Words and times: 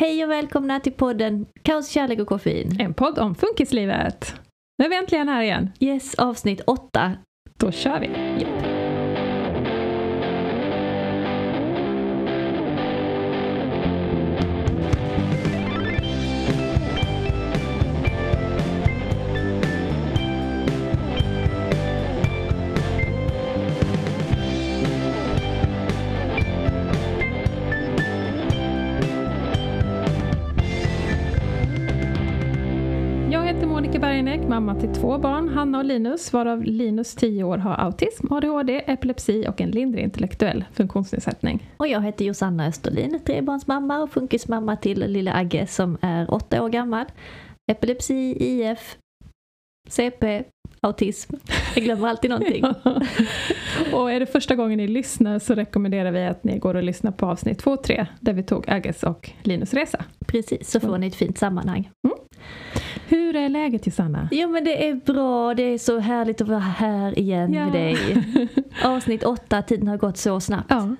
Hej 0.00 0.24
och 0.24 0.30
välkomna 0.30 0.80
till 0.80 0.92
podden 0.92 1.46
Kaos, 1.62 1.88
kärlek 1.90 2.18
och 2.18 2.26
koffein. 2.26 2.80
En 2.80 2.94
podd 2.94 3.18
om 3.18 3.34
funkislivet. 3.34 4.34
Nu 4.78 4.84
är 4.84 4.88
vi 4.88 4.96
äntligen 4.96 5.28
här 5.28 5.42
igen. 5.42 5.70
Yes, 5.80 6.14
avsnitt 6.14 6.60
åtta. 6.66 7.12
Då 7.56 7.72
kör 7.72 8.00
vi. 8.00 8.06
Jag 8.44 8.77
mamma 34.68 34.80
till 34.80 34.94
två 34.94 35.18
barn, 35.18 35.48
Hanna 35.48 35.78
och 35.78 35.84
Linus, 35.84 36.32
varav 36.32 36.62
Linus 36.64 37.14
10 37.14 37.44
år 37.44 37.58
har 37.58 37.74
autism, 37.74 38.32
ADHD, 38.32 38.82
epilepsi 38.86 39.44
och 39.48 39.60
en 39.60 39.70
lindrig 39.70 40.04
intellektuell 40.04 40.64
funktionsnedsättning. 40.72 41.70
Och 41.76 41.88
jag 41.88 42.00
heter 42.00 42.24
Josanna 42.24 42.66
Österlin, 42.66 43.20
trebarnsmamma 43.26 44.02
och 44.02 44.10
funkismamma 44.10 44.76
till 44.76 45.12
lilla 45.12 45.32
Agge 45.32 45.66
som 45.66 45.98
är 46.00 46.34
åtta 46.34 46.62
år 46.62 46.68
gammal. 46.68 47.04
Epilepsi, 47.72 48.36
IF, 48.40 48.96
CP, 49.88 50.44
autism. 50.80 51.34
Jag 51.74 51.84
glömmer 51.84 52.08
alltid 52.08 52.30
någonting. 52.30 52.64
och 53.92 54.12
är 54.12 54.20
det 54.20 54.26
första 54.26 54.54
gången 54.54 54.76
ni 54.78 54.88
lyssnar 54.88 55.38
så 55.38 55.54
rekommenderar 55.54 56.10
vi 56.10 56.26
att 56.26 56.44
ni 56.44 56.58
går 56.58 56.74
och 56.74 56.82
lyssnar 56.82 57.12
på 57.12 57.26
avsnitt 57.26 57.58
2 57.58 57.70
och 57.70 57.82
3 57.82 58.06
där 58.20 58.32
vi 58.32 58.42
tog 58.42 58.70
Agges 58.70 59.02
och 59.02 59.30
Linus 59.42 59.74
resa. 59.74 60.04
Precis, 60.26 60.70
så 60.70 60.80
får 60.80 60.98
ni 60.98 61.06
ett 61.06 61.16
fint 61.16 61.38
sammanhang. 61.38 61.90
Hur 63.08 63.36
är 63.36 63.48
läget 63.48 63.86
Josanna? 63.86 64.28
Jo 64.32 64.48
men 64.48 64.64
det 64.64 64.88
är 64.88 64.94
bra, 64.94 65.54
det 65.54 65.62
är 65.62 65.78
så 65.78 65.98
härligt 65.98 66.40
att 66.40 66.48
vara 66.48 66.58
här 66.58 67.18
igen 67.18 67.52
Ja. 67.52 67.64
med 67.64 67.72
dig. 67.72 67.96
Avsnitt 68.84 69.24
åtta, 69.24 69.62
tiden 69.62 69.88
har 69.88 69.96
gått 69.96 70.16
så 70.16 70.40
snabbt. 70.40 70.66
Ja, 70.70 70.96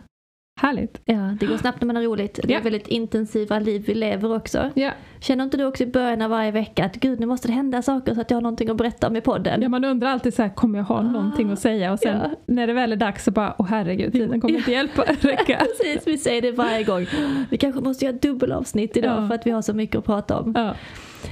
härligt. 0.61 1.01
Ja, 1.05 1.37
det 1.41 1.47
går 1.47 1.57
snabbt 1.57 1.81
när 1.81 1.87
man 1.87 1.97
har 1.97 2.03
roligt. 2.03 2.41
Det 2.43 2.53
är 2.53 2.57
Ja. 2.57 2.63
väldigt 2.63 2.89
intensiva 2.89 3.59
liv 3.59 3.85
vi 3.87 3.95
lever 3.95 4.37
också. 4.37 4.71
Ja. 4.75 4.91
Känner 5.21 5.45
inte 5.45 5.57
du 5.57 5.65
också 5.65 5.83
i 5.83 5.87
början 5.87 6.23
av 6.23 6.31
varje 6.31 6.51
vecka 6.51 6.85
att 6.85 6.95
gud 6.97 7.21
nu 7.21 7.27
måste 7.27 7.49
det 7.49 7.55
hända 7.55 7.83
saker 7.83 8.15
så 8.15 8.21
att 8.21 8.31
jag 8.31 8.37
har 8.37 8.43
någonting 8.43 8.71
att 8.71 8.77
berätta 8.77 9.07
om 9.09 9.17
i 9.17 9.21
podden? 9.21 9.63
ja, 9.63 9.69
man 9.69 9.85
undrar 9.85 10.09
alltid 10.09 10.35
så 10.35 10.43
här, 10.43 10.49
kommer 10.55 10.79
jag 10.79 10.85
ha 10.85 11.03
någonting 11.03 11.51
att 11.51 11.59
säga? 11.59 11.93
Och 11.93 11.99
sen 11.99 12.17
Ja. 12.23 12.31
när 12.47 12.67
det 12.67 12.73
väl 12.73 12.93
är 12.93 12.97
dags 12.97 13.25
så 13.25 13.31
bara, 13.31 13.55
åh 13.59 13.67
herregud, 13.67 14.13
tiden 14.13 14.41
kommer 14.41 14.59
inte 14.59 14.73
hjälpa 14.73 15.03
räcka. 15.21 15.59
Precis, 15.79 16.07
vi 16.07 16.19
säger 16.19 16.43
det 16.43 16.53
varje 16.53 16.85
gång. 16.85 17.07
Vi 17.51 17.57
kanske 17.59 17.81
måste 17.81 18.05
göra 18.05 18.17
dubbelavsnitt 18.23 18.97
idag 18.97 19.23
Ja. 19.23 19.29
för 19.29 19.35
att 19.35 19.47
vi 19.47 19.51
har 19.51 19.63
så 19.63 19.73
mycket 19.75 19.97
att 19.97 20.05
prata 20.05 20.39
om. 20.41 20.55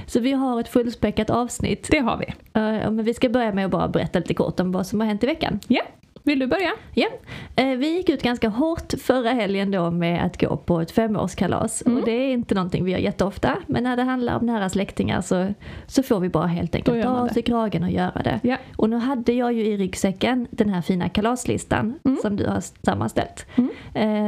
Så 0.05 0.19
vi 0.19 0.31
har 0.31 0.59
ett 0.59 0.67
fullspäckat 0.67 1.29
avsnitt. 1.29 1.87
det 1.91 1.99
har 1.99 2.17
vi. 2.17 2.25
Eh, 2.53 2.91
men 2.91 3.03
vi 3.03 3.13
ska 3.13 3.29
börja 3.29 3.53
med 3.53 3.65
att 3.65 3.71
bara 3.71 3.87
berätta 3.87 4.19
lite 4.19 4.33
kort 4.33 4.59
om 4.59 4.71
vad 4.71 4.87
som 4.87 4.99
har 4.99 5.07
hänt 5.07 5.23
i 5.23 5.27
veckan. 5.27 5.59
Ja, 5.67 5.81
vill 6.23 6.39
du 6.39 6.47
börja? 6.47 6.71
Ja, 6.93 7.07
eh, 7.55 7.67
vi 7.77 7.97
gick 7.97 8.09
ut 8.09 8.23
ganska 8.23 8.49
hårt 8.49 8.93
förra 9.01 9.29
helgen 9.29 9.71
då 9.71 9.91
med 9.91 10.25
att 10.25 10.41
gå 10.41 10.57
på 10.57 10.81
ett 10.81 10.91
femårskalas. 10.91 11.83
Mm. 11.85 11.97
Och 11.97 12.05
det 12.05 12.11
är 12.11 12.33
inte 12.33 12.55
någonting 12.55 12.83
vi 12.85 12.91
gör 12.91 12.97
jätteofta. 12.99 13.57
Men 13.67 13.83
när 13.83 13.97
det 13.97 14.03
handlar 14.03 14.39
om 14.39 14.45
nära 14.45 14.69
släktingar 14.69 15.21
så, 15.21 15.47
så 15.87 16.03
får 16.03 16.19
vi 16.19 16.29
bara 16.29 16.47
helt 16.47 16.75
enkelt 16.75 17.03
ta 17.03 17.21
oss 17.21 17.37
i 17.37 17.41
kragen 17.41 17.83
och 17.83 17.91
göra 17.91 18.21
det. 18.23 18.39
Ja. 18.43 18.57
Och 18.75 18.89
nu 18.89 18.95
hade 18.95 19.33
jag 19.33 19.53
ju 19.53 19.65
i 19.65 19.77
ryggsäcken 19.77 20.47
den 20.51 20.69
här 20.69 20.81
fina 20.81 21.09
kalaslistan 21.09 21.99
Mm. 22.05 22.17
som 22.21 22.35
du 22.35 22.47
har 22.47 22.61
sammanställt. 22.85 23.45
Mm. 23.55 23.69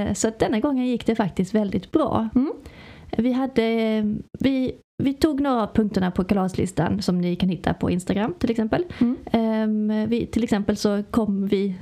Eh, 0.08 0.14
Så 0.14 0.28
att 0.28 0.40
denna 0.40 0.60
gången 0.60 0.86
gick 0.86 1.06
det 1.06 1.16
faktiskt 1.16 1.54
väldigt 1.56 1.92
bra. 1.92 2.30
Mm. 2.36 2.54
Vi, 3.18 3.32
hade, 3.32 4.02
vi, 4.40 4.72
vi 5.00 5.14
tog 5.14 5.42
några 5.42 5.64
av 5.64 5.74
punkterna 5.74 6.12
på 6.12 6.24
kalaslistan 6.24 7.02
som 7.02 7.22
ni 7.22 7.36
kan 7.36 7.50
hitta 7.50 7.74
på 7.74 7.90
Instagram 7.92 8.34
till 8.40 8.52
exempel. 8.52 8.86
Mm. 9.02 9.18
Ehm, 9.32 10.10
Vi, 10.10 10.26
till 10.26 10.44
exempel 10.44 10.78
så 10.78 11.04
kom 11.12 11.48
vi 11.48 11.76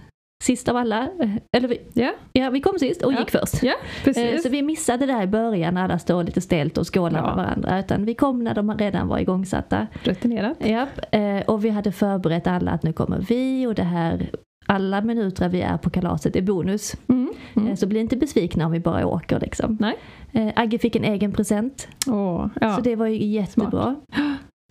sist 0.43 0.69
av 0.69 0.77
alla, 0.77 1.01
eh, 1.21 1.29
eller 1.57 1.67
vi, 1.67 1.81
Ja, 1.93 2.13
ja 2.33 2.49
vi 2.49 2.61
kom 2.61 2.79
sist 2.79 3.01
och 3.01 3.13
Ja. 3.13 3.19
gick 3.19 3.29
först. 3.31 3.63
ja 3.63 3.71
Eh, 3.71 4.03
precis. 4.03 4.43
Så 4.43 4.49
vi 4.49 4.61
missade 4.61 5.05
det 5.05 5.13
där 5.13 5.23
i 5.23 5.27
början 5.27 5.73
när 5.73 5.83
alla 5.83 5.99
står 5.99 6.23
lite 6.23 6.41
stelt 6.41 6.77
och 6.77 6.93
skålar 6.95 7.19
Ja. 7.19 7.25
med 7.25 7.35
varandra. 7.35 7.79
Utan 7.79 8.05
vi 8.05 8.13
kom 8.13 8.43
när 8.43 8.53
de 8.55 8.77
redan 8.77 9.07
var 9.07 9.19
igångsatta. 9.19 9.87
Rutinerat. 10.03 10.57
Japp, 10.65 10.99
eh, 11.11 11.39
och 11.47 11.65
vi 11.65 11.69
hade 11.69 11.91
förberett 11.91 12.47
alla 12.47 12.71
att 12.71 12.83
nu 12.83 12.93
kommer 12.93 13.19
vi 13.19 13.67
och 13.67 13.75
det 13.75 13.83
här 13.83 14.29
alla 14.67 15.01
minuter 15.01 15.49
vi 15.49 15.61
är 15.61 15.77
på 15.77 15.89
kalaset 15.89 16.35
är 16.35 16.41
bonus. 16.41 16.95
Mm. 17.07 17.29
Eh, 17.55 17.61
Mm. 17.61 17.77
Så 17.77 17.87
bli 17.87 17.99
inte 17.99 18.17
besvikna 18.17 18.65
om 18.65 18.71
vi 18.71 18.79
bara 18.79 19.07
åker 19.07 19.39
liksom. 19.39 19.77
Nej. 19.79 19.95
Eh, 20.31 20.53
Agge 20.55 20.77
fick 20.79 20.95
en 20.95 21.03
egen 21.03 21.31
present. 21.31 21.87
Åh, 22.07 22.47
ja. 22.61 22.75
Så 22.75 22.81
det 22.81 22.95
var 22.95 23.07
ju 23.07 23.25
jättebra. 23.25 23.95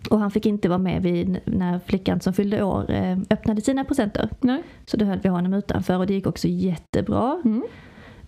Och 0.09 0.19
han 0.19 0.31
fick 0.31 0.45
inte 0.45 0.69
vara 0.69 0.79
med 0.79 1.01
vid 1.03 1.39
när 1.45 1.79
flickan 1.79 2.21
som 2.21 2.33
fyllde 2.33 2.63
år 2.63 2.91
eh, 2.91 3.17
öppnade 3.29 3.61
sina 3.61 3.83
presenter. 3.83 4.29
Nej. 4.41 4.63
Så 4.85 4.97
då 4.97 5.05
höll 5.05 5.19
vi 5.19 5.29
honom 5.29 5.53
utanför 5.53 5.97
och 5.97 6.07
det 6.07 6.13
gick 6.13 6.27
också 6.27 6.47
jättebra. 6.47 7.41
Mm. 7.45 7.63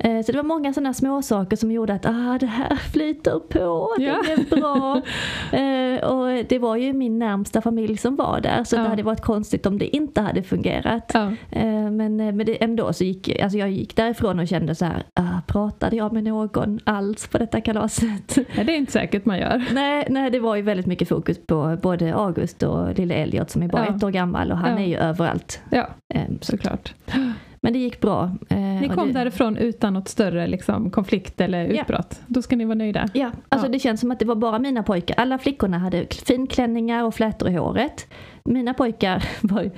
Eh, 0.04 0.22
Så 0.22 0.32
det 0.32 0.38
var 0.38 0.44
många 0.44 0.74
sådana 0.74 0.94
små 0.94 1.22
saker 1.22 1.58
som 1.58 1.72
gjorde 1.72 1.94
att 1.94 2.06
ah, 2.06 2.38
det 2.40 2.46
här 2.46 2.76
flyter 2.76 3.40
på, 3.40 3.94
det 3.98 4.04
Ja. 4.04 4.16
blev 4.24 4.50
bra. 4.50 5.02
Eh, 5.60 6.04
och 6.04 6.46
det 6.50 6.60
var 6.60 6.76
ju 6.76 6.94
min 6.94 7.20
närmsta 7.20 7.62
familj 7.62 7.98
som 7.98 8.16
var 8.16 8.40
där 8.42 8.64
så 8.64 8.76
Ja. 8.76 8.82
det 8.82 8.90
hade 8.90 9.04
varit 9.04 9.22
konstigt 9.22 9.66
om 9.66 9.78
det 9.78 9.96
inte 9.96 10.22
hade 10.22 10.44
fungerat. 10.44 11.12
Ja. 11.14 11.32
Eh, 11.52 11.92
Men, 11.92 12.16
men 12.16 12.38
det, 12.38 12.64
ändå 12.64 12.94
så 12.94 13.04
gick 13.04 13.42
alltså 13.42 13.58
jag 13.58 13.70
gick 13.72 13.96
därifrån 13.96 14.40
och 14.40 14.48
kände 14.48 14.76
så 14.76 14.86
här, 14.86 15.04
ah, 15.14 15.42
pratade 15.48 15.96
jag 15.96 16.14
med 16.14 16.24
någon 16.24 16.80
alls 16.84 17.28
på 17.28 17.38
detta 17.38 17.62
kalaset? 17.62 18.38
ja, 18.56 18.64
det 18.64 18.74
är 18.74 18.78
inte 18.78 18.92
säkert 18.92 19.26
man 19.26 19.38
gör. 19.40 19.64
nej, 19.74 20.08
nej, 20.10 20.32
det 20.32 20.40
var 20.40 20.56
ju 20.56 20.62
väldigt 20.62 20.86
mycket 20.86 21.10
fokus 21.10 21.38
på 21.48 21.78
både 21.82 22.16
August 22.16 22.64
och 22.64 22.98
lille 22.98 23.14
Elliot 23.16 23.50
som 23.50 23.62
är 23.64 23.68
bara 23.68 23.86
Ja. 23.86 23.96
ett 23.96 24.04
år 24.04 24.12
gammal 24.12 24.52
och 24.52 24.58
han 24.58 24.78
är 24.78 24.88
ju 24.88 24.96
överallt. 24.98 25.62
Ja, 25.70 25.88
Eh, 26.14 26.24
Så, 26.42 26.52
såklart. 26.52 26.94
Men 27.62 27.74
det 27.74 27.80
gick 27.80 28.02
bra. 28.02 28.32
Eh, 28.50 28.58
Ni 28.58 28.90
kom 28.96 29.08
det, 29.08 29.14
därifrån 29.14 29.58
utan 29.58 29.94
något 29.94 30.08
större 30.08 30.48
liksom, 30.48 30.90
konflikt 30.92 31.42
eller 31.42 31.66
Ja. 31.66 31.82
utbrott. 31.82 32.22
Då 32.28 32.42
ska 32.42 32.56
ni 32.56 32.66
vara 32.66 32.76
nöjda. 32.76 33.08
Ja, 33.14 33.32
alltså 33.50 33.68
Ja. 33.68 33.72
det 33.72 33.80
känns 33.80 34.02
som 34.02 34.12
att 34.12 34.20
det 34.20 34.26
var 34.26 34.36
bara 34.36 34.60
mina 34.60 34.84
pojkar. 34.84 35.16
Alla 35.20 35.38
flickorna 35.38 35.78
hade 35.80 36.06
finklänningar 36.26 37.04
och 37.04 37.16
flätor 37.16 37.50
i 37.50 37.54
håret. 37.54 38.08
Mina 38.44 38.74
pojkar 38.74 39.24
var 39.42 39.62
ju 39.62 39.72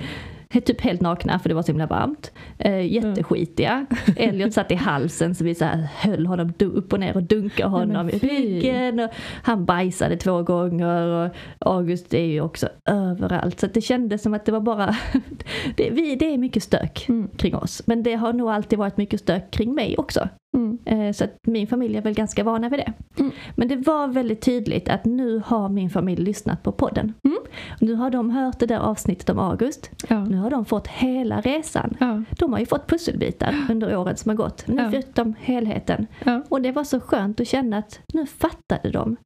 typ 0.60 0.80
helt 0.80 1.00
nakna 1.00 1.38
för 1.38 1.48
det 1.48 1.54
var 1.54 1.62
så 1.62 1.66
himla 1.72 1.86
varmt. 1.86 2.32
Eh, 2.58 2.92
jätteskitiga. 2.92 3.86
Elliot 4.16 4.52
satt 4.52 4.70
i 4.70 4.74
halsen 4.74 5.34
så 5.34 5.44
vi 5.44 5.54
så 5.54 5.64
här 5.64 5.88
höll 5.96 6.26
honom 6.26 6.52
upp 6.58 6.92
och 6.92 7.00
ner 7.00 7.16
och 7.16 7.22
dunkade 7.22 7.70
Nej, 7.70 7.78
honom 7.78 8.08
i 8.10 8.18
ryggen. 8.18 9.00
Och 9.00 9.10
han 9.42 9.64
bajsade 9.64 10.16
två 10.16 10.42
gånger 10.42 11.06
och 11.06 11.30
August 11.58 12.14
är 12.14 12.24
ju 12.24 12.40
också 12.40 12.68
överallt. 12.88 13.60
Så 13.60 13.66
det 13.66 13.80
kändes 13.80 14.22
som 14.22 14.34
att 14.34 14.44
det 14.44 14.52
var 14.52 14.60
bara, 14.60 14.96
det, 15.76 15.90
vi, 15.90 16.16
det 16.16 16.34
är 16.34 16.38
mycket 16.38 16.62
stök 16.62 17.08
Mm. 17.08 17.28
kring 17.36 17.54
oss. 17.56 17.82
Men 17.86 18.02
det 18.02 18.14
har 18.14 18.32
nog 18.32 18.50
alltid 18.50 18.78
varit 18.78 18.96
mycket 18.96 19.20
stök 19.20 19.50
kring 19.50 19.74
mig 19.74 19.96
också. 19.98 20.28
Mm. 20.56 20.78
Eh, 20.84 21.12
Så 21.12 21.24
min 21.46 21.66
familj 21.66 21.96
är 21.96 22.02
väl 22.02 22.14
ganska 22.14 22.44
vana 22.44 22.68
vid 22.68 22.78
det. 22.78 22.92
Mm. 23.20 23.32
Men 23.56 23.68
det 23.68 23.76
var 23.76 24.08
väldigt 24.08 24.40
tydligt 24.40 24.88
att 24.88 25.04
nu 25.04 25.42
har 25.46 25.68
min 25.68 25.90
familj 25.90 26.22
lyssnat 26.24 26.62
på 26.62 26.72
podden. 26.72 27.12
Mm. 27.24 27.38
Nu 27.80 27.94
har 27.94 28.10
de 28.10 28.30
hört 28.30 28.58
det 28.58 28.66
där 28.66 28.78
avsnittet 28.78 29.30
om 29.30 29.38
August. 29.38 29.90
Ja. 30.08 30.24
Nu 30.24 30.36
har 30.36 30.50
de 30.50 30.64
fått 30.64 30.86
hela 30.88 31.40
resan. 31.40 31.96
Ja. 32.00 32.22
De 32.38 32.52
har 32.52 32.60
ju 32.60 32.66
fått 32.66 32.86
pusselbitar 32.86 33.54
under 33.70 33.96
åren 33.96 34.16
som 34.16 34.28
har 34.28 34.36
gått. 34.36 34.64
Nu 34.68 34.82
Ja. 34.82 34.90
fick 34.90 35.14
de 35.14 35.34
helheten. 35.40 36.06
Ja. 36.24 36.42
Och 36.48 36.62
det 36.62 36.72
var 36.72 36.84
så 36.84 37.00
skönt 37.00 37.40
att 37.40 37.48
känna 37.48 37.78
att 37.78 38.00
nu 38.14 38.26
fattade 38.26 38.90
de. 38.90 39.16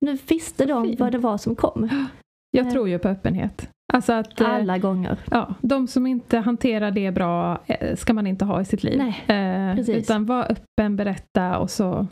Nu 0.00 0.18
visste 0.28 0.66
de 0.66 0.84
Fint. 0.84 1.00
vad 1.00 1.12
det 1.12 1.18
var 1.18 1.38
som 1.38 1.56
kom. 1.56 1.88
Jag 2.50 2.66
Eh. 2.66 2.72
tror 2.72 2.88
ju 2.88 2.98
på 2.98 3.08
öppenhet. 3.08 3.68
Alltså 3.92 4.12
att 4.12 4.40
eh, 4.40 4.50
Alla 4.54 4.78
gånger. 4.78 5.18
ja, 5.30 5.54
de 5.60 5.86
som 5.88 6.06
inte 6.06 6.38
hanterar 6.38 6.90
det 6.90 7.10
bra 7.10 7.58
eh, 7.66 7.96
ska 7.96 8.12
man 8.14 8.26
inte 8.26 8.44
ha 8.44 8.60
i 8.60 8.64
sitt 8.64 8.82
liv. 8.82 8.98
Nej, 8.98 9.24
Eh, 9.78 9.90
utan 9.90 10.26
var 10.26 10.52
öppen, 10.52 10.96
berätta 10.96 11.58
och 11.58 11.70
så 11.70 12.06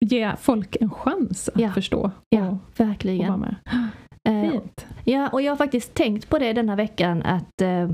ge 0.00 0.32
folk 0.36 0.76
en 0.80 0.90
chans 0.90 1.48
att 1.54 1.60
Ja. 1.60 1.70
förstå 1.72 2.10
Ja, 2.28 2.40
och, 2.46 2.52
och 2.52 2.58
vara 2.76 2.88
verkligen. 2.88 3.40
med. 3.40 3.54
Eh, 4.28 4.50
Fint. 4.50 4.86
Ja, 5.04 5.28
och 5.28 5.42
jag 5.42 5.52
har 5.52 5.56
faktiskt 5.56 5.94
tänkt 5.94 6.28
på 6.28 6.38
det 6.38 6.52
denna 6.52 6.76
veckan 6.76 7.22
att 7.22 7.60
eh, 7.62 7.88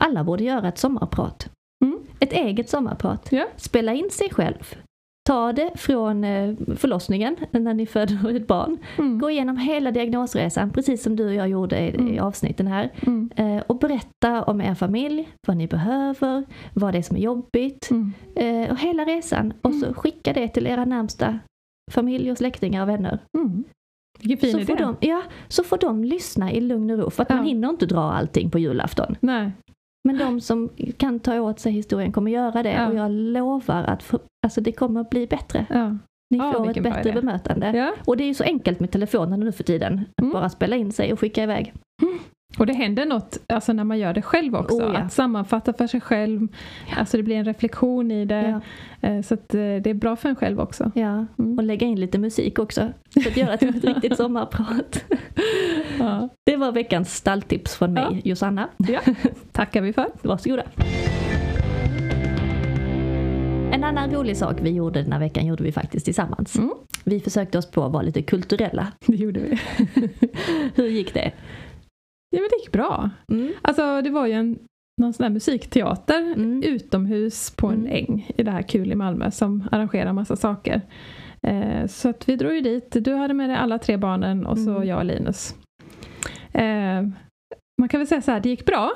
alla 0.00 0.24
borde 0.24 0.44
göra 0.44 0.68
ett 0.68 0.78
sommarprat. 0.78 1.50
Mm. 1.84 1.98
Ett 2.20 2.32
eget 2.32 2.68
sommarprat. 2.68 3.28
Ja. 3.32 3.46
Spela 3.56 3.92
in 3.92 4.10
sig 4.10 4.30
själv. 4.30 4.74
Ta 5.28 5.52
det 5.52 5.70
från 5.76 6.24
eh, 6.24 6.54
förlossningen, 6.76 7.36
när 7.50 7.74
ni 7.74 7.86
föder 7.86 8.36
ett 8.36 8.46
barn. 8.46 8.78
Mm. 8.98 9.18
Gå 9.18 9.30
igenom 9.30 9.56
hela 9.56 9.90
diagnosresan, 9.90 10.70
precis 10.70 11.02
som 11.02 11.16
du 11.16 11.26
och 11.26 11.34
jag 11.34 11.48
gjorde 11.48 11.78
i, 11.78 11.88
i 11.88 11.94
Mm. 11.96 12.24
avsnitten 12.24 12.66
här. 12.66 12.90
Mm. 13.06 13.30
Eh, 13.36 13.62
och 13.66 13.78
berätta 13.78 14.42
om 14.42 14.60
er 14.60 14.74
familj, 14.74 15.28
vad 15.46 15.56
ni 15.56 15.66
behöver, 15.66 16.44
vad 16.74 16.94
det 16.94 16.98
är 16.98 17.02
som 17.02 17.16
är 17.16 17.20
jobbigt. 17.20 17.90
Mm. 17.90 18.12
Eh, 18.36 18.70
och 18.70 18.78
hela 18.78 19.04
resan. 19.04 19.52
Och 19.62 19.74
så 19.74 19.94
skicka 19.94 20.32
det 20.32 20.48
till 20.48 20.66
era 20.66 20.84
närmsta 20.84 21.38
familj 21.92 22.30
och 22.30 22.38
släktingar 22.38 22.82
och 22.82 22.88
vänner. 22.88 23.18
Mm. 23.38 23.64
Vilken 24.18 24.38
fin 24.38 24.52
så, 24.52 24.58
idé. 24.58 24.66
får 24.66 24.76
de, 24.76 24.96
ja, 25.00 25.22
så 25.48 25.64
får 25.64 25.78
de 25.78 26.04
lyssna 26.04 26.52
i 26.52 26.60
lugn 26.60 26.90
och 26.90 26.98
ro. 26.98 27.10
För 27.10 27.22
att 27.22 27.30
Ja. 27.30 27.36
man 27.36 27.44
hinner 27.46 27.68
inte 27.68 27.86
dra 27.86 28.00
allting 28.12 28.50
på 28.50 28.58
julafton. 28.58 29.16
Nej. 29.20 29.50
Men 30.08 30.18
de 30.18 30.40
som 30.40 30.70
kan 30.96 31.20
ta 31.20 31.40
åt 31.40 31.60
sig 31.60 31.72
historien 31.72 32.12
kommer 32.12 32.30
göra 32.30 32.62
det. 32.62 32.70
Ja. 32.72 32.88
Och 32.88 32.94
jag 32.94 33.10
lovar 33.10 33.84
att 33.84 34.02
för, 34.02 34.20
alltså 34.46 34.60
det 34.60 34.72
kommer 34.72 35.04
bli 35.04 35.26
bättre. 35.26 35.66
Ja. 35.70 35.96
Ni 36.30 36.38
får 36.38 36.60
ett 36.62 36.66
vilken 36.68 36.82
bra 36.82 36.92
bättre 36.92 37.12
bemötande. 37.12 37.72
Ja. 37.76 37.92
Och 38.06 38.16
det 38.16 38.24
är 38.24 38.28
ju 38.28 38.34
så 38.34 38.44
enkelt 38.44 38.80
med 38.80 38.90
telefonen 38.90 39.40
nu 39.40 39.52
för 39.52 39.64
tiden. 39.64 40.00
Att 40.16 40.22
Mm. 40.22 40.32
bara 40.32 40.48
spela 40.48 40.76
in 40.76 40.92
sig 40.92 41.12
och 41.12 41.20
skicka 41.20 41.42
iväg. 41.42 41.72
Och 42.58 42.66
det 42.66 42.72
händer 42.72 43.06
något 43.06 43.38
alltså 43.48 43.72
när 43.72 43.84
man 43.84 43.98
gör 43.98 44.14
det 44.14 44.22
själv 44.22 44.54
också. 44.56 44.76
Oh, 44.76 44.92
ja. 44.94 44.98
Att 44.98 45.12
sammanfatta 45.12 45.72
för 45.72 45.86
sig 45.86 46.00
själv. 46.00 46.48
Alltså 46.96 47.16
det 47.16 47.22
blir 47.22 47.36
en 47.36 47.44
reflektion 47.44 48.10
i 48.10 48.24
det. 48.24 48.60
Ja. 49.00 49.08
Eh, 49.08 49.22
Så 49.22 49.34
att 49.34 49.54
eh, 49.54 49.58
det 49.60 49.86
är 49.86 49.94
bra 49.94 50.16
för 50.16 50.28
en 50.28 50.36
själv 50.36 50.60
också. 50.60 50.90
Ja. 50.94 51.26
Mm. 51.38 51.58
Och 51.58 51.64
lägga 51.64 51.86
in 51.86 52.00
lite 52.00 52.18
musik 52.18 52.58
också. 52.58 52.92
Så 53.22 53.28
att 53.28 53.36
göra 53.36 53.54
ett 53.54 53.62
riktigt 53.84 54.16
sommarprat. 54.16 55.04
Ja. 55.98 56.28
Det 56.44 56.56
var 56.56 56.72
veckans 56.72 57.14
stalltips 57.14 57.76
från 57.76 57.92
mig, 57.92 58.06
Ja. 58.10 58.20
Josanna. 58.24 58.68
ja, 58.76 59.00
tackar 59.52 59.80
vi 59.82 59.92
för. 59.92 60.06
Varsågoda. 60.22 60.62
En 63.72 63.84
annan 63.84 64.10
rolig 64.10 64.36
sak 64.36 64.56
vi 64.62 64.70
gjorde 64.70 65.02
den 65.02 65.12
här 65.12 65.18
veckan 65.20 65.46
gjorde 65.46 65.62
vi 65.64 65.72
faktiskt 65.72 66.04
tillsammans. 66.04 66.56
Mm. 66.58 66.70
Vi 67.04 67.20
försökte 67.20 67.58
oss 67.58 67.70
på 67.70 67.84
att 67.84 67.92
vara 67.92 68.02
lite 68.02 68.22
kulturella. 68.22 68.86
Det 69.06 69.16
gjorde 69.16 69.40
vi. 69.40 69.58
Hur 70.74 70.86
gick 70.86 71.14
det? 71.14 71.32
Ja 72.34 72.40
men 72.40 72.48
det 72.50 72.62
gick 72.62 72.72
bra. 72.72 73.10
Mm. 73.30 73.52
Alltså 73.62 74.02
det 74.02 74.10
var 74.10 74.26
ju 74.26 74.32
en 74.32 74.58
någon 75.00 75.12
sån 75.12 75.24
här 75.24 75.30
musikteater 75.30 76.20
Mm. 76.36 76.62
utomhus 76.62 77.50
på 77.56 77.66
en 77.68 77.74
Mm. 77.86 77.90
äng 77.92 78.30
i 78.36 78.42
det 78.42 78.50
här 78.50 78.62
kul 78.62 78.92
i 78.92 78.94
Malmö 78.94 79.30
som 79.30 79.68
arrangerar 79.72 80.12
massa 80.12 80.36
saker. 80.36 80.80
Eh, 81.42 81.86
så 81.86 82.08
att 82.08 82.28
vi 82.28 82.36
drog 82.36 82.54
ju 82.54 82.60
dit. 82.60 82.88
Du 82.90 83.14
hade 83.14 83.34
med 83.34 83.50
dig 83.50 83.56
alla 83.56 83.78
tre 83.78 83.96
barnen 83.96 84.46
och 84.46 84.58
så 84.58 84.70
Mm. 84.70 84.88
jag 84.88 84.98
och 84.98 85.04
Linus. 85.04 85.54
Eh, 86.52 87.02
man 87.80 87.88
kan 87.88 88.00
väl 88.00 88.06
säga 88.06 88.22
så 88.22 88.30
här, 88.30 88.40
det 88.40 88.48
gick 88.48 88.64
bra. 88.66 88.90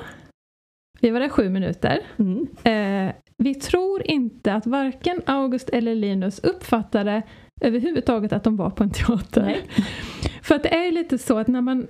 Vi 1.01 1.09
var 1.09 1.19
där 1.19 1.29
sju 1.29 1.49
minuter. 1.49 1.99
Mm. 2.17 2.47
Eh, 2.63 3.13
vi 3.37 3.55
tror 3.55 4.07
inte 4.07 4.53
att 4.53 4.67
varken 4.67 5.21
August 5.25 5.69
eller 5.69 5.95
Linus 5.95 6.39
uppfattade 6.39 7.21
överhuvudtaget 7.61 8.33
att 8.33 8.43
de 8.43 8.55
var 8.57 8.69
på 8.69 8.83
en 8.83 8.89
teater. 8.89 9.41
Nej. 9.41 9.61
För 10.41 10.55
att 10.55 10.63
det 10.63 10.73
är 10.87 10.91
lite 10.91 11.17
så 11.17 11.37
att 11.37 11.47
när 11.47 11.61
man, 11.61 11.87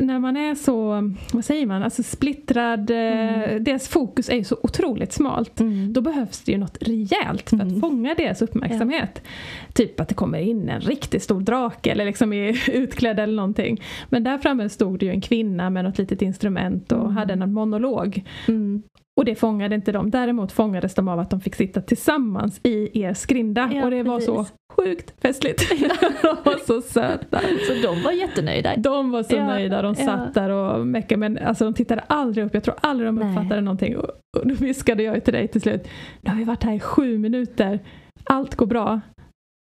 när 0.00 0.18
man 0.18 0.36
är 0.36 0.54
så, 0.54 1.10
vad 1.32 1.44
säger 1.44 1.66
man, 1.66 1.82
alltså 1.82 2.02
splittrad, 2.02 2.90
Mm. 2.90 3.40
eh, 3.42 3.60
deras 3.60 3.88
fokus 3.88 4.28
är 4.28 4.34
ju 4.36 4.44
så 4.44 4.56
otroligt 4.62 5.12
smalt. 5.12 5.60
Mm. 5.60 5.92
Då 5.92 6.00
behövs 6.00 6.40
det 6.44 6.52
ju 6.52 6.58
något 6.58 6.78
rejält 6.80 7.50
för 7.50 7.56
att 7.56 7.62
Mm. 7.62 7.80
fånga 7.80 8.14
deras 8.14 8.42
uppmärksamhet. 8.42 9.22
Typ 9.72 10.00
att 10.00 10.08
det 10.08 10.14
kommer 10.14 10.38
in 10.38 10.68
en 10.68 10.80
riktigt 10.80 11.22
stor 11.22 11.40
drake 11.40 11.90
eller 11.90 12.04
liksom 12.04 12.32
är 12.32 12.70
utklädd 12.76 13.18
eller 13.20 13.34
någonting. 13.34 13.80
Men 14.08 14.24
där 14.24 14.38
framme 14.38 14.68
stod 14.68 14.98
det 14.98 15.06
ju 15.06 15.12
en 15.12 15.20
kvinna 15.20 15.70
med 15.70 15.84
något 15.84 15.98
litet 15.98 16.22
instrument 16.22 16.92
och 16.92 17.00
Mm. 17.04 17.16
hade 17.16 17.32
en 17.32 17.52
monolog. 17.52 18.22
Mm. 18.48 18.82
Och 19.16 19.24
det 19.24 19.34
fångade 19.34 19.74
inte 19.74 19.92
dem. 19.92 20.10
Däremot 20.10 20.52
fångades 20.52 20.94
de 20.94 21.08
av 21.08 21.18
att 21.18 21.30
de 21.30 21.40
fick 21.40 21.54
sitta 21.54 21.80
tillsammans 21.80 22.60
i 22.62 23.02
er 23.02 23.14
skrinda. 23.14 23.70
Ja, 23.74 23.84
och 23.84 23.90
det 23.90 24.02
var 24.02 24.16
precis. 24.16 24.26
så 24.26 24.46
sjukt 24.76 25.14
festligt. 25.22 25.70
de 26.22 26.36
var 26.44 26.66
så 26.66 26.80
söta. 26.80 27.40
Så 27.40 27.72
de 27.82 28.02
var 28.02 28.12
jättenöjda. 28.12 28.76
De 28.76 29.10
var 29.10 29.22
så 29.22 29.36
Ja, 29.36 29.46
nöjda, 29.46 29.82
de 29.82 29.94
ja. 29.98 30.04
satt 30.04 30.34
där 30.34 30.50
och 30.50 30.86
meckade 30.86 31.16
men 31.16 31.38
alltså, 31.38 31.64
de 31.64 31.74
tittade 31.74 32.00
aldrig 32.06 32.46
upp, 32.46 32.54
jag 32.54 32.64
tror 32.64 32.74
aldrig 32.80 33.08
de 33.08 33.14
Nej. 33.14 33.28
uppfattade 33.28 33.60
någonting. 33.60 33.96
Och, 33.96 34.08
och 34.38 34.48
då 34.48 34.54
viskade 34.54 35.02
jag 35.02 35.24
till 35.24 35.32
dig 35.34 35.48
till 35.48 35.60
slut, 35.60 35.88
nu 36.20 36.30
har 36.30 36.36
vi 36.36 36.44
varit 36.44 36.62
här 36.62 36.74
i 36.74 36.80
sju 36.80 37.18
minuter, 37.18 37.80
allt 38.24 38.54
går 38.54 38.66
bra. 38.66 39.00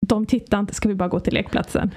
De 0.07 0.25
tittar 0.25 0.59
inte, 0.59 0.73
ska 0.73 0.89
vi 0.89 0.95
bara 0.95 1.09
gå 1.09 1.19
till 1.19 1.33
lekplatsen? 1.33 1.91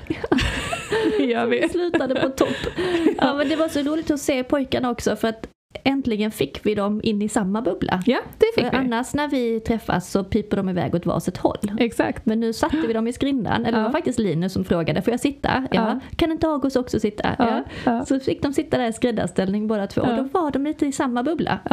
det 1.18 1.24
gör 1.24 1.46
vi. 1.46 1.60
Vi 1.60 1.68
slutade 1.68 2.14
på 2.20 2.28
topp. 2.28 2.56
Ja, 3.18 3.34
men 3.34 3.48
det 3.48 3.56
var 3.56 3.68
så 3.68 3.80
roligt 3.80 4.10
att 4.10 4.20
se 4.20 4.42
pojkarna 4.44 4.90
också 4.90 5.16
för 5.16 5.28
att 5.28 5.48
äntligen 5.84 6.30
fick 6.30 6.66
vi 6.66 6.74
dem 6.74 7.00
in 7.04 7.22
i 7.22 7.28
samma 7.28 7.62
bubbla. 7.62 8.02
Ja, 8.06 8.18
det 8.38 8.46
fick 8.54 8.64
För 8.64 8.70
vi. 8.70 8.76
annars 8.76 9.14
när 9.14 9.28
vi 9.28 9.60
träffas 9.60 10.10
så 10.10 10.24
piper 10.24 10.56
de 10.56 10.68
iväg 10.68 10.94
åt 10.94 11.06
varsitt 11.06 11.36
håll. 11.36 11.72
Exakt. 11.78 12.26
Men 12.26 12.40
nu 12.40 12.52
satte 12.52 12.76
vi 12.86 12.92
dem 12.92 13.06
i 13.06 13.12
skrindan, 13.12 13.60
eller 13.66 13.72
det 13.72 13.78
Ja. 13.78 13.84
var 13.84 13.90
faktiskt 13.92 14.18
Linus 14.18 14.52
som 14.52 14.64
frågade, 14.64 15.02
får 15.02 15.12
jag 15.12 15.20
sitta? 15.20 15.50
Ja. 15.70 15.80
Ja. 15.80 16.00
Kan 16.16 16.32
inte 16.32 16.48
August 16.48 16.76
också 16.76 17.00
sitta? 17.00 17.28
Ja, 17.38 17.64
ja. 17.84 18.04
Så 18.04 18.20
fick 18.20 18.42
de 18.42 18.52
sitta 18.52 18.78
där 18.78 18.88
i 18.88 18.92
skräddarställning 18.92 19.66
båda 19.66 19.86
två 19.86 20.00
och 20.00 20.16
då 20.16 20.22
var 20.32 20.50
de 20.50 20.64
lite 20.64 20.86
i 20.86 20.92
samma 20.92 21.22
bubbla 21.22 21.58
och 21.64 21.70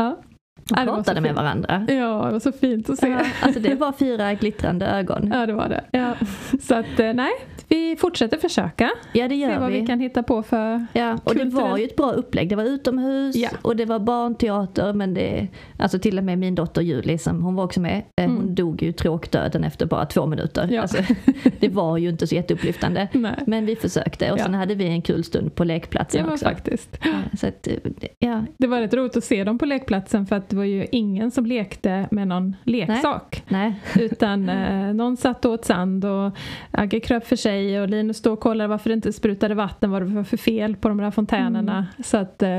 Ja, 0.69 0.80
det 0.80 0.86
pratade 0.86 1.21
med 1.21 1.36
varandra. 1.36 1.86
Ja, 1.89 1.95
det 1.95 2.31
var 2.31 2.39
så 2.39 2.51
fint 2.51 2.89
att 2.89 3.00
se. 3.00 3.07
Ja, 3.07 3.19
alltså 3.42 3.59
det 3.59 3.75
var 3.75 3.92
fyra 3.92 4.33
glittrande 4.33 4.86
ögon. 4.88 5.31
Ja, 5.33 5.45
det 5.45 5.53
var 5.53 5.69
det. 5.69 5.83
Ja, 5.92 6.13
Så 6.62 6.75
att 6.75 7.00
eh, 7.00 7.13
nej, 7.13 7.31
vi 7.75 7.95
fortsätter 8.00 8.38
försöka. 8.38 8.89
ja 9.13 9.23
det 9.27 9.35
Se 9.35 9.35
gör 9.35 9.59
vad 9.59 9.71
vi 9.71 9.79
vi. 9.81 9.88
kan 9.88 10.00
hitta 10.00 10.23
på 10.23 10.44
för... 10.44 10.85
Ja, 10.94 11.18
och 11.23 11.35
det 11.35 11.45
var 11.45 11.77
ju 11.77 11.83
ett 11.85 11.95
bra 11.95 12.12
upplägg. 12.12 12.50
Det 12.50 12.56
var 12.56 12.63
utomhus 12.63 13.35
Ja. 13.35 13.50
och 13.62 13.75
det 13.75 13.85
var 13.85 14.00
barnteater 14.00 14.94
men 14.94 15.13
det, 15.13 15.47
alltså 15.77 16.00
till 16.00 16.18
och 16.18 16.23
med 16.23 16.38
min 16.39 16.56
dotter 16.56 16.81
Julie 16.81 17.18
som 17.18 17.44
hon 17.44 17.56
var 17.56 17.63
också 17.63 17.79
med, 17.81 17.97
eh, 18.15 18.25
hon 18.27 18.38
Mm. 18.41 18.56
dog 18.56 18.83
ju 18.83 18.91
tråkdöden 18.91 19.63
efter 19.63 19.85
bara 19.85 20.06
två 20.06 20.25
minuter. 20.25 20.68
Ja. 20.71 20.81
Alltså, 20.81 20.97
det 21.59 21.69
var 21.69 21.97
ju 21.97 22.09
inte 22.09 22.27
så 22.27 22.35
jätteupplyftande. 22.35 23.07
Nej, 23.13 23.35
Men 23.47 23.65
vi 23.65 23.75
försökte 23.75 24.31
och 24.31 24.39
Ja. 24.39 24.44
sen 24.44 24.53
hade 24.53 24.75
vi 24.75 24.88
en 24.88 25.01
kul 25.01 25.24
stund 25.24 25.56
på 25.56 25.63
lekplatsen 25.63 26.25
ja, 26.27 26.33
också. 26.33 26.45
faktiskt. 26.45 26.97
Så 27.39 27.47
att, 27.47 27.67
eh, 27.67 27.74
ja, 28.19 28.45
Det 28.57 28.67
var 28.67 28.79
rätt 28.81 28.94
roligt 28.94 29.17
att 29.17 29.24
se 29.24 29.44
dem 29.44 29.57
på 29.57 29.65
lekplatsen 29.65 30.25
för 30.25 30.35
att 30.35 30.50
det 30.50 30.56
var 30.56 30.63
ju 30.63 30.85
ingen 30.91 31.31
som 31.31 31.45
lekte 31.45 32.07
med 32.12 32.27
någon 32.27 32.56
leksak. 32.63 33.44
nej. 33.47 33.74
Utan 34.00 34.50
eh, 34.50 34.94
någon 34.94 35.17
satt 35.17 35.45
och 35.45 35.51
åt 35.51 35.65
sand 35.65 36.06
och 36.06 36.31
Agge 36.71 37.00
kröp 37.00 37.27
för 37.27 37.35
sig 37.35 37.61
och 37.81 37.90
Linus 37.90 38.18
stod 38.18 38.34
och 38.34 38.40
kollade 38.40 38.68
varför 38.68 38.90
det 38.90 38.94
inte 38.94 39.13
sprutade 39.13 39.56
vatten, 39.56 39.92
vad 39.92 40.02
det 40.02 40.06
var 40.06 40.24
för 40.24 40.38
fel 40.38 40.75
på 40.75 40.88
de 40.90 40.98
där 40.98 41.12
fontänerna. 41.12 41.88
Så 42.04 42.18
att, 42.18 42.44
eh, 42.44 42.50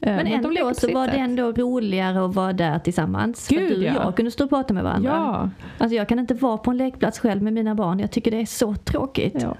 Mm. 0.00 0.16
Men 0.16 0.24
lekte 0.26 0.48
ändå 0.48 0.74
så 0.74 0.92
var 0.94 1.06
det 1.06 1.12
ändå 1.16 1.52
roligare 1.52 2.24
att 2.24 2.34
vara 2.34 2.52
där 2.52 2.78
tillsammans. 2.78 3.48
Gud, 3.48 3.68
för 3.68 3.74
du 3.74 3.80
och 3.80 3.82
ja. 3.96 4.04
jag 4.04 4.16
kunde 4.16 4.30
stå 4.30 4.44
och 4.44 4.50
prata 4.50 4.74
med 4.74 4.84
varandra. 4.84 5.10
Ja, 5.10 5.50
Alltså 5.78 5.96
jag 5.96 6.08
kan 6.08 6.18
inte 6.18 6.34
vara 6.34 6.58
på 6.58 6.70
en 6.70 6.76
lekplats 6.76 7.18
själv 7.18 7.42
med 7.42 7.52
mina 7.52 7.74
barn. 7.74 7.98
Jag 8.00 8.10
tycker 8.10 8.30
det 8.30 8.40
är 8.40 8.46
så 8.46 8.74
tråkigt. 8.74 9.34
ja. 9.42 9.56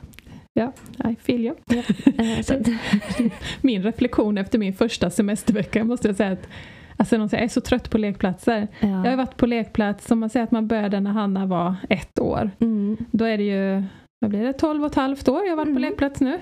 Ja, 0.53 0.73
I 1.11 1.17
feel 1.23 1.41
you. 1.41 1.55
Eh, 2.19 3.31
Min 3.61 3.83
reflektion 3.83 4.39
efter 4.39 4.59
min 4.59 4.73
första 4.73 5.11
semestervecka 5.11 5.85
måste 5.85 6.09
jag 6.09 6.17
säga 6.17 6.33
att 6.33 6.49
Alltså 6.97 7.19
de 7.19 7.29
säger, 7.29 7.43
jag 7.43 7.45
är 7.45 7.53
så 7.53 7.61
trött 7.61 7.91
på 7.91 7.99
lekplatser. 7.99 8.69
ja. 8.81 8.89
Jag 8.89 9.11
har 9.11 9.17
varit 9.17 9.37
på 9.37 9.47
lekplats, 9.47 10.07
som 10.07 10.19
man 10.21 10.31
säger 10.31 10.45
att 10.45 10.51
man 10.51 10.69
började 10.69 11.01
när 11.01 11.11
Hanna 11.11 11.47
var 11.47 11.75
ett 11.89 12.19
år. 12.19 12.51
Mm. 12.61 12.97
Då 13.11 13.25
är 13.25 13.39
det 13.39 13.45
ju, 13.45 13.85
vad 14.21 14.31
blir 14.31 14.43
det, 14.45 14.53
12 14.53 14.81
och 14.85 14.91
ett 14.91 14.95
halvt 14.95 15.29
år 15.29 15.43
jag 15.45 15.51
har 15.51 15.57
varit 15.57 15.67
på 15.67 15.79
Mm. 15.79 15.83
lekplats 15.83 16.21
nu. 16.21 16.41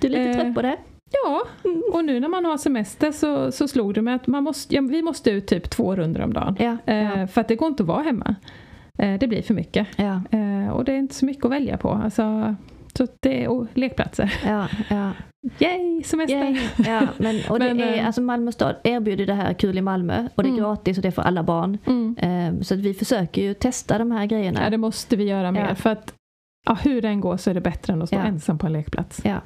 Du 0.00 0.06
är 0.06 0.10
lite 0.10 0.22
Eh, 0.30 0.36
trött 0.36 0.54
på 0.54 0.62
det? 0.62 0.76
Ja, 1.24 1.42
Mm. 1.64 1.82
och 1.92 2.04
nu 2.04 2.20
när 2.20 2.28
man 2.28 2.44
har 2.44 2.56
semester 2.56 3.12
så, 3.12 3.52
så 3.52 3.68
slog 3.68 3.94
det 3.94 4.02
mig 4.02 4.14
att 4.14 4.26
man 4.26 4.42
måste, 4.44 4.74
ja, 4.74 4.80
vi 4.82 5.02
måste 5.02 5.30
ut 5.30 5.46
typ 5.46 5.70
två 5.70 5.96
runder 5.96 6.20
om 6.22 6.32
dagen. 6.32 6.56
Ja. 6.58 6.76
Eh, 6.86 6.96
ja. 7.20 7.26
För 7.26 7.40
att 7.40 7.48
det 7.48 7.56
går 7.56 7.68
inte 7.68 7.82
att 7.82 7.86
vara 7.88 8.02
hemma. 8.02 8.34
Eh, 8.98 9.18
det 9.18 9.26
blir 9.28 9.42
för 9.42 9.54
mycket. 9.54 9.86
ja. 9.96 10.20
Eh, 10.38 10.68
och 10.72 10.84
det 10.84 10.92
är 10.92 10.96
inte 10.96 11.14
så 11.14 11.24
mycket 11.26 11.44
att 11.44 11.50
välja 11.50 11.76
på. 11.78 11.90
Alltså, 11.90 12.54
så 12.98 13.06
det 13.22 13.44
är 13.44 13.48
och 13.48 13.66
lekplatser. 13.74 14.34
Ja, 14.46 14.68
ja. 14.90 15.10
Yay, 15.58 16.02
semester! 16.02 16.36
Yay. 16.44 16.58
ja 16.86 17.00
men, 17.18 17.36
och 17.50 17.58
Men, 17.58 17.76
det 17.76 17.84
är, 17.84 17.98
eh, 17.98 18.06
alltså 18.06 18.22
Malmö 18.22 18.52
stad 18.52 18.76
erbjuder 18.84 19.26
det 19.26 19.34
här 19.34 19.54
kul 19.54 19.78
i 19.78 19.82
Malmö 19.82 20.28
och 20.34 20.42
det 20.42 20.48
är 20.48 20.50
Mm. 20.52 20.60
gratis 20.64 20.96
och 20.98 21.02
det 21.02 21.08
är 21.08 21.12
för 21.12 21.22
alla 21.22 21.42
barn. 21.42 21.78
Mm. 21.86 22.16
Eh, 22.18 22.62
Så 22.62 22.74
att 22.74 22.80
vi 22.80 22.94
försöker 22.94 23.42
ju 23.42 23.54
testa 23.54 23.98
de 23.98 24.10
här 24.10 24.26
grejerna. 24.26 24.60
Ja, 24.64 24.70
det 24.70 24.78
måste 24.78 25.16
vi 25.16 25.24
göra 25.24 25.52
mer. 25.52 25.68
Ja. 25.68 25.74
För 25.74 25.90
att 25.90 26.14
ja, 26.64 26.74
hur 26.84 27.02
den 27.02 27.20
går 27.20 27.36
så 27.36 27.50
är 27.50 27.54
det 27.54 27.60
bättre 27.60 27.92
än 27.92 28.02
att 28.02 28.08
stå 28.08 28.16
Ja. 28.18 28.22
ensam 28.22 28.58
på 28.58 28.66
en 28.66 28.72
lekplats. 28.72 29.20
Ja. 29.24 29.40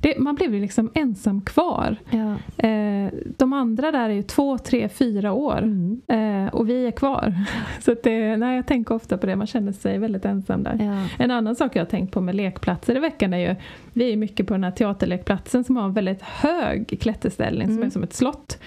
Det, 0.00 0.18
man 0.18 0.34
blev 0.34 0.54
ju 0.54 0.60
liksom 0.60 0.90
ensam 0.94 1.40
kvar. 1.40 1.96
Ja. 2.10 2.66
Eh, 2.68 3.10
de 3.38 3.52
andra 3.52 3.92
där 3.92 4.08
är 4.08 4.14
ju 4.14 4.22
två, 4.22 4.58
tre, 4.58 4.88
fyra 4.88 5.32
år. 5.32 5.58
Mm. 5.58 6.00
Eh, 6.08 6.54
och 6.54 6.68
vi 6.68 6.86
är 6.86 6.90
kvar. 6.90 7.34
Så 7.80 7.94
det, 8.02 8.36
nej, 8.36 8.56
jag 8.56 8.66
tänker 8.66 8.94
ofta 8.94 9.18
på 9.18 9.26
det, 9.26 9.36
man 9.36 9.46
känner 9.46 9.72
sig 9.72 9.98
väldigt 9.98 10.24
ensam 10.24 10.62
där. 10.62 11.04
En 11.18 11.30
annan 11.30 11.56
sak 11.56 11.76
jag 11.76 11.80
har 11.80 11.86
tänkt 11.86 12.12
på 12.14 12.20
med 12.20 12.34
lekplatser 12.34 12.96
i 12.96 13.00
veckan 13.00 13.34
är 13.34 13.38
ju, 13.48 13.56
vi 13.92 14.12
är 14.12 14.16
mycket 14.16 14.46
på 14.46 14.54
den 14.54 14.64
här 14.64 14.70
teaterlekplatsen 14.70 15.64
som 15.64 15.76
har 15.76 15.84
en 15.84 15.92
väldigt 15.92 16.22
hög 16.22 16.98
klätterställning 17.00 17.66
som 17.66 17.76
Mm. 17.76 17.86
är 17.86 17.90
som 17.90 18.02
ett 18.02 18.12
slott. 18.14 18.58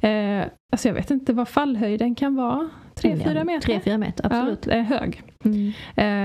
Eh, 0.00 0.42
alltså 0.72 0.88
jag 0.88 0.94
vet 0.94 1.10
inte 1.10 1.32
vad 1.32 1.48
fallhöjden 1.48 2.14
kan 2.14 2.34
vara, 2.34 2.68
3-4 2.94 3.44
meter? 3.44 3.60
Tre, 3.60 3.80
fyra 3.80 3.98
meter, 3.98 4.26
absolut. 4.26 4.66
Ja, 4.66 4.72
är 4.72 4.80
hög. 4.82 5.22
Mm. 5.44 5.72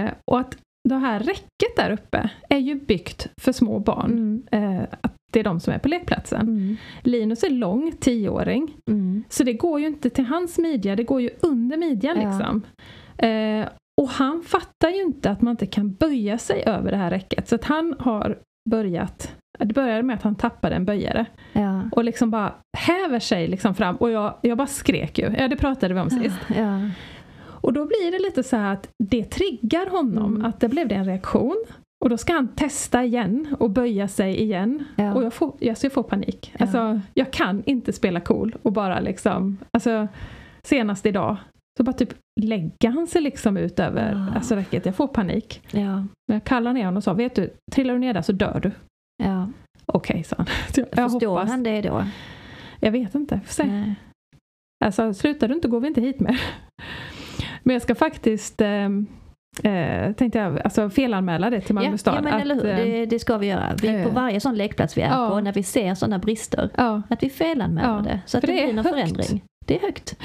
Eh, 0.06 0.12
och 0.26 0.40
att 0.40 0.58
det 0.90 0.96
här 0.96 1.20
räcket 1.20 1.76
där 1.78 1.92
uppe 1.92 2.30
är 2.50 2.58
ju 2.58 2.76
byggt 2.76 3.28
för 3.42 3.52
små 3.52 3.80
barn. 3.80 4.12
Mm. 4.52 4.76
Eh, 4.80 4.84
att 5.02 5.14
det 5.34 5.40
är 5.40 5.44
de 5.44 5.60
som 5.60 5.74
är 5.74 5.80
på 5.80 5.88
lekplatsen. 5.88 6.42
Mm. 6.42 6.78
Linus 7.02 7.44
är 7.44 7.50
lång, 7.50 7.92
tioåring. 8.00 8.74
Mm. 8.90 9.24
Så 9.30 9.44
det 9.44 9.54
går 9.54 9.80
ju 9.80 9.88
inte 9.88 10.10
till 10.10 10.26
hans 10.26 10.58
midja, 10.58 10.96
det 10.96 11.04
går 11.04 11.22
ju 11.22 11.30
under 11.42 11.78
midjan 11.78 12.18
Ja. 12.22 12.30
liksom. 12.30 12.62
Eh, 13.18 13.68
och 14.02 14.10
han 14.10 14.42
fattar 14.44 14.90
ju 14.90 15.02
inte 15.02 15.32
att 15.32 15.42
man 15.42 15.52
inte 15.52 15.66
kan 15.66 15.94
böja 15.94 16.38
sig 16.38 16.64
över 16.66 16.92
det 16.92 16.98
här 16.98 17.10
räcket. 17.12 17.48
Så 17.48 17.56
att 17.56 17.64
han 17.64 17.96
har 18.00 18.38
börjat, 18.70 19.36
det 19.60 19.74
började 19.74 20.04
med 20.04 20.16
att 20.16 20.24
han 20.24 20.36
tappade 20.36 20.76
en 20.76 20.86
böjare 20.86 21.26
Ja. 21.54 21.82
och 21.92 22.04
liksom 22.04 22.32
bara 22.32 22.54
häver 22.78 23.20
sig 23.20 23.48
liksom 23.48 23.76
fram 23.76 23.96
och 23.96 24.12
jag, 24.12 24.34
jag 24.42 24.58
bara 24.58 24.68
skrek 24.68 25.20
ju, 25.20 25.34
ja 25.38 25.48
det 25.48 25.56
pratade 25.56 25.94
vi 25.94 26.00
om 26.00 26.10
sist. 26.10 26.40
Ja. 26.58 26.80
Och 27.62 27.74
då 27.74 27.86
blir 27.86 28.12
det 28.12 28.20
lite 28.20 28.44
så 28.44 28.56
här 28.58 28.74
att 28.74 28.90
det 29.04 29.24
triggar 29.24 29.90
honom, 29.90 30.36
Mm. 30.36 30.46
att 30.46 30.60
det 30.60 30.70
blev 30.70 30.88
det 30.88 30.96
en 30.96 31.06
reaktion. 31.06 31.66
Och 32.04 32.10
då 32.10 32.18
ska 32.18 32.34
han 32.34 32.48
testa 32.48 33.04
igen 33.04 33.56
och 33.60 33.70
böja 33.70 34.08
sig 34.08 34.42
igen. 34.42 34.84
Ja. 34.96 35.14
Och 35.14 35.24
jag 35.24 35.34
får, 35.34 35.48
alltså 35.70 35.86
jag 35.86 35.94
får 35.94 36.04
panik. 36.04 36.54
Ja. 36.58 36.66
Alltså, 36.66 37.02
jag 37.14 37.32
kan 37.34 37.64
inte 37.66 37.94
spela 37.94 38.20
cool 38.20 38.56
och 38.62 38.72
bara 38.74 39.00
liksom... 39.00 39.58
Alltså, 39.74 40.08
senast 40.64 41.06
idag 41.06 41.38
Så 41.78 41.84
bara 41.84 41.94
typ 41.94 42.14
lägger 42.42 42.90
han 42.90 43.08
sig 43.08 43.22
liksom 43.22 43.58
ut 43.58 43.80
över 43.80 44.14
Ah. 44.16 44.36
alltså 44.36 44.56
räcket. 44.56 44.86
Jag 44.86 44.96
får 44.96 45.08
panik. 45.08 45.62
Ja, 45.72 45.96
Men 45.98 46.34
jag 46.34 46.44
kallade 46.44 46.74
ner 46.74 46.86
honom 46.86 46.98
och 46.98 47.04
sa, 47.04 47.14
vet 47.14 47.36
du, 47.36 47.54
trillar 47.72 47.94
du 47.94 48.00
ner 48.00 48.14
där 48.14 48.22
så 48.22 48.32
dör 48.32 48.60
du. 48.64 48.72
ja. 49.24 49.48
Okej, 49.86 50.24
sa 50.24 50.36
han. 50.38 50.46
Jag, 50.76 50.88
jag 50.96 51.12
Förstår 51.12 51.28
hoppas. 51.30 51.50
han 51.50 51.64
det 51.64 51.82
då? 51.82 52.04
Jag 52.80 52.92
vet 52.92 53.16
inte, 53.16 53.40
får 53.46 53.54
se. 53.54 53.94
Alltså, 54.86 55.14
slutar 55.14 55.48
du 55.48 55.54
inte 55.54 55.68
går 55.68 55.80
vi 55.80 55.88
inte 55.88 56.02
hit 56.02 56.20
mer. 56.20 56.42
Men 57.68 57.74
jag 57.74 57.82
ska 57.82 57.96
faktiskt 57.96 58.62
ehm, 58.62 59.08
eh, 59.64 60.12
tänkte 60.14 60.40
jag, 60.40 60.62
alltså 60.62 60.90
felanmäla 60.90 61.50
det 61.50 61.62
till 61.62 61.76
Malmö 61.76 61.92
Ja, 61.92 61.98
stad. 61.98 62.16
ja 62.18 62.22
men 62.22 62.34
att, 62.34 62.42
eller 62.42 62.56
hur, 62.56 62.66
eh, 62.66 62.76
det, 62.76 63.06
det 63.06 63.20
ska 63.20 63.38
vi 63.38 63.48
göra. 63.48 63.76
Vi, 63.82 64.04
på 64.04 64.10
varje 64.10 64.40
sån 64.40 64.56
lekplats 64.56 64.98
vi 64.98 65.02
är 65.02 65.10
ja. 65.10 65.30
på, 65.30 65.40
när 65.40 65.54
vi 65.54 65.64
ser 65.64 65.96
sådana 65.96 66.20
brister, 66.20 66.70
ja, 66.78 67.02
att 67.10 67.24
vi 67.24 67.30
felanmäler 67.30 67.90
Ja, 67.90 68.02
det. 68.02 68.20
Så 68.26 68.38
att 68.38 68.42
det, 68.42 68.48
det 68.48 68.62
är 68.62 68.66
blir 68.66 68.74
någon 68.76 68.86
högt. 68.86 68.98
förändring. 68.98 69.44
Det 69.66 69.76
är 69.78 69.82
högt. 69.82 70.16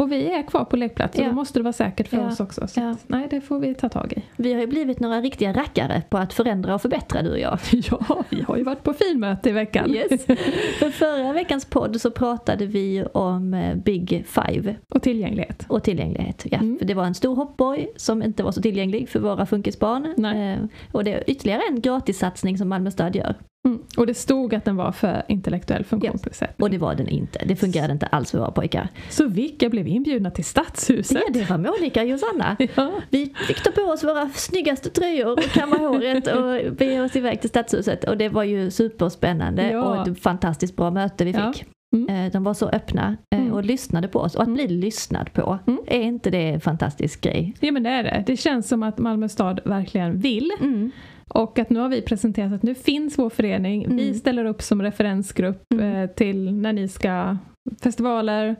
Och 0.00 0.12
vi 0.12 0.30
är 0.32 0.42
kvar 0.42 0.64
på 0.64 0.76
lekplats 0.76 1.18
och 1.18 1.24
Ja. 1.24 1.28
då 1.28 1.34
måste 1.34 1.58
det 1.58 1.62
vara 1.62 1.72
säkert 1.72 2.08
för 2.08 2.16
Ja. 2.16 2.26
oss 2.26 2.40
också. 2.40 2.66
Så 2.68 2.80
Ja. 2.80 2.96
nej, 3.06 3.26
det 3.30 3.40
får 3.40 3.58
vi 3.60 3.74
ta 3.74 3.88
tag 3.88 4.12
i. 4.16 4.22
Vi 4.36 4.52
har 4.52 4.60
ju 4.60 4.66
blivit 4.66 5.00
några 5.00 5.20
riktiga 5.20 5.52
rackare 5.52 6.02
på 6.10 6.18
att 6.18 6.32
förändra 6.32 6.74
och 6.74 6.82
förbättra 6.82 7.22
du 7.22 7.30
och 7.30 7.38
jag. 7.38 7.58
Ja, 7.90 8.24
vi 8.30 8.42
har 8.42 8.56
ju 8.56 8.62
varit 8.62 8.82
på 8.82 8.92
finmöte 8.92 9.48
i 9.48 9.52
veckan. 9.52 9.90
Yes. 9.90 10.24
För 10.78 10.90
förra 10.90 11.32
veckans 11.32 11.64
podd 11.64 12.00
så 12.00 12.10
pratade 12.10 12.66
vi 12.66 13.04
om 13.14 13.54
eh, 13.54 13.76
Big 13.76 14.24
Five 14.26 14.76
och 14.88 15.02
tillgänglighet. 15.02 15.66
och 15.68 15.82
tillgänglighet. 15.82 16.46
Ja, 16.50 16.58
Mm. 16.58 16.78
för 16.78 16.86
det 16.86 16.94
var 16.94 17.04
en 17.04 17.14
stor 17.14 17.36
hoppborg 17.36 17.86
som 17.96 18.22
inte 18.22 18.42
var 18.42 18.52
så 18.52 18.62
tillgänglig 18.62 19.08
för 19.08 19.20
våra 19.20 19.46
funkisbarn. 19.46 20.14
Nej. 20.16 20.52
Eh, 20.52 20.58
och 20.92 21.04
det 21.04 21.12
är 21.14 21.24
ytterligare 21.30 21.62
en 21.70 21.80
gratissatsning 21.80 22.58
som 22.58 22.68
Malmö 22.68 22.90
stad 22.90 23.16
gör. 23.16 23.34
Mm. 23.68 23.78
Och 23.96 24.06
det 24.06 24.14
stod 24.14 24.54
att 24.54 24.64
den 24.64 24.76
var 24.76 24.92
för 24.92 25.22
intellektuell 25.28 25.84
funktionsnedsättning. 25.84 26.64
Och 26.64 26.70
det 26.70 26.78
var 26.78 26.94
den 26.94 27.08
inte. 27.08 27.44
Det 27.46 27.56
fungerade 27.56 27.92
inte 27.92 28.06
alls 28.06 28.30
för 28.30 28.38
våra 28.38 28.50
pojkar. 28.50 28.88
Så 29.10 29.26
vilka 29.28 29.68
blev 29.68 29.88
inbjudna 29.88 30.30
till 30.30 30.44
Stadshuset? 30.44 31.22
Ja, 31.26 31.32
det 31.32 31.50
var 31.50 31.58
Monica 31.58 32.00
och 32.02 32.06
Josanna. 32.08 32.56
Ja. 32.74 32.92
Vi 33.10 33.32
fick 33.46 33.62
ta 33.62 33.70
på 33.70 33.80
oss 33.82 34.04
våra 34.04 34.28
snyggaste 34.34 34.90
tröjor 34.90 35.32
och 35.32 35.40
kamma 35.42 35.76
håret 35.76 36.26
och 36.26 36.74
bege 36.76 37.00
oss 37.00 37.16
iväg 37.16 37.40
till 37.40 37.50
Stadshuset. 37.50 38.04
Och 38.04 38.16
det 38.16 38.28
var 38.28 38.42
ju 38.42 38.70
superspännande 38.70 39.70
Ja. 39.70 39.82
och 39.82 40.08
ett 40.08 40.22
fantastiskt 40.22 40.76
bra 40.76 40.90
möte 40.90 41.24
vi 41.24 41.30
Ja. 41.30 41.52
fick. 41.52 41.64
Mm. 41.94 42.26
Eh, 42.26 42.32
De 42.32 42.44
var 42.44 42.54
så 42.54 42.68
öppna 42.68 43.16
eh, 43.34 43.40
Mm. 43.40 43.52
och 43.52 43.64
lyssnade 43.64 44.08
på 44.08 44.18
oss. 44.18 44.34
Och 44.34 44.42
att 44.42 44.48
bli 44.54 44.68
lyssnad 44.68 45.32
på, 45.32 45.58
Mm. 45.66 45.80
är 45.86 46.00
inte 46.02 46.30
det 46.30 46.48
en 46.48 46.60
fantastisk 46.60 47.20
grej? 47.20 47.54
ja 47.60 47.72
men 47.72 47.82
det 47.82 47.90
är 47.90 48.02
det. 48.02 48.24
Det 48.26 48.36
känns 48.36 48.68
som 48.68 48.82
att 48.82 48.98
Malmö 48.98 49.28
stad 49.28 49.60
verkligen 49.64 50.18
vill. 50.18 50.50
Mm. 50.60 50.90
Och 51.28 51.58
att 51.58 51.70
nu 51.70 51.80
har 51.80 51.88
vi 51.88 52.02
presenterat 52.02 52.52
att 52.52 52.62
nu 52.62 52.74
finns 52.74 53.18
vår 53.18 53.30
förening. 53.30 53.84
Mm. 53.84 53.96
Vi 53.96 54.14
ställer 54.14 54.44
upp 54.44 54.62
som 54.62 54.82
referensgrupp 54.82 55.62
Mm. 55.74 55.94
eh, 55.96 56.10
till 56.10 56.52
när 56.54 56.72
ni 56.72 56.88
ska 56.88 57.36
festivaler, 57.82 58.56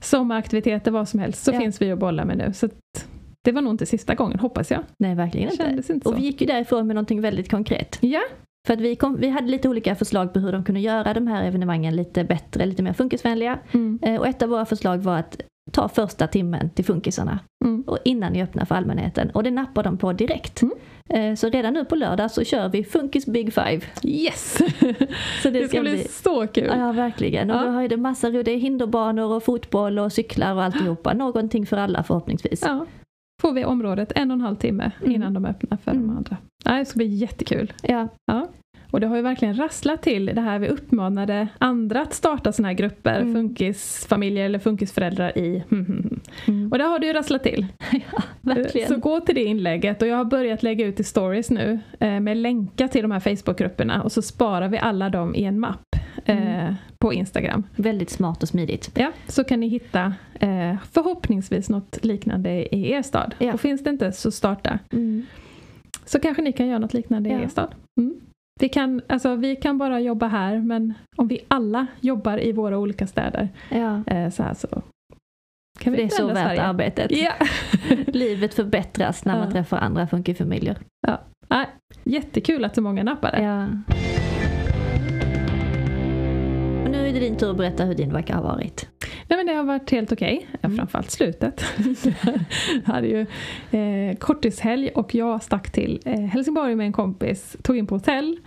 sommaraktiviteter, 0.00 0.90
vad 0.90 1.08
som 1.08 1.20
helst. 1.20 1.44
Så 1.44 1.52
Ja. 1.52 1.58
finns 1.60 1.82
vi 1.82 1.92
att 1.92 1.98
bolla 1.98 2.24
med 2.24 2.38
nu. 2.38 2.52
Så 2.52 2.68
det 3.44 3.52
var 3.52 3.62
nog 3.62 3.72
inte 3.72 3.86
sista 3.86 4.14
gången 4.14 4.38
hoppas 4.38 4.70
jag. 4.70 4.80
Nej, 4.98 5.14
verkligen 5.14 5.50
inte. 5.50 5.92
inte. 5.92 6.08
Och 6.08 6.18
vi 6.18 6.22
gick 6.22 6.40
ju 6.40 6.46
därifrån 6.46 6.86
med 6.86 6.94
någonting 6.96 7.20
väldigt 7.20 7.50
konkret. 7.50 7.98
Ja, 8.00 8.20
För 8.66 8.74
att 8.74 8.80
vi, 8.80 8.96
kom, 8.96 9.16
vi 9.20 9.28
hade 9.28 9.46
lite 9.46 9.68
olika 9.68 9.94
förslag 9.94 10.32
på 10.32 10.38
hur 10.40 10.52
de 10.52 10.64
kunde 10.64 10.80
göra 10.80 11.14
de 11.14 11.26
här 11.26 11.44
evenemangen 11.44 11.96
lite 11.96 12.24
bättre, 12.24 12.66
lite 12.66 12.82
mer 12.82 12.92
funkisvänliga. 12.92 13.58
mm. 13.72 13.98
Eh, 14.02 14.20
Och 14.20 14.26
ett 14.26 14.42
av 14.42 14.48
våra 14.48 14.64
förslag 14.66 14.98
var 14.98 15.18
att 15.18 15.40
ta 15.72 15.88
första 15.88 16.26
timmen 16.26 16.70
till 16.70 16.84
funkisarna 16.84 17.38
Mm. 17.64 17.82
och 17.86 17.98
innan 18.04 18.32
ni 18.32 18.42
öppnar 18.42 18.64
för 18.64 18.74
allmänheten. 18.74 19.30
Och 19.30 19.42
det 19.42 19.50
nappar 19.50 19.82
de 19.82 19.96
på 19.98 20.12
direkt. 20.12 20.62
Mm. 20.62 20.73
Eh, 21.14 21.34
Så 21.34 21.48
redan 21.48 21.74
nu 21.74 21.84
på 21.84 21.94
lördag 21.96 22.30
så 22.30 22.44
kör 22.44 22.68
vi 22.68 22.84
Funkis 22.84 23.26
Big 23.26 23.52
Five. 23.52 23.80
Yes! 24.04 24.58
Så 25.42 25.50
det 25.50 25.68
ska 25.68 25.80
bli 25.80 25.98
så 26.08 26.46
kul. 26.46 26.66
Ja, 26.78 26.92
verkligen. 26.92 27.50
Och 27.50 27.56
Ja. 27.56 27.62
då 27.62 27.68
har 27.70 27.88
det 27.88 27.96
massa 27.96 28.30
det 28.30 28.50
är 28.52 28.56
hinderbanor 28.58 29.32
och 29.32 29.42
fotboll 29.42 29.98
och 29.98 30.12
cyklar 30.12 30.54
och 30.54 30.62
alltihopa. 30.62 31.12
Någonting 31.14 31.66
för 31.66 31.76
alla 31.76 32.02
förhoppningsvis. 32.02 32.62
Ja. 32.62 32.86
Får 33.42 33.52
vi 33.52 33.64
området 33.64 34.12
en 34.14 34.30
och 34.30 34.34
en 34.34 34.40
halv 34.40 34.56
timme 34.56 34.90
Mm. 35.00 35.14
innan 35.14 35.34
de 35.34 35.44
öppnar 35.44 35.78
för 35.84 35.90
Mm. 35.90 36.06
de 36.06 36.16
andra. 36.16 36.36
Nej, 36.64 36.78
det 36.78 36.84
ska 36.84 36.96
bli 36.96 37.06
jättekul. 37.06 37.72
Ja, 37.82 38.08
Och 38.94 39.00
det 39.00 39.06
har 39.06 39.16
ju 39.16 39.22
verkligen 39.22 39.54
rasslat 39.56 40.02
till 40.02 40.26
det 40.26 40.40
här 40.40 40.58
vi 40.58 40.68
uppmanade 40.68 41.48
andra 41.58 42.02
att 42.02 42.14
starta 42.14 42.52
såna 42.52 42.68
här 42.68 42.74
grupper, 42.74 43.20
Mm. 43.20 43.34
funkisfamiljer 43.34 44.44
eller 44.44 44.58
funkisföräldrar 44.58 45.38
i. 45.38 45.64
mm. 45.70 46.72
Och 46.72 46.78
det 46.78 46.84
har 46.84 46.98
det 46.98 47.06
ju 47.06 47.12
rasslat 47.12 47.42
till. 47.42 47.66
verkligen. 48.40 48.88
Så 48.88 48.96
gå 48.96 49.20
till 49.20 49.34
det 49.34 49.44
inlägget 49.44 50.02
och 50.02 50.08
jag 50.08 50.16
har 50.16 50.24
börjat 50.24 50.62
lägga 50.62 50.86
ut 50.86 51.00
i 51.00 51.04
stories 51.04 51.50
nu 51.50 51.78
eh, 52.00 52.20
med 52.20 52.36
länkar 52.36 52.88
till 52.88 53.02
de 53.02 53.10
här 53.10 53.20
Facebookgrupperna 53.20 54.02
och 54.02 54.12
så 54.12 54.22
sparar 54.22 54.68
vi 54.68 54.78
alla 54.78 55.10
dem 55.10 55.34
i 55.34 55.44
en 55.44 55.60
mapp 55.60 55.96
eh, 56.24 56.60
Mm. 56.64 56.74
på 56.98 57.12
Instagram. 57.12 57.62
Väldigt 57.76 58.10
smart 58.10 58.42
och 58.42 58.48
smidigt. 58.48 58.90
Ja, 58.94 59.12
så 59.28 59.44
kan 59.44 59.60
ni 59.60 59.68
hitta 59.68 60.14
eh, 60.40 60.76
förhoppningsvis 60.92 61.68
något 61.70 62.04
liknande 62.04 62.74
i 62.74 62.90
er 62.90 63.02
stad. 63.02 63.34
Ja. 63.38 63.52
Och 63.54 63.60
finns 63.60 63.84
det 63.84 63.90
inte 63.90 64.12
så 64.12 64.30
starta. 64.30 64.78
Mm. 64.92 65.26
Så 66.04 66.20
kanske 66.20 66.42
ni 66.42 66.52
kan 66.52 66.66
göra 66.66 66.78
något 66.78 66.94
liknande 66.94 67.28
Ja. 67.30 67.40
i 67.40 67.42
er 67.42 67.48
stad. 67.48 67.74
Mm. 68.00 68.14
Vi, 68.60 68.68
kan, 68.68 69.00
alltså, 69.08 69.34
vi 69.36 69.56
kan 69.56 69.78
bara 69.78 70.00
jobba 70.00 70.26
här 70.26 70.58
men 70.58 70.94
om 71.16 71.28
vi 71.28 71.38
alla 71.48 71.86
jobbar 72.00 72.38
i 72.44 72.52
våra 72.52 72.78
olika 72.78 73.06
städer 73.06 73.48
Ja. 73.70 74.02
eh, 74.06 74.30
så 74.30 74.42
här 74.42 74.54
så 74.54 74.82
kan 75.78 75.92
vi 75.92 75.98
Det 75.98 76.04
är 76.04 76.08
så 76.08 76.26
värt 76.26 76.36
Sverige. 76.36 76.62
arbetet. 76.62 77.10
Ja. 77.10 77.32
Livet 78.06 78.54
förbättras 78.54 79.24
när 79.24 79.34
man 79.38 79.44
Ja. 79.44 79.50
träffar 79.52 79.78
andra 79.78 80.06
funkifamiljer. 80.06 80.78
Nej, 81.48 81.66
jättekul 82.04 82.64
att 82.64 82.74
så 82.74 82.82
många 82.82 83.02
nappade. 83.02 83.42
Ja. 83.42 83.66
Nu 86.94 87.08
är 87.08 87.12
det 87.12 87.20
din 87.20 87.36
tur 87.36 87.50
att 87.50 87.56
berätta 87.56 87.84
hur 87.84 87.94
din 87.94 88.12
vecka 88.12 88.34
har 88.34 88.42
varit. 88.42 88.88
Nej, 89.28 89.36
men 89.36 89.46
det 89.46 89.52
har 89.52 89.64
varit 89.64 89.90
helt 89.90 90.12
okej, 90.12 90.46
ja, 90.52 90.58
Mm. 90.62 90.76
framförallt 90.76 91.10
slutet. 91.10 91.64
jag 92.24 92.82
hade 92.94 93.06
ju 93.06 93.20
eh, 93.80 94.16
korttidshelg 94.16 94.88
och 94.88 95.14
jag 95.14 95.42
stack 95.42 95.72
till 95.72 96.00
eh, 96.04 96.20
Helsingborg 96.20 96.74
med 96.74 96.86
en 96.86 96.92
kompis, 96.92 97.56
tog 97.62 97.76
in 97.76 97.86
på 97.86 97.94
hotell, 97.94 98.38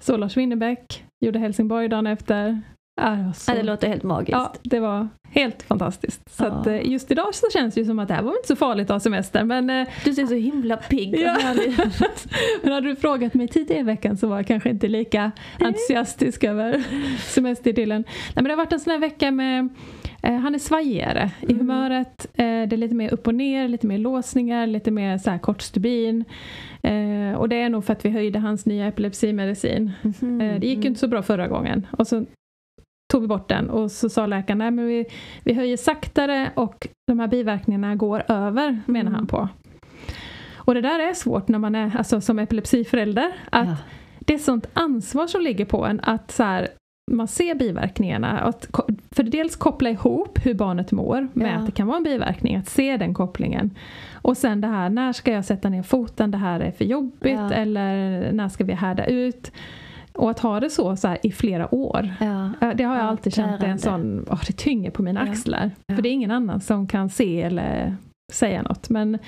såg 0.00 0.18
Lars 0.18 0.36
Winnerbäck, 0.36 1.04
gjorde 1.24 1.38
Helsingborg 1.38 1.88
dagen 1.88 2.06
efter. 2.06 2.60
Ja, 3.00 3.10
det. 3.46 3.56
Ja, 3.56 3.62
låter 3.62 3.88
helt 3.88 4.02
magiskt. 4.02 4.32
ja, 4.32 4.52
det 4.62 4.80
var 4.80 5.08
helt 5.30 5.62
fantastiskt. 5.62 6.30
Så 6.36 6.44
Ja. 6.44 6.48
att, 6.48 6.66
eh, 6.66 6.90
just 6.90 7.10
idag 7.10 7.34
så 7.34 7.46
känns 7.52 7.74
det 7.74 7.80
ju 7.80 7.86
som 7.86 7.98
att 7.98 8.08
det 8.08 8.14
här 8.14 8.22
var 8.22 8.30
inte 8.36 8.48
så 8.48 8.56
farligt 8.56 8.84
att 8.90 8.94
ha 8.94 9.00
semester 9.00 9.44
men, 9.44 9.70
eh, 9.70 9.88
Du 10.04 10.14
ser 10.14 10.26
så 10.26 10.34
himla 10.34 10.76
pigg 10.76 11.14
Ja. 11.20 11.36
men 12.62 12.72
hade 12.72 12.88
du 12.88 12.96
frågat 12.96 13.34
mig 13.34 13.48
tidigare 13.48 13.80
i 13.80 13.82
veckan 13.84 14.16
så 14.16 14.26
var 14.26 14.36
jag 14.36 14.46
kanske 14.46 14.70
inte 14.70 14.88
lika 14.88 15.30
entusiastisk 15.60 16.44
över 16.44 16.82
semesterdelen. 17.18 18.04
Nej, 18.08 18.32
men 18.34 18.44
det 18.44 18.50
har 18.50 18.56
varit 18.56 18.72
en 18.72 18.80
sån 18.80 18.90
här 18.90 18.98
vecka 18.98 19.30
med 19.30 19.68
eh, 20.22 20.34
han 20.36 20.54
är 20.54 20.58
svajigare 20.58 21.30
i 21.40 21.44
Mm. 21.52 21.58
humöret. 21.58 22.26
Eh, 22.34 22.44
det 22.44 22.72
är 22.72 22.76
lite 22.76 22.94
mer 22.94 23.12
upp 23.14 23.26
och 23.26 23.34
ner, 23.34 23.68
lite 23.68 23.86
mer 23.86 23.98
låsningar, 23.98 24.66
lite 24.66 24.90
mer 24.90 25.18
så 25.18 25.30
här 25.30 25.38
kort 25.38 25.62
stubin. 25.62 26.24
Eh, 26.82 27.34
och 27.38 27.48
det 27.48 27.56
är 27.56 27.68
nog 27.68 27.84
för 27.84 27.92
att 27.92 28.04
vi 28.04 28.10
höjde 28.10 28.38
hans 28.38 28.66
nya 28.66 28.86
epilepsimedicin. 28.86 29.90
Eh, 30.04 30.60
det 30.60 30.66
gick 30.66 30.78
ju 30.78 30.88
inte 30.88 31.00
så 31.00 31.08
bra 31.08 31.22
förra 31.22 31.48
gången. 31.48 31.86
Och 31.98 32.06
så 32.06 32.24
tog 33.12 33.20
vi 33.22 33.28
bort 33.28 33.48
den 33.48 33.70
och 33.70 33.90
så 33.90 34.08
sa 34.08 34.26
läkaren 34.26 34.58
nej 34.58 34.70
men 34.70 34.86
vi, 34.86 35.04
vi 35.44 35.54
höjer 35.54 35.76
saktare 35.76 36.50
och 36.54 36.88
de 37.06 37.18
här 37.20 37.28
biverkningarna 37.28 37.94
går 37.96 38.22
över 38.28 38.80
menar 38.86 39.00
Mm. 39.10 39.14
han 39.14 39.26
på. 39.26 39.48
Och 40.56 40.74
det 40.74 40.80
där 40.80 40.98
är 40.98 41.14
svårt 41.14 41.48
när 41.48 41.58
man 41.58 41.74
är 41.74 41.96
alltså, 41.96 42.20
som 42.20 42.38
epilepsiförälder. 42.38 43.32
Att 43.50 43.68
Ja. 43.68 43.76
det 44.20 44.34
är 44.34 44.38
sånt 44.38 44.66
ansvar 44.72 45.26
som 45.26 45.40
ligger 45.42 45.64
på 45.64 45.86
en 45.86 46.00
att 46.00 46.30
så 46.30 46.42
här, 46.42 46.68
man 47.10 47.28
ser 47.28 47.54
biverkningarna. 47.54 48.38
Att, 48.40 48.68
för 49.10 49.22
dels 49.22 49.56
koppla 49.56 49.90
ihop 49.90 50.38
hur 50.46 50.54
barnet 50.54 50.92
mår 50.92 51.28
med 51.32 51.52
Ja. 51.52 51.58
att 51.58 51.66
det 51.66 51.72
kan 51.72 51.86
vara 51.86 51.96
en 51.96 52.02
biverkning, 52.02 52.56
att 52.56 52.68
se 52.68 52.96
den 52.96 53.14
kopplingen. 53.14 53.70
Och 54.14 54.36
sen 54.36 54.60
det 54.60 54.68
här, 54.68 54.88
när 54.90 55.12
ska 55.12 55.32
jag 55.32 55.44
sätta 55.44 55.68
ner 55.68 55.82
foten, 55.82 56.30
det 56.30 56.38
här 56.38 56.60
är 56.60 56.70
för 56.70 56.84
jobbigt 56.84 57.32
Ja. 57.50 57.52
eller 57.52 58.32
när 58.32 58.48
ska 58.48 58.64
vi 58.64 58.72
härda 58.72 59.04
ut? 59.06 59.52
Och 60.14 60.30
att 60.30 60.38
ha 60.38 60.60
det 60.60 60.70
så, 60.70 60.96
så 60.96 61.08
här, 61.08 61.18
i 61.22 61.32
flera 61.32 61.74
år. 61.74 62.14
Ja. 62.20 62.50
Det 62.74 62.84
har 62.84 62.94
jag 62.94 63.04
Ja, 63.04 63.08
alltid 63.08 63.34
känt 63.34 63.62
är 63.62 63.66
en 63.66 63.78
sån, 63.78 64.26
åh, 64.30 64.40
det 64.46 64.52
tynger 64.52 64.90
på 64.90 65.02
mina 65.02 65.20
axlar. 65.20 65.70
För 65.94 66.02
det 66.02 66.08
är 66.08 66.12
ingen 66.12 66.30
annan 66.30 66.60
som 66.60 66.86
kan 66.86 67.08
se 67.08 67.42
eller 67.42 67.96
säga 68.32 68.62
något. 68.62 68.88
Men, 68.90 69.18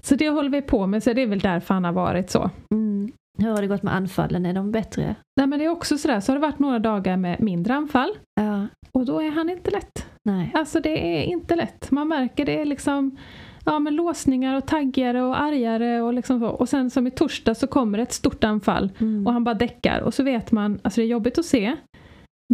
så 0.00 0.14
det 0.14 0.28
håller 0.30 0.50
vi 0.50 0.62
på 0.62 0.86
med, 0.86 1.02
så 1.02 1.12
det 1.12 1.22
är 1.22 1.26
väl 1.26 1.38
därför 1.38 1.74
han 1.74 1.84
har 1.84 1.92
varit 1.92 2.30
så. 2.30 2.50
Mm. 2.74 3.12
Hur 3.38 3.50
har 3.50 3.60
det 3.60 3.66
gått 3.66 3.82
med 3.82 3.94
anfallen? 3.94 4.46
Är 4.46 4.52
de 4.52 4.70
bättre? 4.72 5.14
Nej 5.36 5.46
men 5.46 5.58
det 5.58 5.64
är 5.64 5.68
också 5.68 5.98
sådär, 5.98 6.20
så 6.20 6.32
har 6.32 6.36
det 6.38 6.46
varit 6.46 6.58
några 6.58 6.78
dagar 6.78 7.16
med 7.16 7.40
mindre 7.40 7.74
anfall. 7.74 8.10
Ja. 8.40 8.66
Och 8.92 9.06
då 9.06 9.22
är 9.22 9.30
han 9.30 9.50
inte 9.50 9.70
lätt. 9.70 10.06
Nej. 10.24 10.50
Alltså 10.54 10.80
det 10.80 11.18
är 11.18 11.22
inte 11.22 11.56
lätt. 11.56 11.90
Man 11.90 12.08
märker 12.08 12.44
det 12.44 12.64
liksom 12.64 13.16
ja, 13.64 13.78
men 13.78 13.96
låsningar 13.96 14.56
och 14.56 14.66
taggigare 14.66 15.22
och 15.22 15.40
argare 15.40 16.00
och 16.02 16.14
liksom 16.14 16.40
så. 16.40 16.46
Och 16.46 16.68
sen 16.68 16.90
som 16.90 17.06
i 17.06 17.10
torsdag 17.10 17.54
så 17.54 17.66
kommer 17.66 17.98
ett 17.98 18.12
stort 18.12 18.44
anfall 18.44 18.90
Mm. 19.00 19.26
och 19.26 19.32
han 19.32 19.44
bara 19.44 19.54
däckar 19.54 20.00
och 20.00 20.14
så 20.14 20.22
vet 20.22 20.52
man, 20.52 20.78
alltså 20.82 21.00
det 21.00 21.04
är 21.06 21.08
jobbigt 21.08 21.38
att 21.38 21.44
se 21.44 21.76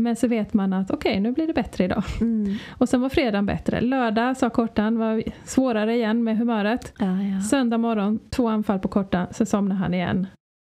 men 0.01 0.17
så 0.17 0.29
vet 0.29 0.55
man 0.55 0.73
att 0.73 0.91
okej 0.91 1.21
nu 1.21 1.33
blir 1.33 1.47
det 1.47 1.53
bättre 1.53 1.85
idag. 1.85 2.03
Mm. 2.21 2.55
Och 2.79 2.89
sen 2.89 3.01
var 3.01 3.09
fredagen 3.09 3.47
bättre. 3.47 3.81
Lördag 3.81 4.37
sa 4.37 4.51
kortan 4.51 4.99
var 4.99 5.23
svårare 5.45 5.95
igen 5.97 6.25
med 6.25 6.39
humöret. 6.39 6.93
Ja, 6.99 7.23
ja. 7.23 7.41
Söndag 7.41 7.79
morgon, 7.79 8.19
två 8.31 8.49
anfall 8.49 8.79
på 8.79 8.89
kortan, 8.89 9.27
sen 9.31 9.47
somnade 9.47 9.81
han 9.81 9.95
igen. 9.95 10.27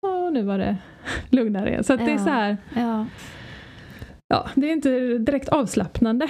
Och 0.06 0.32
nu 0.32 0.42
var 0.42 0.58
det 0.58 0.76
lugnare 1.30 1.68
igen. 1.70 1.84
Så 1.84 1.92
att 1.92 1.98
det 2.00 2.10
är 2.12 2.18
Ja. 2.18 2.18
så 2.18 2.30
här, 2.30 2.56
ja. 4.28 4.48
det 4.54 4.68
är 4.68 4.72
inte 4.72 5.18
direkt 5.18 5.48
avslappnande 5.48 6.28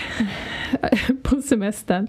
på 1.22 1.42
semestern. 1.42 2.08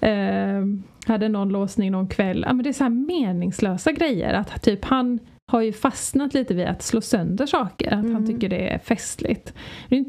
Eh, 0.00 0.64
hade 1.06 1.28
någon 1.28 1.48
låsning 1.48 1.92
någon 1.92 2.08
kväll. 2.08 2.44
Ja, 2.46 2.52
men 2.52 2.62
det 2.62 2.68
är 2.68 2.72
så 2.72 2.84
här 2.84 2.90
meningslösa 2.90 3.92
grejer. 3.92 4.34
Att 4.34 4.62
typ 4.62 4.84
han 4.84 5.18
har 5.52 5.60
ju 5.60 5.72
fastnat 5.72 6.34
lite 6.34 6.54
vid 6.54 6.66
att 6.66 6.82
slå 6.82 7.00
sönder 7.00 7.46
saker. 7.46 7.86
Att 7.86 7.92
Mm. 8.04 8.14
han 8.14 8.26
tycker 8.26 8.48
det 8.48 8.68
är 8.74 8.78
festligt. 8.78 9.54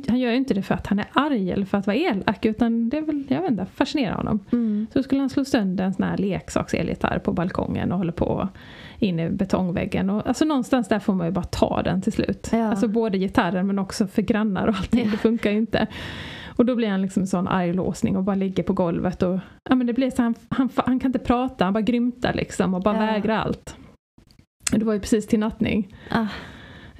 Han 0.07 0.19
gör 0.19 0.31
ju 0.31 0.37
inte 0.37 0.53
det 0.53 0.61
för 0.61 0.75
att 0.75 0.87
han 0.87 0.99
är 0.99 1.05
arg 1.13 1.51
eller 1.51 1.65
för 1.65 1.77
att 1.77 1.87
vara 1.87 1.97
elak. 1.97 2.45
Utan 2.45 2.89
det 2.89 2.97
är 2.97 3.01
väl, 3.01 3.23
jag 3.27 3.41
vet 3.41 3.51
inte, 3.51 3.65
fascinerar 3.75 4.15
honom. 4.15 4.39
Mm. 4.51 4.87
Så 4.93 5.03
skulle 5.03 5.21
han 5.21 5.29
slå 5.29 5.45
sönder 5.45 5.83
en 5.85 5.93
sån 5.93 6.05
här 6.05 6.17
leksakselgitarr 6.17 7.19
på 7.19 7.33
balkongen 7.33 7.91
och 7.91 7.97
håller 7.97 8.11
på 8.11 8.49
in 9.01 9.19
i 9.19 9.29
betongväggen. 9.29 10.09
Och, 10.09 10.27
alltså 10.27 10.45
någonstans 10.45 10.87
där 10.87 10.99
får 10.99 11.13
man 11.13 11.27
ju 11.27 11.31
bara 11.31 11.43
ta 11.43 11.81
den 11.83 12.01
till 12.01 12.11
slut. 12.13 12.49
Ja. 12.51 12.63
Alltså 12.69 12.87
både 12.87 13.17
gitarren 13.17 13.67
men 13.67 13.79
också 13.79 14.07
för 14.07 14.21
grannar 14.21 14.67
och 14.67 14.75
allting. 14.77 15.05
Ja. 15.05 15.11
Det 15.11 15.17
funkar 15.17 15.51
ju 15.51 15.57
inte. 15.57 15.87
Och 16.55 16.65
då 16.65 16.75
blir 16.75 16.89
han 16.89 17.01
liksom 17.01 17.21
en 17.23 17.27
sån 17.27 17.47
arg 17.47 17.73
låsning 17.73 18.17
och 18.17 18.23
bara 18.23 18.35
ligger 18.35 18.63
på 18.63 18.73
golvet. 18.73 19.23
Och, 19.23 19.39
ja, 19.69 19.75
men 19.75 19.87
det 19.87 19.93
blir 19.93 20.09
så 20.11 20.21
han, 20.21 20.35
han, 20.49 20.69
han 20.75 20.99
kan 20.99 21.09
inte 21.09 21.19
prata, 21.19 21.63
han 21.63 21.73
bara 21.73 21.81
grymtar 21.81 22.33
liksom 22.33 22.73
och 22.73 22.81
bara 22.81 22.95
Ja. 22.95 23.01
vägrar 23.11 23.37
allt. 23.37 23.75
Det 24.71 24.85
var 24.85 24.93
ju 24.93 24.99
precis 24.99 25.27
till 25.27 25.39
nattning. 25.39 25.95
Ah, 26.11 26.27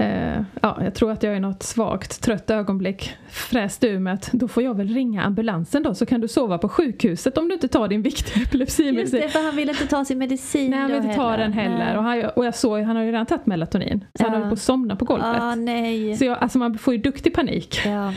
Eh, 0.01 0.41
ja, 0.61 0.77
jag 0.83 0.93
tror 0.95 1.11
att 1.11 1.23
jag 1.23 1.37
i 1.37 1.39
något 1.39 1.63
svagt, 1.63 2.21
trött 2.21 2.49
ögonblick 2.49 3.13
fräste 3.29 3.87
ur 3.87 3.99
mig 3.99 4.13
att 4.13 4.29
då 4.31 4.47
får 4.47 4.63
jag 4.63 4.77
väl 4.77 4.87
ringa 4.87 5.23
ambulansen 5.23 5.83
då 5.83 5.95
så 5.95 6.05
kan 6.05 6.21
du 6.21 6.27
sova 6.27 6.57
på 6.57 6.69
sjukhuset 6.69 7.37
om 7.37 7.47
du 7.47 7.53
inte 7.53 7.67
tar 7.67 7.87
din 7.87 8.01
viktiga 8.01 8.35
just 8.39 8.47
epilepsimedicin. 8.47 9.21
det, 9.21 9.29
för 9.29 9.43
han 9.45 9.55
vill 9.55 9.69
inte 9.69 9.87
ta 9.87 10.05
sin 10.05 10.17
medicin 10.17 10.71
Nej, 10.71 10.79
han 10.79 10.91
vill 10.91 11.01
inte 11.03 11.15
ta 11.15 11.37
den 11.37 11.53
heller. 11.53 11.77
Nej. 11.85 11.97
Och, 11.97 12.03
han, 12.03 12.25
och 12.35 12.45
jag 12.45 12.55
såg, 12.55 12.79
han 12.81 12.95
har 12.95 13.03
ju 13.03 13.11
redan 13.11 13.25
tagit 13.25 13.45
melatonin. 13.45 14.05
Så 14.15 14.23
han 14.23 14.33
Ja. 14.33 14.39
höll 14.39 14.47
på 14.49 14.53
att 14.53 14.59
somna 14.61 14.95
på 14.95 15.05
golvet. 15.05 15.41
Ah, 15.41 15.55
nej. 15.55 16.15
Så 16.17 16.25
jag, 16.25 16.37
alltså 16.37 16.57
man 16.57 16.77
får 16.77 16.93
ju 16.93 17.01
duktig 17.01 17.33
panik. 17.33 17.81
Ja. 17.85 18.13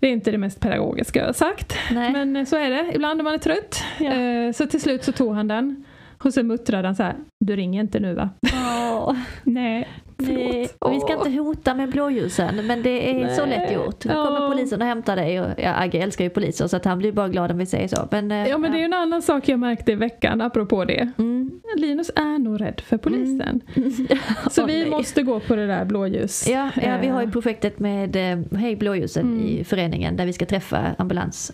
Det 0.00 0.06
är 0.08 0.12
inte 0.12 0.30
det 0.30 0.38
mest 0.38 0.60
pedagogiska 0.60 1.18
jag 1.20 1.26
har 1.26 1.32
sagt. 1.32 1.74
Nej. 1.92 2.12
Men 2.12 2.36
eh, 2.36 2.44
så 2.44 2.56
är 2.56 2.70
det 2.70 2.90
ibland 2.94 3.16
när 3.16 3.24
man 3.24 3.34
är 3.34 3.38
trött. 3.38 3.82
Ja. 3.98 4.12
Eh, 4.12 4.52
Så 4.52 4.66
till 4.66 4.80
slut 4.80 5.04
så 5.04 5.12
tog 5.12 5.34
han 5.34 5.48
den. 5.48 5.84
Och 6.24 6.34
så 6.34 6.42
muttrade 6.42 6.88
han 6.88 6.94
så 6.96 7.02
här, 7.02 7.14
du 7.40 7.56
ringer 7.56 7.80
inte 7.80 8.00
nu 8.00 8.14
va? 8.14 8.30
Åh, 8.54 9.14
Nej. 9.44 9.88
Nej. 10.16 10.68
Och 10.78 10.92
vi 10.92 11.00
ska 11.00 11.12
inte 11.12 11.30
hota 11.30 11.74
med 11.74 11.90
blåljusen 11.90 12.66
men 12.66 12.82
det 12.82 13.20
är 13.22 13.28
så 13.34 13.46
Nej. 13.46 13.58
lätt 13.58 13.72
gjort. 13.74 14.04
Nu 14.04 14.12
Ja. 14.12 14.24
kommer 14.26 14.48
polisen 14.48 14.80
och 14.82 14.86
hämtar 14.88 15.16
dig 15.16 15.40
och 15.40 15.46
ja, 15.56 15.74
Agge 15.74 15.98
älskar 15.98 16.24
ju 16.24 16.30
poliser 16.30 16.66
så 16.66 16.76
att 16.76 16.84
han 16.84 16.98
blir 16.98 17.12
bara 17.12 17.28
glad 17.28 17.50
om 17.50 17.58
vi 17.58 17.66
säger 17.66 17.88
så. 17.88 18.08
Men, 18.10 18.30
eh, 18.30 18.48
Ja 18.48 18.58
men 18.58 18.72
det 18.72 18.76
är 18.76 18.80
ju 18.80 18.84
en 18.84 18.92
annan 18.94 19.22
sak 19.22 19.48
jag 19.48 19.58
märkte 19.60 19.92
i 19.92 19.94
veckan 19.94 20.40
apropå 20.40 20.84
det. 20.84 21.12
Mm. 21.18 21.50
Linus 21.76 22.10
är 22.16 22.38
nog 22.38 22.60
rädd 22.60 22.80
för 22.86 22.96
polisen. 22.96 23.60
Så 24.50 24.62
Åh, 24.62 24.66
vi 24.66 24.80
nej. 24.80 24.90
måste 24.90 25.22
gå 25.22 25.40
på 25.40 25.56
det 25.56 25.66
där 25.66 25.84
blåljus. 25.84 26.48
Ja, 26.48 26.70
ja, 26.82 26.96
vi 27.00 27.06
har 27.08 27.20
ju 27.20 27.26
Eh, 27.26 27.32
projektet 27.32 27.78
med 27.78 28.16
eh, 28.16 28.58
Hej 28.58 28.76
blåljusen 28.76 29.22
Mm. 29.26 29.46
i 29.46 29.64
föreningen 29.64 30.16
där 30.16 30.26
vi 30.26 30.32
ska 30.32 30.46
träffa 30.46 30.94
ambulans, 30.98 31.52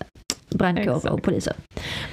brandkår 0.54 0.90
och 0.90 0.96
Exakt. 0.96 1.22
poliser. 1.22 1.52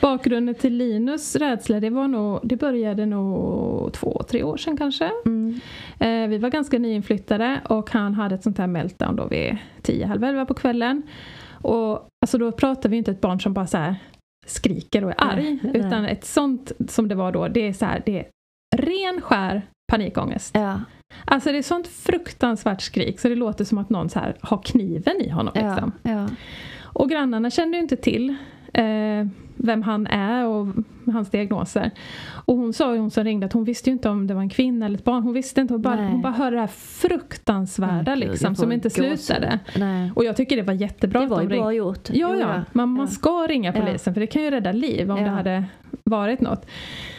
Bakgrunden 0.02 0.56
till 0.56 0.78
Linus 0.78 1.36
rädsla 1.36 1.80
det, 1.80 1.90
var 1.90 2.08
nog, 2.08 2.40
det 2.44 2.56
började 2.56 3.06
nog 3.06 3.94
två, 3.94 4.24
tre 4.30 4.44
år 4.44 4.58
sedan 4.58 4.78
kanske. 4.78 5.12
Mm. 5.26 5.60
Eh, 6.00 6.30
vi 6.30 6.38
var 6.38 6.50
ganska 6.50 6.80
nyinflyttade 6.80 7.62
och 7.70 7.92
han 7.92 8.14
hade 8.14 8.36
ett 8.36 8.44
sånt 8.44 8.58
här 8.58 8.68
meltdown 8.68 9.16
då 9.16 9.28
vid 9.28 9.58
tio, 9.82 10.06
halv 10.06 10.24
elva 10.24 10.46
på 10.46 10.54
kvällen. 10.54 11.02
Och 11.62 12.08
alltså 12.22 12.38
då 12.38 12.52
pratar 12.52 12.90
vi 12.90 12.98
inte 12.98 13.12
ett 13.12 13.22
barn 13.22 13.40
som 13.40 13.54
bara 13.54 13.68
så 13.68 13.96
skriker 14.46 15.04
och 15.04 15.12
är 15.12 15.16
arg. 15.18 15.44
Nej, 15.44 15.60
nej. 15.64 15.78
Utan 15.78 16.06
ett 16.06 16.26
sånt 16.26 16.72
som 16.88 17.08
det 17.08 17.16
var 17.16 17.32
då, 17.32 17.48
det 17.48 17.68
är 17.68 17.74
så 17.74 17.86
här, 17.86 18.04
det 18.06 18.20
är 18.20 18.26
ren 18.78 19.22
skär 19.22 19.62
panikångest. 19.92 20.56
Ja, 20.56 20.80
Alltså 21.26 21.52
det 21.52 21.58
är 21.58 21.62
sånt 21.64 21.88
fruktansvärt 21.88 22.82
skrik 22.82 23.20
så 23.20 23.30
det 23.30 23.36
låter 23.36 23.66
som 23.66 23.78
att 23.78 23.90
någon 23.90 24.10
så 24.10 24.20
har 24.42 24.62
kniven 24.64 25.22
i 25.22 25.30
honom. 25.30 25.54
ja, 25.56 25.70
Liksom. 25.70 25.92
ja. 26.02 26.28
Och 26.98 27.10
grannarna 27.10 27.50
kände 27.50 27.78
ju 27.78 27.82
inte 27.84 27.96
till 27.96 28.30
eh, 28.74 29.28
vem 29.56 29.82
han 29.84 30.08
är 30.08 30.46
och 30.46 30.68
hans 31.14 31.30
diagnoser. 31.30 31.92
Och 32.46 32.56
hon 32.58 32.74
sa 32.74 32.96
hon 32.96 33.12
som 33.12 33.24
ringde, 33.24 33.46
att 33.46 33.54
hon 33.54 33.64
visste 33.64 33.90
ju 33.90 33.94
inte 33.94 34.10
om 34.10 34.28
det 34.28 34.34
var 34.34 34.42
en 34.42 34.50
kvinna 34.50 34.86
eller 34.86 34.98
ett 34.98 35.04
barn. 35.04 35.24
Hon 35.24 35.34
visste 35.34 35.62
inte, 35.62 35.74
hon 35.74 35.82
bara, 35.82 35.96
Nej. 35.96 36.12
hon 36.12 36.22
bara 36.22 36.34
hörde 36.34 36.56
det 36.56 36.60
här 36.60 36.68
fruktansvärda 36.68 38.16
Gud, 38.16 38.20
liksom, 38.30 38.56
som 38.56 38.72
inte 38.72 38.90
slutade. 38.90 39.60
Nej. 39.78 40.12
Och 40.16 40.26
jag 40.26 40.36
tycker 40.38 40.56
det 40.56 40.62
var 40.64 40.74
jättebra 40.74 41.20
Det 41.20 41.26
att 41.26 41.32
var 41.32 41.42
ju 41.42 41.48
bra 41.48 41.74
gjort. 41.74 42.10
Ja, 42.10 42.16
Jo, 42.34 42.40
ja, 42.40 42.62
man, 42.74 42.90
man 42.90 43.06
Ja. 43.06 43.12
ska 43.12 43.48
ringa 43.48 43.74
Ja. 43.76 43.82
polisen 43.86 44.14
för 44.14 44.22
det 44.22 44.28
kan 44.28 44.42
ju 44.44 44.52
rädda 44.52 44.72
liv 44.72 45.12
om 45.12 45.18
Ja. 45.18 45.24
det 45.24 45.30
hade 45.30 45.64
varit 46.04 46.42
något. 46.42 46.66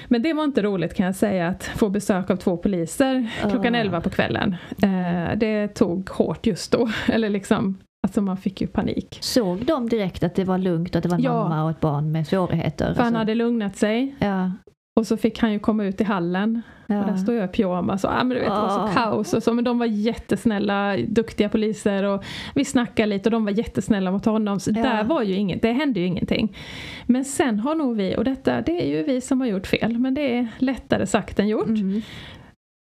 Men 0.08 0.22
det 0.22 0.32
var 0.32 0.44
inte 0.44 0.62
roligt 0.62 0.94
kan 0.94 1.06
jag 1.06 1.14
säga 1.14 1.48
att 1.48 1.64
få 1.64 1.88
besök 1.88 2.30
av 2.30 2.36
två 2.36 2.56
poliser 2.56 3.30
klockan 3.50 3.74
Ah. 3.74 3.78
11 3.78 4.00
på 4.00 4.10
kvällen. 4.10 4.56
Eh, 4.82 5.36
det 5.36 5.68
tog 5.68 6.08
hårt 6.10 6.46
just 6.46 6.72
då. 6.72 6.88
Eller 7.08 7.28
liksom, 7.30 7.78
alltså 8.08 8.20
man 8.20 8.36
fick 8.36 8.60
ju 8.60 8.66
panik. 8.66 9.18
Såg 9.20 9.64
de 9.66 9.88
direkt 9.88 10.22
att 10.24 10.34
det 10.34 10.44
var 10.44 10.58
lugnt 10.58 10.90
och 10.90 10.96
att 10.96 11.02
det 11.02 11.08
var 11.08 11.16
en 11.18 11.22
Ja. 11.24 11.42
mamma 11.48 11.64
och 11.64 11.70
ett 11.70 11.80
barn 11.80 12.12
med 12.12 12.26
svårigheter? 12.26 12.86
För 12.86 12.94
han 12.94 13.06
Alltså, 13.06 13.18
hade 13.18 13.34
lugnat 13.34 13.76
sig 13.76 14.14
ja, 14.18 14.52
och 14.96 15.06
så 15.06 15.16
fick 15.16 15.38
han 15.38 15.52
ju 15.52 15.58
komma 15.58 15.84
ut 15.84 16.00
i 16.00 16.04
hallen 16.04 16.62
ja. 16.86 17.00
och 17.00 17.06
där 17.06 17.16
står 17.16 17.34
jag 17.34 17.44
i 17.44 17.48
pyjamas 17.48 18.04
och 18.04 18.10
ah, 18.10 18.24
men 18.24 18.28
du 18.28 18.34
vet, 18.34 18.44
det 18.44 18.50
var 18.50 18.88
så 18.88 18.94
kaos 18.94 19.34
och 19.34 19.42
så. 19.42 19.54
Men 19.54 19.64
de 19.64 19.78
var 19.78 19.86
jättesnälla, 19.86 20.96
duktiga 21.08 21.48
poliser 21.48 22.04
och 22.04 22.24
vi 22.54 22.64
snackade 22.64 23.06
lite 23.06 23.28
och 23.28 23.30
de 23.30 23.44
var 23.44 23.52
jättesnälla 23.52 24.10
mot 24.10 24.24
honom. 24.24 24.60
Så 24.60 24.70
Ja. 24.76 24.82
där 24.82 25.04
var 25.04 25.22
ju 25.22 25.34
inget, 25.34 25.62
det 25.62 25.72
hände 25.72 26.00
ju 26.00 26.06
ingenting. 26.06 26.56
Men 27.06 27.24
sen 27.24 27.58
har 27.60 27.74
nog 27.74 27.96
vi, 27.96 28.16
och 28.16 28.24
detta 28.24 28.60
det 28.60 28.82
är 28.82 28.88
ju 28.96 29.02
vi 29.02 29.20
som 29.20 29.40
har 29.40 29.48
gjort 29.48 29.66
fel, 29.66 29.98
men 29.98 30.14
det 30.14 30.38
är 30.38 30.48
lättare 30.58 31.06
sagt 31.06 31.38
än 31.38 31.48
gjort. 31.48 31.66
Mm. 31.68 32.02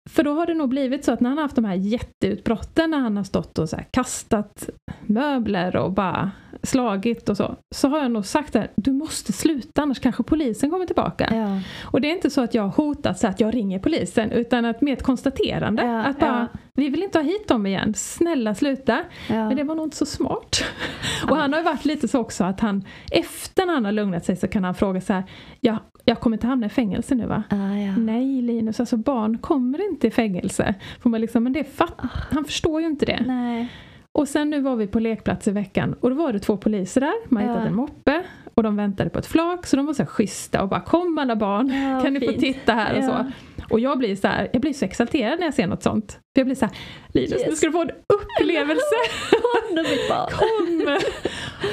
För 0.08 0.22
då 0.22 0.34
har 0.34 0.46
det 0.46 0.54
nog 0.54 0.68
blivit 0.68 1.04
så 1.04 1.12
att 1.12 1.20
när 1.20 1.28
han 1.28 1.38
har 1.38 1.44
haft 1.44 1.56
de 1.56 1.64
här 1.64 1.74
jätteutbrotten, 1.74 2.90
när 2.90 2.98
han 2.98 3.16
har 3.16 3.24
stått 3.24 3.58
och 3.58 3.68
så 3.68 3.76
här 3.76 3.86
kastat 3.90 4.68
möbler 5.06 5.76
och 5.76 5.92
bara 5.92 6.30
slagit 6.62 7.28
och 7.28 7.36
så, 7.36 7.56
så 7.74 7.88
har 7.88 7.98
jag 7.98 8.10
nog 8.10 8.26
sagt 8.26 8.52
det 8.52 8.58
här, 8.58 8.70
du 8.76 8.92
måste 8.92 9.32
sluta 9.32 9.82
annars 9.82 10.00
kanske 10.00 10.22
polisen 10.22 10.70
kommer 10.70 10.86
tillbaka. 10.86 11.28
Ja. 11.34 11.60
Och 11.84 12.00
det 12.00 12.10
är 12.10 12.14
inte 12.14 12.30
så 12.30 12.40
att 12.40 12.54
jag 12.54 12.62
har 12.62 12.70
hotat 12.70 13.18
så 13.18 13.26
att 13.26 13.40
jag 13.40 13.54
ringer 13.54 13.78
polisen, 13.78 14.30
utan 14.30 14.64
att 14.64 14.80
med 14.80 14.92
ett 14.92 15.02
konstaterande. 15.02 15.82
Ja, 15.82 16.02
att 16.02 16.20
bara, 16.20 16.48
ja. 16.52 16.58
Vi 16.78 16.88
vill 16.88 17.02
inte 17.02 17.18
ha 17.18 17.24
hit 17.24 17.48
dem 17.48 17.66
igen, 17.66 17.94
snälla 17.94 18.54
sluta. 18.54 19.04
Ja. 19.28 19.48
Men 19.48 19.56
det 19.56 19.64
var 19.64 19.74
nog 19.74 19.86
inte 19.86 19.96
så 19.96 20.06
smart. 20.06 20.64
Och 21.30 21.36
han 21.36 21.52
har 21.52 21.60
ju 21.60 21.64
varit 21.64 21.84
lite 21.84 22.08
så 22.08 22.20
också 22.20 22.44
att 22.44 22.60
han, 22.60 22.84
efter 23.10 23.66
när 23.66 23.74
han 23.74 23.84
har 23.84 23.92
lugnat 23.92 24.24
sig 24.24 24.36
så 24.36 24.48
kan 24.48 24.64
han 24.64 24.74
fråga 24.74 25.00
så 25.00 25.12
här, 25.12 25.24
ja, 25.60 25.78
jag 26.04 26.20
kommer 26.20 26.36
inte 26.36 26.46
hamna 26.46 26.66
i 26.66 26.68
fängelse 26.68 27.14
nu 27.14 27.26
va? 27.26 27.42
Ah, 27.50 27.74
ja. 27.76 27.96
Nej 27.96 28.42
Linus, 28.42 28.80
alltså 28.80 28.96
barn 28.96 29.38
kommer 29.38 29.90
inte 29.90 30.06
i 30.06 30.10
fängelse. 30.10 30.74
Får 31.00 31.10
man 31.10 31.20
liksom, 31.20 31.44
men 31.44 31.52
det 31.52 31.64
fatt, 31.64 31.94
han 32.30 32.44
förstår 32.44 32.80
ju 32.80 32.86
inte 32.86 33.06
det. 33.06 33.22
Nej. 33.26 33.68
Och 34.14 34.28
sen 34.28 34.50
nu 34.50 34.60
var 34.60 34.76
vi 34.76 34.86
på 34.86 35.00
lekplats 35.00 35.48
i 35.48 35.50
veckan 35.50 35.94
och 36.00 36.10
då 36.10 36.16
var 36.16 36.32
det 36.32 36.38
två 36.38 36.56
poliser 36.56 37.00
där, 37.00 37.14
man 37.28 37.42
Ja. 37.42 37.48
hittade 37.50 37.68
en 37.68 37.74
moppe 37.74 38.22
och 38.54 38.62
de 38.62 38.76
väntade 38.76 39.10
på 39.10 39.18
ett 39.18 39.26
flak 39.26 39.66
så 39.66 39.76
de 39.76 39.86
var 39.86 39.94
så 39.94 40.02
här 40.02 40.06
schyssta 40.10 40.62
och 40.62 40.68
bara 40.68 40.80
kom 40.80 41.18
alla 41.18 41.36
barn, 41.36 41.68
Ja, 41.68 42.00
kan 42.04 42.12
ni 42.14 42.20
få 42.20 42.26
fint. 42.26 42.40
titta 42.40 42.72
här 42.72 42.92
och 42.98 43.02
Ja. 43.04 43.06
så. 43.06 43.30
Och 43.74 43.80
jag 43.80 43.98
blir 43.98 44.16
så 44.16 44.28
här, 44.28 44.48
jag 44.52 44.62
blir 44.62 44.72
så 44.72 44.84
exalterad 44.84 45.38
när 45.38 45.46
jag 45.46 45.54
ser 45.54 45.66
något 45.66 45.82
sånt. 45.82 46.12
För 46.12 46.40
jag 46.40 46.46
blir 46.46 46.56
så 46.56 46.64
här, 46.66 46.74
Linus 47.12 47.30
nu 47.30 47.36
Yes. 47.38 47.58
ska 47.58 47.66
du 47.66 47.72
få 47.72 47.82
en 47.82 47.90
upplevelse, 47.90 48.82
Kom 49.30 49.74
nu 49.74 49.82
mitt 49.82 50.08
barn. 50.08 50.28
kom! 50.32 50.98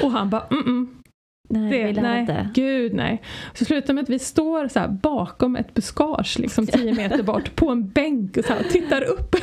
Och 0.02 0.10
han 0.10 0.30
bara, 0.30 0.46
mm, 0.50 0.64
-mm. 0.64 0.86
Nej, 1.48 1.70
Det, 1.70 1.86
vill 1.86 2.00
nej, 2.02 2.20
inte. 2.20 2.48
gud 2.54 2.94
nej. 2.94 3.22
Så 3.54 3.64
slutar 3.64 3.94
med 3.94 4.02
att 4.02 4.08
vi 4.08 4.18
står 4.18 4.68
så 4.68 4.78
här 4.78 4.88
bakom 4.88 5.56
ett 5.56 5.74
buskage, 5.74 6.38
liksom 6.38 6.66
tio 6.66 6.94
meter 6.94 7.22
bort, 7.22 7.56
på 7.56 7.68
en 7.70 7.88
bänk 7.88 8.36
och 8.36 8.44
så 8.44 8.52
här, 8.52 8.60
och 8.60 8.68
tittar 8.70 9.02
upp 9.02 9.36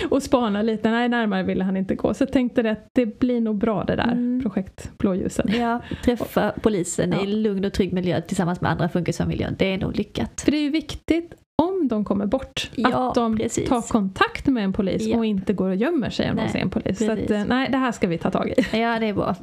och 0.10 0.22
spanar 0.22 0.62
lite. 0.62 0.90
Nej, 0.90 1.08
närmare 1.08 1.42
ville 1.42 1.64
han 1.64 1.76
inte 1.76 1.94
gå. 1.94 2.14
Så 2.14 2.22
jag 2.22 2.32
tänkte 2.32 2.62
det 2.62 2.70
att 2.70 2.86
det 2.94 3.18
blir 3.18 3.40
nog 3.40 3.58
bra 3.58 3.84
det 3.84 3.96
där, 3.96 4.12
Mm. 4.12 4.42
projekt 4.42 4.90
Blåljusen. 4.98 5.50
Ja, 5.60 5.80
träffa 6.04 6.52
polisen 6.62 7.12
Ja. 7.12 7.22
i 7.22 7.26
lugn 7.26 7.64
och 7.64 7.72
trygg 7.72 7.92
miljö 7.92 8.20
tillsammans 8.20 8.60
med 8.60 8.70
andra 8.70 8.88
funkisfamiljer. 8.88 9.54
Det 9.58 9.74
är 9.74 9.78
nog 9.78 9.96
lyckat. 9.96 10.40
För 10.40 10.50
det 10.50 10.56
är 10.56 10.62
ju 10.62 10.70
viktigt 10.70 11.32
om 11.62 11.88
de 11.88 12.04
kommer 12.04 12.26
bort, 12.26 12.70
Ja, 12.74 13.08
att 13.08 13.14
de 13.14 13.36
precis. 13.36 13.68
tar 13.68 13.80
kontakt 13.82 14.46
med 14.46 14.64
en 14.64 14.72
polis 14.72 15.02
Ja. 15.06 15.16
och 15.18 15.24
inte 15.26 15.52
går 15.52 15.68
och 15.68 15.76
gömmer 15.76 16.10
sig 16.10 16.30
om 16.30 16.36
Nej, 16.36 16.46
de 16.46 16.52
ser 16.52 16.58
en 16.58 16.70
polis. 16.70 16.98
Så 16.98 17.04
att, 17.12 17.18
precis. 17.18 17.30
eh, 17.30 17.44
nej, 17.48 17.68
det 17.70 17.76
här 17.78 17.92
ska 17.92 18.08
vi 18.08 18.18
ta 18.18 18.30
tag 18.30 18.48
i. 18.48 18.78
Ja, 18.78 18.98
det 18.98 19.06
är 19.08 19.12
bra. 19.14 19.34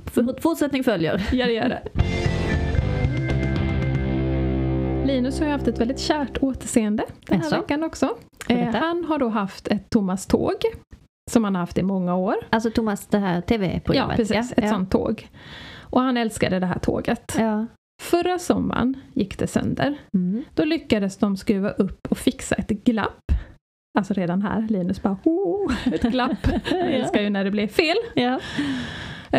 Fortsättning 0.41 0.83
följer. 0.83 1.21
Ja, 1.31 1.45
det 1.45 1.53
gör 1.53 1.69
det. 1.69 1.81
Linus 5.09 5.39
har 5.39 5.45
ju 5.45 5.51
haft 5.51 5.67
ett 5.67 5.79
väldigt 5.79 5.99
kärt 5.99 6.37
återseende 6.37 7.03
den 7.27 7.41
här 7.41 7.49
veckan 7.49 7.83
också. 7.83 8.17
Eh, 8.49 8.75
han 8.75 9.05
har 9.05 9.19
då 9.19 9.29
haft 9.29 9.67
ett 9.67 9.89
Thomas 9.89 10.25
tåg 10.25 10.55
som 11.31 11.43
han 11.43 11.55
har 11.55 11.59
haft 11.59 11.77
i 11.77 11.83
många 11.83 12.15
år. 12.15 12.35
Alltså 12.49 12.71
Thomas, 12.71 13.07
det 13.07 13.17
här 13.17 13.35
Ja, 13.35 13.41
tv-programmet. 13.41 14.17
precis. 14.17 14.51
Ett 14.51 14.63
ja. 14.63 14.69
sånt 14.69 14.91
tåg. 14.91 15.27
Och 15.79 16.01
han 16.01 16.17
älskade 16.17 16.59
det 16.59 16.65
här 16.65 16.79
tåget. 16.79 17.35
Ja. 17.37 17.65
Förra 18.01 18.39
sommaren 18.39 18.97
gick 19.13 19.39
det 19.39 19.47
sönder. 19.47 19.97
Mm. 20.13 20.43
Då 20.53 20.65
lyckades 20.65 21.17
de 21.17 21.37
skruva 21.37 21.69
upp 21.69 22.07
och 22.09 22.17
fixa 22.17 22.55
ett 22.55 22.69
glapp. 22.69 23.31
Alltså 23.97 24.13
redan 24.13 24.41
här, 24.41 24.67
Linus 24.69 25.01
bara 25.01 25.17
oh, 25.23 25.73
ett 25.93 26.01
glapp. 26.01 26.47
Jag 26.71 26.91
älskar 26.93 27.21
ju 27.21 27.29
när 27.29 27.43
det 27.43 27.51
blir 27.51 27.67
fel. 27.67 27.97
Ja. 28.15 28.39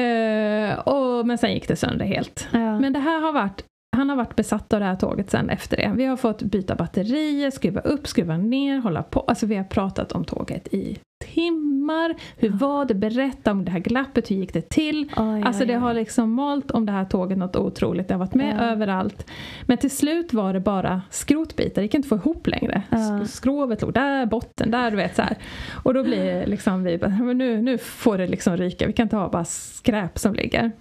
Eh, 0.01 0.79
och, 0.79 1.27
men 1.27 1.39
sen 1.39 1.53
gick 1.53 1.69
det 1.69 1.77
sönder 1.77 2.05
helt. 2.05 2.49
Ja. 2.51 2.81
Men 2.81 2.93
det 2.93 2.99
här 2.99 3.21
har 3.21 3.33
varit 3.33 3.65
han 4.01 4.09
har 4.09 4.17
varit 4.17 4.37
besatt 4.37 4.73
av 4.73 4.81
det 4.81 4.87
här 4.87 4.97
tåget 4.97 5.31
sen 5.31 5.51
efter 5.51 5.77
det. 5.77 5.93
Vi 5.97 6.05
har 6.05 6.17
fått 6.17 6.43
byta 6.43 6.75
batterier, 6.75 7.51
skruva 7.51 7.81
upp, 7.81 8.07
skruva 8.09 8.37
ner, 8.37 8.79
hålla 8.79 9.03
på. 9.03 9.21
Alltså 9.21 9.47
vi 9.47 9.57
har 9.57 9.65
pratat 9.65 10.13
om 10.13 10.25
tåget 10.25 10.75
i 10.75 10.99
timmar. 11.35 12.15
Hur 12.37 12.51
var 12.51 12.85
det? 12.85 12.95
Berätta 12.95 13.51
om 13.53 13.65
det 13.65 13.71
här 13.71 13.79
glappet, 13.79 14.31
hur 14.31 14.37
gick 14.37 14.53
det 14.53 14.69
till? 14.71 15.13
Oj, 15.17 15.43
Alltså 15.45 15.65
det 15.65 15.75
har 15.75 15.95
liksom 15.95 16.33
malt 16.33 16.71
om 16.71 16.87
det 16.87 16.93
här 16.93 17.05
tåget 17.05 17.39
något 17.39 17.57
otroligt. 17.57 18.09
Det 18.09 18.15
har 18.15 18.19
varit 18.19 18.35
med 18.35 18.57
Ja. 18.57 18.61
överallt. 18.65 19.27
Men 19.67 19.79
till 19.79 19.91
slut 19.91 20.33
var 20.33 20.53
det 20.53 20.61
bara 20.61 21.03
skrotbitar. 21.11 21.75
Det 21.75 21.83
gick 21.83 21.95
inte 21.95 22.09
få 22.09 22.17
ihop 22.17 22.47
längre. 22.47 22.83
Ja. 22.91 22.97
Sk- 22.97 23.25
Skrovet 23.25 23.83
låg 23.83 23.93
där, 23.93 24.27
botten 24.27 24.71
där, 24.71 24.91
du 24.91 24.97
vet 24.97 25.17
så 25.17 25.23
här. 25.23 25.37
Och 25.85 25.95
då 25.95 26.03
blir 26.03 26.47
liksom 26.47 26.83
vi 26.85 26.99
nu, 27.35 27.63
nu 27.63 27.79
får 27.79 28.19
det 28.19 28.27
liksom 28.27 28.57
ryka. 28.57 28.87
Vi 28.87 28.93
kan 28.93 29.03
inte 29.05 29.17
ha 29.17 29.29
bara 29.29 29.45
skräp 29.45 30.19
som 30.19 30.35
ligger. 30.35 30.73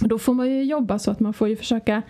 Då 0.00 0.18
får 0.18 0.34
man 0.34 0.50
ju 0.50 0.62
jobba 0.64 0.98
så 0.98 1.10
att 1.10 1.20
man 1.20 1.32
får 1.32 1.48
ju 1.48 1.56
försöka 1.56 2.02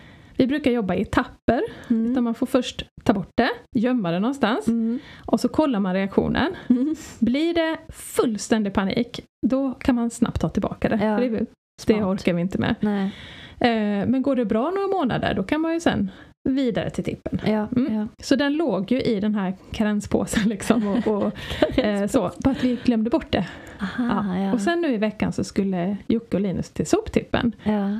vi 0.42 0.46
brukar 0.46 0.70
jobba 0.70 0.94
i 0.94 1.02
etapper. 1.02 1.62
Mm. 1.90 2.24
man 2.24 2.34
får 2.34 2.46
först 2.46 2.84
ta 3.04 3.12
bort 3.12 3.30
det, 3.36 3.50
gömma 3.76 4.10
det 4.10 4.20
någonstans 4.20 4.68
Mm. 4.68 4.98
och 5.26 5.40
så 5.40 5.48
kollar 5.48 5.80
man 5.80 5.94
reaktionen. 5.94 6.54
Mm. 6.68 6.94
Blir 7.20 7.54
det 7.54 7.78
fullständig 7.88 8.72
panik, 8.74 9.20
då 9.46 9.74
kan 9.74 9.94
man 9.94 10.10
snabbt 10.10 10.40
ta 10.40 10.48
tillbaka 10.48 10.88
det. 10.88 11.04
Ja. 11.04 11.16
Det, 11.16 11.46
det 11.86 12.04
orkar 12.04 12.34
vi 12.34 12.40
inte 12.40 12.58
med. 12.58 12.74
Nej. 12.80 13.04
Eh, 13.60 14.06
men 14.06 14.22
går 14.22 14.36
det 14.36 14.44
bra 14.44 14.70
några 14.70 14.88
månader, 14.88 15.34
då 15.34 15.42
kan 15.42 15.60
man 15.60 15.72
ju 15.72 15.80
sen 15.80 16.10
vidare 16.44 16.90
till 16.90 17.04
tippen. 17.04 17.40
Ja, 17.46 17.68
Mm. 17.76 17.94
ja. 17.94 18.06
Så 18.24 18.36
den 18.36 18.52
låg 18.56 18.92
ju 18.92 19.00
i 19.02 19.20
den 19.20 19.34
här 19.34 19.54
karenspåsen 19.72 20.48
liksom 20.48 20.86
och, 20.88 21.08
och 21.08 21.32
eh, 21.78 22.06
så, 22.06 22.30
bara 22.38 22.50
att 22.50 22.64
vi 22.64 22.78
glömde 22.84 23.10
bort 23.10 23.32
det. 23.32 23.46
Aha, 23.80 24.38
ja. 24.38 24.52
Och 24.52 24.60
sen 24.60 24.80
nu 24.80 24.94
i 24.94 24.96
veckan 24.96 25.32
så 25.32 25.44
skulle 25.44 25.96
Jocke 26.06 26.36
och 26.36 26.40
Linus 26.40 26.70
till 26.70 26.86
soptippen. 26.86 27.52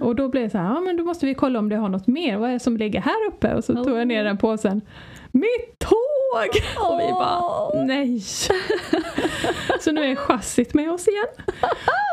Och 0.02 0.16
då 0.16 0.28
blev 0.28 0.42
det 0.44 0.50
så 0.50 0.59
här, 0.59 0.64
ja 0.74 0.81
men 0.81 0.96
då 0.96 1.05
måste 1.05 1.26
vi 1.26 1.35
kolla 1.35 1.59
om 1.59 1.68
det 1.68 1.76
har 1.76 1.88
något 1.88 2.07
mer, 2.07 2.37
vad 2.37 2.48
är 2.48 2.52
det 2.52 2.61
som 2.61 2.76
ligger 2.76 3.00
här 3.00 3.26
uppe? 3.28 3.55
Och 3.55 3.64
så 3.64 3.85
tog 3.85 3.98
jag 3.98 4.09
ner 4.09 4.24
den 4.24 4.38
påsen. 4.38 4.81
Mitt 5.33 5.85
tåg! 6.33 6.62
Och 6.90 7.01
vi 7.01 7.12
bara, 7.12 7.85
nej! 7.85 8.21
så 9.81 9.92
nu 9.92 10.05
är 10.05 10.16
chassit 10.16 10.75
med 10.75 10.90
oss 10.90 11.09
igen. 11.09 11.27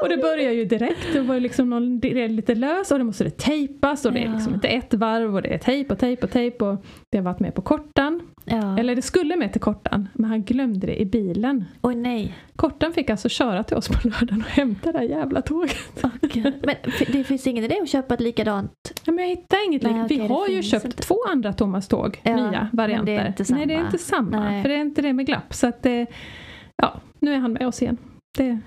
Och 0.02 0.10
det 0.10 0.18
börjar 0.18 0.52
ju 0.52 0.66
direkt, 0.66 1.14
det 1.14 1.22
var 1.22 1.40
liksom 1.40 1.70
någon, 1.70 2.00
det 2.00 2.24
är 2.24 2.30
lite 2.30 2.56
lös 2.56 2.92
och 2.92 3.00
då 3.00 3.06
måste 3.06 3.24
det 3.24 3.38
tejpas 3.38 4.06
och 4.06 4.14
det 4.14 4.20
är 4.20 4.34
liksom 4.34 4.54
inte 4.54 4.68
ett 4.68 4.94
varv 4.94 5.36
och 5.36 5.42
det 5.42 5.54
är 5.54 5.58
tejp 5.58 5.94
och 5.94 6.00
tejp 6.00 6.26
och 6.26 6.32
tejp 6.32 6.66
och 6.66 6.86
det 7.12 7.18
har 7.18 7.26
varit 7.26 7.40
med 7.40 7.56
på 7.56 7.62
kortan. 7.62 8.22
Ja. 8.50 8.78
Eller 8.80 8.96
det 8.96 9.02
skulle 9.02 9.36
med 9.36 9.52
till 9.52 9.62
kortan, 9.62 10.08
men 10.14 10.30
han 10.30 10.44
glömde 10.44 10.88
det 10.88 11.02
i 11.02 11.06
bilen. 11.06 11.66
Oj 11.82 11.96
nej. 11.96 12.36
Kortan 12.56 12.94
fick 12.94 13.10
alltså 13.10 13.30
köra 13.30 13.64
till 13.64 13.78
oss 13.78 13.88
på 13.88 14.08
lördagen 14.08 14.42
och 14.46 14.50
hämta 14.52 14.92
det 14.92 14.98
här 14.98 15.06
jävla 15.06 15.42
tåget. 15.42 15.78
Gud. 16.22 16.54
Men 16.66 16.76
det 17.12 17.24
finns 17.24 17.48
ingen 17.48 17.64
idé 17.64 17.76
att 17.82 17.90
köpa 17.90 18.14
ett 18.14 18.20
likadant? 18.22 18.72
Ja, 19.06 19.12
men 19.12 19.24
jag 19.24 19.30
hittar 19.30 19.66
inget 19.68 19.82
Nej, 19.84 20.06
Vi 20.10 20.28
har 20.28 20.48
ju 20.48 20.64
köpt 20.64 20.86
inte. 20.86 20.98
två 20.98 21.16
andra 21.32 21.54
Thomas 21.54 21.88
tåg, 21.88 22.20
Ja, 22.24 22.36
nya 22.36 22.52
men 22.52 22.68
varianter. 22.72 23.06
det 23.14 23.20
är 23.22 23.28
inte 23.28 23.44
Nej, 23.54 23.66
det 23.66 23.74
är 23.74 23.78
samma. 23.78 23.86
inte 23.86 23.98
samma. 23.98 24.40
Nej. 24.40 24.62
För 24.62 24.70
det 24.70 24.76
är 24.76 24.82
inte 24.82 25.02
det 25.02 25.14
med 25.14 25.26
glapp. 25.26 25.54
Så 25.54 25.68
att 25.68 25.84
det, 25.84 26.06
ja, 26.76 27.02
nu 27.20 27.34
är 27.34 27.38
han 27.38 27.54
med 27.54 27.68
oss 27.68 27.82
igen. 27.82 27.98
Det, 28.38 28.60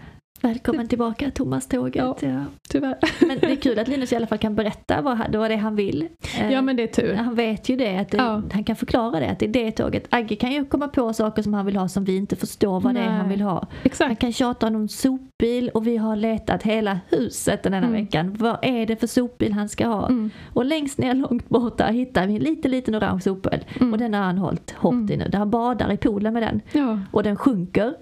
Välkommen 0.43 0.89
tillbaka 0.89 1.31
Thomas 1.31 1.67
tåget. 1.69 1.97
Ja. 1.97 2.17
Ja. 2.29 2.45
tyvärr. 2.69 2.97
Men 3.27 3.39
det 3.39 3.47
är 3.53 3.57
kul 3.57 3.79
att 3.79 3.89
Linus 3.89 4.13
i 4.13 4.17
alla 4.17 4.27
fall 4.27 4.39
kan 4.39 4.55
berätta 4.55 5.03
vad, 5.03 5.17
han- 5.17 5.33
vad 5.33 5.51
det 5.51 5.55
är 5.55 5.59
han 5.59 5.77
vill. 5.77 6.09
Eh, 6.41 6.53
Ja, 6.53 6.63
men 6.63 6.77
det 6.77 6.83
är 6.83 6.87
tur. 6.87 7.15
Han 7.15 7.35
vet 7.35 7.69
ju 7.69 7.77
det, 7.77 7.97
att 7.99 8.11
det, 8.11 8.17
Ja. 8.17 8.43
han 8.53 8.65
kan 8.65 8.77
förklara 8.77 9.21
det, 9.21 9.31
att 9.31 9.39
det 9.39 9.47
är 9.47 9.53
det 9.53 9.71
tåget. 9.71 10.07
Agge 10.11 10.37
kan 10.37 10.53
ju 10.53 10.65
komma 10.65 10.89
på 10.89 11.13
saker 11.13 11.43
som 11.43 11.55
han 11.55 11.67
vill 11.67 11.77
ha 11.77 11.89
som 11.89 12.05
vi 12.05 12.17
inte 12.17 12.37
förstår 12.37 12.81
vad 12.81 12.95
det 12.95 13.01
är 13.01 13.09
Nej. 13.09 13.15
han 13.19 13.29
vill 13.29 13.41
ha. 13.41 13.53
Han 13.59 13.67
Exakt. 13.83 14.21
kan 14.21 14.33
tjata 14.33 14.67
om 14.67 14.75
en 14.75 14.89
sopbil 14.89 15.69
och 15.75 15.87
vi 15.87 15.97
har 15.97 16.17
letat 16.17 16.63
hela 16.63 17.01
huset 17.11 17.63
den 17.63 17.73
här 17.73 17.81
Mm. 17.83 17.93
veckan. 17.93 18.35
Vad 18.39 18.57
är 18.63 18.87
det 18.87 18.97
för 18.97 19.07
sopbil 19.07 19.53
han 19.53 19.69
ska 19.69 19.87
ha? 19.87 20.07
Mm. 20.09 20.31
Och 20.53 20.65
längst 20.65 20.99
ner 20.99 21.15
långt 21.15 21.49
borta 21.49 21.87
hittar 21.87 22.27
vi 22.27 22.37
en 22.37 22.43
liten 22.43 22.71
liten 22.71 22.95
orange 22.97 23.21
sopbil. 23.21 23.65
Mm. 23.81 23.93
Och 23.93 23.99
den 23.99 24.15
har 24.15 24.21
han 24.23 24.39
hållit 24.39 24.71
hårt 24.71 25.11
i 25.11 25.17
nu. 25.17 25.29
Där 25.29 25.39
han 25.39 25.51
badar 25.51 25.93
i 25.93 25.97
poolen 25.97 26.33
med 26.35 26.43
den. 26.43 26.61
Ja. 26.73 26.99
Och 27.13 27.23
den 27.23 27.37
sjunker. 27.37 27.95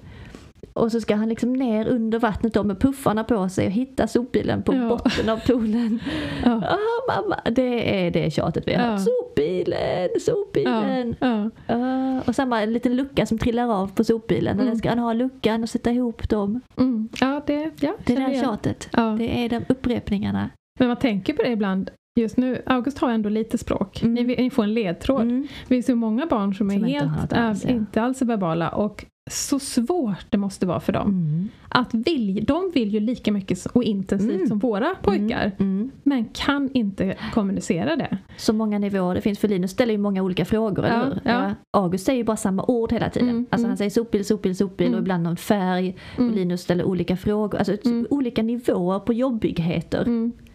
Och 0.73 0.93
så 0.93 1.01
ska 1.01 1.15
han 1.15 1.29
liksom 1.29 1.53
ner 1.53 1.89
under 1.89 2.19
vattnet 2.19 2.55
då 2.55 2.65
med 2.65 2.81
puffarna 2.81 3.25
på 3.25 3.49
sig 3.49 3.67
och 3.67 3.73
hitta 3.73 4.07
sopbilen 4.07 4.63
på 4.63 4.75
Ja. 4.75 4.89
botten 4.89 5.29
av 5.29 5.37
poolen. 5.47 6.01
Ja. 6.45 6.53
Ah, 6.53 7.15
mamma, 7.23 7.37
det 7.51 8.07
är 8.07 8.11
det 8.11 8.31
tjatet 8.33 8.65
vi 8.69 8.75
har. 8.75 8.87
Ja. 8.87 8.99
Sopbilen, 8.99 10.09
Ja. 10.15 10.21
sopbilen. 10.21 11.15
Ja. 11.21 11.51
Ah, 11.67 12.21
och 12.27 12.35
samma 12.35 12.65
liten 12.65 12.97
lucka 12.97 13.27
som 13.27 13.39
trillar 13.39 13.69
av 13.83 13.95
på 13.95 14.05
sopbilen. 14.05 14.55
Och 14.57 14.63
Mm. 14.63 14.67
den 14.67 14.79
ska 14.79 14.89
han 14.89 14.99
ha 14.99 15.13
luckan 15.13 15.63
och 15.63 15.69
sätta 15.69 15.91
ihop 15.91 16.29
dem. 16.29 16.61
Mm. 16.77 17.09
ja, 17.21 17.43
det, 17.47 17.71
ja, 17.81 17.95
Det 18.07 18.13
är 18.13 18.17
det 18.17 18.23
här 18.23 18.41
tjatet. 18.43 18.89
Ja. 18.93 19.03
Det 19.19 19.45
är 19.45 19.49
de 19.49 19.61
upprepningarna. 19.69 20.51
Men 20.79 20.89
man 20.89 20.97
tänker 20.97 21.33
på 21.33 21.43
det 21.43 21.51
ibland. 21.51 21.91
Just 22.21 22.37
nu, 22.37 22.63
August 22.67 22.99
har 22.99 23.11
ändå 23.11 23.29
lite 23.29 23.59
språk. 23.59 24.03
Mm. 24.03 24.15
Ni, 24.27 24.37
ni 24.37 24.51
får 24.51 24.63
en 24.63 24.75
ledtråd. 24.75 25.23
Mm. 25.23 25.49
Finns 25.69 25.91
ju 25.91 25.95
många 25.95 26.27
barn 26.27 26.55
som, 26.55 26.71
Som 26.71 26.71
är 26.71 26.75
inte 26.89 26.89
helt, 27.07 27.23
något 27.23 27.33
alls, 27.33 27.65
äh, 27.65 27.71
ja. 27.71 27.77
inte 27.77 28.03
alls 28.03 28.23
verbala 28.23 28.69
och 28.69 29.05
så 29.31 29.59
svårt 29.59 30.27
det 30.31 30.39
måste 30.39 30.67
vara 30.67 30.81
för 30.81 30.93
dem. 30.93 31.09
Mm. 31.09 31.49
Att 31.69 31.95
vilj, 31.95 32.41
de 32.41 32.71
vill 32.75 32.89
ju 32.95 33.01
lika 33.01 33.33
mycket 33.33 33.67
och 33.67 33.85
intensivt 33.85 34.35
Mm. 34.35 34.47
som 34.47 34.59
våra 34.59 34.95
pojkar. 35.03 35.53
Mm. 35.59 35.91
Men 36.03 36.25
kan 36.25 36.71
inte 36.75 37.17
kommunicera 37.35 37.97
det. 37.97 38.19
Så 38.37 38.53
många 38.53 38.79
nivåer 38.79 39.15
det 39.15 39.21
finns 39.21 39.39
för 39.39 39.49
Linus 39.49 39.71
ställer 39.71 39.93
ju 39.93 39.99
många 39.99 40.23
olika 40.23 40.45
frågor, 40.45 40.87
Ja, 40.87 40.93
eller 40.93 41.05
hur? 41.15 41.21
ja. 41.25 41.55
August 41.77 42.07
säger 42.07 42.17
ju 42.19 42.25
bara 42.25 42.37
samma 42.37 42.65
ord 42.69 42.93
hela 42.93 43.11
tiden. 43.11 43.29
Mm, 43.29 43.47
Alltså 43.51 43.63
mm. 43.65 43.71
han 43.71 43.77
säger 43.77 43.91
sopbil, 43.91 44.25
sopbil, 44.25 44.57
sopbil 44.57 44.87
Mm. 44.87 44.97
och 44.99 45.03
ibland 45.03 45.23
någon 45.23 45.37
färg. 45.37 45.97
Och 46.15 46.21
Mm. 46.21 46.35
Linus 46.35 46.61
ställer 46.61 46.85
olika 46.85 47.17
frågor. 47.17 47.59
Alltså 47.59 47.77
Mm. 47.85 48.07
olika 48.11 48.43
nivåer 48.43 48.99
på 48.99 49.13
jobbigheter. 49.13 50.05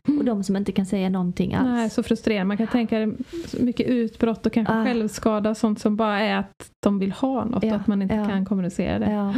Och 0.08 0.26
de 0.26 0.44
som 0.44 0.56
inte 0.56 0.72
kan 0.72 0.86
säga 0.86 1.10
någonting 1.10 1.54
alls. 1.54 1.68
Nej, 1.68 1.90
så 1.90 2.04
frustrerande. 2.04 2.46
Man 2.48 2.58
kan 2.58 2.68
tänka 2.68 3.14
mycket 3.60 3.88
utbrott 3.88 4.46
och 4.46 4.54
kanske 4.54 4.74
Ah. 4.74 4.86
självskada 4.86 5.56
sånt 5.56 5.80
som 5.80 5.96
bara 5.96 6.20
är 6.20 6.38
att 6.38 6.70
de 6.86 7.00
vill 7.00 7.12
ha 7.12 7.46
något 7.46 7.64
Ja, 7.64 7.76
att 7.76 7.88
man 7.88 8.02
inte 8.02 8.16
ja. 8.16 8.26
kan 8.30 8.46
kommunicera 8.46 9.00
det. 9.00 9.12
Ja. 9.12 9.34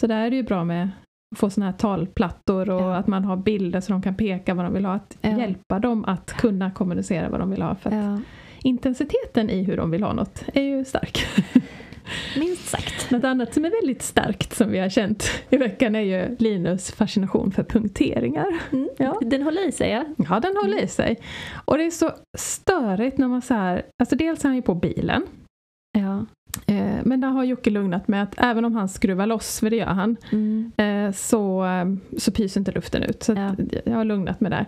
Så 0.00 0.06
där 0.06 0.16
är 0.26 0.30
det 0.30 0.36
ju 0.36 0.42
bra 0.42 0.64
med 0.64 0.88
att 1.34 1.38
få 1.38 1.50
såna 1.50 1.66
här 1.66 1.72
talplattor 1.72 2.70
och 2.70 2.96
att 2.96 3.06
man 3.06 3.24
har 3.24 3.36
bilder 3.36 3.80
så 3.80 3.92
de 3.92 4.02
kan 4.02 4.14
peka 4.14 4.54
vad 4.54 4.64
de 4.66 4.74
vill 4.74 4.84
ha. 4.84 4.94
Att 4.94 5.16
hjälpa 5.22 5.78
dem 5.78 6.04
att 6.04 6.32
kunna 6.32 6.70
kommunicera 6.70 7.28
vad 7.28 7.40
de 7.40 7.50
vill 7.50 7.62
ha. 7.62 7.74
För 7.74 8.20
intensiteten 8.62 9.50
i 9.50 9.62
hur 9.62 9.76
de 9.76 9.90
vill 9.90 10.02
ha 10.02 10.12
något 10.12 10.44
är 10.54 10.62
ju 10.62 10.84
stark. 10.84 11.18
Minst 12.38 12.68
sagt. 12.68 13.10
Något 13.10 13.24
annat 13.24 13.54
som 13.54 13.64
är 13.64 13.70
väldigt 13.82 14.02
starkt 14.02 14.54
som 14.56 14.70
vi 14.70 14.78
har 14.78 14.88
känt 14.88 15.30
i 15.50 15.56
veckan 15.56 15.94
är 15.96 16.00
ju 16.00 16.36
Linus 16.38 16.92
fascination 16.92 17.52
för 17.52 17.62
punkteringar. 17.62 18.46
Mm. 18.72 18.88
Ja. 18.98 19.20
Den 19.22 19.42
håller 19.42 19.68
i 19.68 19.72
sig 19.72 19.90
ja. 19.90 20.04
Ja, 20.28 20.40
den 20.40 20.56
håller 20.56 20.82
i 20.82 20.86
sig. 20.86 21.18
Och 21.64 21.78
det 21.78 21.84
är 21.84 21.90
så 21.90 22.10
störigt 22.38 23.18
när 23.18 23.28
man 23.28 23.42
så 23.42 23.54
här, 23.54 23.82
alltså 24.02 24.16
dels 24.16 24.44
är 24.44 24.48
han 24.48 24.56
ju 24.56 24.62
på 24.62 24.74
bilen, 24.74 25.26
ja. 25.98 26.26
eh, 26.74 26.96
men 27.04 27.20
där 27.20 27.28
har 27.28 27.44
Jocke 27.44 27.70
lugnat 27.70 28.08
med 28.08 28.22
att 28.22 28.34
även 28.36 28.64
om 28.64 28.74
han 28.76 28.88
skruvar 28.88 29.26
loss, 29.26 29.60
för 29.60 29.70
det 29.70 29.76
gör 29.76 29.86
han, 29.86 30.16
Mm. 30.32 30.72
eh, 30.76 31.12
så, 31.12 31.64
eh, 31.64 31.84
så 32.18 32.32
pyser 32.32 32.60
inte 32.60 32.72
luften 32.72 33.02
ut. 33.02 33.22
Så 33.22 33.32
att 33.32 33.58
jag 33.84 33.94
har 33.94 34.04
lugnat 34.04 34.40
med 34.40 34.50
det. 34.52 34.66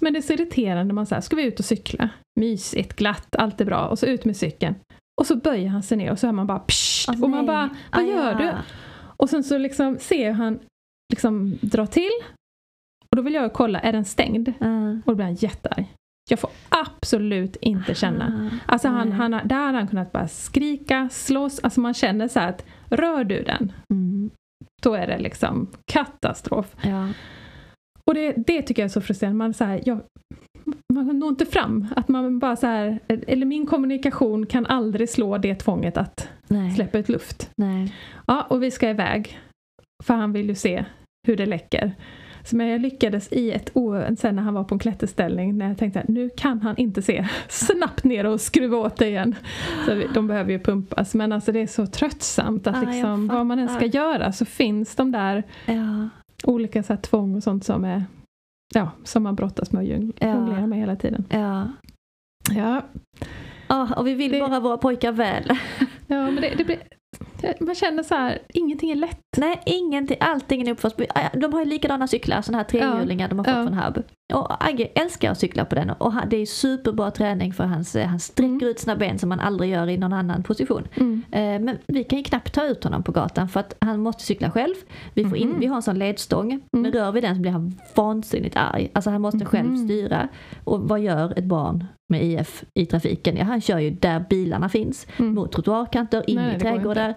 Men 0.00 0.12
det 0.12 0.18
är 0.18 0.22
så 0.22 0.32
irriterande 0.32 0.84
när 0.84 0.94
man 0.94 1.06
säger 1.06 1.22
ska 1.22 1.36
vi 1.36 1.44
ut 1.44 1.58
och 1.58 1.64
cykla? 1.64 2.08
Mysigt, 2.40 2.96
glatt, 2.96 3.36
allt 3.36 3.60
är 3.60 3.64
bra. 3.64 3.86
Och 3.86 3.98
så 3.98 4.06
ut 4.06 4.24
med 4.24 4.36
cykeln. 4.36 4.74
Och 5.20 5.26
så 5.26 5.36
böjer 5.36 5.68
han 5.68 5.82
sig 5.82 5.98
ner 5.98 6.10
och 6.12 6.18
så 6.18 6.26
hör 6.26 6.32
man 6.32 6.46
bara 6.46 6.58
psst. 6.58 7.08
Åh, 7.08 7.22
och 7.22 7.30
man 7.30 7.44
nej. 7.44 7.46
bara, 7.46 7.70
vad 7.92 8.02
Ah, 8.04 8.06
gör 8.06 8.30
ja. 8.32 8.38
du? 8.38 8.52
Och 9.16 9.30
sen 9.30 9.44
så 9.44 9.58
liksom 9.58 9.98
ser 10.00 10.26
jag 10.26 10.34
han 10.34 10.58
liksom 11.12 11.58
dra 11.60 11.86
till. 11.86 12.10
Och 13.10 13.16
då 13.16 13.22
vill 13.22 13.34
jag 13.34 13.52
kolla, 13.52 13.80
är 13.80 13.92
den 13.92 14.04
stängd? 14.04 14.52
Ja. 14.58 14.90
Och 14.90 15.02
då 15.06 15.14
blir 15.14 15.24
han 15.24 15.34
jättearg. 15.34 15.94
Jag 16.30 16.38
får 16.38 16.50
absolut 16.68 17.56
inte 17.56 17.94
känna. 17.94 18.50
Ah, 18.66 18.72
Alltså 18.72 18.88
han, 18.88 19.12
han, 19.12 19.30
där 19.30 19.66
hade 19.66 19.78
han 19.78 19.88
kunnat 19.88 20.12
bara 20.12 20.28
skrika, 20.28 21.08
slåss. 21.12 21.60
Alltså 21.62 21.80
man 21.80 21.94
känner 21.94 22.28
så 22.28 22.40
här 22.40 22.48
att 22.48 22.64
rör 22.90 23.24
du 23.24 23.42
den, 23.42 23.72
Mm. 23.90 24.30
då 24.82 24.94
är 24.94 25.06
det 25.06 25.18
liksom 25.18 25.66
katastrof. 25.92 26.76
Ja. 26.82 27.08
Och 28.06 28.14
det, 28.14 28.32
det 28.46 28.62
tycker 28.62 28.82
jag 28.82 28.86
är 28.88 28.92
så 28.92 29.00
frustrerande. 29.00 29.38
Man, 29.38 29.54
så 29.54 29.64
här, 29.64 29.80
jag, 29.86 30.00
man 30.94 31.18
når 31.18 31.28
inte 31.28 31.46
fram. 31.46 31.86
Att 31.96 32.08
man 32.08 32.38
bara 32.38 32.56
så 32.56 32.66
här, 32.66 32.98
eller 33.08 33.46
min 33.46 33.66
kommunikation 33.66 34.46
kan 34.46 34.66
aldrig 34.66 35.08
slå 35.08 35.38
det 35.38 35.54
tvånget 35.54 35.96
att 35.96 36.28
Nej. 36.48 36.70
släppa 36.74 36.98
ut 36.98 37.08
luft. 37.08 37.50
Nej. 37.56 37.94
Ja, 38.26 38.46
och 38.50 38.62
vi 38.62 38.70
ska 38.70 38.90
iväg. 38.90 39.38
För 40.04 40.14
han 40.14 40.32
vill 40.32 40.48
ju 40.48 40.54
se 40.54 40.84
hur 41.26 41.36
det 41.36 41.46
läcker. 41.46 41.92
Så 42.44 42.56
men 42.56 42.66
jag 42.68 42.80
lyckades 42.80 43.32
i 43.32 43.52
ett 43.52 43.70
o- 43.74 44.16
sen 44.18 44.36
när 44.36 44.42
han 44.42 44.54
var 44.54 44.64
på 44.64 44.74
en 44.74 44.78
klätterställning 44.78 45.58
när 45.58 45.68
jag 45.68 45.78
tänkte 45.78 46.00
att 46.00 46.08
nu 46.08 46.30
kan 46.36 46.60
han 46.62 46.76
inte 46.76 47.02
se. 47.02 47.28
Snabbt 47.48 48.04
ner 48.04 48.26
och 48.26 48.40
skruva 48.40 48.76
åt 48.76 48.96
det 48.96 49.08
igen. 49.08 49.34
Så 49.86 50.02
de 50.14 50.26
behöver 50.26 50.50
ju 50.52 50.58
pumpas. 50.58 51.14
Men 51.14 51.32
alltså 51.32 51.52
det 51.52 51.60
är 51.60 51.66
så 51.66 51.86
tröttsamt 51.86 52.66
att 52.66 52.76
jag 52.82 52.86
liksom, 52.94 53.28
vad 53.28 53.46
man 53.46 53.58
än 53.58 53.68
ska 53.68 53.86
göra 53.86 54.32
så 54.32 54.44
finns 54.44 54.96
de 54.96 55.12
där 55.12 55.42
Ja. 55.66 56.08
olika 56.44 56.82
så 56.82 56.92
här, 56.92 57.00
tvång 57.00 57.34
och 57.36 57.42
sånt 57.42 57.64
som 57.64 57.84
är 57.84 58.04
Ja, 58.74 58.90
som 59.04 59.22
man 59.22 59.34
brottas 59.34 59.72
med 59.72 59.80
och 59.80 59.88
jong- 59.88 60.12
Ja. 60.18 60.34
jonglerar 60.34 60.66
med 60.66 60.78
hela 60.78 60.96
tiden. 60.96 61.24
Ja. 61.30 61.68
Ja, 62.54 62.82
Ja, 63.68 63.94
och 63.96 64.06
vi 64.06 64.14
vill 64.14 64.32
Det- 64.32 64.40
bara 64.40 64.60
våra 64.60 64.76
pojkar 64.76 65.12
väl. 65.12 65.44
ja 66.06 66.24
men 66.30 66.36
det, 66.36 66.54
det 66.58 66.64
blir, 66.64 66.78
man 67.60 67.74
känner 67.74 68.02
så 68.02 68.14
här, 68.14 68.38
ingenting 68.48 68.90
är 68.90 68.94
lätt 68.94 69.31
Nej, 69.36 69.60
ingenting. 69.66 70.16
Allting 70.20 70.68
är 70.68 70.72
uppförs. 70.72 70.92
De 71.32 71.52
har 71.52 71.60
ju 71.60 71.66
likadana 71.66 72.06
cyklar, 72.06 72.42
sådana 72.42 72.58
här 72.58 72.64
trehjulingar 72.64 73.28
de 73.28 73.38
har 73.38 73.44
fått 73.44 73.54
Ja. 73.54 73.62
från 73.62 73.74
Hub. 73.74 74.02
Och 74.34 74.64
Agge 74.66 74.84
älskar 74.94 75.30
att 75.32 75.38
cykla 75.38 75.64
på 75.64 75.74
den 75.74 75.90
och 75.90 76.12
det 76.26 76.36
är 76.36 76.46
superbra 76.46 77.10
träning 77.10 77.52
för 77.52 77.64
hans, 77.64 77.96
han 77.96 78.20
sträcker 78.20 78.48
Mm. 78.52 78.68
ut 78.68 78.78
sina 78.78 78.96
ben 78.96 79.18
som 79.18 79.28
man 79.28 79.40
aldrig 79.40 79.70
gör 79.70 79.88
i 79.88 79.96
någon 79.98 80.12
annan 80.12 80.42
position. 80.42 80.88
Mm. 80.94 81.22
Eh, 81.30 81.40
Men 81.64 81.78
vi 81.86 82.04
kan 82.04 82.18
ju 82.18 82.24
knappt 82.24 82.52
ta 82.54 82.64
ut 82.66 82.84
honom 82.84 83.02
på 83.02 83.12
gatan 83.12 83.48
för 83.48 83.60
att 83.60 83.76
han 83.80 84.00
måste 84.00 84.22
cykla 84.22 84.50
själv. 84.50 84.74
Vi, 85.14 85.24
får 85.24 85.36
in, 85.38 85.48
Mhm. 85.48 85.60
vi 85.60 85.66
har 85.66 85.76
en 85.76 85.82
sån 85.82 85.98
ledstång, 85.98 86.50
Mm. 86.52 86.62
men 86.70 86.92
rör 86.92 87.12
vi 87.12 87.20
den 87.20 87.34
så 87.34 87.40
blir 87.40 87.52
han 87.52 87.78
vansinnigt 87.94 88.56
arg. 88.56 88.90
Alltså 88.92 89.10
han 89.10 89.20
måste 89.20 89.44
själv 89.44 89.68
Mhm. 89.70 89.84
styra. 89.88 90.28
Och 90.64 90.80
vad 90.88 91.00
gör 91.00 91.38
ett 91.38 91.44
barn 91.44 91.84
med 92.08 92.24
IF 92.24 92.64
i 92.74 92.86
trafiken? 92.86 93.36
Ja, 93.36 93.44
han 93.44 93.60
kör 93.60 93.78
ju 93.78 93.90
där 93.90 94.24
bilarna 94.30 94.68
finns, 94.68 95.06
Mm. 95.16 95.34
mot 95.34 95.52
trottoarkanter, 95.52 96.30
in 96.30 96.36
Nej, 96.36 96.56
i 96.56 96.60
trädgårdar. 96.60 97.14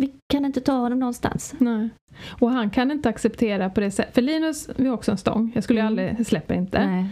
Vi 0.00 0.12
kan 0.32 0.44
inte 0.44 0.60
ta 0.60 0.72
honom 0.72 0.98
någonstans. 0.98 1.54
Nej. 1.58 1.88
Och 2.40 2.50
han 2.50 2.70
kan 2.70 2.90
inte 2.90 3.08
acceptera 3.08 3.70
på 3.70 3.80
det 3.80 3.90
sättet. 3.90 4.14
För 4.14 4.22
Linus, 4.22 4.68
vi 4.76 4.86
har 4.88 4.94
också 4.94 5.10
en 5.12 5.18
stång. 5.18 5.52
Jag 5.54 5.64
skulle 5.64 5.80
Mm. 5.80 5.86
aldrig, 5.92 6.26
släpper 6.26 6.54
inte. 6.54 6.86
Nej. 6.86 7.04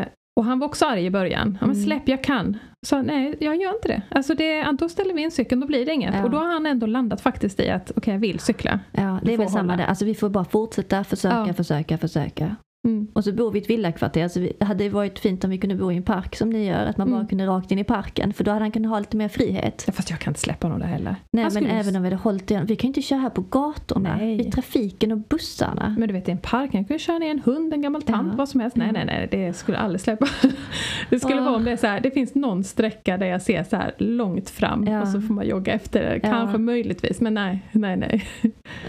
Eh, 0.00 0.06
och 0.40 0.44
han 0.44 0.58
var 0.58 0.66
också 0.66 0.86
arg 0.86 1.04
i 1.06 1.10
början. 1.10 1.58
Ja, 1.60 1.66
men 1.66 1.76
Mm. 1.76 1.84
släpp, 1.84 2.08
jag 2.08 2.24
kan. 2.24 2.58
Så 2.86 3.02
nej, 3.02 3.36
jag 3.40 3.56
gör 3.56 3.74
inte 3.74 3.88
det. 3.88 4.02
Alltså 4.08 4.34
det 4.34 4.62
då 4.78 4.88
ställer 4.88 5.14
vi 5.14 5.22
in 5.22 5.30
cykeln, 5.30 5.60
då 5.60 5.66
blir 5.66 5.86
det 5.86 5.92
inget. 5.92 6.14
Ja. 6.14 6.24
Och 6.24 6.30
då 6.30 6.38
har 6.38 6.52
han 6.52 6.66
ändå 6.66 6.86
landat 6.86 7.20
faktiskt 7.20 7.60
i 7.60 7.70
att 7.70 7.92
okej, 7.96 8.12
jag 8.14 8.20
vill 8.20 8.38
cykla. 8.40 8.80
Ja, 8.92 9.20
det 9.24 9.32
är 9.34 9.38
väl 9.38 9.46
får 9.46 9.52
samma 9.52 9.72
hålla. 9.72 9.76
där. 9.82 9.88
Alltså 9.88 10.04
vi 10.04 10.14
får 10.14 10.28
bara 10.28 10.44
fortsätta 10.44 11.04
försöka, 11.04 11.44
Ja. 11.46 11.52
försöka, 11.54 11.98
försöka. 11.98 12.56
Mm. 12.84 13.08
Och 13.12 13.24
så 13.24 13.32
bor 13.32 13.50
vi 13.50 13.58
i 13.58 13.62
ett 13.62 13.70
villakvarter 13.70 14.28
så 14.28 14.38
det 14.38 14.64
hade 14.64 14.88
varit 14.88 15.18
fint 15.18 15.44
om 15.44 15.50
vi 15.50 15.58
kunde 15.58 15.74
bo 15.76 15.92
i 15.92 15.96
en 15.96 16.02
park 16.02 16.36
som 16.36 16.50
ni 16.50 16.66
gör. 16.66 16.86
Att 16.86 16.96
man 16.96 17.10
bara 17.10 17.16
Mm. 17.16 17.28
kunde 17.28 17.46
rakt 17.46 17.72
in 17.72 17.78
i 17.78 17.84
parken 17.84 18.32
för 18.32 18.44
då 18.44 18.50
hade 18.50 18.64
han 18.64 18.70
kunnat 18.72 18.90
ha 18.90 18.98
lite 18.98 19.16
mer 19.16 19.28
frihet. 19.28 19.84
Ja, 19.86 19.92
fast 19.92 20.10
jag 20.10 20.18
kan 20.18 20.30
inte 20.30 20.40
släppa 20.40 20.66
honom 20.66 20.80
där 20.80 20.86
heller. 20.86 21.16
Nej 21.30 21.44
Han 21.44 21.52
men 21.54 21.66
även 21.66 21.96
om 21.96 22.02
vi 22.02 22.06
hade 22.08 22.22
hållit 22.22 22.50
igen. 22.50 22.66
Vi 22.66 22.76
kan 22.76 22.88
ju 22.88 22.90
inte 22.90 23.02
köra 23.02 23.18
här 23.18 23.30
på 23.30 23.40
gatorna. 23.40 24.16
Nej. 24.16 24.36
Vid 24.36 24.52
trafiken 24.52 25.12
och 25.12 25.18
bussarna. 25.18 25.94
Men 25.98 26.08
du 26.08 26.12
vet, 26.14 26.28
i 26.28 26.32
en 26.32 26.38
park, 26.38 26.70
jag 26.72 26.88
kan 26.88 26.94
ju 26.94 26.98
köra 26.98 27.18
ner 27.18 27.30
en 27.30 27.40
hund, 27.44 27.72
en 27.74 27.82
gammal 27.82 28.02
tant, 28.02 28.28
Ja. 28.32 28.36
vad 28.36 28.48
som 28.48 28.60
helst. 28.60 28.76
Nej, 28.76 28.92
nej, 28.92 29.04
nej, 29.04 29.28
det 29.30 29.52
skulle 29.52 29.76
jag 29.78 29.84
aldrig 29.84 30.00
släppa. 30.00 30.26
Det 31.10 31.20
skulle 31.20 31.36
Ja. 31.36 31.44
vara 31.44 31.56
om 31.56 31.64
det 31.64 31.70
är 31.72 31.76
så 31.76 31.86
här, 31.86 32.00
det 32.00 32.10
finns 32.10 32.34
någon 32.34 32.64
sträcka 32.64 33.16
där 33.16 33.26
jag 33.26 33.42
ser 33.42 33.64
så 33.64 33.76
här 33.76 33.94
långt 33.98 34.50
fram 34.50 34.86
Ja. 34.86 35.02
och 35.02 35.08
så 35.08 35.20
får 35.20 35.34
man 35.34 35.46
jogga 35.46 35.72
efter 35.72 36.02
det. 36.02 36.20
Ja. 36.22 36.30
Kanske 36.30 36.58
möjligtvis, 36.58 37.20
men 37.20 37.34
nej, 37.34 37.60
nej, 37.72 37.96
nej. 37.96 38.24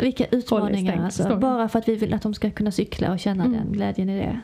Vilka 0.02 0.26
utmaningar 0.26 1.04
alltså. 1.04 1.24
stång. 1.24 1.40
Bara 1.40 1.70
för 1.70 1.80
att 1.80 1.88
vi 1.90 1.96
vill 1.96 2.14
att 2.14 2.22
de 2.22 2.34
ska 2.34 2.50
kunna 2.52 2.72
cykla 2.72 3.12
och 3.12 3.20
känna 3.20 3.44
Mm. 3.46 3.58
den 3.58 3.72
glädjen 3.86 4.10
i 4.10 4.18
det. 4.20 4.40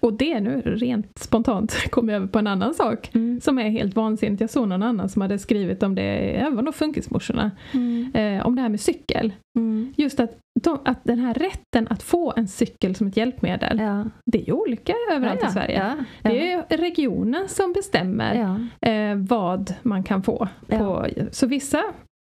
Och 0.00 0.12
det 0.12 0.40
nu, 0.40 0.60
rent 0.64 1.18
spontant, 1.18 1.76
kom 1.90 2.08
jag 2.08 2.16
över 2.16 2.26
på 2.26 2.38
en 2.38 2.46
annan 2.46 2.74
sak. 2.74 3.10
Mm. 3.14 3.40
Som 3.40 3.58
är 3.58 3.70
helt 3.70 3.96
vansinnigt. 3.96 4.40
Jag 4.40 4.50
såg 4.50 4.68
någon 4.68 4.82
annan 4.82 5.08
som 5.08 5.22
hade 5.22 5.38
skrivit 5.38 5.82
om 5.82 5.94
det, 5.94 6.02
det 6.44 6.50
var 6.50 6.62
nog 6.62 6.74
Funkismorsorna, 6.74 7.50
Mm. 7.74 8.12
eh, 8.14 8.46
om 8.46 8.56
det 8.56 8.62
här 8.62 8.68
med 8.68 8.80
cykel. 8.80 9.32
Mm. 9.58 9.94
Just 9.96 10.20
att, 10.20 10.38
de, 10.60 10.78
att 10.84 11.04
den 11.04 11.18
här 11.18 11.34
rätten 11.34 11.88
att 11.90 12.02
få 12.02 12.32
en 12.36 12.48
cykel 12.48 12.94
som 12.94 13.06
ett 13.06 13.16
hjälpmedel, 13.16 13.78
Ja. 13.80 14.04
det 14.26 14.38
är 14.42 14.46
ju 14.46 14.52
olika 14.52 14.92
överallt 15.12 15.40
ja, 15.42 15.48
i 15.48 15.52
Sverige. 15.52 15.78
Ja. 15.78 16.04
Ja. 16.22 16.30
Det 16.30 16.52
är 16.52 16.76
regionen 16.78 17.48
som 17.48 17.72
bestämmer 17.72 18.34
ja. 18.34 18.88
eh, 18.90 19.16
vad 19.16 19.74
man 19.82 20.02
kan 20.02 20.22
få. 20.22 20.48
Ja. 20.66 20.78
På, 20.78 21.06
så 21.30 21.46
vissa, 21.46 21.82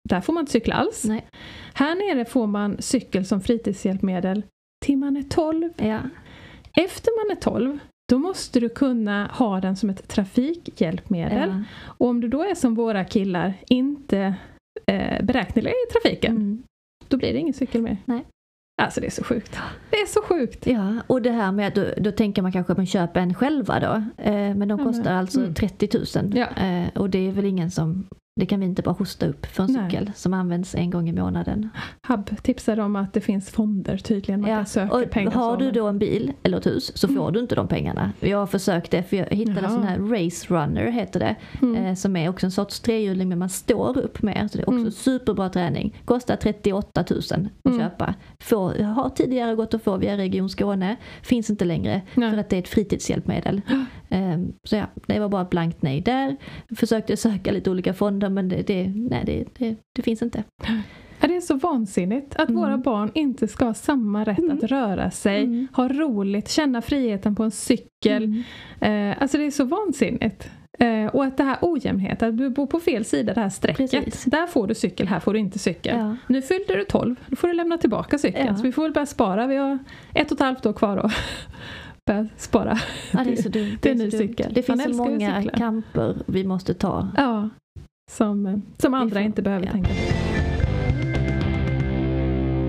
där 0.09 0.21
får 0.21 0.33
man 0.33 0.41
inte 0.41 0.51
cykla 0.51 0.75
alls. 0.75 1.03
Nej. 1.05 1.25
Här 1.73 1.95
nere 2.15 2.25
får 2.25 2.47
man 2.47 2.75
cykel 2.79 3.25
som 3.25 3.41
fritidshjälpmedel 3.41 4.43
till 4.85 4.97
man 4.97 5.17
är 5.17 5.23
12. 5.23 5.69
Ja. 5.77 5.99
Efter 6.77 7.27
man 7.27 7.37
är 7.37 7.41
12, 7.41 7.79
då 8.11 8.19
måste 8.19 8.59
du 8.59 8.69
kunna 8.69 9.27
ha 9.33 9.59
den 9.61 9.75
som 9.75 9.89
ett 9.89 10.07
trafikhjälpmedel. 10.07 11.49
Ja. 11.49 11.63
Och 11.85 12.07
om 12.07 12.21
du 12.21 12.27
då 12.27 12.43
är 12.43 12.55
som 12.55 12.75
våra 12.75 13.05
killar, 13.05 13.53
inte 13.69 14.33
eh, 14.87 15.23
beräknelig 15.25 15.71
i 15.71 15.91
trafiken, 15.93 16.31
Mm. 16.35 16.63
då 17.07 17.17
blir 17.17 17.33
det 17.33 17.39
ingen 17.39 17.53
cykel 17.53 17.81
mer. 17.81 17.97
Nej. 18.05 18.25
Alltså 18.81 19.01
det 19.01 19.07
är 19.07 19.11
så 19.11 19.23
sjukt. 19.23 19.57
Det 19.89 19.97
är 19.97 20.05
så 20.05 20.21
sjukt. 20.21 20.67
Ja, 20.67 20.95
och 21.07 21.21
det 21.21 21.31
här 21.31 21.51
med 21.51 21.67
att 21.67 21.75
då, 21.75 21.85
då 21.97 22.11
tänker 22.11 22.41
man 22.41 22.51
kanske 22.51 22.71
att 22.71 22.77
man 22.77 22.85
köper 22.85 23.19
en 23.19 23.33
själva 23.33 23.79
då. 23.79 24.23
Eh, 24.23 24.33
men 24.55 24.67
de 24.67 24.67
men- 24.67 24.85
kostar 24.85 25.13
alltså 25.13 25.39
mm. 25.39 25.53
30 25.53 25.89
000. 26.19 26.37
Ja. 26.37 26.47
Eh, 26.65 26.87
och 26.95 27.09
det 27.09 27.27
är 27.27 27.31
väl 27.31 27.45
ingen 27.45 27.71
som, 27.71 28.07
det 28.39 28.45
kan 28.45 28.59
vi 28.59 28.65
inte 28.65 28.81
bara 28.81 28.91
hosta 28.95 29.27
upp 29.27 29.45
för 29.45 29.63
en 29.63 29.71
Nej. 29.73 29.89
cykel 29.91 30.11
som 30.15 30.33
används 30.33 30.75
en 30.75 30.89
gång 30.89 31.09
i 31.09 31.13
månaden. 31.13 31.69
Hub 32.07 32.29
tipsar 32.43 32.79
om 32.79 32.95
att 32.95 33.13
det 33.13 33.21
finns 33.21 33.49
fonder 33.49 33.97
tydligen, 33.97 34.41
man 34.41 34.49
kan 34.49 34.65
söka 34.65 34.95
och 34.95 35.09
pengar. 35.11 35.31
har 35.31 35.57
du 35.57 35.71
då 35.71 35.87
en 35.87 35.99
bil 35.99 36.33
eller 36.43 36.57
ett 36.57 36.65
hus 36.65 36.91
så 36.97 37.07
får 37.07 37.13
Mm. 37.21 37.33
du 37.33 37.39
inte 37.39 37.55
de 37.55 37.67
pengarna. 37.67 38.11
Jag 38.19 38.37
har 38.37 38.45
försökt 38.47 38.91
det 38.91 39.03
för 39.03 39.17
jag 39.17 39.25
hittade 39.29 39.59
Jaha. 39.61 39.69
en 39.69 39.75
sån 39.75 39.83
här 39.83 39.99
race 40.25 40.53
runner 40.53 40.85
heter 40.91 41.19
det. 41.19 41.35
Mm. 41.61 41.85
Eh, 41.85 41.95
som 41.95 42.15
är 42.15 42.29
också 42.29 42.45
en 42.45 42.51
sorts 42.51 42.79
trehjuling 42.79 43.29
men 43.29 43.39
man 43.39 43.49
står 43.49 43.97
upp 43.97 44.21
med. 44.21 44.51
Så 44.51 44.57
det 44.57 44.63
är 44.63 44.69
också 44.69 44.79
Mm. 44.79 44.91
superbra 44.91 45.49
träning. 45.49 45.95
Kostar 46.05 46.35
38 46.35 47.03
000 47.09 47.19
att 47.19 47.65
Mm. 47.65 47.79
köpa. 47.79 48.13
Får, 48.43 48.83
har 48.83 49.09
tidigare 49.09 49.55
gått 49.55 49.73
att 49.73 49.83
få 49.83 49.97
via 49.97 50.17
Region 50.17 50.49
Skåne. 50.49 50.95
Finns 51.21 51.49
inte 51.49 51.65
längre 51.65 52.01
Nej. 52.15 52.31
för 52.31 52.37
att 52.37 52.49
det 52.49 52.55
är 52.55 52.59
ett 52.59 52.67
fritidshjälpmedel. 52.67 53.61
Ehm, 54.11 54.53
så 54.63 54.75
ja, 54.75 54.85
det 55.07 55.19
var 55.19 55.29
bara 55.29 55.41
ett 55.41 55.49
blankt 55.49 55.81
nej 55.81 56.01
där. 56.01 56.35
Försökte 56.75 57.17
söka 57.17 57.51
lite 57.51 57.69
olika 57.71 57.93
fonder 57.93 58.29
men 58.29 58.49
det, 58.49 58.67
det, 58.67 58.87
nej, 58.95 59.23
det, 59.25 59.45
det, 59.57 59.75
det 59.95 60.01
finns 60.01 60.21
inte. 60.21 60.43
Ja, 61.21 61.27
det 61.27 61.35
är 61.35 61.41
så 61.41 61.55
vansinnigt 61.55 62.35
att 62.35 62.49
Mm. 62.49 62.61
våra 62.61 62.77
barn 62.77 63.11
inte 63.13 63.47
ska 63.47 63.65
ha 63.65 63.73
samma 63.73 64.23
rätt 64.23 64.39
Mm. 64.39 64.57
att 64.57 64.63
röra 64.63 65.11
sig, 65.11 65.43
Mm. 65.43 65.67
ha 65.73 65.87
roligt, 65.87 66.49
känna 66.49 66.81
friheten 66.81 67.35
på 67.35 67.43
en 67.43 67.51
cykel. 67.51 68.23
Mm. 68.79 69.11
Eh, 69.11 69.21
alltså 69.21 69.37
det 69.37 69.45
är 69.45 69.51
så 69.51 69.63
vansinnigt. 69.65 70.49
Eh, 70.79 71.05
och 71.05 71.23
att 71.25 71.37
det 71.37 71.43
här 71.43 71.57
ojämnheten, 71.61 72.29
att 72.29 72.37
du 72.37 72.49
bor 72.49 72.67
på 72.67 72.79
fel 72.79 73.05
sida 73.05 73.33
det 73.33 73.41
här 73.41 73.49
strecket. 73.49 73.91
Precis. 73.91 74.23
Där 74.23 74.47
får 74.47 74.67
du 74.67 74.75
cykel, 74.75 75.07
här 75.07 75.19
får 75.19 75.33
du 75.33 75.39
inte 75.39 75.59
cykel. 75.59 75.97
Ja. 75.99 76.15
Nu 76.27 76.41
fyllde 76.41 76.75
du 76.75 76.83
12, 76.83 77.15
då 77.27 77.35
får 77.35 77.47
du 77.47 77.53
lämna 77.53 77.77
tillbaka 77.77 78.17
cykeln. 78.17 78.47
Ja. 78.47 78.55
Så 78.55 78.63
vi 78.63 78.71
får 78.71 78.83
väl 78.83 78.91
börja 78.91 79.05
spara, 79.05 79.47
vi 79.47 79.55
har 79.55 79.79
ett 80.13 80.31
och 80.31 80.35
ett 80.37 80.41
halvt 80.45 80.65
år 80.65 80.73
kvar 80.73 80.97
då. 80.97 81.09
Börja 82.07 82.27
spara. 82.37 82.77
Ja, 83.13 83.23
det 83.23 83.31
är 83.31 83.35
så 83.35 83.49
dumt. 83.49 83.77
Det 83.81 83.89
är 83.89 83.93
en 83.93 84.11
så 84.11 84.17
ny 84.17 84.27
dumt. 84.27 84.51
Det 84.51 84.63
finns 84.63 84.83
så 84.83 84.93
många 84.93 85.43
kamper 85.43 86.15
vi 86.25 86.43
måste 86.43 86.73
ta. 86.73 87.07
Ja, 87.17 87.49
som, 88.11 88.61
som 88.77 88.93
andra 88.93 89.15
får- 89.15 89.21
inte 89.21 89.41
behöver 89.41 89.65
ja. 89.65 89.71
tänka 89.71 89.89
på. 89.89 89.95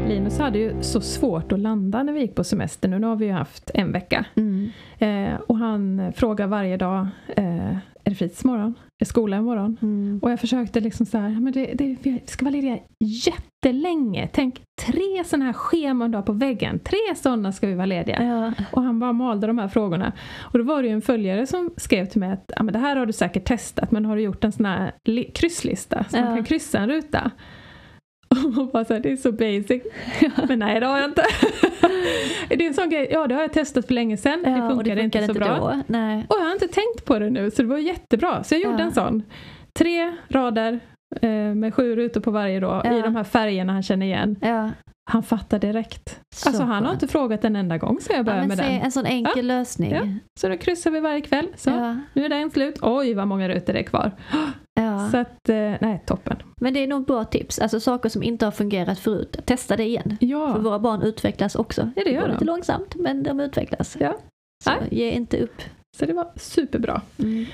Linus 0.08 0.38
hade 0.38 0.58
ju 0.58 0.82
så 0.82 1.00
svårt 1.00 1.52
att 1.52 1.58
landa 1.58 2.02
när 2.02 2.12
vi 2.12 2.20
gick 2.20 2.34
på 2.34 2.44
semester. 2.44 2.88
Nu, 2.88 2.98
nu 2.98 3.06
har 3.06 3.16
vi 3.16 3.26
ju 3.26 3.32
haft 3.32 3.70
en 3.74 3.92
vecka. 3.92 4.24
Mm. 4.34 4.70
Eh, 4.98 5.34
och 5.40 5.56
han 5.58 6.12
frågar 6.16 6.46
varje 6.46 6.76
dag, 6.76 7.06
eh, 7.36 7.76
är 8.12 8.16
fritidsmorgon? 8.16 8.75
Är 9.01 9.05
skola 9.05 9.37
imorgon? 9.37 9.77
Mm. 9.83 10.18
Och 10.22 10.31
jag 10.31 10.40
försökte 10.40 10.81
liksom 10.81 11.07
så 11.07 11.18
här, 11.18 11.29
men 11.40 11.53
det, 11.53 11.64
det, 11.75 11.96
vi 12.03 12.22
ska 12.27 12.44
vara 12.44 12.53
lediga 12.55 12.79
jättelänge. 13.01 14.29
Tänk 14.33 14.62
tre 14.87 15.25
sådana 15.25 15.44
här 15.44 15.53
scheman 15.53 16.11
du 16.11 16.18
har 16.18 16.22
på 16.22 16.33
väggen. 16.33 16.79
Tre 16.79 16.98
sådana 17.16 17.53
ska 17.53 17.66
vi 17.66 17.75
vara 17.75 17.87
lediga. 17.87 18.22
Ja. 18.22 18.64
Och 18.72 18.83
han 18.83 18.98
bara 18.98 19.12
malde 19.12 19.46
de 19.46 19.59
här 19.59 19.68
frågorna. 19.68 20.12
Och 20.40 20.59
då 20.59 20.64
var 20.64 20.83
det 20.83 20.88
ju 20.88 20.94
en 20.94 21.03
följare 21.03 21.46
som 21.46 21.70
skrev 21.77 22.07
till 22.07 22.20
mig 22.20 22.33
att 22.33 22.53
ja, 22.57 22.62
men 22.62 22.72
det 22.72 22.79
här 22.79 22.96
har 22.96 23.07
du 23.07 23.12
säkert 23.12 23.44
testat 23.44 23.90
men 23.90 24.05
har 24.05 24.16
du 24.16 24.22
gjort 24.22 24.44
en 24.44 24.53
sån 24.53 24.66
här 24.66 24.92
li- 25.05 25.31
krysslista 25.35 26.05
så 26.11 26.16
man 26.16 26.29
Ja. 26.31 26.35
kan 26.37 26.44
kryssa 26.44 26.79
en 26.79 26.88
ruta? 26.88 27.31
Och 28.60 28.68
bara 28.72 28.84
så 28.84 28.94
här, 28.94 29.00
det 29.00 29.12
är 29.12 29.16
så 29.16 29.32
basic. 29.32 29.82
Men 30.48 30.58
nej 30.58 30.80
det 30.80 30.86
har 30.86 30.98
jag 30.98 31.08
inte. 31.10 31.24
det 32.48 32.64
är 32.64 32.68
en 32.68 32.74
sån 32.74 32.90
grej, 32.90 33.08
ja 33.12 33.26
det 33.26 33.34
har 33.34 33.42
jag 33.42 33.52
testat 33.52 33.86
för 33.86 33.94
länge 33.94 34.16
sedan. 34.16 34.40
Ja, 34.44 34.50
det 34.50 34.62
och 34.62 34.70
funkade 34.70 35.02
inte 35.02 35.26
så 35.26 35.32
bra. 35.34 35.56
Då. 35.56 35.82
Nej. 35.86 36.26
Och 36.28 36.36
jag 36.38 36.44
har 36.44 36.52
inte 36.52 36.68
tänkt 36.68 37.04
på 37.04 37.18
det 37.18 37.30
nu 37.30 37.50
så 37.50 37.62
det 37.62 37.68
var 37.68 37.78
jättebra. 37.78 38.44
Så 38.44 38.54
jag 38.54 38.62
gjorde 38.62 38.78
Ja. 38.78 38.84
en 38.84 38.92
sån. 38.92 39.22
Tre 39.78 40.12
rader 40.28 40.80
eh, 41.20 41.30
med 41.30 41.74
sju 41.74 41.96
rutor 41.96 42.20
på 42.20 42.30
varje 42.30 42.60
då 42.60 42.80
Ja. 42.84 42.98
i 42.98 43.02
de 43.02 43.16
här 43.16 43.24
färgerna 43.24 43.72
han 43.72 43.82
känner 43.82 44.06
igen. 44.06 44.36
Ja. 44.42 44.70
Han 45.10 45.22
fattar 45.22 45.58
direkt. 45.58 46.20
Så 46.34 46.48
alltså 46.48 46.62
han 46.62 46.84
har 46.84 46.92
inte 46.92 47.08
frågat 47.08 47.44
en 47.44 47.56
enda 47.56 47.78
gång 47.78 47.98
så 48.00 48.12
jag 48.12 48.18
ja, 48.18 48.22
börjar 48.22 48.38
men 48.38 48.48
med 48.48 48.58
se, 48.58 48.64
den. 48.64 48.72
En 48.80 48.92
sån 48.92 49.06
enkel 49.06 49.46
lösning. 49.46 49.92
Ja. 49.92 50.02
Så 50.40 50.48
då 50.48 50.56
kryssar 50.56 50.90
vi 50.90 51.00
varje 51.00 51.20
kväll. 51.20 51.46
Så 51.56 51.70
Ja. 51.70 51.96
nu 52.12 52.24
är 52.24 52.28
den 52.28 52.50
slut. 52.50 52.78
Oj 52.82 53.14
vad 53.14 53.28
många 53.28 53.48
rutor 53.48 53.72
det 53.72 53.78
är 53.78 53.82
kvar. 53.82 54.12
Ja. 54.80 55.08
Så 55.11 55.16
att, 55.16 55.48
eh, 55.48 55.72
nej 55.80 56.02
toppen. 56.06 56.37
Men 56.61 56.74
det 56.74 56.82
är 56.82 56.87
nog 56.87 57.04
bra 57.06 57.24
tips. 57.24 57.58
Alltså 57.58 57.80
saker 57.80 58.08
som 58.08 58.22
inte 58.22 58.44
har 58.44 58.52
fungerat 58.52 58.98
förut. 58.98 59.37
Testa 59.44 59.76
det 59.76 59.85
igen. 59.85 60.16
För 60.20 60.26
Ja, 60.26 60.58
våra 60.58 60.78
barn 60.78 61.02
utvecklas 61.02 61.54
också. 61.54 61.90
Ja, 61.96 62.04
det 62.04 62.11
gör 62.11 62.20
går 62.20 62.26
de. 62.28 62.32
lite 62.32 62.44
långsamt 62.44 62.94
men 62.94 63.22
de 63.22 63.40
utvecklas. 63.40 63.96
Ja. 64.00 64.16
Så 64.64 64.70
Nej. 64.70 64.78
ge 64.90 65.11
inte 65.11 65.38
upp. 65.38 65.62
så 65.98 66.06
det 66.06 66.12
var 66.12 66.30
superbra. 66.37 67.00
Mm. 67.18 67.46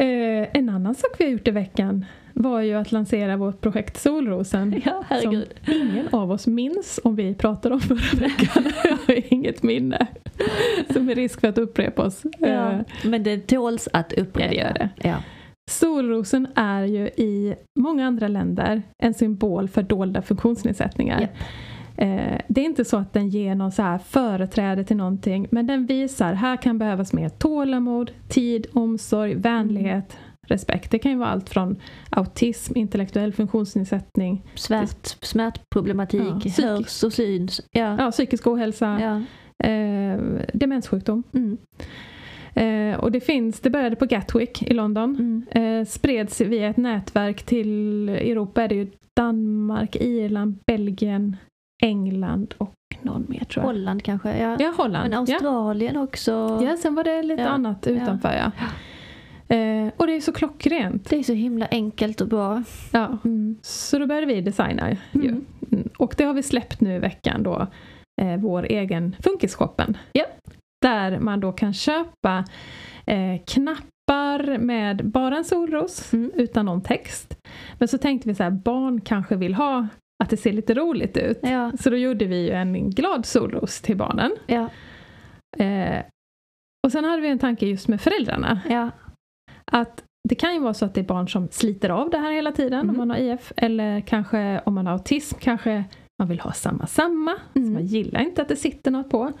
Eh, 0.00 0.48
en 0.54 0.68
annan 0.68 0.94
sak 0.94 1.10
vi 1.18 1.24
har 1.24 1.32
gjort 1.32 1.48
i 1.48 1.50
veckan 1.50 2.04
var 2.32 2.60
ju 2.60 2.74
att 2.74 2.92
lansera 2.92 3.36
vårt 3.36 3.60
projekt 3.60 3.96
Solrosen. 4.00 4.82
Ja, 4.84 5.04
herregud. 5.08 5.48
Som 5.64 5.74
ingen 5.74 6.08
av 6.12 6.30
oss 6.30 6.46
minns 6.46 7.00
om 7.04 7.16
vi 7.16 7.34
pratade 7.34 7.74
om 7.74 7.80
förra 7.80 8.18
veckan. 8.28 8.64
Jag 8.84 8.96
har 9.06 9.32
inget 9.34 9.62
minne. 9.62 10.06
Som 10.92 11.08
är 11.08 11.14
risk 11.14 11.40
för 11.40 11.48
att 11.48 11.58
upprepa 11.58 12.02
oss. 12.02 12.22
Ja. 12.38 12.46
Eh, 12.72 12.80
Men 13.04 13.22
det 13.22 13.38
tåls 13.46 13.88
att 13.92 14.12
upprepa. 14.12 14.40
Ja, 14.44 14.48
det 14.50 14.56
gör 14.56 14.74
det. 14.74 15.08
Ja. 15.08 15.16
Solrosen 15.68 16.46
är 16.54 16.84
ju 16.84 17.06
i 17.06 17.54
många 17.78 18.06
andra 18.06 18.28
länder 18.28 18.82
en 19.02 19.14
symbol 19.14 19.68
för 19.68 19.82
dolda 19.82 20.22
funktionsnedsättningar. 20.22 21.20
Japp. 21.20 21.30
Eh, 21.96 22.40
det 22.48 22.60
är 22.60 22.64
inte 22.64 22.84
så 22.84 22.96
att 22.96 23.12
den 23.12 23.28
ger 23.28 23.54
någon 23.54 23.72
så 23.72 23.82
här 23.82 23.98
företräde 23.98 24.84
till 24.84 24.96
någonting 24.96 25.46
men 25.50 25.66
den 25.66 25.86
visar 25.86 26.32
här 26.32 26.56
kan 26.56 26.78
behövas 26.78 27.12
mer 27.12 27.28
tålamod, 27.28 28.10
tid, 28.28 28.66
omsorg, 28.72 29.34
vänlighet 29.34 30.16
respekt. 30.48 30.90
Det 30.90 30.98
kan 30.98 31.12
ju 31.12 31.18
vara 31.18 31.28
allt 31.28 31.48
från 31.48 31.76
autism, 32.10 32.76
intellektuell 32.76 33.32
funktionsnedsättning, 33.32 34.42
Svärt, 34.54 35.16
smärtproblematik, 35.24 36.20
Ja, 36.22 36.40
psykisk- 36.40 36.62
hörs 36.62 37.04
och 37.04 37.12
syns. 37.12 37.60
Ja. 37.70 37.96
ja, 37.98 38.10
psykisk 38.10 38.46
ohälsa, 38.46 38.98
Ja. 39.00 39.16
eh, 39.68 40.18
demenssjukdom. 40.54 41.22
Mm. 41.34 41.56
Eh, 42.58 42.98
och 43.00 43.12
det 43.12 43.20
finns, 43.20 43.60
det 43.60 43.70
började 43.70 43.96
på 43.96 44.06
Gatwick 44.06 44.62
i 44.62 44.74
London, 44.74 45.16
Mm. 45.54 45.80
eh, 45.80 45.86
spreds 45.86 46.40
via 46.40 46.68
ett 46.68 46.76
nätverk 46.76 47.42
till 47.42 48.08
Europa, 48.08 48.62
är 48.62 48.68
det 48.68 48.74
ju 48.74 48.86
Danmark, 49.16 49.96
Irland, 49.96 50.58
Belgien, 50.66 51.36
England 51.82 52.54
och 52.58 52.74
någon 53.02 53.26
mer 53.28 53.44
tror 53.44 53.64
jag. 53.64 53.72
Holland 53.72 54.02
kanske. 54.02 54.38
Ja. 54.38 54.56
Ja, 54.60 54.74
Holland. 54.76 55.10
Men 55.10 55.12
ja. 55.12 55.18
Australien 55.34 55.96
också. 55.96 56.60
ja, 56.64 56.76
sen 56.76 56.94
var 56.94 57.04
det 57.04 57.22
lite 57.22 57.42
Ja. 57.42 57.48
annat 57.48 57.86
utanför 57.86 58.32
ja. 58.34 58.52
Eh, 59.56 59.92
och 59.96 60.06
det 60.06 60.12
är 60.16 60.20
så 60.20 60.32
klockrent. 60.32 61.10
Det 61.10 61.16
är 61.16 61.22
så 61.22 61.32
himla 61.32 61.66
enkelt 61.70 62.20
och 62.20 62.28
bra. 62.28 62.62
Ja. 62.92 63.18
Mm. 63.24 63.56
Så 63.62 63.98
då 63.98 64.06
började 64.06 64.26
vi 64.26 64.40
designa. 64.40 64.88
Mm. 65.12 65.44
Mm. 65.72 65.88
Och 65.98 66.14
det 66.18 66.24
har 66.24 66.34
vi 66.34 66.42
släppt 66.42 66.80
nu 66.80 66.94
i 66.94 66.98
veckan 66.98 67.42
då, 67.42 67.66
eh, 68.22 68.36
vår 68.36 68.62
egen 68.66 69.16
Funkisshoppen. 69.20 69.96
Ja. 70.12 70.24
Där 70.82 71.18
man 71.18 71.40
då 71.40 71.52
kan 71.52 71.72
köpa 71.74 72.44
eh, 73.06 73.42
knappar 73.46 74.58
med 74.58 75.10
bara 75.10 75.36
en 75.36 75.44
solros 75.44 76.12
Mm. 76.12 76.30
utan 76.34 76.66
någon 76.66 76.82
text. 76.82 77.36
Men 77.78 77.88
så 77.88 77.98
tänkte 77.98 78.28
vi 78.28 78.34
så 78.34 78.42
här, 78.42 78.50
barn 78.50 79.00
kanske 79.00 79.36
vill 79.36 79.54
ha 79.54 79.86
att 80.24 80.30
det 80.30 80.36
ser 80.36 80.52
lite 80.52 80.74
roligt 80.74 81.16
ut. 81.16 81.38
Ja. 81.42 81.72
Så 81.80 81.90
då 81.90 81.96
gjorde 81.96 82.24
vi 82.24 82.36
ju 82.46 82.50
en 82.50 82.90
glad 82.90 83.26
solros 83.26 83.80
till 83.80 83.96
barnen. 83.96 84.30
Ja. 84.46 84.68
Eh, 85.64 86.02
och 86.86 86.92
sen 86.92 87.04
hade 87.04 87.22
vi 87.22 87.28
en 87.28 87.38
tanke 87.38 87.66
just 87.66 87.88
med 87.88 88.00
föräldrarna. 88.00 88.60
Ja. 88.68 88.90
Att 89.72 90.04
det 90.28 90.34
kan 90.34 90.54
ju 90.54 90.60
vara 90.60 90.74
så 90.74 90.84
att 90.84 90.94
det 90.94 91.00
är 91.00 91.04
barn 91.04 91.28
som 91.28 91.48
sliter 91.50 91.90
av 91.90 92.10
det 92.10 92.18
här 92.18 92.32
hela 92.32 92.52
tiden 92.52 92.80
Mm. 92.80 92.90
om 92.90 92.96
man 92.96 93.10
har 93.10 93.16
IF. 93.18 93.52
Eller 93.56 94.00
kanske 94.00 94.60
om 94.64 94.74
man 94.74 94.86
har 94.86 94.92
autism 94.92 95.38
kanske 95.40 95.84
man 96.18 96.28
vill 96.28 96.40
ha 96.40 96.52
samma 96.52 96.86
samma. 96.86 97.34
Så 97.52 97.58
Mm. 97.58 97.72
man 97.72 97.86
gillar 97.86 98.20
inte 98.20 98.42
att 98.42 98.48
det 98.48 98.56
sitter 98.56 98.90
något 98.90 99.10
på. 99.10 99.32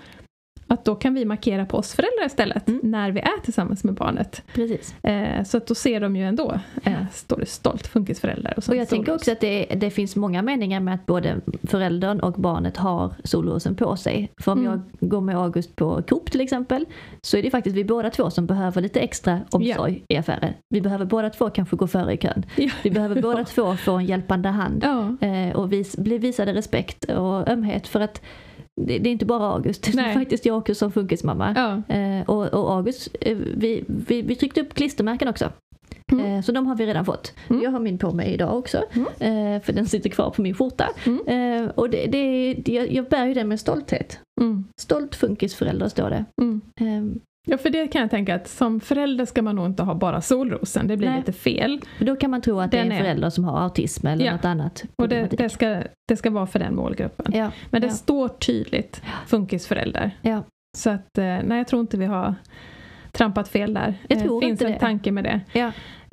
Att 0.70 0.84
då 0.84 0.94
kan 0.94 1.14
vi 1.14 1.24
markera 1.24 1.66
på 1.66 1.76
oss 1.76 1.94
föräldrar 1.94 2.26
istället 2.26 2.68
Mm. 2.68 2.80
när 2.84 3.10
vi 3.10 3.20
är 3.20 3.40
tillsammans 3.44 3.84
med 3.84 3.94
barnet. 3.94 4.42
Precis. 4.54 4.94
Eh, 5.04 5.44
så 5.44 5.56
att 5.56 5.66
då 5.66 5.74
ser 5.74 6.00
de 6.00 6.16
ju 6.16 6.24
ändå, 6.24 6.60
eh, 6.84 6.92
står 7.12 7.36
det 7.36 7.46
stolt 7.46 7.86
funkisföräldrar. 7.86 8.54
Och, 8.56 8.68
Och 8.68 8.76
jag 8.76 8.88
tänker 8.88 9.14
också 9.14 9.32
att 9.32 9.40
det, 9.40 9.66
det 9.76 9.90
finns 9.90 10.16
många 10.16 10.42
meningar 10.42 10.80
med 10.80 10.94
att 10.94 11.06
både 11.06 11.36
föräldern 11.62 12.20
och 12.20 12.32
barnet 12.32 12.76
har 12.76 13.12
solrosen 13.24 13.74
på 13.74 13.96
sig. 13.96 14.32
För 14.40 14.52
om 14.52 14.58
Mm. 14.58 14.70
jag 15.00 15.08
går 15.10 15.20
med 15.20 15.36
August 15.36 15.76
på 15.76 16.02
Coop 16.02 16.30
till 16.30 16.40
exempel 16.40 16.84
så 17.22 17.36
är 17.36 17.42
det 17.42 17.50
faktiskt 17.50 17.76
vi 17.76 17.84
båda 17.84 18.10
två 18.10 18.30
som 18.30 18.46
behöver 18.46 18.80
lite 18.82 19.00
extra 19.00 19.40
omsorg 19.50 20.04
i 20.08 20.16
affären. 20.16 20.52
Vi 20.68 20.80
behöver 20.80 21.04
båda 21.04 21.30
två 21.30 21.50
kanske 21.50 21.76
gå 21.76 21.86
före 21.86 22.12
i 22.12 22.16
kön. 22.16 22.42
Ja. 22.56 22.70
Vi 22.82 22.90
behöver 22.90 23.22
båda 23.22 23.44
två 23.44 23.76
få 23.76 23.92
en 23.92 24.06
hjälpande 24.06 24.48
hand 24.48 24.84
Ja, 24.84 25.26
eh, 25.26 25.56
och 25.56 25.72
vis, 25.72 25.96
bli 25.96 26.18
visade 26.18 26.54
respekt 26.54 27.04
och 27.04 27.48
ömhet 27.48 27.88
för 27.88 28.00
att 28.00 28.22
det, 28.86 28.98
det 28.98 29.08
är 29.08 29.12
inte 29.12 29.26
bara 29.26 29.52
August, 29.54 29.82
det 29.92 29.92
är 29.92 29.96
Nej. 29.96 30.14
faktiskt 30.14 30.46
jag 30.46 30.58
också 30.58 30.74
som 30.74 30.92
funkismamma. 30.92 31.54
ja. 31.88 31.94
Eh, 31.94 32.22
och, 32.30 32.46
och 32.46 32.72
August, 32.72 33.08
eh, 33.20 33.36
vi, 33.56 33.84
vi, 33.86 34.22
vi 34.22 34.34
tryckte 34.36 34.60
upp 34.60 34.74
klistermärken 34.74 35.28
också. 35.28 35.52
Mm. 36.12 36.26
Eh, 36.26 36.42
så 36.42 36.52
de 36.52 36.66
har 36.66 36.76
vi 36.76 36.86
redan 36.86 37.04
fått. 37.04 37.34
Mm. 37.50 37.62
Jag 37.62 37.70
har 37.70 37.80
min 37.80 37.98
på 37.98 38.12
mig 38.12 38.34
idag 38.34 38.58
också. 38.58 38.78
Eh, 39.18 39.60
för 39.62 39.72
den 39.72 39.86
sitter 39.86 40.10
kvar 40.10 40.30
på 40.30 40.42
min 40.42 40.54
skjorta. 40.54 40.88
Mm. 41.06 41.26
Eh, 41.64 41.70
och 41.70 41.90
det, 41.90 42.06
det, 42.06 42.62
jag- 42.72 42.92
jag 42.92 43.04
bär 43.08 43.26
ju 43.26 43.34
den 43.34 43.48
med 43.48 43.60
stolthet. 43.60 44.20
Mm. 44.40 44.64
Stolt 44.80 45.14
funkisförälder 45.14 45.88
står 45.88 46.10
det. 46.10 46.24
Eh, 47.48 47.50
Ja, 47.50 47.58
för 47.58 47.70
det 47.70 47.86
kan 47.86 48.00
jag 48.00 48.10
tänka 48.10 48.34
att 48.34 48.48
som 48.48 48.80
förälder 48.80 49.24
ska 49.24 49.42
man 49.42 49.56
nog 49.56 49.66
inte 49.66 49.82
ha 49.82 49.94
bara 49.94 50.20
solrosen, 50.20 50.86
det 50.88 50.96
blir 50.96 51.08
Nej. 51.08 51.18
lite 51.18 51.32
fel. 51.32 51.80
då 52.00 52.16
kan 52.16 52.30
man 52.30 52.40
tro 52.42 52.60
att 52.60 52.70
det 52.70 52.76
är 52.78 52.82
Den 52.82 52.92
en 52.92 52.98
är- 52.98 53.02
förälder 53.02 53.30
som 53.30 53.44
har 53.44 53.58
autism 53.60 54.06
eller 54.06 54.24
Ja. 54.26 54.32
något 54.32 54.44
annat. 54.44 54.84
Och 54.96 55.08
det, 55.08 55.26
det, 55.30 55.48
ska, 55.48 55.82
det 56.08 56.16
ska 56.16 56.30
vara 56.30 56.46
för 56.46 56.58
den 56.58 56.74
målgruppen. 56.74 57.32
Ja, 57.34 57.50
Men 57.70 57.80
det 57.80 57.86
ja. 57.86 57.92
står 57.92 58.28
tydligt 58.28 59.02
funkisförälder. 59.26 60.10
Ja. 60.22 60.42
Så 60.76 60.90
att, 60.90 61.18
eh, 61.18 61.24
nej 61.24 61.58
jag 61.58 61.68
tror 61.68 61.80
inte 61.80 61.96
vi 61.98 62.06
har 62.06 62.34
trampat 63.12 63.48
fel 63.48 63.74
där. 63.74 63.94
Jag 64.08 64.20
tror 64.20 64.40
det 64.40 64.46
finns 64.46 64.60
inte 64.60 64.66
en 64.66 64.72
det. 64.72 64.78
tanke 64.78 65.12
med 65.12 65.24
det. 65.24 65.40
Ja. 65.52 65.66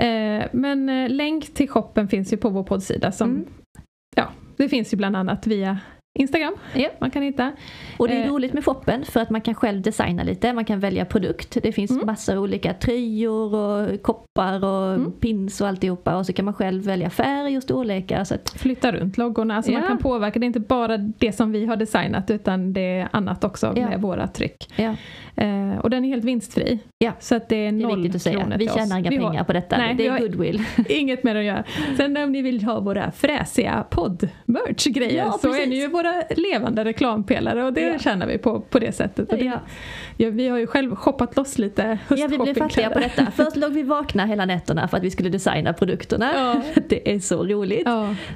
Eh, 0.05 0.45
men 0.53 0.89
eh, 0.89 1.09
länk 1.09 1.53
till 1.53 1.69
shoppen 1.69 2.07
finns 2.07 2.33
ju 2.33 2.37
på 2.37 2.49
vår 2.49 2.63
poddsida 2.63 3.11
som, 3.11 3.29
Mm. 3.29 3.45
ja, 4.15 4.29
det 4.57 4.69
finns 4.69 4.93
ju 4.93 4.97
bland 4.97 5.15
annat 5.15 5.47
via 5.47 5.77
Instagram. 6.19 6.55
Ja. 6.73 6.89
Man 6.99 7.11
kan 7.11 7.23
hitta. 7.23 7.51
Och 7.97 8.07
det 8.07 8.13
är 8.13 8.23
Eh. 8.25 8.29
roligt 8.31 8.53
med 8.53 8.65
shoppen 8.65 9.05
för 9.05 9.19
att 9.19 9.29
man 9.29 9.41
kan 9.41 9.55
själv 9.55 9.81
designa 9.81 10.23
lite, 10.23 10.53
man 10.53 10.65
kan 10.65 10.79
välja 10.79 11.05
produkt. 11.05 11.57
Det 11.63 11.71
finns 11.71 11.91
Mm. 11.91 12.05
massor 12.05 12.37
olika 12.37 12.73
tröjor 12.73 13.55
och 13.55 14.01
koppar 14.01 14.63
och 14.65 14.93
Mm. 14.93 15.11
pins 15.11 15.61
och 15.61 15.67
alltihopa 15.67 16.15
och 16.17 16.25
så 16.25 16.33
kan 16.33 16.45
man 16.45 16.53
själv 16.53 16.83
välja 16.83 17.09
färg 17.09 17.57
och 17.57 17.63
storlekar. 17.63 18.23
Så 18.23 18.35
att, 18.35 18.49
Flytta 18.49 18.91
runt 18.91 19.17
loggorna, 19.17 19.55
alltså 19.55 19.71
man 19.71 19.81
Ja. 19.81 19.87
kan 19.87 19.97
påverka. 19.97 20.39
Det 20.39 20.43
är 20.43 20.47
inte 20.47 20.59
bara 20.59 20.97
det 20.97 21.31
som 21.31 21.51
vi 21.51 21.65
har 21.65 21.75
designat 21.75 22.31
utan 22.31 22.73
det 22.73 22.81
är 22.99 23.07
annat 23.11 23.43
också 23.43 23.73
Ja. 23.75 23.89
med 23.89 24.01
våra 24.01 24.27
tryck. 24.27 24.73
ja, 24.75 24.95
Eh, 25.37 25.77
och 25.77 25.89
den 25.89 26.05
är 26.05 26.09
helt 26.09 26.23
vinstfri. 26.23 26.79
Ja. 26.97 27.11
Så 27.19 27.35
att 27.35 27.49
det 27.49 27.55
är 27.55 27.71
det 27.71 27.83
är 27.83 27.87
noll 27.87 28.05
att 28.15 28.21
säga. 28.21 28.55
Vi 28.59 28.67
tjänar 28.67 28.97
inga 28.99 29.09
Vi 29.09 29.17
har 29.17 29.29
pengar 29.29 29.43
på 29.43 29.53
detta, 29.53 29.77
Nej, 29.77 29.95
det 29.95 30.07
är 30.07 30.19
goodwill. 30.19 30.63
Inget 30.89 31.23
mer 31.23 31.35
att 31.35 31.43
göra. 31.43 31.63
Sen 31.97 32.17
om 32.17 32.31
ni 32.31 32.41
vill 32.41 32.63
ha 32.63 32.79
våra 32.79 33.11
fräsiga 33.11 33.85
podd-merch-grejer 33.89 35.17
Ja, 35.25 35.31
så 35.41 35.47
är 35.47 35.51
precis. 35.51 35.69
ni 35.69 35.75
ju 35.81 35.87
våra 35.87 36.04
levande 36.37 36.83
reklampelare 36.85 37.63
och 37.63 37.73
det 37.73 37.81
Ja. 37.81 37.99
tjänar 37.99 38.27
vi 38.27 38.37
på 38.37 38.59
på 38.59 38.79
det 38.79 38.91
sättet. 38.91 39.31
Och 39.31 39.37
det, 39.37 39.45
Ja. 39.45 39.59
ja, 40.17 40.29
vi 40.29 40.47
har 40.47 40.57
ju 40.57 40.67
själv 40.67 40.95
shoppat 40.95 41.35
loss 41.35 41.57
lite 41.57 41.97
Ja, 42.09 42.27
vi 42.29 42.37
blev 42.37 42.53
fattiga 42.55 42.89
på 42.89 42.99
detta. 42.99 43.25
Först 43.35 43.55
låg 43.55 43.71
vi 43.73 43.83
vakna 43.83 44.25
hela 44.25 44.45
nätterna 44.45 44.87
för 44.87 44.97
att 44.97 45.03
vi 45.03 45.11
skulle 45.11 45.29
designa 45.29 45.73
produkterna. 45.73 46.31
Ja. 46.35 46.61
Det 46.89 47.11
är 47.15 47.19
så 47.19 47.43
roligt. 47.43 47.87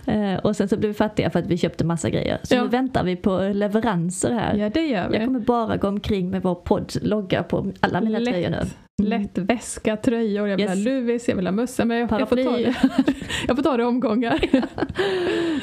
Eh, 0.05 0.36
och 0.43 0.55
sen 0.55 0.69
så 0.69 0.77
blev 0.77 0.88
vi 0.89 0.93
fattiga 0.93 1.29
för 1.29 1.39
att 1.39 1.47
vi 1.47 1.58
köpte 1.58 1.84
massa 1.86 2.10
grejer. 2.10 2.38
Så 2.43 2.62
nu 2.63 2.67
väntar 2.67 3.03
vi 3.03 3.15
på 3.15 3.39
leveranser 3.53 4.32
här. 4.34 4.55
ja, 4.55 4.69
det 4.69 4.88
gör 4.88 5.10
vi. 5.10 5.15
Jag 5.17 5.25
kommer 5.25 5.39
bara 5.39 5.77
gå 5.77 5.88
omkring 5.88 6.29
med 6.29 6.41
vår 6.43 6.55
podd 6.55 6.93
logga 7.01 7.43
på 7.43 7.71
alla 7.79 8.01
mina 8.01 8.19
Lätt. 8.19 8.29
tröjor 8.34 8.49
nu. 8.49 8.62
Lätt 9.00 9.38
väska, 9.38 9.98
tröjor, 9.98 10.48
jag 10.48 10.58
vill 10.58 10.66
Yes. 10.66 10.76
ha 10.78 10.84
luvis, 10.92 11.28
jag 11.30 11.36
vill 11.36 11.48
ha 11.48 11.52
mössa. 11.52 11.86
Men 11.86 11.98
jag, 11.98 12.12
jag, 12.22 12.30
får 12.30 12.36
ta 12.36 12.58
det. 12.58 12.76
jag 13.48 13.56
får 13.56 13.64
ta 13.64 13.78
det 13.78 13.84
i 13.84 13.86
omgångar. 13.86 14.40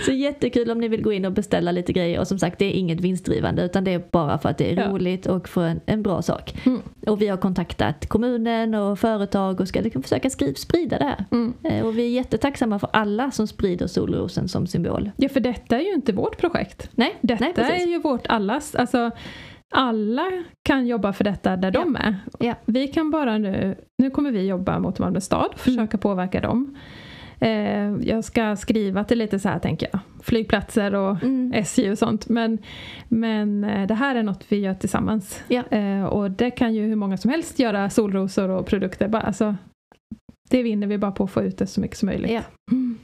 Så 0.04 0.12
jättekul 0.12 0.70
om 0.70 0.78
ni 0.80 0.88
vill 0.88 1.02
gå 1.02 1.12
in 1.12 1.24
och 1.24 1.32
beställa 1.32 1.72
lite 1.72 1.92
grejer. 1.92 2.20
Och 2.20 2.28
som 2.28 2.38
sagt, 2.38 2.58
det 2.58 2.64
är 2.64 2.70
inget 2.72 3.00
vinstdrivande 3.00 3.62
utan 3.64 3.84
det 3.84 3.90
är 3.92 4.02
bara 4.12 4.38
för 4.38 4.48
att 4.48 4.58
det 4.58 4.72
är 4.72 4.76
Ja. 4.76 4.88
roligt 4.88 5.26
och 5.26 5.48
för 5.48 5.64
en, 5.66 5.80
en 5.86 6.02
bra 6.02 6.22
sak. 6.22 6.54
Mm. 6.66 6.80
Och 7.06 7.22
vi 7.22 7.28
har 7.28 7.36
kontaktat 7.36 8.06
kommunen 8.08 8.74
och 8.74 8.98
företag 8.98 9.60
och 9.60 9.68
ska 9.68 9.80
liksom 9.80 10.02
försöka 10.02 10.30
skriva, 10.30 10.54
sprida 10.54 10.98
det 10.98 11.04
här. 11.04 11.24
Mm. 11.30 11.52
Eh, 11.64 11.86
Och 11.86 11.98
vi 11.98 12.02
är 12.06 12.10
jättetacksamma 12.10 12.78
för 12.78 12.88
alla 12.92 13.30
som 13.30 13.46
sprider 13.46 13.86
solrosen 13.86 14.48
som 14.48 14.66
symbol. 14.66 15.10
Ja, 15.16 15.28
för 15.28 15.40
detta 15.40 15.76
är 15.76 15.84
ju 15.84 15.94
inte 15.94 16.12
vårt 16.12 16.38
projekt. 16.38 16.90
Nej, 16.94 17.14
Detta 17.20 17.44
nej 17.62 17.82
är 17.82 17.86
ju 17.86 17.98
vårt 17.98 18.26
allas. 18.26 18.74
Alltså, 18.74 19.10
alla 19.74 20.44
kan 20.68 20.86
jobba 20.86 21.12
för 21.12 21.24
detta 21.24 21.56
där 21.56 21.70
de 21.70 21.96
är. 21.96 22.16
Ja. 22.38 22.54
Vi 22.66 22.88
kan 22.88 23.10
bara 23.10 23.38
nu, 23.38 23.74
nu 24.02 24.10
kommer 24.10 24.30
vi 24.30 24.46
jobba 24.46 24.78
mot 24.78 24.98
Malmö 24.98 25.20
stad 25.20 25.50
och 25.52 25.58
försöka 25.58 25.98
påverka 25.98 26.40
dem. 26.40 26.76
Eh, 27.40 27.96
jag 28.00 28.24
ska 28.24 28.56
skriva 28.56 29.04
till 29.04 29.18
lite 29.18 29.38
så 29.38 29.48
här 29.48 29.58
tänker 29.58 29.88
jag, 29.92 30.00
flygplatser 30.22 30.94
och 30.94 31.22
Mm. 31.22 31.52
SJ 31.54 31.90
och 31.90 31.98
sånt. 31.98 32.28
Men, 32.28 32.58
men 33.08 33.64
eh, 33.64 33.86
det 33.86 33.94
här 33.94 34.14
är 34.14 34.22
något 34.22 34.44
vi 34.48 34.56
gör 34.58 34.74
tillsammans. 34.74 35.42
Ja. 35.48 35.62
Eh, 35.70 36.04
och 36.04 36.30
det 36.30 36.50
kan 36.50 36.74
ju 36.74 36.82
hur 36.86 36.96
många 36.96 37.16
som 37.16 37.30
helst 37.30 37.58
göra 37.58 37.90
solrosor 37.90 38.48
och 38.48 38.66
produkter. 38.66 39.08
Bara, 39.08 39.22
alltså, 39.22 39.54
det 40.50 40.62
vinner 40.62 40.86
vi 40.86 40.98
bara 40.98 41.12
på 41.12 41.24
att 41.24 41.30
få 41.30 41.42
ut 41.42 41.58
det 41.58 41.66
så 41.66 41.80
mycket 41.80 41.96
som 41.98 42.06
möjligt. 42.06 42.30
Ja. 42.30 42.40
Mm. 42.72 42.98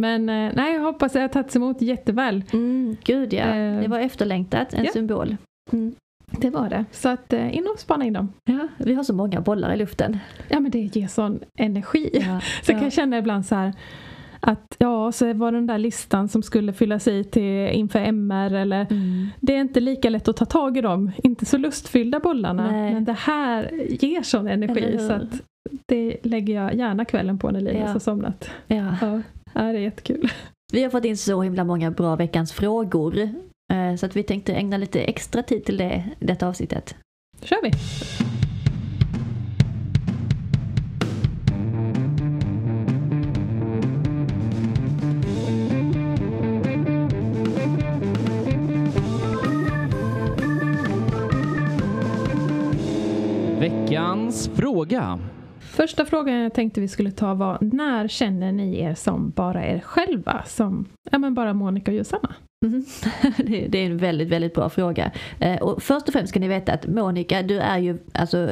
Men 0.00 0.28
eh, 0.28 0.52
nej, 0.56 0.74
jag 0.74 0.82
hoppas 0.82 1.06
att 1.06 1.12
det 1.12 1.20
har 1.20 1.28
tagits 1.28 1.56
emot 1.56 1.82
jätteväl. 1.82 2.44
Mm, 2.52 2.96
gud 3.04 3.32
ja, 3.32 3.44
Eh. 3.44 3.80
det 3.80 3.88
var 3.88 3.98
efterlängtat, 3.98 4.74
en 4.74 4.84
Ja. 4.84 4.90
symbol. 4.92 5.36
Mm. 5.72 5.94
Det 6.40 6.50
var 6.50 6.68
det. 6.68 6.84
Så 6.92 7.08
att 7.08 7.32
eh, 7.32 7.56
in 7.56 7.66
och 7.74 7.78
spana 7.80 8.04
in 8.04 8.12
dem. 8.12 8.32
Ja, 8.44 8.68
vi 8.78 8.94
har 8.94 9.02
så 9.02 9.14
många 9.14 9.40
bollar 9.40 9.74
i 9.74 9.76
luften. 9.76 10.18
Ja 10.48 10.60
men 10.60 10.70
det 10.70 10.96
ger 10.96 11.08
sån 11.08 11.40
energi. 11.58 12.10
Ja, 12.12 12.40
Så 12.62 12.72
ja. 12.72 12.76
kan 12.76 12.82
jag 12.84 12.92
känna 12.92 13.18
ibland 13.18 13.46
så 13.46 13.54
här 13.54 13.72
att 14.40 14.76
ja, 14.78 15.12
så 15.12 15.32
var 15.32 15.52
den 15.52 15.66
där 15.66 15.78
listan 15.78 16.28
som 16.28 16.42
skulle 16.42 16.72
fyllas 16.72 17.08
i 17.08 17.24
till 17.24 17.68
inför 17.72 17.98
MR 17.98 18.54
eller 18.54 18.86
Mm. 18.90 19.26
det 19.40 19.54
är 19.54 19.60
inte 19.60 19.80
lika 19.80 20.10
lätt 20.10 20.28
att 20.28 20.36
ta 20.36 20.44
tag 20.44 20.76
i 20.76 20.80
dem, 20.80 21.10
inte 21.22 21.44
så 21.44 21.56
lustfyllda 21.58 22.20
bollarna 22.20 22.70
Nej. 22.70 22.94
men 22.94 23.04
det 23.04 23.12
här 23.12 23.70
ger 24.00 24.22
sån 24.22 24.48
energi 24.48 24.98
så 24.98 25.12
att 25.12 25.42
det 25.86 26.16
lägger 26.22 26.54
jag 26.54 26.74
gärna 26.74 27.04
kvällen 27.04 27.38
på 27.38 27.50
när 27.50 27.60
Linus 27.60 27.80
Ja. 27.86 27.92
har 27.92 27.98
somnat. 27.98 28.50
Ja. 28.66 28.76
Ja, 29.00 29.20
ja, 29.54 29.62
det 29.62 29.78
är 29.78 29.82
jättekul. 29.82 30.30
Vi 30.72 30.82
har 30.82 30.90
fått 30.90 31.04
in 31.04 31.16
så 31.16 31.42
himla 31.42 31.64
många 31.64 31.90
bra 31.90 32.16
veckans 32.16 32.52
frågor. 32.52 33.28
Eh, 33.72 33.96
Så 33.96 34.06
att 34.06 34.16
vi 34.16 34.22
tänkte 34.22 34.54
ägna 34.54 34.76
lite 34.76 35.02
extra 35.02 35.42
tid 35.42 35.64
till 35.64 35.76
det 35.76 36.04
detta 36.18 36.48
avsnittet. 36.48 36.96
Då 37.40 37.46
kör 37.46 37.62
vi! 37.62 37.70
Veckans 53.60 54.50
fråga. 54.54 55.18
Första 55.58 56.04
frågan 56.04 56.34
jag 56.34 56.54
tänkte 56.54 56.80
vi 56.80 56.88
skulle 56.88 57.10
ta 57.10 57.34
var 57.34 57.58
när 57.60 58.08
känner 58.08 58.52
ni 58.52 58.80
er 58.80 58.94
som 58.94 59.30
bara 59.30 59.66
er 59.66 59.80
själva? 59.80 60.42
Som 60.46 60.86
ja, 61.10 61.18
men 61.18 61.34
bara 61.34 61.54
Monica 61.54 61.90
och 61.90 61.96
Josanna? 61.96 62.34
Mm. 62.66 62.84
Det, 63.70 63.78
är 63.78 63.86
en 63.86 63.96
väldigt, 63.98 64.28
väldigt 64.28 64.54
bra 64.54 64.68
fråga. 64.68 65.10
Eh, 65.40 65.56
och 65.62 65.82
först 65.82 66.06
och 66.08 66.12
främst 66.12 66.28
ska 66.30 66.40
ni 66.40 66.48
veta 66.48 66.72
att 66.72 66.86
Monica, 66.86 67.42
du 67.42 67.58
är 67.58 67.78
ju 67.78 67.98
alltså 68.12 68.50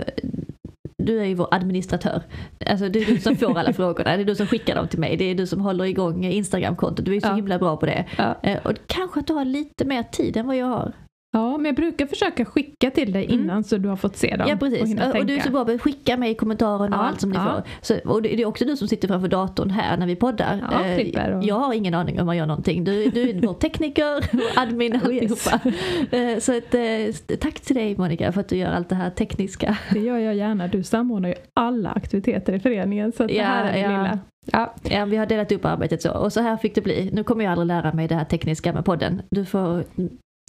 du 1.02 1.20
är 1.20 1.24
ju 1.24 1.34
vår 1.34 1.48
administratör. 1.50 2.22
Alltså 2.66 2.88
det 2.88 2.98
är 3.02 3.06
du 3.06 3.18
som 3.18 3.36
får 3.36 3.58
alla 3.58 3.72
frågorna, 3.82 4.16
det 4.16 4.22
är 4.22 4.24
du 4.24 4.34
som 4.34 4.46
skickar 4.46 4.74
dem 4.76 4.88
till 4.88 4.98
mig, 4.98 5.16
det 5.16 5.24
är 5.24 5.34
du 5.34 5.46
som 5.46 5.60
håller 5.60 5.84
igång 5.84 6.24
Instagramkontot, 6.24 7.04
du 7.06 7.16
är 7.16 7.20
så 7.20 7.26
Ja. 7.28 7.34
himla 7.34 7.58
bra 7.58 7.76
på 7.76 7.86
det. 7.86 8.04
Ja. 8.18 8.36
Eh, 8.42 8.58
Och 8.66 8.72
kanske 8.86 9.20
att 9.20 9.26
du 9.26 9.32
har 9.32 9.44
lite 9.44 9.84
mer 9.84 10.02
tid 10.02 10.36
än 10.36 10.46
vad 10.46 10.56
jag 10.56 10.66
har. 10.66 10.92
Ja, 11.36 11.56
men 11.56 11.64
jag 11.66 11.74
brukar 11.74 12.06
försöka 12.06 12.44
skicka 12.44 12.90
till 12.90 13.12
dig 13.12 13.24
Mm. 13.24 13.40
innan 13.40 13.64
så 13.64 13.76
du 13.78 13.88
har 13.88 13.96
fått 13.96 14.16
se 14.16 14.36
dem. 14.36 14.46
Ja 14.48 14.54
Och, 14.54 14.60
precis, 14.60 15.00
och, 15.00 15.16
och 15.20 15.26
du 15.26 15.34
är 15.36 15.40
så 15.40 15.50
bra 15.50 15.64
på 15.64 15.70
att 15.70 15.80
skicka 15.82 16.16
mig 16.16 16.34
kommentarerna 16.34 16.96
och 16.98 17.02
Ja, 17.04 17.08
allt 17.08 17.20
som 17.20 17.30
ni 17.30 17.36
ja. 17.36 17.44
får. 17.44 17.62
Så, 17.80 18.10
och 18.10 18.22
det 18.22 18.28
det 18.28 18.42
är 18.42 18.46
också 18.46 18.64
du 18.64 18.76
som 18.76 18.88
sitter 18.88 19.08
framför 19.08 19.28
datorn 19.28 19.70
här 19.70 19.96
när 19.96 20.06
vi 20.06 20.16
poddar. 20.16 20.64
Ja, 20.70 20.84
Eh, 20.84 20.96
klipper 20.98 21.32
och- 21.36 21.44
Jag 21.44 21.54
har 21.54 21.72
ingen 21.74 21.94
aning 21.94 22.20
om 22.20 22.26
man 22.26 22.36
gör 22.36 22.46
någonting. 22.46 22.84
Du, 22.84 23.10
du 23.10 23.30
är 23.30 23.40
vår 23.46 23.54
tekniker, 23.54 24.16
och 24.16 24.22
admin, 24.56 24.96
Oh, 24.96 25.14
yes. 25.14 25.46
alltihopa. 25.52 25.70
Eh, 26.16 26.38
Så 26.38 26.56
att, 26.56 26.74
eh, 26.74 27.36
tack 27.38 27.60
till 27.60 27.76
dig 27.76 27.96
Monica 27.98 28.32
för 28.32 28.40
att 28.40 28.48
du 28.48 28.56
gör 28.56 28.72
allt 28.72 28.88
det 28.88 28.94
här 28.94 29.10
tekniska. 29.10 29.76
Det 29.92 30.00
gör 30.00 30.18
jag 30.18 30.34
gärna. 30.34 30.68
Du 30.68 30.82
samordnar 30.82 31.28
ju 31.28 31.34
alla 31.54 31.90
aktiviteter 31.90 32.52
i 32.52 32.60
föreningen 32.60 33.12
så 33.12 33.22
att 33.22 33.28
det 33.28 33.34
Ja, 33.34 33.44
här 33.44 33.64
är 33.68 33.72
det 33.72 33.78
ja. 33.80 33.88
lilla. 33.88 34.18
Ja. 34.52 34.74
Ja, 34.90 35.04
vi 35.04 35.16
har 35.16 35.26
delat 35.26 35.52
upp 35.52 35.64
arbetet 35.64 36.02
så 36.02 36.12
och 36.12 36.32
så 36.32 36.40
här 36.40 36.56
fick 36.56 36.74
det 36.74 36.80
bli. 36.80 37.10
Nu 37.12 37.24
kommer 37.24 37.44
jag 37.44 37.50
aldrig 37.52 37.66
lära 37.66 37.92
mig 37.92 38.08
det 38.08 38.14
här 38.14 38.24
tekniska 38.24 38.72
med 38.72 38.84
podden. 38.84 39.22
Du 39.30 39.44
får, 39.44 39.84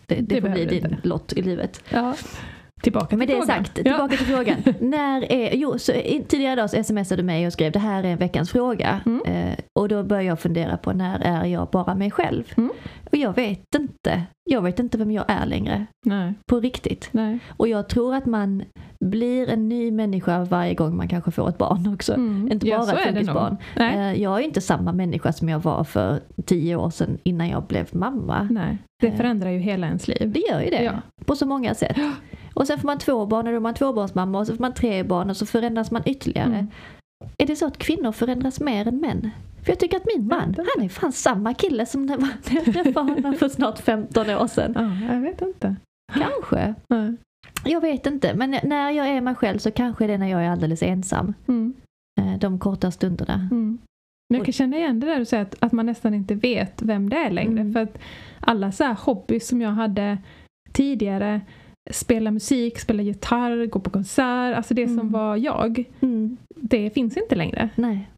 det, 0.08 0.16
det, 0.16 0.22
Det 0.36 0.42
får 0.42 0.50
bli 0.50 0.66
din 0.66 0.86
inte. 0.86 1.08
lott 1.08 1.34
i 1.34 1.42
livet. 1.42 1.84
ja. 1.90 2.14
Tillbaka 2.82 3.08
till 3.08 3.18
Med 3.18 3.28
det 3.28 3.32
frågan. 3.34 3.48
sagt, 3.48 3.76
tillbaka 3.76 4.18
till 4.18 4.26
frågan. 4.26 4.56
När 4.80 5.32
är, 5.32 5.56
jo, 5.56 5.80
så, 5.80 5.92
tidigare 6.28 6.54
idag 6.54 6.70
så 6.70 6.84
smsade 6.84 7.22
du 7.22 7.26
mig 7.26 7.48
och 7.48 7.54
skrev 7.54 7.72
det 7.72 7.80
här 7.80 8.04
är 8.04 8.08
en 8.08 8.18
veckans 8.18 8.52
fråga. 8.52 9.02
Mm. 9.06 9.22
Eh, 9.26 9.58
och 9.80 9.90
då 9.90 10.04
började 10.04 10.28
jag 10.28 10.40
fundera 10.40 10.78
på 10.78 10.94
när 10.94 11.20
är 11.20 11.46
jag 11.46 11.70
bara 11.70 11.96
mig 11.96 12.12
själv? 12.12 12.44
Mm. 12.58 12.72
Och 13.12 13.18
jag 13.18 13.36
vet 13.36 13.76
inte. 13.76 14.24
Jag 14.50 14.62
vet 14.62 14.80
inte 14.80 14.98
vem 14.98 15.12
jag 15.12 15.26
är 15.28 15.46
längre. 15.46 15.86
Nej, 16.06 16.34
På 16.46 16.60
riktigt. 16.60 17.10
nej. 17.12 17.40
Och 17.58 17.68
jag 17.68 17.90
tror 17.90 18.16
att 18.16 18.26
man 18.26 18.64
blir 19.00 19.50
en 19.50 19.70
ny 19.70 19.92
människa 19.92 20.44
varje 20.44 20.74
gång 20.74 20.98
man 20.98 21.08
kanske 21.08 21.32
får 21.32 21.50
ett 21.50 21.58
barn 21.58 21.94
också. 21.94 22.14
Mm. 22.14 22.52
Inte 22.52 22.68
Ja, 22.68 22.78
bara 22.78 22.86
så 22.88 22.96
ett 22.96 23.04
funkisbarn. 23.04 23.58
Eh, 23.76 24.14
Jag 24.22 24.40
är 24.40 24.44
inte 24.44 24.62
samma 24.62 24.92
människa 24.92 25.34
som 25.34 25.50
jag 25.50 25.60
var 25.60 25.84
för 25.84 26.20
tio 26.46 26.76
år 26.76 26.90
sedan 26.90 27.18
innan 27.24 27.50
jag 27.50 27.64
blev 27.64 27.88
mamma. 27.96 28.48
nej. 28.52 28.78
Det 29.02 29.08
Eh. 29.08 29.16
förändrar 29.16 29.50
ju 29.50 29.60
hela 29.60 29.88
ens 29.88 30.08
liv. 30.08 30.32
Det 30.32 30.40
gör 30.52 30.62
ju 30.62 30.70
det. 30.70 30.84
Ja. 30.84 30.94
På 31.26 31.36
så 31.36 31.46
många 31.46 31.74
sätt. 31.74 31.98
Och 32.54 32.68
sen 32.68 32.80
får 32.80 32.88
man 32.88 32.98
två 32.98 33.26
barn 33.26 33.48
och 33.48 33.52
då 33.54 33.58
är 33.58 33.62
man 33.62 33.74
tvåbarnsmamma 33.74 34.40
och 34.40 34.48
så 34.48 34.56
får 34.56 34.62
man 34.62 34.74
tre 34.74 35.04
barn 35.04 35.30
och 35.30 35.38
så 35.38 35.46
förändras 35.46 35.92
man 35.92 36.02
ytterligare. 36.06 36.48
Mm. 36.54 36.68
Är 37.38 37.46
det 37.48 37.56
så 37.56 37.66
att 37.66 37.78
kvinnor 37.78 38.12
förändras 38.12 38.60
mer 38.60 38.88
än 38.88 38.98
män? 38.98 39.30
För 39.64 39.72
jag 39.72 39.80
tycker 39.80 39.98
att 39.98 40.08
min 40.16 40.28
man, 40.28 40.56
han 40.76 40.86
är 40.86 40.90
fan 40.90 41.12
samma 41.12 41.54
kille 41.54 41.86
som 41.86 42.06
när 42.06 42.18
jag 42.20 42.44
träffade 42.44 43.00
honom 43.00 43.34
för 43.36 43.50
snart 43.50 43.80
15 43.80 44.30
år 44.30 44.48
sedan. 44.48 44.74
Ja, 44.76 45.14
jag 45.14 45.22
vet 45.22 45.42
inte. 45.42 45.76
Kanske. 46.14 46.76
Nej. 46.90 47.16
Jag 47.66 47.82
vet 47.82 48.06
inte. 48.06 48.34
Men 48.36 48.60
när 48.64 48.92
jag 48.92 49.08
är 49.08 49.22
mig 49.22 49.36
själv 49.36 49.58
så 49.58 49.72
kanske 49.72 50.08
det 50.08 50.14
är 50.14 50.18
när 50.18 50.28
jag 50.32 50.44
är 50.46 50.50
alldeles 50.50 50.84
ensam. 50.84 51.34
Mm. 51.48 51.74
Eh, 52.22 52.40
De 52.40 52.60
korta 52.60 52.92
stunderna. 52.92 53.34
Mm. 53.34 53.78
Men 54.30 54.38
jag 54.38 54.46
kan 54.46 54.54
känna 54.54 54.78
igen 54.78 55.00
det 55.00 55.08
där 55.08 55.20
du 55.20 55.26
säger 55.26 55.44
att, 55.44 55.56
att 55.60 55.72
man 55.72 55.86
nästan 55.86 56.14
inte 56.14 56.36
vet 56.36 56.82
vem 56.82 57.10
det 57.10 57.18
är 57.18 57.32
längre. 57.32 57.62
Mm. 57.62 57.74
För 57.74 57.80
att 57.80 57.98
alla 58.40 58.72
så 58.72 58.84
här 58.84 58.98
hobbys 59.00 59.48
som 59.48 59.62
jag 59.62 59.72
hade 59.72 60.18
tidigare, 60.74 61.42
spela 61.92 62.32
musik, 62.32 62.80
spela 62.80 63.02
gitarr, 63.04 63.66
gå 63.66 63.80
på 63.80 63.90
konsert, 63.90 64.56
alltså 64.58 64.74
det 64.74 64.88
som 64.88 65.00
Mm. 65.00 65.12
var 65.12 65.36
jag, 65.36 65.84
Mm. 66.00 66.38
det 66.56 66.90
finns 66.90 67.18
inte 67.18 67.36
längre. 67.36 67.70
Nej. 67.76 68.10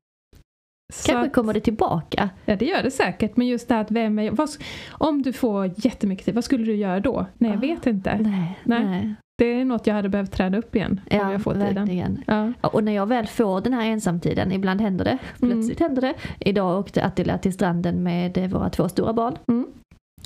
Så 0.93 1.11
Kanske 1.11 1.27
att, 1.27 1.33
kommer 1.33 1.53
det 1.53 1.59
tillbaka. 1.59 2.29
ja, 2.45 2.55
det 2.55 2.65
gör 2.65 2.83
det 2.83 2.91
säkert, 2.91 3.37
men 3.37 3.47
just 3.47 3.67
det 3.67 3.73
här 3.73 3.81
att 3.81 3.91
vem 3.91 4.19
är? 4.19 4.31
Vad, 4.31 4.49
om 4.91 5.21
du 5.21 5.33
får 5.33 5.71
jättemycket 5.75 6.25
tid, 6.25 6.35
vad 6.35 6.43
skulle 6.43 6.65
du 6.65 6.75
göra 6.75 6.99
då? 6.99 7.25
Nej, 7.37 7.51
jag 7.51 7.57
Ah. 7.57 7.61
vet 7.61 7.87
inte. 7.87 8.17
Nej. 8.21 8.59
Nej. 8.63 8.85
Nej. 8.85 9.15
Det 9.37 9.45
är 9.45 9.65
något 9.65 9.87
jag 9.87 9.93
hade 9.93 10.09
behövt 10.09 10.31
träda 10.31 10.57
upp 10.57 10.75
igen 10.75 11.01
om 11.11 11.17
Ja, 11.17 11.31
jag 11.31 11.43
får 11.43 11.53
tiden. 11.53 11.75
verkligen. 11.75 12.23
Ja. 12.27 12.53
Ja, 12.61 12.67
Och 12.69 12.83
när 12.83 12.91
jag 12.91 13.05
väl 13.05 13.27
får 13.27 13.61
den 13.61 13.73
här 13.73 13.85
ensamtiden, 13.85 14.51
ibland 14.51 14.81
händer 14.81 15.05
det, 15.05 15.17
Mm. 15.41 15.51
plötsligt 15.53 15.79
händer 15.79 16.01
det. 16.01 16.13
Idag 16.39 16.79
åkte 16.79 17.03
Attila 17.03 17.37
till 17.37 17.53
stranden 17.53 18.03
med 18.03 18.51
våra 18.51 18.69
två 18.69 18.89
stora 18.89 19.13
barn. 19.13 19.37
Mm. 19.47 19.67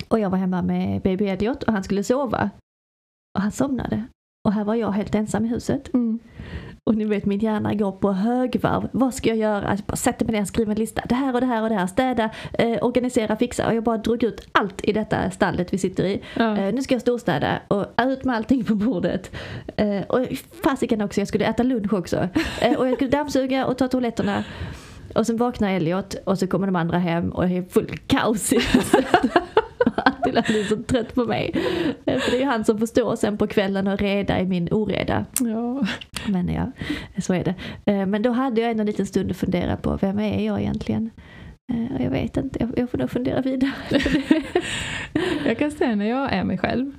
Och 0.08 0.18
jag 0.20 0.30
var 0.30 0.38
hemma 0.38 0.62
med 0.62 1.02
baby 1.02 1.24
Elliot 1.26 1.62
och 1.62 1.72
han 1.72 1.84
skulle 1.84 2.04
sova. 2.04 2.50
Och 3.34 3.40
han 3.40 3.52
somnade. 3.52 4.04
Och 4.48 4.52
här 4.52 4.64
var 4.64 4.74
jag 4.74 4.90
helt 4.90 5.14
ensam 5.14 5.44
i 5.44 5.48
huset. 5.48 5.94
Mm. 5.94 6.18
Och 6.86 6.94
ni 6.94 7.04
vet 7.04 7.26
min 7.26 7.38
hjärna 7.38 7.74
går 7.74 7.92
på 7.92 8.12
högvarv. 8.12 8.88
Vad 8.92 9.14
ska 9.14 9.28
jag 9.28 9.38
göra? 9.38 9.70
Jag 9.70 9.78
bara 9.78 9.96
sätter 9.96 10.24
mig 10.24 10.34
ner 10.34 10.40
och 10.40 10.48
skriver 10.48 10.72
en 10.72 10.78
lista. 10.78 11.02
Det 11.08 11.14
här 11.14 11.34
och 11.34 11.40
det 11.40 11.46
här 11.46 11.62
och 11.62 11.68
det 11.68 11.74
här. 11.74 11.86
Städa, 11.86 12.30
eh, 12.52 12.78
organisera, 12.82 13.36
fixa. 13.36 13.66
Och 13.66 13.74
jag 13.74 13.84
bara 13.84 13.98
drog 13.98 14.22
ut 14.22 14.48
allt 14.52 14.84
i 14.84 14.92
detta 14.92 15.30
stallet 15.30 15.72
vi 15.72 15.78
sitter 15.78 16.04
i. 16.04 16.22
Ja. 16.36 16.58
Eh, 16.58 16.74
nu 16.74 16.82
ska 16.82 16.94
jag 16.94 17.00
storstäda 17.00 17.60
och 17.68 17.86
ut 17.98 18.24
med 18.24 18.36
allting 18.36 18.64
på 18.64 18.74
bordet. 18.74 19.36
Eh, 19.76 20.02
och 20.08 20.26
fasiken 20.62 21.00
också, 21.00 21.20
jag 21.20 21.28
skulle 21.28 21.44
äta 21.44 21.62
lunch 21.62 21.92
också. 21.92 22.28
Eh, 22.60 22.74
och 22.74 22.88
jag 22.88 22.94
skulle 22.94 23.10
dammsuga 23.10 23.66
och 23.66 23.78
ta 23.78 23.88
toaletterna. 23.88 24.44
Och 25.14 25.26
sen 25.26 25.36
vaknar 25.36 25.70
Elliot 25.70 26.14
och 26.24 26.38
så 26.38 26.46
kommer 26.46 26.66
de 26.66 26.76
andra 26.76 26.98
hem 26.98 27.30
och 27.30 27.48
det 27.48 27.56
är 27.56 27.62
full 27.62 27.98
kaos 28.06 28.52
i 28.52 28.56
huset. 28.56 29.06
Attila 30.24 30.42
blir 30.42 30.64
så 30.64 30.76
trött 30.76 31.14
på 31.14 31.24
mig. 31.24 31.50
Eh, 32.06 32.18
För 32.18 32.30
det 32.30 32.36
är 32.36 32.40
ju 32.40 32.46
han 32.46 32.64
som 32.64 32.78
får 32.78 32.86
stå 32.86 33.16
sen 33.16 33.38
på 33.38 33.46
kvällen 33.46 33.86
och 33.88 33.98
reda 34.00 34.40
i 34.40 34.46
min 34.46 34.68
oreda. 34.72 35.24
Ja. 35.40 35.86
Men 36.28 36.48
ja, 36.48 36.72
så 37.22 37.34
är 37.34 37.44
det. 37.44 37.54
Eh, 37.92 38.06
Men 38.06 38.22
då 38.22 38.30
hade 38.30 38.60
jag 38.60 38.70
ändå 38.70 38.80
en 38.80 38.86
liten 38.86 39.06
stund 39.06 39.30
att 39.30 39.36
fundera 39.36 39.76
på 39.76 39.96
vem 40.00 40.18
är 40.18 40.46
jag 40.46 40.60
egentligen? 40.60 41.10
Eh, 41.72 42.02
Jag 42.04 42.10
vet 42.10 42.36
inte, 42.36 42.68
jag- 42.76 42.90
får 42.90 42.98
nog 42.98 43.10
fundera 43.10 43.40
vidare. 43.40 43.72
Jag 45.46 45.58
kan 45.58 45.70
säga 45.70 45.94
när 45.94 46.04
jag 46.08 46.32
är 46.32 46.44
mig 46.44 46.58
själv. 46.58 46.92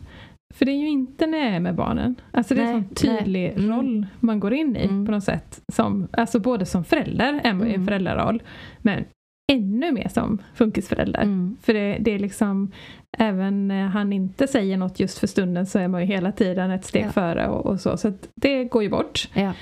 För 0.54 0.66
det 0.66 0.72
är 0.72 0.80
ju 0.80 0.88
inte 0.90 1.28
när 1.28 1.38
jag 1.38 1.48
är 1.48 1.60
med 1.60 1.76
barnen. 1.76 2.16
Alltså 2.32 2.56
det 2.56 2.62
är 2.62 2.66
en 2.74 2.84
sån 2.84 2.96
tydlig 2.96 3.54
nej. 3.56 3.66
Mm. 3.66 3.78
roll 3.78 4.06
man 4.20 4.40
går 4.40 4.54
in 4.54 4.76
i 4.76 4.84
Mm. 4.84 5.06
på 5.06 5.12
något 5.12 5.24
sätt. 5.24 5.62
Som, 5.74 6.08
alltså 6.12 6.40
både 6.40 6.66
som 6.66 6.84
förälder 6.84 7.42
är 7.44 7.54
man 7.54 7.68
i 7.68 7.70
en 7.70 7.76
Mm. 7.76 7.86
föräldraroll. 7.88 8.44
Men 8.82 9.04
ännu 9.52 9.92
mer 9.92 10.08
som 10.08 10.42
funkisförälder. 10.54 11.22
Mm. 11.22 11.58
För 11.62 11.74
det, 11.74 11.98
det 12.02 12.12
är 12.12 12.20
liksom, 12.20 12.72
även 13.18 13.68
när 13.68 13.88
han 13.88 14.14
inte 14.14 14.48
säger 14.48 14.78
något 14.78 15.00
just 15.00 15.18
för 15.20 15.28
stunden 15.28 15.66
så 15.66 15.80
är 15.80 15.88
man 15.88 16.02
ju 16.02 16.08
hela 16.08 16.32
tiden 16.32 16.72
ett 16.72 16.86
steg 16.86 17.06
Ja. 17.06 17.10
före 17.12 17.48
och, 17.48 17.66
och 17.66 17.80
så. 17.80 17.98
Så 17.98 18.14
det 18.36 18.64
går 18.64 18.84
ju 18.84 18.90
bort. 18.90 19.30
Ja. 19.34 19.54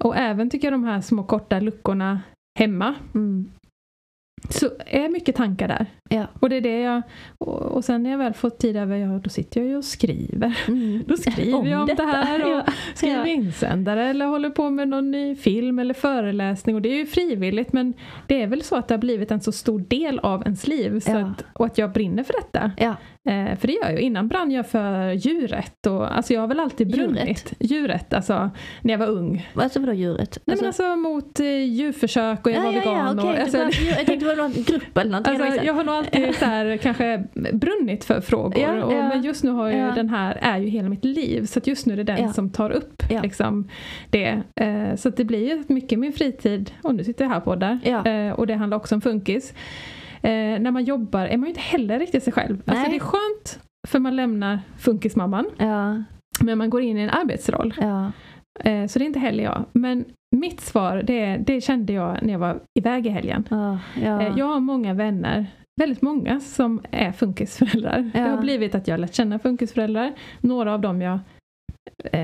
Och 0.00 0.16
även 0.16 0.50
tycker 0.50 0.66
jag 0.66 0.74
de 0.74 0.84
här 0.84 1.00
små 1.00 1.22
korta 1.22 1.60
luckorna 1.60 2.20
hemma 2.58 2.94
Mm. 3.14 3.50
Så 4.48 4.70
är 4.86 5.08
mycket 5.08 5.36
tankar 5.36 5.68
där. 5.68 5.86
Ja. 6.08 6.26
Och 6.40 6.48
det 6.50 6.56
är 6.56 6.60
det 6.60 6.80
jag, 6.80 7.02
och, 7.38 7.62
och 7.62 7.84
sen 7.84 8.02
när 8.02 8.10
jag 8.10 8.18
väl 8.18 8.32
fått 8.34 8.58
tid 8.58 8.76
över, 8.76 8.96
ja, 8.96 9.20
då 9.24 9.30
sitter 9.30 9.60
jag 9.60 9.68
ju 9.70 9.76
och 9.76 9.84
skriver. 9.84 10.58
Mm. 10.68 11.04
Då 11.06 11.16
skriver 11.16 11.70
jag 11.70 11.80
om 11.80 11.86
detta. 11.86 12.02
det 12.02 12.08
här 12.12 12.44
och 12.44 12.50
Ja. 12.50 12.64
skriver 12.94 13.16
Ja. 13.18 13.26
insändare 13.26 14.08
eller 14.08 14.26
håller 14.26 14.50
på 14.50 14.70
med 14.70 14.88
någon 14.88 15.10
ny 15.10 15.36
film 15.36 15.78
eller 15.78 15.94
föreläsning 15.94 16.76
och 16.76 16.82
det 16.82 16.88
är 16.88 16.96
ju 16.96 17.06
frivilligt 17.06 17.72
men 17.72 17.94
det 18.26 18.42
är 18.42 18.46
väl 18.46 18.62
så 18.62 18.76
att 18.76 18.88
det 18.88 18.94
har 18.94 19.00
blivit 19.00 19.30
en 19.30 19.40
så 19.40 19.52
stor 19.52 19.78
del 19.80 20.18
av 20.18 20.42
ens 20.42 20.66
liv 20.66 21.00
så 21.00 21.16
att, 21.16 21.44
och 21.52 21.66
att 21.66 21.78
jag 21.78 21.92
brinner 21.92 22.22
för 22.24 22.32
detta. 22.32 22.70
Eh, 23.26 23.56
för 23.58 23.66
det 23.66 23.72
gör 23.72 23.90
jag. 23.90 24.00
Innan 24.00 24.28
brann 24.28 24.50
jag 24.50 24.66
för 24.66 25.12
djuret 25.12 25.86
och 25.86 26.16
alltså 26.16 26.34
jag 26.34 26.40
har 26.40 26.48
väl 26.48 26.60
alltid 26.60 26.96
Djuret? 26.96 27.12
brunnit. 27.12 27.52
Djuret, 27.60 28.12
alltså 28.14 28.50
när 28.82 28.92
jag 28.94 28.98
var 28.98 29.06
ung. 29.06 29.48
Alltså 29.54 29.80
vadå 29.80 29.92
djuret? 29.92 30.38
Nej 30.44 30.56
men 30.56 30.66
alltså 30.66 30.96
mot 30.96 31.40
eh, 31.40 31.46
djurförsök 31.46 32.46
och 32.46 32.52
jag 32.52 32.58
ja, 32.58 32.62
var 32.62 32.72
ja, 32.72 32.80
vegan. 32.80 33.18
ja, 33.18 33.22
och, 33.24 33.30
okej. 33.30 33.42
alltså, 33.42 33.58
bara- 33.58 33.70
jag 33.88 34.06
tänkte 34.06 34.14
det 34.14 34.24
var 34.24 34.36
någon 34.36 34.52
grupp 34.52 34.98
eller 34.98 35.10
någonting. 35.10 35.40
Alltså, 35.40 35.64
jag 35.64 35.74
har 35.74 35.84
nog 35.84 35.94
alltid 35.94 36.34
så 36.34 36.44
här, 36.44 36.76
kanske 36.82 37.24
brunnit 37.52 38.04
för 38.04 38.20
frågor. 38.20 38.58
Ja, 38.58 38.84
och, 38.84 38.92
men 38.92 39.22
just 39.22 39.44
nu 39.44 39.50
har 39.50 39.68
ju 39.68 39.90
den 39.90 40.08
här, 40.08 40.38
är 40.42 40.58
ju 40.58 40.68
hela 40.68 40.88
mitt 40.88 41.04
liv. 41.04 41.46
Så 41.46 41.60
just 41.64 41.86
nu 41.86 41.92
är 41.92 41.96
det 41.96 42.02
den 42.04 42.32
som 42.32 42.50
tar 42.50 42.70
upp 42.70 43.02
liksom, 43.22 43.68
det. 44.10 44.42
Eh, 44.60 44.96
så 44.96 45.10
det 45.10 45.24
blir 45.24 45.48
ju 45.48 45.64
mycket 45.68 45.98
min 45.98 46.12
fritid. 46.12 46.70
Och 46.82 46.94
nu 46.94 47.04
sitter 47.04 47.24
jag 47.24 47.30
här 47.30 47.40
på 47.40 47.54
där. 47.56 47.78
Eh, 48.06 48.32
och 48.32 48.46
det 48.46 48.54
handlar 48.54 48.76
också 48.76 48.94
om 48.94 49.00
funkis. 49.00 49.54
Eh, 50.22 50.60
när 50.60 50.70
man 50.70 50.84
jobbar 50.84 51.26
är 51.26 51.36
man 51.36 51.44
ju 51.44 51.48
inte 51.48 51.60
heller 51.60 51.98
riktigt 51.98 52.22
sig 52.22 52.32
själv. 52.32 52.62
Alltså 52.66 52.82
Nej. 52.82 52.90
det 52.90 52.96
är 52.96 53.00
skönt 53.00 53.60
för 53.88 53.98
man 53.98 54.16
lämnar 54.16 54.60
funkismamman. 54.78 55.46
Ja, 55.58 56.02
Men 56.40 56.58
man 56.58 56.70
går 56.70 56.82
in 56.82 56.98
i 56.98 57.00
en 57.02 57.10
arbetsroll. 57.10 57.74
ja. 57.80 58.12
Eh, 58.64 58.86
så 58.86 58.98
det 58.98 59.04
är 59.04 59.06
inte 59.06 59.18
heller 59.18 59.44
jag. 59.44 59.64
Men 59.72 60.04
mitt 60.36 60.60
svar, 60.60 61.02
det, 61.06 61.36
det 61.36 61.60
kände 61.60 61.92
jag 61.92 62.18
när 62.22 62.32
jag 62.32 62.38
var 62.38 62.60
iväg 62.78 63.06
i 63.06 63.08
helgen. 63.10 63.44
ja, 63.50 63.78
ja. 64.02 64.22
Eh, 64.22 64.32
Jag 64.38 64.46
har 64.46 64.60
många 64.60 64.94
vänner, 64.94 65.46
väldigt 65.80 66.02
många, 66.02 66.40
som 66.40 66.82
är 66.90 67.12
funkisföräldrar. 67.12 68.10
Ja. 68.14 68.20
Det 68.20 68.28
har 68.30 68.38
blivit 68.40 68.74
att 68.74 68.88
jag 68.88 68.92
har 68.94 68.98
lärt 68.98 69.14
känna 69.14 69.38
funkisföräldrar. 69.38 70.12
Några 70.40 70.74
av 70.74 70.80
dem 70.80 71.02
jag 71.02 71.18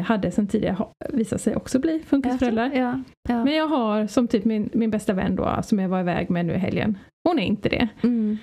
hade 0.04 0.30
sedan 0.30 0.46
tidigare 0.46 0.86
visat 1.08 1.40
sig 1.40 1.56
också 1.56 1.78
bli 1.78 2.02
funkisföräldrar. 2.06 2.70
Ja, 2.74 3.02
ja. 3.28 3.44
Men 3.44 3.54
jag 3.54 3.68
har 3.68 4.06
som 4.06 4.28
typ 4.28 4.44
min, 4.44 4.70
min 4.72 4.90
bästa 4.90 5.12
vän 5.12 5.36
då, 5.36 5.58
som 5.62 5.78
jag 5.78 5.88
var 5.88 6.00
iväg 6.00 6.30
med 6.30 6.46
nu 6.46 6.52
i 6.52 6.58
helgen. 6.58 6.98
Hon 7.28 7.38
är 7.38 7.42
inte 7.42 7.68
det. 7.68 7.88
Mm. 8.02 8.38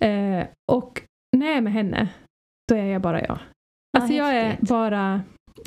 Eh, 0.00 0.46
och 0.72 1.02
när 1.36 1.46
jag 1.46 1.56
är 1.56 1.60
med 1.60 1.72
henne, 1.72 2.08
då 2.68 2.74
är 2.74 2.84
jag 2.84 3.02
bara 3.02 3.20
jag. 3.22 3.38
Alltså 3.98 4.14
jag 4.14 4.36
är 4.36 4.56
bara 4.60 5.20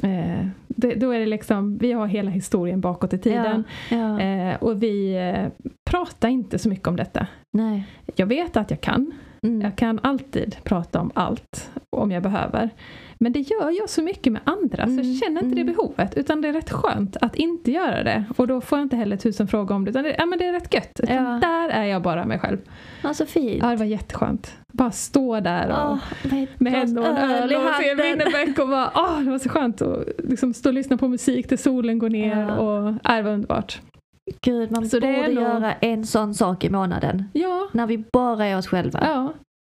eh, 0.03 0.47
det, 0.67 0.95
då 0.95 1.11
är 1.11 1.19
det 1.19 1.25
liksom, 1.25 1.77
vi 1.77 1.91
har 1.91 2.07
hela 2.07 2.31
historien 2.31 2.81
bakåt 2.81 3.13
i 3.13 3.17
tiden. 3.17 3.63
Ja. 3.91 4.19
Eh, 4.19 4.55
och 4.63 4.83
vi 4.83 5.15
eh, 5.15 5.69
pratar 5.89 6.29
inte 6.29 6.59
så 6.59 6.69
mycket 6.69 6.87
om 6.87 6.95
detta. 6.95 7.27
Nej. 7.57 7.87
Jag 8.15 8.25
vet 8.25 8.57
att 8.57 8.69
jag 8.69 8.81
kan. 8.81 9.11
Mm. 9.43 9.61
Jag 9.61 9.75
kan 9.75 9.99
alltid 10.03 10.55
prata 10.63 11.01
om 11.01 11.11
allt 11.13 11.71
om 11.89 12.11
jag 12.11 12.23
behöver. 12.23 12.69
Men 13.19 13.31
det 13.33 13.39
gör 13.39 13.71
jag 13.79 13.89
så 13.89 14.01
mycket 14.01 14.33
med 14.33 14.41
andra 14.45 14.85
så 14.85 14.91
jag 14.91 14.99
Mm, 15.05 15.15
känner 15.15 15.43
inte 15.43 15.55
det 15.55 15.61
mm. 15.61 15.75
behovet. 15.75 16.17
Utan 16.17 16.41
det 16.41 16.47
är 16.47 16.53
rätt 16.53 16.71
skönt 16.71 17.17
att 17.21 17.35
inte 17.35 17.71
göra 17.71 18.03
det. 18.03 18.23
Och 18.37 18.47
då 18.47 18.61
får 18.61 18.77
jag 18.77 18.85
inte 18.85 18.95
heller 18.95 19.17
tusen 19.17 19.47
frågor 19.47 19.75
om 19.75 19.85
det. 19.85 19.89
Utan 19.91 20.03
det, 20.03 20.15
ja, 20.17 20.25
men 20.25 20.39
det 20.39 20.45
är 20.45 20.51
rätt 20.53 20.73
gött. 20.73 20.99
Utan 21.03 21.15
Ja. 21.15 21.39
Där 21.41 21.69
är 21.69 21.83
jag 21.83 22.01
bara 22.01 22.25
mig 22.25 22.39
själv. 22.39 22.57
Ja, 23.03 23.13
så 23.13 23.25
fint. 23.25 23.63
Ja, 23.63 23.69
det 23.69 23.75
var 23.75 23.85
jätteskönt. 23.85 24.57
Bara 24.73 24.91
stå 24.91 25.39
där 25.39 25.69
och 25.69 25.91
Åh, 25.91 26.43
med 26.57 26.73
henne 26.73 26.99
och 27.01 27.07
en 27.07 27.17
öl 27.17 27.55
och 27.55 27.73
se. 27.81 27.95
Winnerbäck 27.95 28.59
och 28.59 28.67
bara, 28.69 28.91
åh, 28.95 29.19
det 29.21 29.31
var 29.31 29.39
så 29.39 29.49
skönt 29.49 29.81
att 29.81 30.07
liksom 30.17 30.53
stå 30.53 30.69
och 30.69 30.73
lyssna 30.73 30.97
på 30.97 31.07
musik 31.07 31.47
till 31.47 31.57
solen 31.57 31.99
går 31.99 32.09
ner 32.09 32.41
Ja. 32.41 32.55
och 32.57 32.87
äh, 32.87 33.15
det 33.15 33.21
var 33.21 33.31
underbart. 33.31 33.81
Gud, 34.41 34.71
man 34.71 34.85
Så 34.89 34.99
borde 34.99 35.21
nog- 35.21 35.33
göra 35.33 35.73
en 35.73 36.05
sån 36.05 36.33
sak 36.35 36.63
i 36.63 36.69
månaden. 36.69 37.23
Ja, 37.33 37.67
När 37.73 37.87
vi 37.87 38.03
bara 38.13 38.45
är 38.45 38.57
oss 38.57 38.67
själva. 38.67 38.99
ja, 39.01 39.33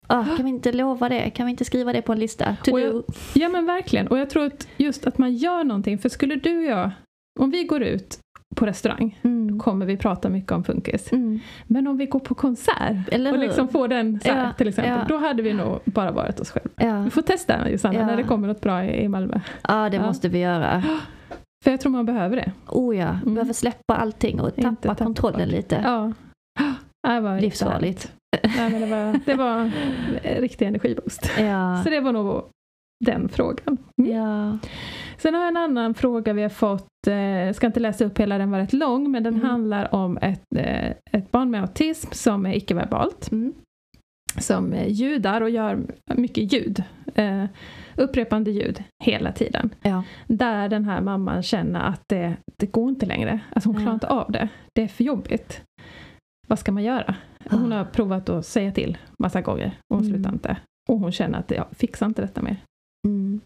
Ah, 0.08 0.24
kan 0.38 0.46
vi 0.46 0.50
inte 0.50 0.72
lova 0.72 1.10
det? 1.10 1.30
Kan 1.30 1.46
vi 1.46 1.50
inte 1.52 1.66
skriva 1.66 1.94
det 1.94 2.02
på 2.02 2.12
en 2.14 2.20
lista? 2.20 2.56
Jag- 2.66 3.04
ja 3.34 3.50
men 3.50 3.66
verkligen. 3.66 4.08
Och 4.08 4.18
jag 4.18 4.30
tror 4.30 4.46
att 4.46 4.68
just 4.78 5.08
att 5.08 5.18
man 5.18 5.34
gör 5.34 5.64
någonting, 5.64 5.98
för 5.98 6.10
skulle 6.10 6.36
du 6.36 6.58
och 6.58 6.64
jag, 6.64 6.92
om 7.40 7.50
vi 7.52 7.64
går 7.64 7.82
ut 7.84 8.20
på 8.56 8.66
restaurang, 8.66 9.20
Mm. 9.24 9.60
kommer 9.60 9.86
vi 9.86 9.98
prata 9.98 10.30
mycket 10.30 10.52
om 10.52 10.64
funkis. 10.64 11.12
Mm. 11.12 11.40
Men 11.68 11.88
om 11.88 11.98
vi 11.98 12.06
går 12.06 12.20
på 12.20 12.36
konsert 12.36 13.10
Eller 13.12 13.32
och 13.34 13.40
liksom 13.40 13.68
får 13.68 13.88
den 13.88 14.20
så 14.20 14.32
här, 14.32 14.44
Ja, 14.48 14.54
till 14.54 14.68
exempel, 14.68 14.94
ja. 15.00 15.06
då 15.10 15.18
hade 15.18 15.44
vi 15.44 15.54
nog 15.54 15.80
bara 15.86 16.12
varit 16.12 16.40
oss 16.40 16.52
själva. 16.52 16.70
Ja. 16.78 17.02
Vi 17.02 17.10
får 17.10 17.22
testa 17.22 17.70
Josanna 17.70 18.06
när 18.06 18.18
det 18.18 18.24
kommer 18.24 18.48
något 18.48 18.62
bra 18.62 18.84
i, 18.86 19.08
Malmö. 19.08 19.40
ja, 19.68 19.90
det 19.90 20.00
måste 20.00 20.30
vi 20.30 20.40
göra. 20.40 20.84
För 21.64 21.72
jag 21.72 21.82
tror 21.82 21.92
man 21.92 22.06
behöver 22.06 22.36
det. 22.36 22.52
Oh 22.68 22.98
ja, 22.98 23.08
Mm. 23.10 23.34
behöver 23.34 23.54
släppa 23.54 23.96
allting 23.96 24.42
och 24.42 24.56
tappa 24.56 24.76
tappa 24.82 25.04
kontrollen 25.04 25.40
bort. 25.48 25.52
lite. 25.56 25.82
Ja. 25.84 26.14
Det 27.14 27.20
var 27.20 27.40
Livsfarligt. 27.42 28.12
Nej, 28.44 28.72
men 28.72 28.82
det, 28.82 28.88
var, 28.88 29.20
det 29.26 29.34
var 29.36 29.60
en 30.24 30.42
riktig 30.42 30.66
energiboost. 30.68 31.30
Ja. 31.40 31.82
Så 31.84 31.90
det 31.90 32.00
var 32.00 32.12
nog 32.12 32.44
den 33.06 33.30
frågan. 33.30 33.78
Mm. 33.98 34.12
ja. 34.12 34.58
Sen 35.18 35.34
har 35.34 35.42
jag 35.42 35.48
en 35.48 35.58
annan 35.58 35.94
fråga 35.94 36.34
vi 36.34 36.42
har 36.42 36.50
fått, 36.50 36.88
eh, 37.08 37.54
ska 37.54 37.68
inte 37.68 37.80
läsa 37.80 38.06
upp 38.06 38.20
hela, 38.20 38.38
den 38.38 38.52
var 38.52 38.60
rätt 38.60 38.74
lång, 38.74 39.12
men 39.12 39.24
den 39.24 39.34
Mm. 39.36 39.46
handlar 39.50 39.96
om 39.96 40.18
ett, 40.18 40.44
eh, 40.56 40.90
ett 41.12 41.32
barn 41.32 41.52
med 41.52 41.62
autism 41.62 42.08
som 42.12 42.46
är 42.46 42.54
icke-verbalt, 42.58 43.32
Mm. 43.32 43.54
som 44.38 44.74
eh, 44.74 44.88
ljudar 44.92 45.42
och 45.42 45.50
gör 45.50 45.80
mycket 46.16 46.54
ljud. 46.54 46.84
Eh, 47.16 47.44
upprepande 47.96 48.52
ljud 48.52 48.84
hela 49.04 49.32
tiden. 49.32 49.70
Ja. 49.82 50.04
Där 50.28 50.70
den 50.70 50.86
här 50.86 51.02
mamman 51.02 51.44
känner 51.44 51.80
att 51.90 52.02
det, 52.10 52.34
det 52.58 52.66
går 52.72 52.90
inte 52.90 53.06
längre, 53.06 53.40
alltså 53.54 53.70
hon 53.70 53.76
Ja. 53.76 53.82
klarar 53.82 53.94
inte 53.94 54.08
av 54.08 54.32
det. 54.32 54.48
Det 54.76 54.82
är 54.84 54.88
för 54.88 55.04
jobbigt. 55.04 55.62
Vad 56.48 56.60
ska 56.60 56.72
man 56.72 56.84
göra? 56.84 57.16
Hon 57.50 57.72
har 57.72 57.86
provat 57.86 58.30
att 58.30 58.46
säga 58.46 58.72
till 58.72 58.98
massa 59.24 59.42
gånger 59.42 59.78
och 59.94 59.98
hon 59.98 60.06
Mm. 60.06 60.14
slutar 60.16 60.34
inte. 60.34 60.58
Och 60.90 61.00
hon 61.00 61.12
känner 61.12 61.40
att 61.40 61.52
jag 61.52 61.66
fixar 61.72 62.06
inte 62.06 62.22
detta 62.22 62.42
mer. 62.42 62.58
Mm. 63.08 63.40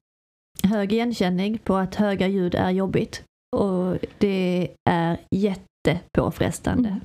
Hög 0.64 0.94
igenkänning 0.94 1.58
på 1.58 1.76
att 1.76 1.96
höga 1.96 2.28
ljud 2.28 2.56
är 2.56 2.70
jobbigt. 2.70 3.24
Och 3.56 3.98
det 4.18 4.68
är 4.90 5.18
jättepåfrestande. 5.36 6.90
Mm. 6.90 7.02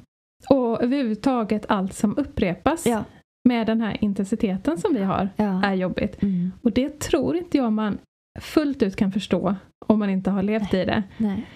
Och 0.49 0.83
överhuvudtaget 0.83 1.67
allt 1.69 1.93
som 1.95 2.19
upprepas 2.19 2.87
Ja. 2.87 3.05
med 3.49 3.67
den 3.67 3.81
här 3.81 3.97
intensiteten 4.05 4.79
som 4.79 4.95
vi 4.95 5.03
har 5.03 5.29
Ja. 5.37 5.63
är 5.65 5.75
jobbigt. 5.75 6.23
Mm. 6.23 6.53
Och 6.63 6.73
det 6.73 6.99
tror 7.01 7.37
inte 7.37 7.57
jag 7.57 7.73
man 7.73 7.99
fullt 8.41 8.83
ut 8.83 8.97
kan 8.97 9.13
förstå 9.13 9.55
om 9.87 9.99
man 9.99 10.11
inte 10.11 10.31
har 10.31 10.43
levt 10.43 10.75
i 10.75 10.85
det. 10.85 11.03
Nej. 11.17 11.47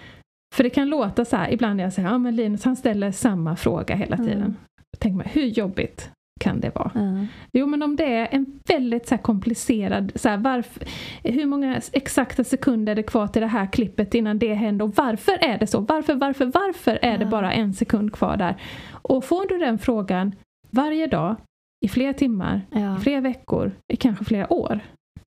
För 0.54 0.64
det 0.64 0.70
kan 0.70 0.88
låta 0.88 1.24
så 1.24 1.36
här, 1.36 1.50
ibland 1.52 1.76
när 1.76 1.84
jag 1.84 1.92
säger 1.92 2.08
ja 2.08 2.18
men 2.18 2.36
Linus 2.36 2.64
han 2.64 2.76
ställer 2.76 3.10
samma 3.12 3.56
fråga 3.56 3.94
hela 3.94 4.16
tiden. 4.16 4.38
Mm. 4.42 4.54
Tänk 4.98 5.16
mig, 5.16 5.26
hur 5.32 5.46
jobbigt 5.46 6.10
kan 6.40 6.60
det 6.60 6.74
vara? 6.74 6.90
Ja. 6.94 7.26
Jo 7.52 7.66
men 7.66 7.82
om 7.82 7.96
det 7.96 8.14
är 8.14 8.28
en 8.30 8.60
väldigt 8.68 9.08
så 9.08 9.18
komplicerad, 9.18 10.12
så 10.14 10.28
här, 10.28 10.36
varför, 10.36 10.84
hur 11.24 11.46
många 11.46 11.80
exakta 11.92 12.44
sekunder 12.44 12.92
är 12.92 12.96
det 12.96 13.02
kvar 13.02 13.26
till 13.26 13.42
det 13.42 13.48
här 13.48 13.66
klippet 13.72 14.14
innan 14.14 14.38
det 14.38 14.54
händer 14.54 14.84
och 14.84 14.94
varför 14.96 15.32
är 15.44 15.58
det 15.58 15.66
så? 15.66 15.80
Varför, 15.80 16.14
varför, 16.14 16.44
varför 16.44 16.98
är 17.02 17.18
det 17.18 17.24
Ja. 17.24 17.30
bara 17.30 17.52
en 17.52 17.74
sekund 17.74 18.12
kvar 18.12 18.36
där? 18.36 18.56
Och 18.92 19.24
får 19.24 19.48
du 19.48 19.58
den 19.58 19.78
frågan 19.78 20.34
varje 20.70 21.06
dag, 21.06 21.36
i 21.84 21.88
flera 21.88 22.12
timmar, 22.12 22.60
Ja. 22.70 22.96
i 22.96 23.00
flera 23.00 23.20
veckor, 23.20 23.72
i 23.92 23.96
kanske 23.96 24.24
flera 24.24 24.52
år, 24.52 24.80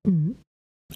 Mm. 0.08 0.34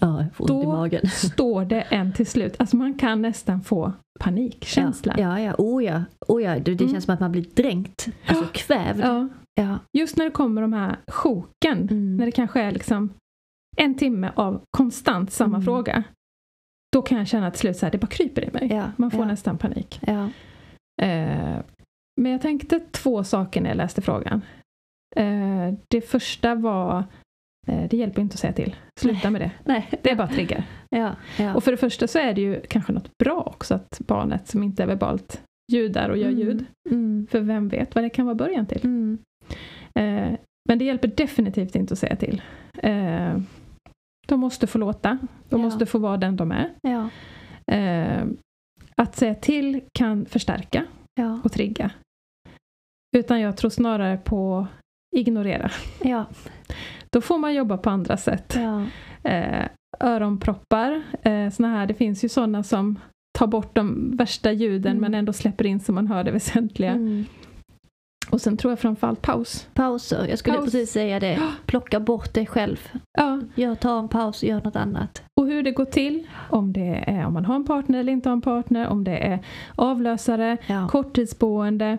Ja, 0.00 0.24
Då 0.38 0.88
står 1.08 1.64
det 1.64 1.80
en 1.80 2.12
till 2.12 2.26
slut. 2.26 2.54
Alltså 2.58 2.76
man 2.76 2.94
kan 2.94 3.22
nästan 3.22 3.60
få 3.62 3.92
panikkänsla. 4.20 5.14
Ja, 5.18 5.40
ja, 5.40 5.54
oh 5.58 5.84
ja. 5.84 6.02
Oh 6.28 6.42
ja. 6.42 6.54
Det, 6.54 6.60
det 6.74 6.84
Mm. 6.84 6.92
känns 6.92 7.04
som 7.04 7.14
att 7.14 7.20
man 7.20 7.32
blir 7.32 7.42
dränkt. 7.54 8.08
Alltså 8.26 8.44
kvävd. 8.52 9.00
Ja. 9.00 9.28
Ja. 9.54 9.78
Just 9.98 10.16
när 10.16 10.24
det 10.24 10.30
kommer 10.30 10.62
de 10.62 10.72
här 10.72 10.96
sjoken, 11.08 11.78
Mm. 11.90 12.16
när 12.16 12.26
det 12.26 12.32
kanske 12.32 12.60
är 12.60 12.72
liksom 12.72 13.10
en 13.76 13.94
timme 13.94 14.32
av 14.34 14.62
konstant 14.76 15.32
samma 15.32 15.56
Mm. 15.56 15.64
fråga. 15.64 16.02
Då 16.92 17.02
kan 17.02 17.18
jag 17.18 17.26
känna 17.28 17.50
till 17.50 17.60
slut 17.60 17.76
så 17.76 17.86
här, 17.86 17.90
det 17.92 17.98
bara 17.98 18.06
kryper 18.06 18.44
i 18.44 18.50
mig. 18.52 18.68
Ja. 18.72 18.84
Man 18.96 19.10
får 19.10 19.20
ja. 19.20 19.26
nästan 19.26 19.58
panik. 19.58 20.00
Ja. 20.06 20.24
Eh, 21.02 21.60
men 22.20 22.32
jag 22.32 22.42
tänkte 22.42 22.80
två 22.80 23.24
saker 23.24 23.60
när 23.60 23.70
jag 23.70 23.76
läste 23.76 24.02
frågan. 24.02 24.42
Eh, 25.16 25.74
det 25.90 26.00
första 26.00 26.54
var, 26.54 27.04
det 27.90 27.96
hjälper 27.96 28.22
inte 28.22 28.34
att 28.34 28.38
säga 28.40 28.52
till. 28.52 28.76
Sluta 29.00 29.30
med 29.30 29.40
det. 29.40 29.50
Nej. 29.64 29.88
Det 30.02 30.10
är 30.10 30.16
bara 30.16 30.28
trigger. 30.28 30.64
Ja. 30.90 31.16
Ja. 31.38 31.54
Och 31.54 31.64
för 31.64 31.70
det 31.70 31.76
första 31.76 32.06
så 32.06 32.18
är 32.18 32.34
det 32.34 32.40
ju 32.40 32.60
kanske 32.68 32.92
något 32.92 33.18
bra 33.18 33.40
också 33.46 33.74
att 33.74 34.00
barnet 34.06 34.48
som 34.48 34.62
inte 34.62 34.82
är 34.82 34.86
verbalt 34.86 35.42
ljudar 35.72 36.08
och 36.08 36.16
gör 36.18 36.28
Mm. 36.28 36.38
ljud. 36.38 36.64
Mm. 36.90 37.26
För 37.30 37.40
vem 37.40 37.68
vet 37.68 37.94
vad 37.94 38.04
det 38.04 38.10
kan 38.10 38.26
vara 38.26 38.34
början 38.34 38.66
till. 38.66 38.80
Mm. 38.84 39.18
Eh, 39.94 40.38
men 40.68 40.78
det 40.78 40.84
hjälper 40.84 41.08
definitivt 41.08 41.76
inte 41.76 41.92
att 41.92 41.98
säga 41.98 42.16
till. 42.16 42.42
Eh, 42.82 43.38
de 44.26 44.40
måste 44.40 44.66
få 44.66 44.78
låta. 44.78 45.18
De 45.48 45.60
Ja. 45.60 45.64
måste 45.64 45.86
få 45.86 45.98
vara 45.98 46.16
den 46.16 46.36
de 46.36 46.52
är. 46.52 46.70
Eh, 47.72 48.24
att 48.96 49.16
säga 49.16 49.34
till 49.34 49.80
kan 49.92 50.26
förstärka 50.26 50.84
och 51.44 51.52
trigga. 51.52 51.90
Utan 53.16 53.40
jag 53.40 53.56
tror 53.56 53.70
snarare 53.70 54.16
på 54.16 54.66
ignorera. 55.16 55.70
Då 57.12 57.20
får 57.20 57.38
man 57.38 57.54
jobba 57.54 57.76
på 57.76 57.90
andra 57.90 58.16
sätt. 58.16 58.56
Ja. 58.58 58.82
Eh, 59.30 59.66
öronproppar, 60.00 61.02
eh, 61.22 61.50
såna 61.50 61.68
här, 61.68 61.86
det 61.86 61.94
finns 61.94 62.24
ju 62.24 62.28
sådana 62.28 62.62
som 62.62 62.98
tar 63.38 63.46
bort 63.46 63.74
de 63.74 64.16
värsta 64.16 64.52
ljuden 64.52 64.92
Mm. 64.92 65.00
men 65.00 65.14
ändå 65.14 65.32
släpper 65.32 65.66
in 65.66 65.80
så 65.80 65.92
man 65.92 66.06
hör 66.06 66.24
det 66.24 66.30
väsentliga. 66.30 66.90
Mm. 66.92 67.24
Och 68.30 68.40
sen 68.40 68.56
tror 68.56 68.70
jag 68.72 68.78
framförallt 68.78 69.22
paus. 69.22 69.68
Pauser. 69.74 70.26
Jag 70.28 70.38
skulle 70.38 70.56
Paus. 70.56 70.64
precis 70.64 70.90
säga 70.92 71.20
det. 71.20 71.38
Plocka 71.66 72.00
bort 72.00 72.34
dig 72.34 72.46
själv. 72.46 72.88
Ja, 73.18 73.40
Gör, 73.54 73.74
ta 73.74 73.98
en 73.98 74.08
paus 74.08 74.42
och 74.42 74.48
gör 74.48 74.60
något 74.64 74.76
annat. 74.76 75.22
och 75.40 75.46
hur 75.46 75.62
det 75.62 75.70
går 75.70 75.84
till, 75.84 76.26
om 76.50 76.72
det 76.72 77.04
är 77.06 77.26
om 77.26 77.32
man 77.34 77.44
har 77.44 77.54
en 77.56 77.64
partner 77.64 77.98
eller 77.98 78.12
inte 78.12 78.28
har 78.28 78.32
en 78.36 78.40
partner, 78.40 78.88
om 78.88 79.04
det 79.04 79.18
är 79.26 79.38
avlösare, 79.74 80.56
Ja. 80.66 80.88
korttidsboende. 80.88 81.98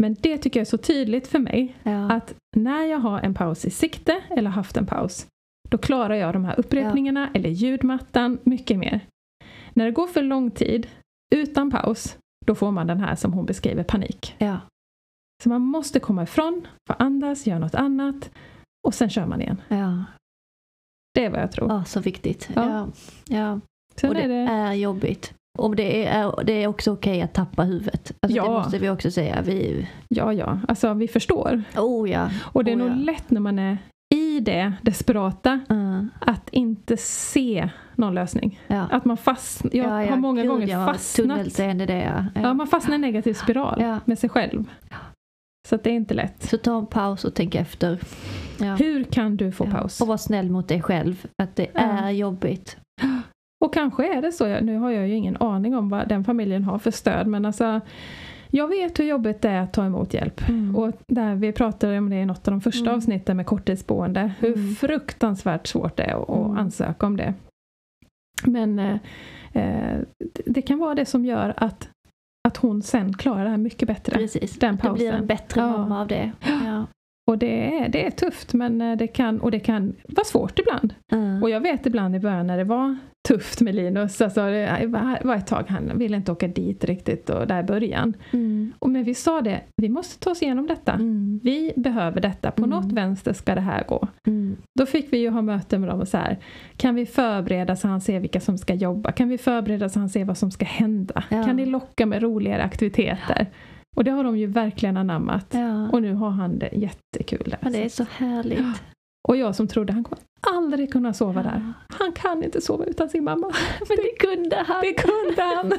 Men 0.00 0.16
det 0.20 0.38
tycker 0.38 0.60
jag 0.60 0.66
är 0.66 0.70
så 0.70 0.78
tydligt 0.78 1.28
för 1.28 1.38
mig 1.38 1.76
Ja. 1.82 2.10
att 2.12 2.34
när 2.56 2.84
jag 2.84 2.98
har 2.98 3.20
en 3.20 3.34
paus 3.34 3.64
i 3.64 3.70
sikte 3.70 4.22
eller 4.30 4.50
haft 4.50 4.76
en 4.76 4.86
paus, 4.86 5.26
då 5.68 5.78
klarar 5.78 6.14
jag 6.14 6.32
de 6.32 6.44
här 6.44 6.60
upprepningarna 6.60 7.30
eller 7.34 7.50
ljudmattan 7.50 8.38
mycket 8.42 8.78
mer. 8.78 9.00
När 9.74 9.84
det 9.84 9.90
går 9.90 10.06
för 10.06 10.22
lång 10.22 10.50
tid 10.50 10.86
utan 11.34 11.70
paus, 11.70 12.16
då 12.46 12.54
får 12.54 12.70
man 12.70 12.86
den 12.86 13.00
här 13.00 13.14
som 13.14 13.32
hon 13.32 13.46
beskriver, 13.46 13.84
panik. 13.84 14.34
Ja. 14.38 14.60
Så 15.42 15.48
man 15.48 15.62
måste 15.62 16.00
komma 16.00 16.22
ifrån, 16.22 16.66
få 16.88 16.94
andas, 16.98 17.46
göra 17.46 17.58
något 17.58 17.74
annat 17.74 18.30
och 18.86 18.94
sen 18.94 19.10
kör 19.10 19.26
man 19.26 19.40
igen. 19.42 19.62
Ja. 19.68 20.04
Det 21.14 21.24
är 21.24 21.30
vad 21.30 21.40
jag 21.40 21.52
tror. 21.52 21.68
Ja, 21.72 21.84
så 21.84 22.00
viktigt. 22.00 22.50
Ja. 22.54 22.68
Ja. 22.70 22.88
Ja. 23.28 23.60
Och 24.08 24.14
det 24.14 24.22
är 24.22 24.28
det, 24.28 24.34
är 24.34 24.72
jobbigt. 24.72 25.34
Och 25.60 25.76
det 25.76 26.06
är, 26.06 26.44
det 26.44 26.52
är 26.62 26.66
också 26.66 26.92
okej 26.92 27.22
att 27.22 27.34
tappa 27.34 27.62
huvudet. 27.62 28.12
Alltså 28.22 28.36
Ja. 28.36 28.44
Det 28.44 28.50
måste 28.50 28.78
vi 28.78 28.90
också 28.90 29.10
säga. 29.10 29.42
Vi, 29.42 29.88
ja, 30.08 30.32
ja, 30.32 30.58
alltså 30.68 30.94
vi 30.94 31.08
förstår. 31.08 31.62
oh 31.76 32.10
ja. 32.10 32.30
Och 32.52 32.64
det 32.64 32.70
är 32.72 32.74
Oh, 32.76 32.78
nog 32.78 32.88
ja. 32.90 32.94
lätt 32.94 33.30
när 33.30 33.40
man 33.40 33.58
är 33.58 33.78
i 34.14 34.40
det 34.40 34.72
desperata 34.82 35.60
Mm. 35.68 36.10
att 36.20 36.48
inte 36.48 36.96
se 36.96 37.70
någon 37.94 38.14
lösning. 38.14 38.60
Ja. 38.66 38.86
Att 38.90 39.04
man 39.04 39.16
fastnar, 39.16 39.70
jag 39.74 39.86
ja, 39.86 40.04
ja. 40.04 40.10
har 40.10 40.16
många 40.16 40.42
Gud, 40.42 40.50
gånger 40.50 40.66
ja, 40.68 40.86
fastnat 40.86 41.56
det 41.56 42.22
ja. 42.34 42.42
Ja, 42.42 42.54
man 42.54 42.66
fastnar 42.66 42.92
i 42.92 42.94
en 42.94 43.00
negativ 43.00 43.34
spiral 43.34 43.98
med 44.04 44.18
sig 44.18 44.30
själv. 44.30 44.64
Så 45.68 45.76
det 45.76 45.90
är 45.90 45.94
inte 45.94 46.14
lätt. 46.14 46.42
Så 46.42 46.56
ta 46.58 46.78
en 46.78 46.86
paus 46.86 47.24
och 47.24 47.34
tänk 47.34 47.54
efter. 47.54 47.98
Hur 48.78 49.04
kan 49.04 49.36
du 49.36 49.52
få 49.52 49.66
paus? 49.66 50.00
Och 50.00 50.06
var 50.06 50.16
snäll 50.16 50.50
mot 50.50 50.68
dig 50.68 50.82
själv. 50.82 51.26
Att 51.42 51.56
det 51.56 51.66
är 51.74 52.10
jobbigt. 52.10 52.76
Och 53.64 53.74
kanske 53.74 54.16
är 54.18 54.22
det 54.22 54.32
så, 54.32 54.60
nu 54.60 54.76
har 54.76 54.90
jag 54.90 55.08
ju 55.08 55.14
ingen 55.14 55.36
aning 55.40 55.76
om 55.76 55.88
vad 55.88 56.08
den 56.08 56.24
familjen 56.24 56.64
har 56.64 56.78
för 56.78 56.90
stöd, 56.90 57.26
men 57.26 57.44
alltså 57.44 57.80
jag 58.50 58.68
vet 58.68 58.98
hur 59.00 59.04
jobbigt 59.04 59.42
det 59.42 59.48
är 59.48 59.60
att 59.60 59.72
ta 59.72 59.84
emot 59.86 60.14
hjälp. 60.14 60.48
Mm. 60.48 60.76
Och 60.76 60.94
där 61.06 61.34
vi 61.34 61.52
pratade 61.52 61.98
om 61.98 62.10
det 62.10 62.16
i 62.16 62.26
något 62.26 62.48
av 62.48 62.52
de 62.52 62.60
första 62.60 62.84
Mm. 62.84 62.94
avsnitten 62.96 63.36
med 63.36 63.46
korttidsboende, 63.46 64.32
hur 64.38 64.54
Mm. 64.56 64.74
fruktansvärt 64.74 65.66
svårt 65.66 65.96
det 65.96 66.02
är 66.02 66.22
att 66.22 66.28
Mm. 66.46 66.58
ansöka 66.58 67.06
om 67.06 67.16
det. 67.16 67.34
Men 68.46 68.78
eh, 68.78 68.96
Eh, 69.52 69.98
det- 70.46 70.62
kan 70.62 70.78
vara 70.78 70.94
det 70.94 71.04
som 71.06 71.24
gör 71.24 71.54
att, 71.56 71.88
att 72.48 72.56
hon 72.56 72.82
sen 72.82 73.12
klarar 73.12 73.44
det 73.44 73.50
här 73.50 73.56
mycket 73.56 73.88
bättre. 73.88 74.12
Precis. 74.16 74.58
Den 74.58 74.76
Det 74.82 74.92
blir 74.92 75.06
en 75.06 75.10
pausen. 75.12 75.26
bättre 75.26 75.60
Ja. 75.60 75.66
mamma 75.70 76.00
av 76.00 76.06
det. 76.06 76.32
Ja. 76.64 76.86
Och 77.30 77.38
det 77.38 77.76
är, 77.78 77.88
det 77.88 78.06
är 78.06 78.10
tufft 78.10 78.54
men 78.54 78.80
eh, 78.80 78.96
det 78.96 79.06
kan, 79.06 79.40
och 79.40 79.50
det 79.50 79.60
kan 79.60 79.96
vara 80.08 80.24
svårt 80.24 80.58
ibland. 80.58 80.94
Mm. 81.12 81.42
Och 81.42 81.50
jag 81.50 81.60
vet 81.60 81.86
ibland 81.86 82.16
i 82.16 82.18
början 82.18 82.46
när 82.46 82.58
det 82.58 82.64
var 82.64 82.96
tufft 83.28 83.60
med 83.60 83.74
Linus, 83.74 84.20
alltså 84.20 84.40
det 84.40 85.18
var 85.24 85.34
ett 85.34 85.46
tag 85.46 85.64
han 85.68 85.98
ville 85.98 86.16
inte 86.16 86.32
åka 86.32 86.48
dit 86.48 86.84
riktigt 86.84 87.30
och 87.30 87.46
där 87.46 87.60
i 87.60 87.62
början. 87.62 88.14
Mm. 88.32 88.72
Och 88.78 88.90
men 88.90 89.04
vi 89.04 89.14
sa 89.14 89.40
det, 89.40 89.60
vi 89.76 89.88
måste 89.88 90.18
ta 90.20 90.30
oss 90.30 90.42
igenom 90.42 90.66
detta. 90.66 90.92
Mm. 90.92 91.40
Vi 91.42 91.72
behöver 91.76 92.20
detta, 92.20 92.50
på 92.50 92.64
Mm. 92.64 92.70
något 92.70 92.92
vänster 92.92 93.32
ska 93.32 93.54
det 93.54 93.60
här 93.60 93.84
gå. 93.88 94.08
Mm. 94.26 94.56
Då 94.78 94.86
fick 94.86 95.12
vi 95.12 95.18
ju 95.18 95.30
ha 95.30 95.42
möten 95.42 95.80
med 95.80 95.90
dem 95.90 96.00
och 96.00 96.08
så 96.08 96.16
här, 96.16 96.38
kan 96.76 96.94
vi 96.94 97.06
förbereda 97.06 97.76
så 97.76 97.88
han 97.88 98.00
ser 98.00 98.20
vilka 98.20 98.40
som 98.40 98.58
ska 98.58 98.74
jobba? 98.74 99.12
Kan 99.12 99.28
vi 99.28 99.38
förbereda 99.38 99.88
så 99.88 99.98
han 99.98 100.08
ser 100.08 100.24
vad 100.24 100.38
som 100.38 100.50
ska 100.50 100.64
hända? 100.64 101.24
Ja. 101.28 101.44
Kan 101.44 101.56
ni 101.56 101.66
locka 101.66 102.06
med 102.06 102.22
roligare 102.22 102.62
aktiviteter? 102.62 103.46
Och 103.96 104.04
det 104.04 104.10
har 104.10 104.24
de 104.24 104.38
ju 104.38 104.46
verkligen 104.46 104.96
anammat. 104.96 105.46
Ja. 105.50 105.88
Och 105.90 106.02
nu 106.02 106.14
har 106.14 106.30
han 106.30 106.58
det 106.58 106.70
jättekul 106.72 107.50
där. 107.50 107.58
Men 107.62 107.72
det 107.72 107.84
är 107.84 107.88
så 107.88 108.06
härligt. 108.16 108.60
Och 109.28 109.36
jag 109.36 109.56
som 109.56 109.68
trodde 109.68 109.92
han 109.92 110.04
kommer 110.04 110.22
aldrig 110.56 110.92
kunna 110.92 111.12
sova 111.12 111.42
där. 111.42 111.72
Han 111.88 112.12
kan 112.12 112.44
inte 112.44 112.60
sova 112.60 112.84
utan 112.84 113.08
sin 113.08 113.24
mamma. 113.24 113.46
Men 113.88 113.96
det 113.96 114.26
kunde 114.26 114.56
han. 114.66 114.80
Det 114.82 114.92
kunde 114.92 115.42
han! 115.42 115.72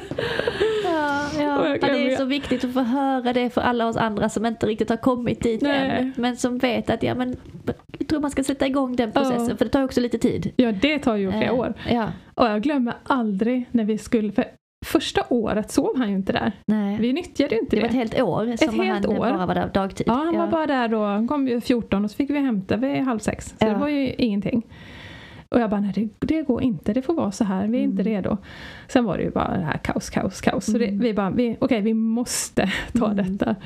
Ja, 0.84 1.28
ja. 1.38 1.58
Men 1.62 1.80
det 1.80 2.12
är 2.12 2.16
så 2.16 2.24
viktigt 2.24 2.64
att 2.64 2.72
få 2.72 2.80
höra 2.80 3.32
det 3.32 3.50
för 3.50 3.60
alla 3.60 3.86
oss 3.86 3.96
andra 3.96 4.28
som 4.28 4.46
inte 4.46 4.66
riktigt 4.66 4.88
har 4.90 4.96
kommit 4.96 5.42
dit 5.42 5.62
Nej. 5.62 5.90
än. 5.90 6.12
Men 6.16 6.36
som 6.36 6.58
vet 6.58 6.90
att 6.90 7.02
ja, 7.02 7.14
men, 7.14 7.36
jag 7.98 8.08
tror 8.08 8.20
man 8.20 8.30
ska 8.30 8.44
sätta 8.44 8.66
igång 8.66 8.96
den 8.96 9.12
processen 9.12 9.48
Ja. 9.48 9.56
för 9.56 9.64
det 9.64 9.70
tar 9.70 9.84
också 9.84 10.00
lite 10.00 10.18
tid. 10.18 10.52
Ja, 10.56 10.72
det 10.72 10.98
tar 10.98 11.16
ju 11.16 11.30
flera 11.30 11.44
Eh, 11.44 11.54
år. 11.54 11.74
Ja, 11.90 12.08
Och 12.34 12.46
jag 12.46 12.62
glömmer 12.62 12.94
aldrig 13.02 13.68
när 13.70 13.84
vi 13.84 13.98
skulle, 13.98 14.32
för 14.32 14.44
första 14.82 15.20
året 15.28 15.70
sov 15.70 15.96
han 15.98 16.08
ju 16.08 16.14
inte 16.14 16.32
där. 16.32 16.52
nej. 16.66 16.98
Vi 17.00 17.12
nyttjade 17.12 17.54
ju 17.54 17.60
inte 17.60 17.76
det 17.76 17.80
det. 17.80 17.82
var 17.82 17.88
ett 17.88 17.94
helt 17.94 18.20
år 18.22 18.56
som 18.56 18.80
helt 18.80 19.06
han 19.06 19.16
år. 19.16 19.18
bara 19.20 19.46
var 19.46 19.54
där 19.54 19.70
dagtid. 19.74 20.06
Ja, 20.06 20.12
han 20.14 20.36
var 20.36 20.46
bara 20.46 20.66
där 20.66 20.88
då. 20.88 21.04
Han 21.04 21.28
kom 21.28 21.48
ju 21.48 21.60
14 21.60 22.04
och 22.04 22.10
så 22.10 22.16
fick 22.16 22.30
vi 22.30 22.38
hämta 22.38 22.76
vid 22.76 23.00
halv 23.02 23.18
sex. 23.18 23.48
Så 23.48 23.54
Ja. 23.60 23.68
det 23.68 23.74
var 23.74 23.88
ju 23.88 24.12
ingenting. 24.14 24.62
Och 25.48 25.60
jag 25.60 25.70
bara, 25.70 25.80
nej 25.80 25.92
det, 25.94 26.26
det 26.26 26.42
går 26.42 26.62
inte, 26.62 26.92
det 26.92 27.02
får 27.02 27.14
vara 27.14 27.32
så 27.32 27.44
här, 27.44 27.66
vi 27.66 27.78
är 27.78 27.82
inte 27.82 28.02
Mm. 28.02 28.12
redo. 28.12 28.36
Sen 28.88 29.04
var 29.04 29.16
det 29.16 29.22
ju 29.22 29.30
bara 29.30 29.56
det 29.56 29.64
här 29.64 29.78
kaos, 29.78 30.10
kaos, 30.10 30.40
kaos. 30.40 30.64
Så 30.64 30.78
det, 30.78 30.86
Mm. 30.88 31.00
vi 31.00 31.14
bara, 31.14 31.30
vi, 31.30 31.56
okej 31.60 31.80
vi 31.80 31.94
måste 31.94 32.70
ta 32.98 33.10
Mm. 33.10 33.16
detta. 33.16 33.56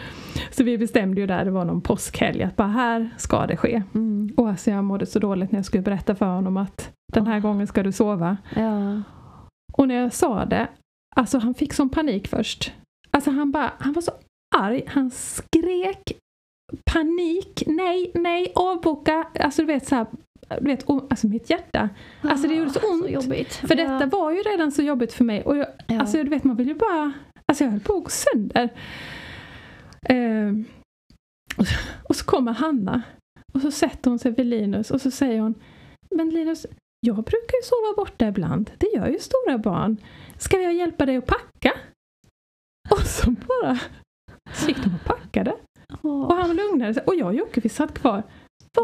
Så 0.51 0.65
vi 0.65 0.79
bestämde 0.79 1.21
ju 1.21 1.27
där, 1.27 1.45
det 1.45 1.51
var 1.51 1.65
någon 1.65 1.81
påskhelg, 1.81 2.43
att 2.43 2.57
bara 2.57 2.69
här 2.69 3.11
ska 3.17 3.47
det 3.47 3.57
ske. 3.57 3.83
Mm. 3.95 4.31
Och 4.37 4.49
alltså 4.49 4.71
jag 4.71 4.85
mådde 4.85 5.07
så 5.07 5.19
dåligt 5.19 5.53
när 5.53 5.59
jag 5.59 5.67
skulle 5.67 5.83
berätta 5.83 6.15
för 6.15 6.27
honom 6.27 6.57
att 6.57 6.93
den 7.13 7.27
här 7.27 7.37
Åh. 7.37 7.43
gången 7.43 7.67
ska 7.67 7.83
du 7.83 7.93
sova. 7.93 8.37
Ja. 8.57 9.03
Och 9.73 9.89
när 9.89 9.95
jag 9.95 10.13
sa 10.13 10.45
det, 10.45 10.67
alltså 11.17 11.39
han 11.39 11.55
fick 11.55 11.73
sån 11.73 11.89
panik 11.89 12.29
först. 12.29 12.73
Alltså 13.11 13.31
han 13.31 13.53
bara, 13.53 13.73
han 13.79 13.93
var 13.93 14.03
så 14.03 14.13
arg, 14.57 14.85
han 14.87 15.11
skrek 15.11 16.03
panik, 16.93 17.63
nej, 17.67 18.11
nej, 18.15 18.53
avboka, 18.55 19.27
alltså 19.41 19.63
du 19.63 19.67
vet 19.67 19.87
så 19.89 19.95
här, 19.95 20.07
du 20.61 20.65
vet, 20.65 20.91
alltså 20.91 21.27
mitt 21.27 21.51
hjärta. 21.51 21.89
Alltså 22.23 22.49
det 22.49 22.55
gjorde 22.55 22.71
så 22.71 22.93
ont. 22.93 23.03
Så 23.05 23.09
jobbigt. 23.09 23.55
För 23.55 23.75
detta 23.75 24.07
var 24.07 24.31
ju 24.33 24.39
redan 24.43 24.73
så 24.73 24.83
jobbigt 24.83 25.13
för 25.13 25.25
mig 25.25 25.43
och 25.43 25.57
jag, 25.57 25.67
Ja. 25.87 26.01
alltså 26.01 26.23
du 26.25 26.31
vet 26.31 26.45
man 26.45 26.57
vill 26.57 26.69
ju 26.69 26.75
bara, 26.75 27.13
alltså 27.47 27.65
jag 27.65 27.71
höll 27.71 27.81
på 27.81 27.97
att 27.97 28.05
gå 28.05 28.11
sönder. 28.11 28.69
Ehm, 30.09 30.65
och, 31.57 31.67
och 32.09 32.17
så 32.17 32.25
kommer 32.25 32.53
Hanna 32.53 33.03
och 33.55 33.61
så 33.61 33.71
sätter 33.71 34.11
hon 34.11 34.19
sig 34.19 34.33
vid 34.33 34.47
Linus 34.47 34.91
och 34.91 35.01
så 35.01 35.11
säger 35.11 35.41
hon 35.41 35.55
Men 36.11 36.31
Linus, 36.31 36.67
jag 37.01 37.17
brukar 37.17 37.57
ju 37.57 37.63
sova 37.63 37.95
borta 37.97 38.29
ibland. 38.29 38.71
Det 38.79 38.87
gör 38.95 39.07
ju 39.07 39.19
stora 39.19 39.59
barn. 39.59 39.97
Ska 40.39 40.61
jag 40.61 40.75
hjälpa 40.75 41.07
dig 41.07 41.17
att 41.17 41.27
packa? 41.27 41.73
Och 42.91 42.99
så 43.07 43.31
bara 43.31 43.79
så 44.53 44.69
gick 44.69 44.77
de 44.85 44.95
och 44.95 45.05
packade. 45.05 45.55
Och 46.03 46.35
han 46.37 46.57
lugnade 46.57 46.95
sig. 46.95 47.03
Och 47.07 47.15
jag 47.15 47.27
och 47.29 47.35
Jocke 47.35 47.61
vi 47.61 47.69
satt 47.69 47.95
kvar. 47.99 48.23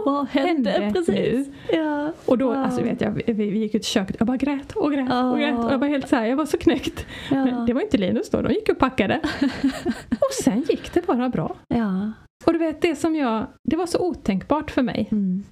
vad 0.04 0.28
hände, 0.28 0.70
hände 0.70 0.92
precis? 0.92 1.48
Ja. 1.72 2.12
Och 2.26 2.38
då, 2.38 2.46
Wow. 2.46 2.56
alltså 2.56 2.82
vet 2.82 3.00
jag, 3.00 3.10
vi, 3.10 3.32
vi 3.32 3.58
gick 3.58 3.74
ut 3.74 3.82
i 3.82 3.84
köket. 3.84 4.16
Jag 4.18 4.26
bara 4.26 4.36
grät 4.36 4.72
och 4.72 4.92
grät 4.92 5.10
och 5.10 5.16
Åh. 5.16 5.38
grät. 5.38 5.58
Och 5.64 5.72
jag 5.72 5.78
var 5.78 5.86
helt 5.88 6.08
så 6.08 6.16
här, 6.16 6.26
jag 6.26 6.36
var 6.36 6.46
så 6.46 6.58
knäckt. 6.58 7.06
Ja. 7.30 7.44
Men 7.44 7.66
det 7.66 7.72
var 7.74 7.80
inte 7.80 7.98
Linus 7.98 8.30
då, 8.30 8.42
de 8.42 8.52
gick 8.52 8.68
och 8.68 8.78
packade. 8.78 9.20
och 10.10 10.32
sen 10.42 10.62
gick 10.68 10.92
det 10.94 11.06
bara 11.06 11.28
bra. 11.28 11.56
ja. 11.68 12.12
Och 12.46 12.52
du 12.52 12.58
vet, 12.58 12.82
det 12.82 12.96
som 12.96 13.16
jag, 13.16 13.46
det 13.70 13.76
var 13.76 13.86
så 13.86 13.98
otänkbart 14.08 14.70
för 14.70 14.82
mig. 14.82 15.08
Mm. 15.12 15.42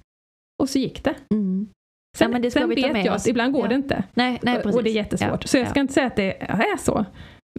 Och 0.61 0.69
så 0.69 0.79
gick 0.79 1.03
det. 1.03 1.15
Mm. 1.33 1.67
Sen, 2.17 2.31
Ja, 2.31 2.39
det 2.39 2.51
sen 2.51 2.69
vet 2.69 3.05
jag 3.05 3.15
oss. 3.15 3.21
att 3.21 3.27
ibland 3.27 3.53
går 3.53 3.61
Ja. 3.61 3.67
det 3.69 3.75
inte. 3.75 4.03
Nej, 4.13 4.39
nej, 4.43 4.55
precis. 4.55 4.75
och 4.75 4.83
det 4.83 4.89
är 4.89 4.93
jättesvårt. 4.93 5.41
Ja. 5.43 5.47
Så 5.47 5.57
jag 5.57 5.65
Ja. 5.65 5.69
ska 5.69 5.79
inte 5.79 5.93
säga 5.93 6.07
att 6.07 6.15
det 6.15 6.41
är 6.41 6.77
så. 6.77 7.05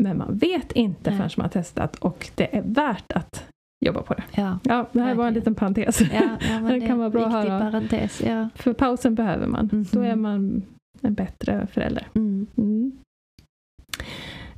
Men 0.00 0.18
man 0.18 0.38
vet 0.38 0.72
inte 0.72 1.10
Nej. 1.10 1.18
förrän 1.18 1.30
man 1.36 1.44
har 1.44 1.48
testat 1.50 1.96
och 1.96 2.30
det 2.34 2.56
är 2.56 2.62
värt 2.62 3.12
att 3.12 3.44
jobba 3.84 4.02
på 4.02 4.14
det. 4.14 4.22
Ja. 4.36 4.58
Ja, 4.64 4.88
det 4.92 5.00
här 5.00 5.14
var 5.14 5.26
en 5.28 5.34
liten 5.34 5.54
parentes. 5.54 6.00
Ja, 6.00 6.08
ja, 6.50 6.58
Det 6.68 6.80
det 6.80 6.86
kan 6.86 6.98
vara 6.98 7.10
bra 7.10 7.26
att 7.26 7.32
höra. 7.32 7.58
parentes. 7.60 8.22
Ja. 8.26 8.48
För 8.54 8.72
pausen 8.72 9.14
behöver 9.14 9.46
man. 9.46 9.68
Mhm. 9.72 9.86
Då 9.92 10.00
är 10.00 10.16
man 10.16 10.62
en 11.02 11.14
bättre 11.14 11.66
förälder. 11.72 12.06
Mm. 12.14 12.46
Mm. 12.56 12.92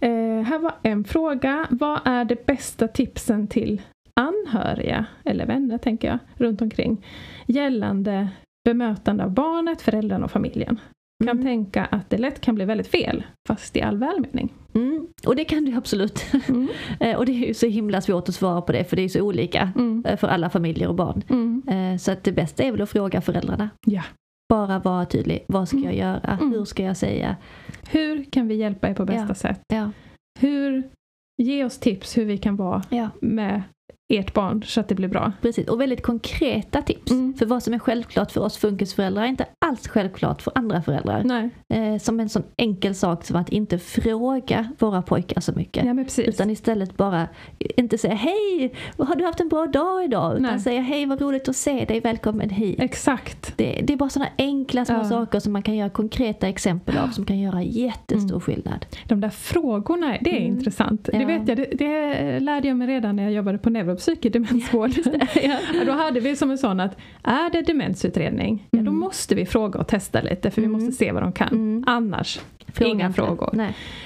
Eh, 0.01 0.42
här 0.47 0.59
var 0.59 0.74
en 0.82 1.05
fråga. 1.05 1.66
Vad 1.70 2.01
är 2.05 2.24
de 2.24 2.36
bästa 2.47 2.88
tipsen 2.88 3.47
till 3.49 3.82
anhöriga, 4.20 5.07
eller 5.24 5.47
vänner 5.47 5.78
tänker 5.78 6.09
jag, 6.09 6.18
runt 6.36 6.62
omkring 6.62 7.05
gällande 7.47 8.28
bemötande 8.64 9.24
av 9.24 9.30
barnet, 9.30 9.82
föräldrarna 9.82 10.24
och 10.24 10.30
familjen? 10.30 10.80
Kan 11.24 11.30
Mm. 11.30 11.44
tänka 11.44 11.84
att 11.84 12.10
det 12.10 12.18
lätt 12.18 12.40
kan 12.40 12.54
bli 12.54 12.64
väldigt 12.64 12.86
fel, 12.86 13.22
fast 13.48 13.76
i 13.76 13.82
all 13.82 13.98
välmening. 13.98 14.52
Mm. 14.74 15.06
Och 15.26 15.36
det 15.36 15.44
kan 15.44 15.64
du 15.64 15.72
absolut. 15.76 16.24
Mm. 16.48 16.68
Eh, 17.00 17.16
och 17.16 17.26
det 17.26 17.32
är 17.32 17.46
ju 17.48 17.54
så 17.54 17.66
himla 17.66 18.00
svårt 18.00 18.28
att 18.28 18.34
svara 18.34 18.62
på 18.62 18.72
det 18.72 18.84
för 18.84 18.96
det 18.96 19.02
är 19.02 19.08
så 19.08 19.20
olika 19.22 19.72
Mm. 19.76 20.04
eh, 20.08 20.16
för 20.16 20.28
alla 20.28 20.50
familjer 20.50 20.88
och 20.88 20.94
barn. 20.94 21.22
Mm. 21.28 21.62
Eh, 21.68 21.98
Så 21.98 22.12
att 22.12 22.24
det 22.24 22.32
bästa 22.32 22.62
är 22.62 22.72
väl 22.72 22.82
att 22.82 22.90
fråga 22.90 23.20
föräldrarna. 23.20 23.68
Ja. 23.86 24.02
Bara 24.48 24.78
vara 24.78 25.04
tydlig. 25.06 25.44
Vad 25.48 25.68
ska 25.68 25.76
Mm. 25.76 25.88
jag 25.90 25.98
göra? 25.98 26.38
Hur 26.40 26.64
ska 26.64 26.82
jag 26.82 26.96
säga? 26.96 27.36
Hur 27.90 28.24
kan 28.24 28.48
vi 28.48 28.54
hjälpa 28.54 28.88
er 28.88 28.94
på 28.94 29.04
bästa 29.04 29.26
Ja. 29.28 29.34
sätt? 29.34 29.60
Ja. 29.68 29.90
Hur, 30.40 30.82
ge 31.42 31.64
oss 31.64 31.78
tips 31.78 32.16
hur 32.18 32.24
vi 32.24 32.38
kan 32.38 32.56
vara 32.56 32.82
Ja, 32.88 33.08
med 33.20 33.62
ert 34.09 34.34
barn 34.34 34.62
så 34.62 34.80
att 34.80 34.88
det 34.88 34.94
blir 34.94 35.09
bra. 35.09 35.32
precis. 35.42 35.68
Och 35.68 35.80
väldigt 35.80 36.02
konkreta 36.02 36.82
tips. 36.82 37.11
Mm. 37.12 37.34
För 37.34 37.46
vad 37.46 37.62
som 37.62 37.74
är 37.74 37.78
självklart 37.78 38.32
för 38.32 38.40
oss 38.40 38.57
funkisföräldrar 38.57 39.22
är 39.22 39.26
inte 39.26 39.46
alls 39.59 39.88
självklart 39.88 40.42
för 40.42 40.52
andra 40.55 40.82
föräldrar. 40.82 41.22
Nej, 41.24 41.50
Eh, 41.68 41.98
som 41.98 42.20
en 42.20 42.28
sån 42.28 42.42
enkel 42.57 42.94
sak 42.94 43.24
som 43.24 43.36
att 43.36 43.48
inte 43.48 43.78
fråga 43.78 44.68
våra 44.78 45.02
pojkar 45.02 45.40
så 45.40 45.52
mycket. 45.52 45.84
ja. 46.16 46.22
Utan 46.24 46.50
istället 46.50 46.96
bara 46.96 47.28
inte 47.59 47.98
säga 47.98 48.14
hej, 48.14 48.74
har 48.98 49.16
du 49.16 49.24
haft 49.24 49.40
en 49.40 49.48
bra 49.48 49.66
dag 49.66 50.05
idag? 50.05 50.32
Utan 50.32 50.42
Nej. 50.42 50.61
säga 50.61 50.80
hej, 50.80 51.07
vad 51.07 51.20
roligt 51.20 51.48
att 51.48 51.57
se 51.57 51.84
dig, 51.84 52.00
välkommen 52.00 52.50
hit. 52.50 52.80
Exakt. 52.82 53.52
Det, 53.57 53.80
det 53.84 53.92
är 53.92 53.96
bara 53.96 54.09
sådana 54.11 54.30
enkla 54.38 54.84
små 54.84 54.96
Ja. 54.96 55.05
saker 55.05 55.40
som 55.40 55.52
man 55.52 55.62
kan 55.62 55.76
göra 55.76 55.90
konkreta 55.90 56.48
exempel 56.48 56.98
av 56.98 57.09
som 57.09 57.24
kan 57.24 57.38
göra 57.38 57.62
jättestor 57.62 58.28
Mm. 58.30 58.40
skillnad. 58.40 58.86
De 59.09 59.20
där 59.20 59.28
frågorna, 59.30 60.16
det 60.20 60.30
är 60.30 60.40
Mm. 60.40 60.59
intressant. 60.59 61.09
Ja. 61.12 61.18
Det 61.18 61.24
vet 61.24 61.48
jag, 61.48 61.57
det, 61.57 61.64
det 61.78 62.40
lärde 62.40 62.68
jag 62.68 62.76
mig 62.76 62.88
redan 62.88 63.16
när 63.16 63.22
jag 63.22 63.32
jobbade 63.32 63.59
på 63.59 63.70
neuropsyk 63.95 64.24
i 64.24 64.28
demensvård. 64.28 64.90
ja. 65.05 65.26
Ja, 65.74 65.84
då 65.86 65.92
hade 65.92 66.20
vi 66.20 66.36
som 66.36 66.51
en 66.51 66.59
sån 66.59 66.80
att 66.80 66.97
är 67.22 67.51
det 67.51 67.62
demensutredning, 67.62 68.68
ja, 68.70 68.78
då 68.78 68.90
Mm. 68.90 68.97
måste 69.01 69.34
vi 69.34 69.47
fråga 69.47 69.80
och 69.80 69.88
testa 69.88 70.20
lite 70.22 70.51
för 70.51 70.61
vi 70.61 70.66
Mm. 70.66 70.80
måste 70.82 70.92
se 71.05 71.12
vad 71.12 71.22
de 71.22 71.32
kan. 71.32 71.49
Mm. 71.49 71.84
Annars, 71.86 72.40
Fråga 72.74 72.90
Inga 72.90 73.07
inte. 73.07 73.16
frågor. 73.16 73.61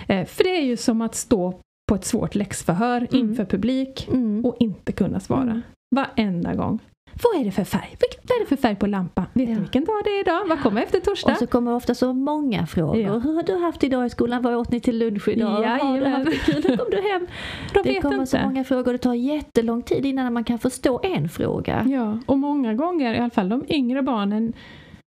Eh, 0.09 0.24
för 0.26 0.45
det 0.45 0.57
är 0.57 0.62
ju 0.64 0.76
som 0.76 1.01
att 1.03 1.14
stå 1.14 1.61
på 1.89 1.95
ett 1.95 2.05
svårt 2.05 2.34
läxförhör 2.34 2.97
Mm. 3.12 3.28
inför 3.28 3.45
publik 3.45 4.09
Mm. 4.12 4.45
och 4.45 4.57
inte 4.61 4.93
kunna 4.93 5.20
svara. 5.20 5.43
Mm. 5.43 5.61
Varenda 5.97 6.55
gång. 6.55 6.78
Vad 7.23 7.41
är 7.41 7.45
det 7.45 7.51
för 7.51 7.64
färg? 7.64 7.97
Vad 8.29 8.37
är 8.37 8.41
det 8.41 8.47
för 8.49 8.57
färg 8.57 8.77
på 8.77 8.87
lampan? 8.87 9.25
Vet 9.33 9.49
Ja. 9.49 9.55
du 9.55 9.61
vilken 9.61 9.85
dag 9.85 9.95
det 10.05 10.11
är 10.11 10.21
idag? 10.21 10.49
Vad 10.49 10.61
kommer 10.62 10.83
efter 10.83 11.01
torsdag? 11.01 11.33
Och 11.33 11.39
så 11.39 11.47
kommer 11.47 11.75
ofta 11.75 11.95
så 11.95 12.12
många 12.12 12.66
frågor. 12.66 12.97
Ja. 13.01 13.19
Hur 13.19 13.35
har 13.35 13.43
du 13.43 13.57
haft 13.57 13.85
idag 13.85 14.07
i 14.07 14.11
skolan? 14.11 14.43
Vad 14.43 14.55
åt 14.55 14.71
ni 14.71 14.81
till 14.81 14.99
lunch 14.99 15.29
idag? 15.29 15.49
Har 15.49 16.01
du 16.01 16.07
haft 16.07 16.25
det 16.25 16.53
kul? 16.53 16.62
Hur 16.69 16.77
kom 16.77 16.87
du 16.91 16.97
hem? 17.12 17.27
De 17.75 17.83
Det 17.83 18.01
kommer 18.01 18.25
så 18.25 18.37
inte. 18.37 18.47
många 18.49 18.64
frågor. 18.64 18.93
Det 18.93 18.99
tar 18.99 19.14
jättelång 19.14 19.83
tid 19.83 20.07
innan 20.07 20.33
man 20.33 20.45
kan 20.45 20.59
förstå 20.59 21.01
en 21.03 21.29
fråga. 21.29 21.85
Ja, 21.89 22.19
och 22.27 22.39
många 22.39 22.75
gånger, 22.75 23.14
i 23.14 23.19
alla 23.19 23.31
fall 23.31 23.49
de 23.49 23.64
yngre 23.69 24.03
barnen, 24.03 24.53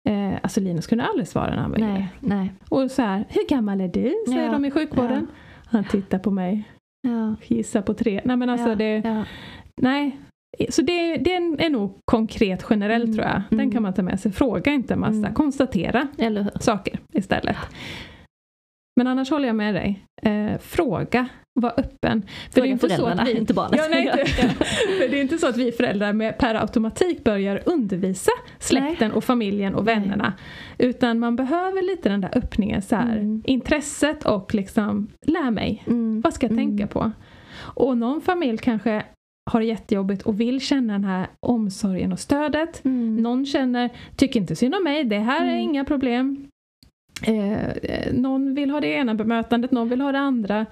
eh, 0.09 0.39
alltså 0.43 0.61
Linus 0.61 0.87
kunde 0.87 1.05
aldrig 1.05 1.29
svara 1.29 1.51
när 1.51 1.57
han 1.63 1.71
var. 1.71 1.79
Nej, 1.79 2.09
nej. 2.21 2.53
Och 2.69 2.91
så 2.91 3.03
här, 3.03 3.25
hur 3.29 3.49
gammal 3.49 3.81
är 3.81 3.89
du? 3.89 4.15
Säger 4.29 4.45
Ja, 4.47 4.53
de 4.53 4.65
i 4.65 4.71
sjukvården. 4.71 5.27
Han 5.67 5.85
tittar 5.85 6.19
på 6.19 6.31
mig, 6.31 6.65
Ja. 7.03 7.37
gissar 7.47 7.83
på 7.83 7.95
tre. 7.95 8.21
Nej 8.25 8.37
men 8.37 8.49
alltså 8.51 8.69
ja, 8.69 8.75
det, 8.75 9.03
ja. 9.05 9.25
nej. 9.83 10.19
Så 10.69 10.83
det, 10.83 11.17
det 11.17 11.35
är 11.35 11.71
nog 11.71 11.99
konkret 12.05 12.67
generellt 12.71 13.05
Mm, 13.05 13.17
tror 13.17 13.27
jag. 13.27 13.43
Den 13.51 13.61
mm. 13.61 13.73
kan 13.73 13.83
man 13.83 13.95
ta 13.95 14.03
med 14.03 14.21
sig. 14.21 14.33
Fråga 14.33 14.73
inte 14.73 14.95
en 14.95 15.01
massa, 15.01 15.19
Mm. 15.19 15.35
konstatera 15.35 16.09
saker 16.61 16.99
istället. 17.13 17.57
Men 18.97 19.07
annars 19.07 19.31
håller 19.31 19.47
jag 19.47 19.57
med 19.57 19.75
dig. 19.75 20.05
Eh, 20.23 20.59
fråga, 20.61 21.29
var 21.61 21.73
öppen. 21.77 22.23
För 22.51 22.61
det 22.61 22.69
är 22.69 22.71
inte 22.71 22.89
så 22.89 23.07
att 23.07 23.29
vi, 23.29 23.37
inte 23.37 23.55
barnet. 23.55 23.81
Ja, 23.83 23.89
nej, 23.91 24.27
för 25.01 25.09
det 25.09 25.19
är 25.19 25.23
inte 25.23 25.39
så 25.39 25.49
att 25.49 25.57
vi 25.57 25.73
föräldrar 25.73 26.13
med 26.13 26.39
per 26.39 26.55
automatik 26.55 27.25
börjar 27.25 27.63
undervisa 27.67 28.31
släkten 28.59 29.09
nej. 29.09 29.17
och 29.17 29.25
familjen 29.25 29.75
och 29.75 29.89
vännerna. 29.89 30.35
Nej. 30.79 30.89
Utan 30.89 31.19
man 31.19 31.37
behöver 31.37 31.83
lite 31.83 32.09
den 32.09 32.21
där 32.21 32.31
öppningen, 32.39 32.83
så 32.83 32.97
här, 32.97 33.17
mm. 33.17 33.43
intresset 33.47 34.25
och 34.25 34.55
liksom, 34.55 35.09
lär 35.27 35.51
mig. 35.51 35.83
Mm. 35.87 36.21
Vad 36.21 36.35
ska 36.35 36.47
jag 36.47 36.53
mm. 36.53 36.67
tänka 36.67 36.87
på? 36.87 37.13
Och 37.57 37.99
någon 37.99 38.21
familj 38.21 38.59
kanske 38.59 39.05
har 39.51 39.61
det 39.61 39.67
jättejobbigt 39.67 40.23
och 40.23 40.41
vill 40.41 40.61
känna 40.61 40.93
den 40.93 41.05
här 41.05 41.29
omsorgen 41.41 42.13
och 42.13 42.21
stödet. 42.21 42.85
Mm. 42.85 43.17
Någon 43.17 43.47
känner, 43.47 43.91
tycker 44.17 44.41
inte 44.41 44.57
synd 44.57 44.75
om 44.75 44.85
mig, 44.85 45.05
det 45.05 45.19
här 45.19 45.41
är 45.41 45.49
mm. 45.49 45.61
inga 45.61 45.85
problem. 45.85 46.49
Eh, 47.23 48.13
någon 48.13 48.55
vill 48.55 48.71
ha 48.71 48.81
det 48.81 48.89
ena 48.89 49.15
bemötandet, 49.15 49.71
någon 49.71 49.89
vill 49.89 50.01
ha 50.01 50.13
det 50.13 50.19
andra. 50.19 50.67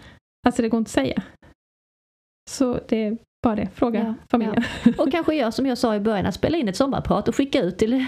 Alltså 0.46 0.62
det 0.62 0.68
går 0.68 0.78
inte 0.78 0.88
att 0.88 0.92
säga. 0.92 1.22
Så 2.50 2.80
det 2.88 2.96
är 2.96 3.18
bara 3.42 3.56
det, 3.56 3.68
fråga 3.74 3.98
ja, 4.00 4.14
familjen. 4.30 4.64
Ja. 4.84 4.92
Och 4.98 5.12
kanske 5.12 5.34
gör 5.34 5.50
som 5.50 5.66
jag 5.66 5.78
sa 5.78 5.94
i 5.94 6.00
början, 6.00 6.26
att 6.26 6.34
spela 6.34 6.58
in 6.58 6.68
ett 6.68 6.76
sommarprat 6.76 7.28
och 7.28 7.36
skicka 7.36 7.62
ut 7.62 7.78
till... 7.78 7.90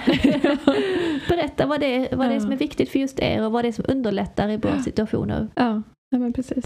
Berätta 1.28 1.66
vad, 1.66 1.80
det, 1.80 2.08
vad 2.12 2.28
det 2.28 2.34
är 2.34 2.40
som 2.40 2.52
är 2.52 2.56
viktigt 2.56 2.88
för 2.88 2.98
just 2.98 3.20
er 3.20 3.46
och 3.46 3.52
vad 3.52 3.64
det 3.64 3.68
är 3.68 3.72
som 3.72 3.84
underlättar 3.88 4.48
i 4.48 4.58
bra 4.58 4.82
situationer. 4.82 5.48
Ja, 5.54 5.82
ja 6.10 6.18
men 6.18 6.32
precis 6.32 6.64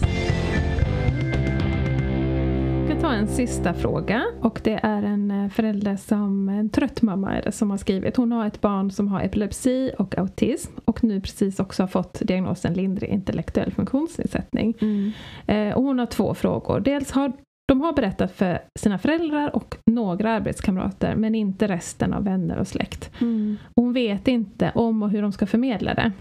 ta 3.01 3.13
en 3.13 3.27
sista 3.27 3.73
fråga 3.73 4.25
och 4.41 4.61
det 4.63 4.79
är 4.83 5.03
en 5.03 5.31
eh, 5.31 5.49
förälder 5.49 5.95
som, 5.95 6.49
en 6.49 6.69
trött 6.69 7.01
mamma 7.01 7.31
är 7.31 7.41
det 7.41 7.51
som 7.51 7.69
har 7.69 7.77
skrivit. 7.77 8.17
Hon 8.17 8.31
har 8.31 8.47
ett 8.47 8.61
barn 8.61 8.91
som 8.91 9.07
har 9.07 9.21
epilepsi 9.21 9.91
och 9.97 10.17
autism 10.17 10.73
och 10.85 11.03
nu 11.03 11.21
precis 11.21 11.59
också 11.59 11.83
har 11.83 11.87
fått 11.87 12.19
diagnosen 12.21 12.73
lindrig 12.73 13.09
intellektuell 13.09 13.71
funktionsnedsättning. 13.71 14.73
Mm. 14.81 15.11
Eh, 15.47 15.77
och 15.77 15.83
hon 15.83 15.99
har 15.99 16.05
två 16.05 16.33
frågor. 16.33 16.79
Dels 16.79 17.11
har 17.11 17.31
de 17.67 17.81
har 17.81 17.93
berättat 17.93 18.31
för 18.31 18.59
sina 18.79 18.97
föräldrar 18.97 19.55
och 19.55 19.77
några 19.85 20.31
arbetskamrater 20.31 21.15
men 21.15 21.35
inte 21.35 21.67
resten 21.67 22.13
av 22.13 22.23
vänner 22.23 22.57
och 22.57 22.67
släkt. 22.67 23.11
Mm. 23.21 23.57
Hon 23.75 23.93
vet 23.93 24.27
inte 24.27 24.71
om 24.75 25.03
och 25.03 25.09
hur 25.09 25.21
de 25.21 25.31
ska 25.31 25.47
förmedla 25.47 25.93
det. 25.93 26.11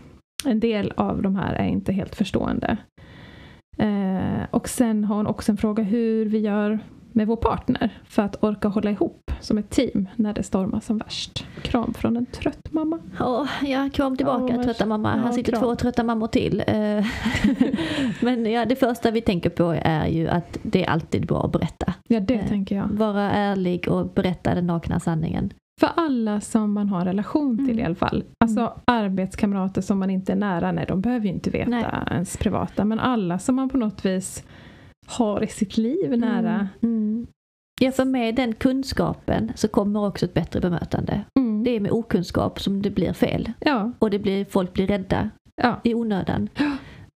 En 0.45 0.61
del 0.61 0.93
av 0.97 1.23
de 1.23 1.37
här 1.37 1.55
är 1.55 1.67
inte 1.67 1.93
helt 1.93 2.15
förstående. 2.15 2.77
Eh, 3.79 4.47
och 4.51 4.69
sen 4.69 5.05
har 5.05 5.17
hon 5.17 5.27
också 5.27 5.53
en 5.53 5.57
fråga 5.57 5.83
hur 5.83 6.27
vi 6.27 6.39
gör 6.39 6.79
med 7.13 7.27
vår 7.27 7.37
partner 7.37 7.99
för 8.05 8.23
att 8.23 8.45
orka 8.45 8.69
hålla 8.69 8.91
ihop 8.91 9.31
som 9.41 9.59
ett 9.59 9.71
team 9.71 10.09
när 10.17 10.33
det 10.33 10.43
stormar 10.43 10.81
som 10.81 10.99
värst. 10.99 11.47
Kram 11.63 11.95
från 11.95 12.17
en 12.17 12.27
trött 12.27 12.73
mamma. 12.73 12.99
Oh, 13.21 13.49
ja, 13.63 13.91
kram 13.93 14.17
tillbaka 14.17 14.57
oh, 14.57 14.63
trötta 14.63 14.87
mamma. 14.87 15.17
Här 15.17 15.33
sitter 15.33 15.53
kram. 15.53 15.63
två 15.63 15.77
trötta 15.77 16.05
mammor 16.05 16.27
till. 16.27 16.63
Eh, 16.67 17.07
men 18.21 18.53
ja, 18.53 18.65
det 18.65 18.77
första 18.77 19.11
vi 19.11 19.21
tänker 19.21 19.51
på 19.51 19.77
är 19.83 20.07
ju 20.07 20.29
att 20.29 20.59
det 20.63 20.85
är 20.85 20.91
alltid 20.91 21.27
bra 21.27 21.45
att 21.45 21.53
berätta. 21.53 21.95
Ja, 22.09 22.21
det 22.21 22.35
eh, 22.35 22.49
tänker 22.49 22.77
jag. 22.77 22.89
Vara 22.89 23.31
ärlig 23.31 23.89
och 23.89 24.09
berätta 24.09 24.55
den 24.55 24.67
nakna 24.67 25.01
sanningen. 25.01 25.53
För 25.79 25.91
alla 25.97 26.41
som 26.41 26.73
man 26.73 26.89
har 26.89 27.05
relation 27.05 27.57
till 27.57 27.71
mm. 27.71 27.79
i 27.79 27.83
alla 27.83 27.95
fall. 27.95 28.25
Alltså 28.45 28.61
mm. 28.61 28.73
arbetskamrater 28.85 29.81
som 29.81 29.99
man 29.99 30.11
inte 30.11 30.33
är 30.33 30.37
nära, 30.37 30.73
nej 30.73 30.85
de 30.89 31.01
behöver 31.01 31.27
ju 31.27 31.33
inte 31.33 31.51
veta 31.51 31.71
nej. 31.71 31.85
ens 32.11 32.37
privata. 32.37 32.85
Men 32.85 33.01
alla 33.01 33.39
som 33.39 33.55
man 33.55 33.69
på 33.69 33.77
något 33.77 34.05
vis 34.05 34.45
har 35.07 35.43
i 35.43 35.47
sitt 35.47 35.77
liv 35.77 36.07
mm. 36.07 36.21
nära. 36.21 36.69
Mm. 36.83 37.27
Ja, 37.81 37.93
för 37.93 38.05
med 38.05 38.35
den 38.35 38.55
kunskapen 38.55 39.53
så 39.55 39.69
kommer 39.69 40.07
också 40.07 40.27
ett 40.27 40.35
bättre 40.35 40.61
bemötande. 40.61 41.25
Mm. 41.39 41.65
Det 41.65 41.71
är 41.71 41.81
med 41.81 41.93
okunskap 41.93 42.61
som 42.61 42.83
det 42.83 42.91
blir 42.91 43.13
fel. 43.13 43.53
Ja. 43.61 43.93
Och 43.99 44.11
det 44.11 44.19
blir, 44.19 44.45
folk 44.45 44.73
blir 44.73 44.87
rädda 44.87 45.31
ja. 45.63 45.81
i 45.85 45.95
onödan. 45.95 46.49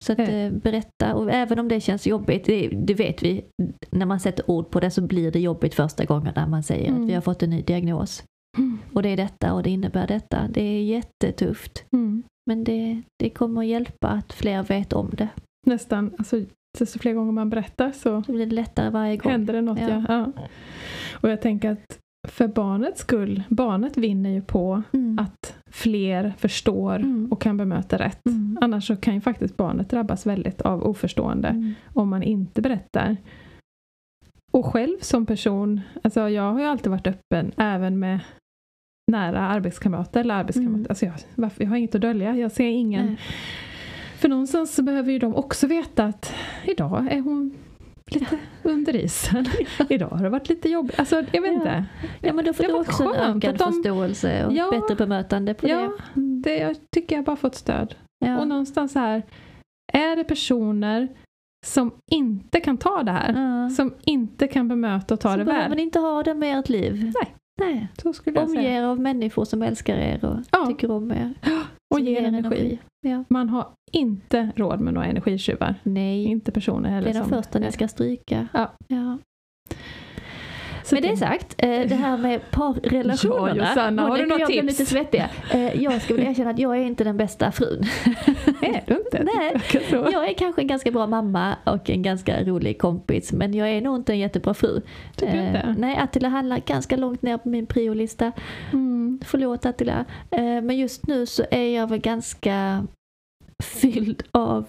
Så 0.05 0.11
att 0.11 0.19
eh, 0.19 0.49
berätta, 0.51 1.15
och 1.15 1.31
även 1.31 1.59
om 1.59 1.67
det 1.67 1.79
känns 1.79 2.07
jobbigt, 2.07 2.45
det, 2.45 2.67
det, 2.67 2.93
vet 2.93 3.23
vi, 3.23 3.45
när 3.89 4.05
man 4.05 4.19
sätter 4.19 4.51
ord 4.51 4.69
på 4.69 4.79
det 4.79 4.91
så 4.91 5.01
blir 5.01 5.31
det 5.31 5.39
jobbigt 5.39 5.73
första 5.73 6.05
gången 6.05 6.33
när 6.35 6.47
man 6.47 6.63
säger 6.63 6.89
mm. 6.89 7.01
att 7.01 7.09
vi 7.09 7.13
har 7.13 7.21
fått 7.21 7.43
en 7.43 7.49
ny 7.49 7.61
diagnos. 7.61 8.23
Mm. 8.57 8.79
Och 8.93 9.03
det 9.03 9.09
är 9.09 9.17
detta 9.17 9.53
och 9.53 9.63
det 9.63 9.69
innebär 9.69 10.07
detta. 10.07 10.47
Det 10.49 10.61
är 10.61 10.83
jättetufft. 10.83 11.85
Mm. 11.91 12.23
Men 12.45 12.63
det, 12.63 13.01
det 13.19 13.29
kommer 13.29 13.63
hjälpa 13.63 14.07
att 14.07 14.33
fler 14.33 14.63
vet 14.63 14.93
om 14.93 15.09
det. 15.13 15.29
Nästan, 15.67 16.11
alltså 16.17 16.41
desto 16.79 16.99
fler 16.99 17.13
gånger 17.13 17.31
man 17.31 17.49
berättar 17.49 17.91
så 17.91 18.23
det 18.27 18.33
blir 18.33 18.45
det 18.45 18.55
lättare 18.55 18.89
varje 18.89 19.17
gång. 19.17 19.31
händer 19.31 19.53
det 19.53 19.61
något. 19.61 19.79
Ja. 19.79 20.05
ja. 20.07 20.31
ja. 20.35 20.47
Och 21.21 21.29
jag 21.29 21.41
tänker 21.41 21.71
att 21.71 21.99
för 22.27 22.47
barnets 22.47 23.01
skull, 23.01 23.43
barnet 23.49 23.97
vinner 23.97 24.29
ju 24.29 24.41
på 24.41 24.83
mm. 24.93 25.19
att 25.19 25.55
fler 25.69 26.33
förstår 26.37 26.95
mm. 26.95 27.31
och 27.31 27.41
kan 27.41 27.57
bemöta 27.57 27.97
rätt. 27.97 28.25
Mm. 28.25 28.57
Annars 28.61 28.87
så 28.87 28.95
kan 28.95 29.13
ju 29.13 29.21
faktiskt 29.21 29.57
barnet 29.57 29.89
drabbas 29.89 30.25
väldigt 30.25 30.61
av 30.61 30.83
oförstående 30.83 31.47
mm. 31.47 31.73
om 31.93 32.09
man 32.09 32.23
inte 32.23 32.61
berättar. 32.61 33.17
Och 34.51 34.65
själv 34.65 34.97
som 35.01 35.25
person, 35.25 35.81
alltså 36.03 36.29
jag 36.29 36.51
har 36.51 36.59
ju 36.59 36.65
alltid 36.65 36.91
varit 36.91 37.07
öppen 37.07 37.51
även 37.57 37.99
med 37.99 38.19
nära 39.11 39.39
arbetskamrater 39.39 40.19
eller 40.19 40.35
arbetskamrater. 40.35 40.75
Mm. 40.75 40.85
Alltså 40.89 41.05
jag, 41.05 41.13
varför, 41.35 41.63
jag 41.63 41.69
har 41.69 41.77
inget 41.77 41.95
att 41.95 42.01
dölja, 42.01 42.35
jag 42.35 42.51
ser 42.51 42.67
ingen. 42.67 43.05
Nej. 43.05 43.17
För 44.17 44.29
någonstans 44.29 44.75
så 44.75 44.83
behöver 44.83 45.11
ju 45.11 45.19
de 45.19 45.35
också 45.35 45.67
veta 45.67 46.05
att 46.05 46.33
idag 46.65 47.07
är 47.11 47.19
hon 47.19 47.53
lite 48.11 48.37
under 48.63 48.95
isen. 48.95 49.45
Idag 49.89 50.07
har 50.07 50.23
det 50.23 50.29
varit 50.29 50.49
lite 50.49 50.69
jobbigt. 50.69 50.99
Alltså, 50.99 51.15
jag 51.31 51.41
vet 51.41 51.51
ja. 51.51 51.57
inte. 51.57 51.85
Ja, 52.21 52.33
men 52.33 52.45
då 52.45 52.53
får 52.53 52.63
du 52.63 52.73
också 52.73 53.03
en 53.03 53.37
ökad 53.37 53.57
de... 53.57 53.73
förståelse 53.73 54.45
och 54.45 54.53
ja, 54.53 54.71
bättre 54.71 54.95
bemötande 54.95 55.53
på 55.53 55.67
ja, 55.67 55.77
det. 55.77 55.91
Mm. 56.21 56.41
det. 56.41 56.57
Jag 56.57 56.75
tycker 56.95 57.15
jag 57.15 57.25
bara 57.25 57.35
fått 57.35 57.55
stöd. 57.55 57.95
Ja. 58.25 58.39
Och 58.39 58.47
någonstans 58.47 58.95
här, 58.95 59.23
är 59.93 60.15
det 60.15 60.23
personer 60.23 61.07
som 61.65 61.91
inte 62.11 62.59
kan 62.59 62.77
ta 62.77 63.03
det 63.03 63.11
här, 63.11 63.69
som 63.69 63.93
inte 64.01 64.47
kan 64.47 64.67
bemöta 64.67 65.13
och 65.13 65.19
ta 65.19 65.31
så 65.31 65.37
det 65.37 65.43
väl. 65.43 65.53
Så 65.53 65.57
behöver 65.57 65.75
ni 65.75 65.81
inte 65.81 65.99
ha 65.99 66.23
det 66.23 66.33
med 66.33 66.59
ert 66.59 66.69
liv. 66.69 67.11
Nej. 67.21 67.35
Nej. 67.61 67.87
Så 68.01 68.13
skulle 68.13 68.39
jag 68.39 68.49
Omge 68.49 68.77
er 68.77 68.83
av 68.83 68.99
människor 68.99 69.45
som 69.45 69.61
älskar 69.61 69.97
er 69.97 70.25
och 70.25 70.39
ja. 70.51 70.65
tycker 70.65 70.91
om 70.91 71.11
er. 71.11 71.33
Och 71.93 71.99
ger 71.99 72.23
energi. 72.23 72.59
energi. 72.59 72.79
Ja. 73.01 73.23
Man 73.29 73.49
har 73.49 73.67
inte 73.91 74.51
råd 74.55 74.79
med 74.79 74.93
några 74.93 75.07
energitjuvar. 75.07 75.75
Nej. 75.83 76.25
Inte 76.25 76.51
personer 76.51 76.89
heller. 76.89 77.13
Det 77.13 77.19
är 77.19 77.21
de 77.21 77.29
första 77.29 77.59
ni 77.59 77.71
ska 77.71 77.87
stryka. 77.87 78.47
Ja. 78.53 78.71
ja. 78.87 79.17
Med 80.91 81.03
det 81.03 81.17
sagt, 81.17 81.55
eh, 81.57 81.69
det 81.69 81.95
här 81.95 82.17
med 82.17 82.51
parrelationerna. 82.51 83.55
Ja, 83.55 83.69
Josanna, 83.69 84.01
har 84.01 84.17
du 84.17 84.25
något 84.25 84.47
tips? 84.47 84.63
lite 84.63 84.85
svettiga. 84.85 85.29
Eh, 85.53 85.81
jag 85.83 86.01
ska 86.01 86.15
väl 86.15 86.27
erkänna 86.27 86.49
att 86.49 86.59
jag 86.59 86.77
är 86.77 86.81
inte 86.81 87.03
den 87.03 87.17
bästa 87.17 87.51
frun. 87.51 87.83
Är 88.61 88.83
du 88.87 88.97
inte? 88.97 89.23
Nej, 89.23 89.61
jag 89.91 90.29
är 90.29 90.33
kanske 90.33 90.61
en 90.61 90.67
ganska 90.67 90.91
bra 90.91 91.07
mamma 91.07 91.55
och 91.65 91.89
en 91.89 92.01
ganska 92.01 92.43
rolig 92.43 92.79
kompis 92.79 93.31
men 93.31 93.53
jag 93.53 93.69
är 93.69 93.81
nog 93.81 93.95
inte 93.95 94.13
en 94.13 94.19
jättebra 94.19 94.53
fru. 94.53 94.81
Tycker 95.15 95.33
du 95.33 95.47
inte? 95.47 95.59
Eh, 95.59 95.73
nej, 95.77 95.97
Attila 95.97 96.27
handlar 96.27 96.57
ganska 96.57 96.95
långt 96.97 97.21
ner 97.21 97.37
på 97.37 97.49
min 97.49 97.65
priolista. 97.65 98.31
Mm. 98.73 99.19
Förlåt 99.25 99.65
Attila. 99.65 100.05
Men 100.63 100.77
just 100.77 101.07
nu 101.07 101.25
så 101.25 101.43
är 101.51 101.75
jag 101.75 101.89
väl 101.89 101.99
ganska 101.99 102.87
fylld 103.63 104.23
av 104.31 104.65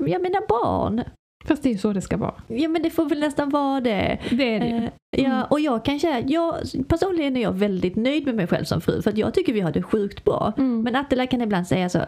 ja, 0.00 0.18
mina 0.18 0.40
barn. 0.48 1.04
Fast 1.44 1.62
det 1.62 1.68
är 1.68 1.72
ju 1.72 1.78
så 1.78 1.92
det 1.92 2.00
ska 2.00 2.16
vara. 2.16 2.34
Ja 2.46 2.68
men 2.68 2.82
det 2.82 2.90
får 2.90 3.08
väl 3.08 3.20
nästan 3.20 3.48
vara 3.48 3.80
det. 3.80 4.18
Det 4.30 4.54
är 4.54 4.60
det 4.60 4.66
eh, 4.66 4.90
Ja, 5.16 5.34
mm. 5.34 5.46
och 5.50 5.60
jag 5.60 5.84
kan 5.84 5.98
känna, 5.98 6.20
jag, 6.20 6.54
personligen 6.88 7.36
är 7.36 7.42
jag 7.42 7.52
väldigt 7.52 7.96
nöjd 7.96 8.26
med 8.26 8.34
mig 8.34 8.46
själv 8.46 8.64
som 8.64 8.80
fru 8.80 9.02
för 9.02 9.10
att 9.10 9.18
jag 9.18 9.34
tycker 9.34 9.52
vi 9.52 9.60
har 9.60 9.72
det 9.72 9.82
sjukt 9.82 10.24
bra. 10.24 10.52
Mm. 10.58 10.82
Men 10.82 10.96
Attila 10.96 11.26
kan 11.26 11.40
ibland 11.40 11.66
säga 11.66 11.88
så, 11.88 11.98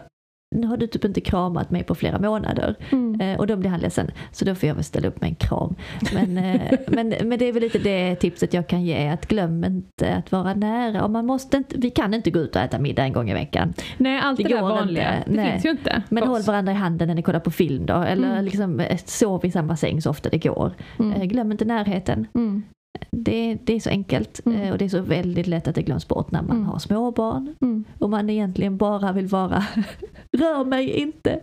nu 0.53 0.67
har 0.67 0.77
du 0.77 0.87
typ 0.87 1.05
inte 1.05 1.21
kramat 1.21 1.71
mig 1.71 1.83
på 1.83 1.95
flera 1.95 2.19
månader. 2.19 2.75
Mm. 2.91 3.21
Eh, 3.21 3.39
och 3.39 3.47
då 3.47 3.55
blir 3.55 3.69
han 3.69 3.79
ledsen. 3.79 4.11
Så 4.31 4.45
då 4.45 4.55
får 4.55 4.67
jag 4.67 4.75
väl 4.75 4.83
ställa 4.83 5.07
upp 5.07 5.21
med 5.21 5.27
en 5.27 5.35
kram. 5.35 5.75
Men, 6.13 6.37
eh, 6.37 6.71
men, 6.87 7.13
men 7.23 7.39
det 7.39 7.45
är 7.45 7.53
väl 7.53 7.63
lite 7.63 7.79
det 7.79 8.15
tipset 8.15 8.53
jag 8.53 8.67
kan 8.67 8.83
ge. 8.83 9.07
Att 9.07 9.27
glöm 9.27 9.63
inte 9.63 10.15
att 10.15 10.31
vara 10.31 10.53
nära. 10.53 11.03
Och 11.03 11.11
man 11.11 11.25
måste 11.25 11.57
inte, 11.57 11.77
vi 11.77 11.89
kan 11.89 12.13
inte 12.13 12.31
gå 12.31 12.39
ut 12.39 12.55
och 12.55 12.61
äta 12.61 12.79
middag 12.79 13.03
en 13.03 13.13
gång 13.13 13.29
i 13.29 13.33
veckan. 13.33 13.73
Nej, 13.97 14.19
allt 14.19 14.37
det, 14.37 14.43
det 14.43 14.49
där 14.49 14.61
vanliga. 14.61 15.17
Inte. 15.17 15.29
Det 15.29 15.35
Nej. 15.35 15.51
finns 15.51 15.65
ju 15.65 15.69
inte. 15.69 16.03
Men 16.09 16.27
håll 16.27 16.41
varandra 16.41 16.71
i 16.71 16.75
handen 16.75 17.07
när 17.07 17.15
ni 17.15 17.21
kollar 17.21 17.39
på 17.39 17.51
film 17.51 17.85
då. 17.85 17.93
Eller 17.93 18.31
mm. 18.31 18.45
liksom, 18.45 18.79
eh, 18.79 18.97
sov 19.05 19.45
i 19.45 19.51
samma 19.51 19.75
säng 19.75 20.01
så 20.01 20.09
ofta 20.09 20.29
det 20.29 20.37
går. 20.37 20.73
Mm. 20.99 21.21
Eh, 21.21 21.27
glöm 21.27 21.51
inte 21.51 21.65
närheten. 21.65 22.27
Mm 22.35 22.63
det, 23.11 23.57
det 23.63 23.75
är 23.75 23.79
så 23.79 23.89
enkelt 23.89 24.45
mm. 24.45 24.61
Eh, 24.61 24.71
och 24.71 24.77
det 24.77 24.85
är 24.85 24.89
så 24.89 25.01
väldigt 25.01 25.47
lätt 25.47 25.67
att 25.67 25.75
det 25.75 25.81
glöms 25.81 26.07
bort 26.07 26.31
när 26.31 26.41
man 26.41 26.55
mm. 26.55 26.65
har 26.67 26.79
småbarn. 26.79 27.55
Mm. 27.61 27.83
Och 27.99 28.09
man 28.09 28.29
egentligen 28.29 28.77
bara 28.77 29.11
vill 29.11 29.27
vara 29.27 29.63
rör 30.37 30.65
mig 30.65 30.89
inte. 30.89 31.39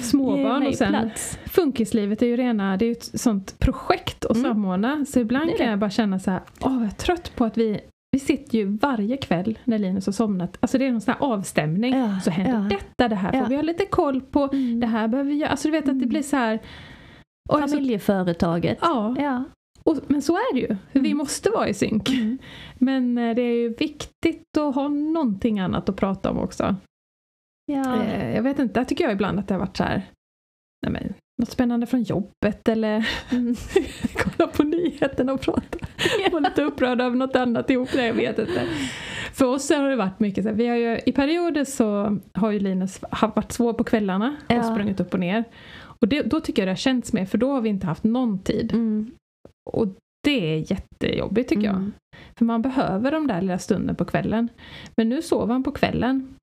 Småbarn 0.00 0.66
och 0.66 0.74
sen 0.74 0.88
plats. 0.88 1.38
funkislivet 1.44 2.22
är 2.22 2.26
ju 2.26 2.36
rena, 2.36 2.76
det 2.76 2.84
är 2.84 2.86
ju 2.86 2.92
ett 2.92 3.20
sånt 3.20 3.58
projekt 3.58 4.24
att 4.24 4.36
mm. 4.36 4.50
samordna. 4.50 5.04
Så 5.04 5.20
ibland 5.20 5.56
kan 5.56 5.66
jag 5.66 5.78
bara 5.78 5.90
känna 5.90 6.18
så 6.18 6.30
här, 6.30 6.40
åh 6.60 6.74
jag 6.74 6.84
är 6.84 6.90
trött 6.90 7.32
på 7.36 7.44
att 7.44 7.58
vi 7.58 7.80
vi 8.12 8.18
sitter 8.18 8.58
ju 8.58 8.64
varje 8.76 9.16
kväll 9.16 9.58
när 9.64 9.78
Linus 9.78 10.06
har 10.06 10.12
somnat, 10.12 10.56
alltså 10.60 10.78
det 10.78 10.86
är 10.86 10.90
någon 10.92 11.00
sån 11.00 11.14
här 11.14 11.26
avstämning. 11.26 11.94
Ja, 11.94 12.20
så 12.20 12.30
händer 12.30 12.62
ja. 12.70 12.78
detta, 12.78 13.08
det 13.08 13.14
här 13.16 13.30
får 13.30 13.40
ja. 13.40 13.46
vi 13.48 13.56
ha 13.56 13.62
lite 13.62 13.86
koll 13.86 14.20
på, 14.20 14.48
mm. 14.52 14.80
det 14.80 14.86
här 14.86 15.08
behöver 15.08 15.30
vi 15.30 15.36
göra. 15.36 15.50
Alltså 15.50 15.68
du 15.68 15.72
vet 15.72 15.80
att 15.80 15.86
det 15.86 15.92
mm. 15.92 16.08
blir 16.08 16.22
så 16.22 16.36
här 16.36 16.60
Familjeföretaget. 17.50 18.78
Ja. 18.80 19.16
ja. 19.18 19.44
Och, 19.84 19.96
men 20.06 20.22
så 20.22 20.36
är 20.36 20.54
det 20.54 20.60
ju, 20.60 20.66
mm. 20.66 20.78
vi 20.92 21.14
måste 21.14 21.50
vara 21.50 21.68
i 21.68 21.74
synk. 21.74 22.08
Mm. 22.08 22.38
Men 22.78 23.18
eh, 23.18 23.34
det 23.34 23.42
är 23.42 23.56
ju 23.56 23.68
viktigt 23.74 24.56
att 24.58 24.74
ha 24.74 24.88
någonting 24.88 25.60
annat 25.60 25.88
att 25.88 25.96
prata 25.96 26.30
om 26.30 26.38
också. 26.38 26.76
Ja. 27.66 28.02
Eh, 28.02 28.34
jag 28.36 28.42
vet 28.42 28.58
inte, 28.58 28.80
jag 28.80 28.88
tycker 28.88 29.04
jag 29.04 29.12
ibland 29.12 29.38
att 29.38 29.48
det 29.48 29.54
har 29.54 29.58
varit 29.58 29.76
så 29.76 29.84
här, 29.84 30.02
nej 30.86 30.92
men, 30.92 31.14
något 31.38 31.50
spännande 31.50 31.86
från 31.86 32.02
jobbet 32.02 32.68
eller 32.68 33.08
Mm. 33.32 33.54
kolla 34.16 34.50
på 34.50 34.62
nyheterna 34.62 35.32
och 35.32 35.40
prata. 35.40 35.78
Var 36.32 36.40
lite 36.40 36.62
upprörd 36.62 37.00
över 37.00 37.16
något 37.16 37.36
annat 37.36 37.70
ihop, 37.70 37.88
nej, 37.94 38.06
jag 38.06 38.14
vet 38.14 38.38
inte. 38.38 38.66
För 39.32 39.46
oss 39.46 39.70
har 39.70 39.90
det 39.90 39.96
varit 39.96 40.20
mycket 40.20 40.44
så 40.44 40.50
här, 40.50 40.56
vi 40.56 40.66
har 40.66 40.76
ju, 40.76 40.98
i 41.06 41.12
perioder 41.12 41.64
så 41.64 42.18
har 42.34 42.50
ju 42.50 42.58
Linus 42.58 43.00
varit 43.34 43.52
svår 43.52 43.72
på 43.72 43.84
kvällarna 43.84 44.36
och 44.48 44.54
Ja. 44.54 44.62
sprungit 44.62 45.00
upp 45.00 45.14
och 45.14 45.20
ner. 45.20 45.44
Och 45.74 46.08
det, 46.08 46.22
då 46.22 46.40
tycker 46.40 46.62
jag 46.62 46.66
det 46.66 46.70
har 46.70 46.76
känts 46.76 47.12
mer, 47.12 47.26
för 47.26 47.38
då 47.38 47.52
har 47.52 47.60
vi 47.60 47.68
inte 47.68 47.86
haft 47.86 48.04
någon 48.04 48.38
tid. 48.38 48.72
Mm. 48.72 49.10
Och 49.72 49.88
det 50.24 50.54
är 50.54 50.72
jättejobbigt 50.72 51.48
tycker 51.48 51.64
jag. 51.64 51.76
Mm. 51.76 51.92
För 52.38 52.44
man 52.44 52.62
behöver 52.62 53.12
de 53.12 53.26
där 53.26 53.40
lilla 53.40 53.58
stunden 53.58 53.96
på 53.96 54.04
kvällen. 54.04 54.48
Men 54.96 55.08
nu 55.08 55.22
sover 55.22 55.52
han 55.52 55.62
på 55.62 55.72
kvällen. 55.72 56.34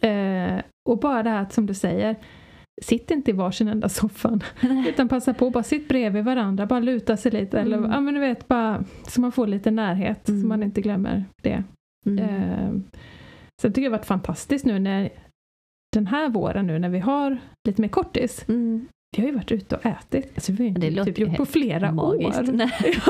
Eh, 0.00 0.60
och 0.88 0.98
bara 0.98 1.22
det 1.22 1.30
här 1.30 1.42
att, 1.42 1.52
som 1.52 1.66
du 1.66 1.74
säger, 1.74 2.16
sitt 2.82 3.10
inte 3.10 3.30
i 3.30 3.34
varsin 3.34 3.68
enda 3.68 3.88
soffan. 3.88 4.40
Utan 4.88 5.08
passa 5.08 5.34
på, 5.34 5.50
bara 5.50 5.62
sitt 5.64 5.88
bredvid 5.88 6.24
varandra, 6.24 6.66
bara 6.66 6.80
luta 6.80 7.16
sig 7.16 7.32
lite. 7.32 7.60
Eller, 7.60 7.76
Mm. 7.78 7.90
ja, 7.90 8.00
men 8.00 8.14
du 8.14 8.20
vet, 8.20 8.48
bara, 8.48 8.84
så 9.08 9.20
man 9.20 9.32
får 9.32 9.46
lite 9.46 9.70
närhet, 9.70 10.28
Mm. 10.28 10.40
så 10.42 10.46
man 10.46 10.62
inte 10.62 10.80
glömmer 10.80 11.24
det. 11.42 11.64
Mm. 12.06 12.18
Eh, 12.18 12.70
så 13.62 13.66
jag 13.66 13.74
tycker 13.74 13.88
det 13.88 13.92
har 13.94 13.98
varit 13.98 14.06
fantastiskt 14.06 14.64
nu 14.64 14.78
när 14.78 15.10
den 15.96 16.06
här 16.06 16.28
våren 16.28 16.66
nu 16.66 16.78
när 16.78 16.88
vi 16.88 16.98
har 16.98 17.38
lite 17.68 17.80
mer 17.82 17.88
kortis. 17.88 18.44
Mm. 18.48 18.86
Vi 19.16 19.22
har 19.22 19.28
ju 19.28 19.34
varit 19.34 19.52
ute 19.52 19.76
och 19.76 19.86
ätit. 19.86 20.32
Alltså, 20.34 20.52
vi 20.52 20.68
har 20.68 20.78
Det 20.78 20.86
ju 20.86 20.92
låter 20.94 21.12
typ 21.12 21.18
gjort 21.28 21.36
på 21.36 21.46
flera 21.46 21.92
Magiskt. 21.92 22.38
år. 22.38 22.52
Nej. 22.52 22.70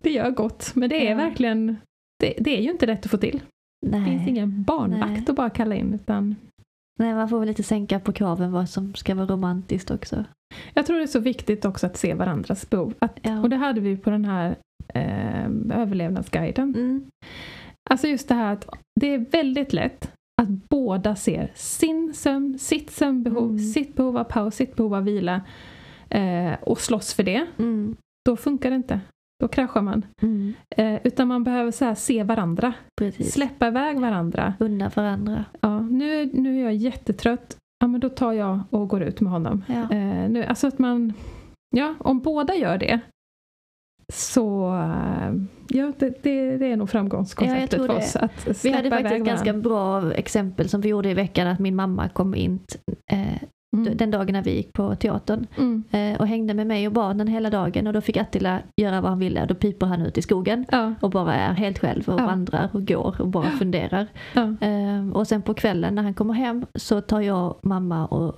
det 0.00 0.10
gör 0.10 0.30
gott, 0.30 0.72
men 0.74 0.88
det 0.90 1.06
är 1.06 1.10
Ja. 1.10 1.16
verkligen 1.16 1.76
det, 2.20 2.34
det 2.38 2.58
är 2.58 2.62
ju 2.62 2.70
inte 2.70 2.86
lätt 2.86 3.04
att 3.04 3.10
få 3.10 3.16
till. 3.16 3.40
Det 3.86 3.98
Nej. 3.98 4.10
finns 4.10 4.28
ingen 4.28 4.62
barnvakt 4.62 5.10
Nej. 5.10 5.24
att 5.28 5.36
bara 5.36 5.50
kalla 5.50 5.74
in. 5.74 5.94
Utan 5.94 6.36
Nej, 6.98 7.14
man 7.14 7.28
får 7.28 7.38
väl 7.38 7.48
lite 7.48 7.62
sänka 7.62 8.00
på 8.00 8.12
kraven 8.12 8.52
vad 8.52 8.68
som 8.68 8.94
ska 8.94 9.14
vara 9.14 9.26
romantiskt 9.26 9.90
också. 9.90 10.24
jag 10.74 10.86
tror 10.86 10.96
det 10.96 11.02
är 11.02 11.06
så 11.06 11.20
viktigt 11.20 11.64
också 11.64 11.86
att 11.86 11.96
se 11.96 12.14
varandras 12.14 12.70
behov. 12.70 12.94
Att, 12.98 13.18
Ja. 13.22 13.40
och 13.40 13.50
det 13.50 13.56
hade 13.56 13.80
vi 13.80 13.96
på 13.96 14.10
den 14.10 14.24
här 14.24 14.56
eh, 14.94 15.44
överlevnadsguiden. 15.80 16.74
Mm. 16.74 17.04
Alltså 17.90 18.08
just 18.08 18.28
det 18.28 18.34
här 18.34 18.52
att 18.52 18.68
det 19.00 19.06
är 19.14 19.18
väldigt 19.18 19.72
lätt 19.72 20.12
att 20.40 20.48
båda 20.48 21.16
ser 21.16 21.50
sin 21.54 22.14
sömn, 22.14 22.58
sitt 22.58 22.90
sömnbehov, 22.90 23.44
Mm. 23.50 23.58
sitt 23.58 23.94
behov 23.96 24.16
av 24.18 24.24
paus, 24.24 24.54
sitt 24.54 24.76
behov 24.76 24.94
av 24.94 25.04
vila 25.04 25.40
eh, 26.08 26.52
och 26.62 26.80
slåss 26.80 27.14
för 27.14 27.22
det. 27.22 27.46
Mm. 27.58 27.96
Då 28.24 28.36
funkar 28.36 28.70
det 28.70 28.76
inte. 28.76 29.00
Då 29.42 29.48
kraschar 29.48 29.82
man. 29.82 30.04
Mm. 30.22 30.52
Eh, 30.76 31.00
utan 31.04 31.28
man 31.28 31.44
behöver 31.44 31.70
så 31.70 31.94
se 31.94 32.22
varandra, 32.22 32.72
Precis. 33.00 33.32
släppa 33.32 33.68
iväg 33.68 34.00
varandra. 34.00 34.54
Unna 34.60 34.88
varandra. 34.94 35.44
Ja, 35.60 35.80
nu, 35.80 36.30
nu 36.32 36.58
är 36.60 36.64
jag 36.64 36.74
jättetrött. 36.74 37.56
Ja, 37.80 37.86
men 37.86 38.00
då 38.00 38.08
tar 38.08 38.32
jag 38.32 38.60
och 38.70 38.88
går 38.88 39.02
ut 39.02 39.20
med 39.20 39.32
honom. 39.32 39.64
Ja. 39.68 39.96
Eh, 39.96 40.30
nu, 40.30 40.44
alltså 40.44 40.66
att 40.66 40.78
man, 40.78 41.12
ja, 41.76 41.94
om 41.98 42.18
båda 42.20 42.54
gör 42.54 42.78
det 42.78 43.00
så 44.10 44.66
eh, 44.74 45.32
ja, 45.68 45.92
det, 45.98 46.22
det, 46.22 46.56
det 46.58 46.66
är 46.66 46.76
nog 46.76 46.90
framgångskonceptet 46.90 47.80
Ja, 47.80 47.86
för 47.86 47.96
oss. 47.96 48.16
Att 48.16 48.46
Vi 48.48 48.54
släppa 48.54 48.76
hade 48.76 48.86
iväg 48.88 49.02
faktiskt 49.02 49.20
ett 49.20 49.26
ganska 49.26 49.52
bra 49.52 50.12
exempel 50.12 50.68
som 50.68 50.80
vi 50.80 50.88
gjorde 50.88 51.10
i 51.10 51.14
veckan 51.14 51.46
att 51.46 51.58
min 51.58 51.76
mamma 51.76 52.08
kom 52.08 52.34
in 52.34 52.58
eh, 53.12 53.42
Mm. 53.76 53.96
den 53.96 54.10
dagen 54.10 54.32
när 54.32 54.42
vi 54.42 54.56
gick 54.56 54.72
på 54.72 54.94
teatern 54.94 55.46
Mm. 55.58 55.82
eh, 55.90 56.20
och 56.20 56.26
hängde 56.26 56.54
med 56.54 56.66
mig 56.66 56.86
och 56.86 56.92
barnen 56.92 57.28
hela 57.28 57.50
dagen 57.50 57.86
och 57.86 57.92
då 57.92 58.00
fick 58.00 58.16
Attila 58.16 58.58
göra 58.76 59.00
vad 59.00 59.10
han 59.10 59.18
ville. 59.18 59.46
Då 59.46 59.54
piper 59.54 59.86
han 59.86 60.02
ut 60.02 60.18
i 60.18 60.22
skogen 60.22 60.66
Ja, 60.70 60.94
och 61.00 61.10
bara 61.10 61.34
är 61.34 61.52
helt 61.52 61.78
själv 61.78 62.08
och 62.08 62.20
Ja. 62.20 62.26
vandrar 62.26 62.68
och 62.72 62.86
går 62.86 63.16
och 63.20 63.28
bara 63.28 63.50
funderar. 63.50 64.06
ja, 64.34 64.42
Eh, 64.60 65.10
och 65.12 65.26
sen 65.26 65.42
på 65.42 65.54
kvällen 65.54 65.94
när 65.94 66.02
han 66.02 66.14
kommer 66.14 66.34
hem 66.34 66.66
så 66.74 67.00
tar 67.00 67.20
jag, 67.20 67.56
mamma 67.62 68.06
och 68.06 68.34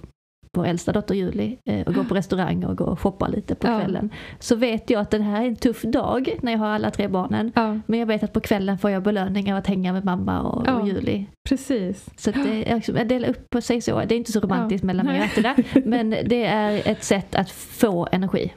vår 0.57 0.67
äldsta 0.67 0.93
dotter 0.93 1.15
Julie 1.15 1.57
eh, 1.65 1.81
och 1.87 1.95
går 1.95 2.05
på 2.05 2.15
restaurang 2.15 2.65
och 2.65 2.77
går 2.77 2.87
och 2.89 3.01
shoppar 3.01 3.29
lite 3.29 3.55
på 3.55 3.67
Ja. 3.67 3.79
kvällen. 3.81 4.11
Så 4.39 4.57
vet 4.57 4.91
jag 4.91 5.01
att 5.01 5.11
det 5.11 5.23
här 5.23 5.43
är 5.43 5.47
en 5.47 5.57
tuff 5.57 5.83
dag 5.83 6.39
när 6.43 6.53
jag 6.53 6.59
har 6.59 6.67
alla 6.69 6.91
tre 6.91 7.09
barnen. 7.09 7.53
ja, 7.55 7.79
Men 7.87 7.99
jag 7.99 8.07
vet 8.07 8.23
att 8.23 8.33
på 8.33 8.41
kvällen 8.41 8.79
får 8.79 8.91
jag 8.91 9.03
belöning 9.03 9.53
av 9.53 9.59
att 9.59 9.67
hänga 9.67 9.93
med 9.93 10.05
mamma 10.05 10.41
och, 10.43 10.65
Ja. 10.67 10.75
och 10.75 10.89
Julie. 10.89 11.27
precis. 11.49 12.07
Så 12.17 12.31
att 12.31 12.37
det 12.45 12.71
är, 12.71 12.75
liksom- 12.75 12.97
jag 12.97 13.09
delar 13.09 13.29
upp 13.29 13.51
på 13.51 13.61
sig 13.61 13.81
så. 13.81 14.01
Det 14.01 14.15
är 14.15 14.17
inte 14.17 14.33
så 14.33 14.41
romantiskt 14.41 14.83
Ja. 14.83 14.87
mellan 14.87 15.07
mig 15.07 15.19
och. 15.19 15.25
Attila. 15.25 15.57
Men 15.85 16.11
det 16.11 16.45
är 16.45 16.83
ett 16.91 17.05
sätt 17.05 17.35
att 17.35 17.51
få 17.51 18.09
energi. 18.13 18.53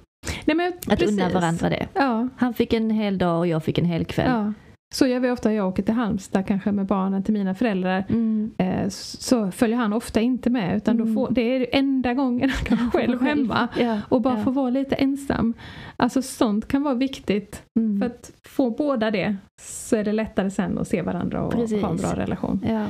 Nej, 0.45 0.55
men, 0.57 0.67
Att 0.77 0.85
precis. 0.99 1.09
unna 1.11 1.29
varandra 1.29 1.69
det. 1.69 1.87
Ja, 1.93 2.27
Han 2.37 2.53
fick 2.53 2.73
en 2.73 2.89
hel 2.89 3.17
dag 3.17 3.39
och 3.39 3.47
jag 3.47 3.63
fick 3.63 3.77
en 3.77 3.85
hel 3.85 4.05
kväll. 4.05 4.53
Så 4.93 5.07
gör 5.07 5.19
vi 5.19 5.31
ofta, 5.31 5.53
jag 5.53 5.67
åker 5.67 5.83
till 5.83 5.93
Halmstad 5.93 6.47
kanske 6.47 6.71
med 6.71 6.85
barnen 6.85 7.23
till 7.23 7.33
mina 7.33 7.55
föräldrar. 7.55 8.05
Mm. 8.09 8.51
Eh, 8.57 8.87
så 8.89 9.51
följer 9.51 9.77
han 9.77 9.93
ofta 9.93 10.21
inte 10.21 10.49
med 10.49 10.77
utan 10.77 10.95
Mm. 10.99 11.07
då 11.07 11.13
får, 11.13 11.33
det 11.33 11.41
är 11.41 11.67
enda 11.71 12.13
gången 12.13 12.49
han 12.49 12.65
kan 12.77 12.91
själv 12.91 13.21
hemma. 13.21 13.67
Ja. 13.79 13.99
Och 14.09 14.21
bara 14.21 14.37
ja. 14.37 14.43
få 14.43 14.51
vara 14.51 14.69
lite 14.69 14.95
ensam. 14.95 15.53
Alltså 15.97 16.21
sånt 16.21 16.67
kan 16.67 16.83
vara 16.83 16.93
viktigt. 16.93 17.63
Mm. 17.79 17.99
För 17.99 18.05
att 18.05 18.31
få 18.47 18.69
båda 18.69 19.11
det 19.11 19.35
så 19.61 19.95
är 19.95 20.03
det 20.03 20.11
lättare 20.13 20.51
sen 20.51 20.77
att 20.77 20.87
se 20.87 21.01
varandra 21.01 21.41
och 21.43 21.51
Precis. 21.53 21.81
ha 21.81 21.89
en 21.89 21.97
bra 21.97 22.13
relation. 22.15 22.65
Ja. 22.69 22.85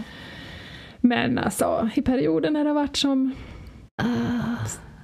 Men 1.00 1.38
alltså 1.38 1.89
i 1.96 2.02
perioden 2.02 2.54
när 2.54 2.64
det 2.64 2.70
har 2.70 2.76
varit 2.76 2.98
som 2.98 3.32
Ah. 3.98 4.06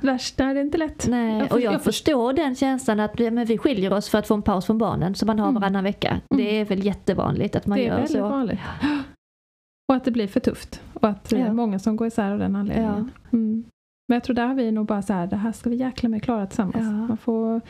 Värst, 0.03 0.39
är 0.39 0.53
det 0.53 0.61
inte 0.61 0.77
lätt. 0.77 1.07
Nej, 1.07 1.37
Jag 1.39 1.51
och 1.51 1.61
jag, 1.61 1.73
jag 1.73 1.81
för- 1.83 1.91
förstår 1.91 2.33
den 2.33 2.55
känslan 2.55 2.99
att 2.99 3.19
men 3.19 3.45
vi 3.45 3.57
skiljer 3.57 3.93
oss 3.93 4.09
för 4.09 4.17
att 4.17 4.27
få 4.27 4.33
en 4.33 4.41
paus 4.41 4.65
från 4.65 4.77
barnen 4.77 5.15
som 5.15 5.27
man 5.27 5.39
har 5.39 5.49
Mm. 5.49 5.61
varannan 5.61 5.83
vecka. 5.83 6.09
Mm. 6.09 6.21
Det 6.45 6.59
är 6.59 6.65
väl 6.65 6.85
jättevanligt 6.85 7.55
att 7.55 7.65
man 7.67 7.77
det 7.77 7.83
är 7.83 7.87
gör 7.87 7.95
väldigt 7.95 8.11
så. 8.11 8.21
vanligt. 8.21 8.59
Och 9.89 9.95
att 9.95 10.05
det 10.05 10.11
blir 10.11 10.27
för 10.27 10.39
tufft. 10.39 10.81
Och 10.93 11.09
att 11.09 11.29
det 11.29 11.35
är 11.35 11.45
Ja. 11.45 11.53
många 11.53 11.79
som 11.79 11.95
går 11.95 12.07
isär 12.07 12.31
av 12.31 12.39
den 12.39 12.55
anledningen. 12.55 13.11
Mm. 13.33 13.63
Men 14.11 14.15
jag 14.15 14.23
tror 14.23 14.35
där 14.35 14.45
har 14.47 14.55
vi 14.55 14.71
nog 14.71 14.85
bara 14.85 15.01
så 15.01 15.13
här, 15.13 15.27
det 15.27 15.35
här 15.35 15.51
ska 15.51 15.69
vi 15.69 15.75
jäkla 15.75 16.09
med 16.09 16.23
klara 16.23 16.45
tillsammans. 16.45 16.75
Ja. 16.77 16.91
Man, 16.91 17.17
får, 17.17 17.61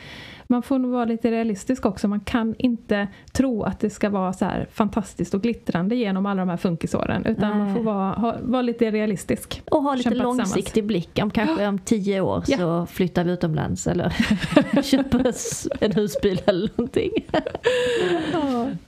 man 0.46 0.62
får 0.62 0.78
nog 0.78 0.90
vara 0.90 1.04
lite 1.04 1.30
realistisk 1.30 1.86
också. 1.86 2.08
Man 2.08 2.20
kan 2.20 2.54
inte 2.58 3.08
tro 3.32 3.62
att 3.62 3.80
det 3.80 3.90
ska 3.90 4.10
vara 4.10 4.32
så 4.32 4.44
här 4.44 4.66
fantastiskt 4.72 5.34
och 5.34 5.42
glittrande 5.42 5.94
genom 5.96 6.26
alla 6.26 6.42
de 6.42 6.48
här 6.48 6.56
funkisåren. 6.56 7.26
Utan 7.26 7.58
man 7.58 7.66
Nej. 7.66 7.76
får 7.76 7.82
vara, 7.82 8.12
ha, 8.12 8.36
vara 8.42 8.62
lite 8.62 8.90
realistisk. 8.90 9.62
Och 9.70 9.82
ha 9.82 9.94
lite 9.94 10.10
Kämpa 10.10 10.22
långsiktig 10.24 10.86
blick. 10.86 11.18
Om 11.22 11.30
kanske 11.30 11.66
om 11.68 11.78
tio 11.78 12.20
år 12.20 12.44
Ja. 12.46 12.56
så 12.58 12.86
flyttar 12.86 13.24
vi 13.24 13.32
utomlands 13.32 13.86
eller 13.86 14.10
köper 14.82 15.32
en 15.80 15.92
husbil 15.92 16.40
eller 16.46 16.70
någonting. 16.76 17.10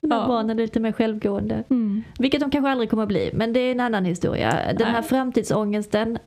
När 0.01 0.17
Ja. 0.17 0.25
barnen 0.29 0.59
är 0.59 0.63
lite 0.63 0.81
mer 0.81 0.93
självgående. 0.93 1.65
Mm. 1.71 2.03
Vilket 2.19 2.41
de 2.41 2.51
kanske 2.51 2.71
aldrig 2.71 2.91
kommer 2.91 3.03
att 3.03 3.09
bli, 3.09 3.31
men 3.35 3.53
det 3.53 3.61
är 3.61 3.73
en 3.73 3.81
annan 3.81 4.05
historia. 4.05 4.73
Den 4.79 4.87
här 4.87 4.93
Nej. 4.93 5.03
framtidsångesten, 5.03 6.19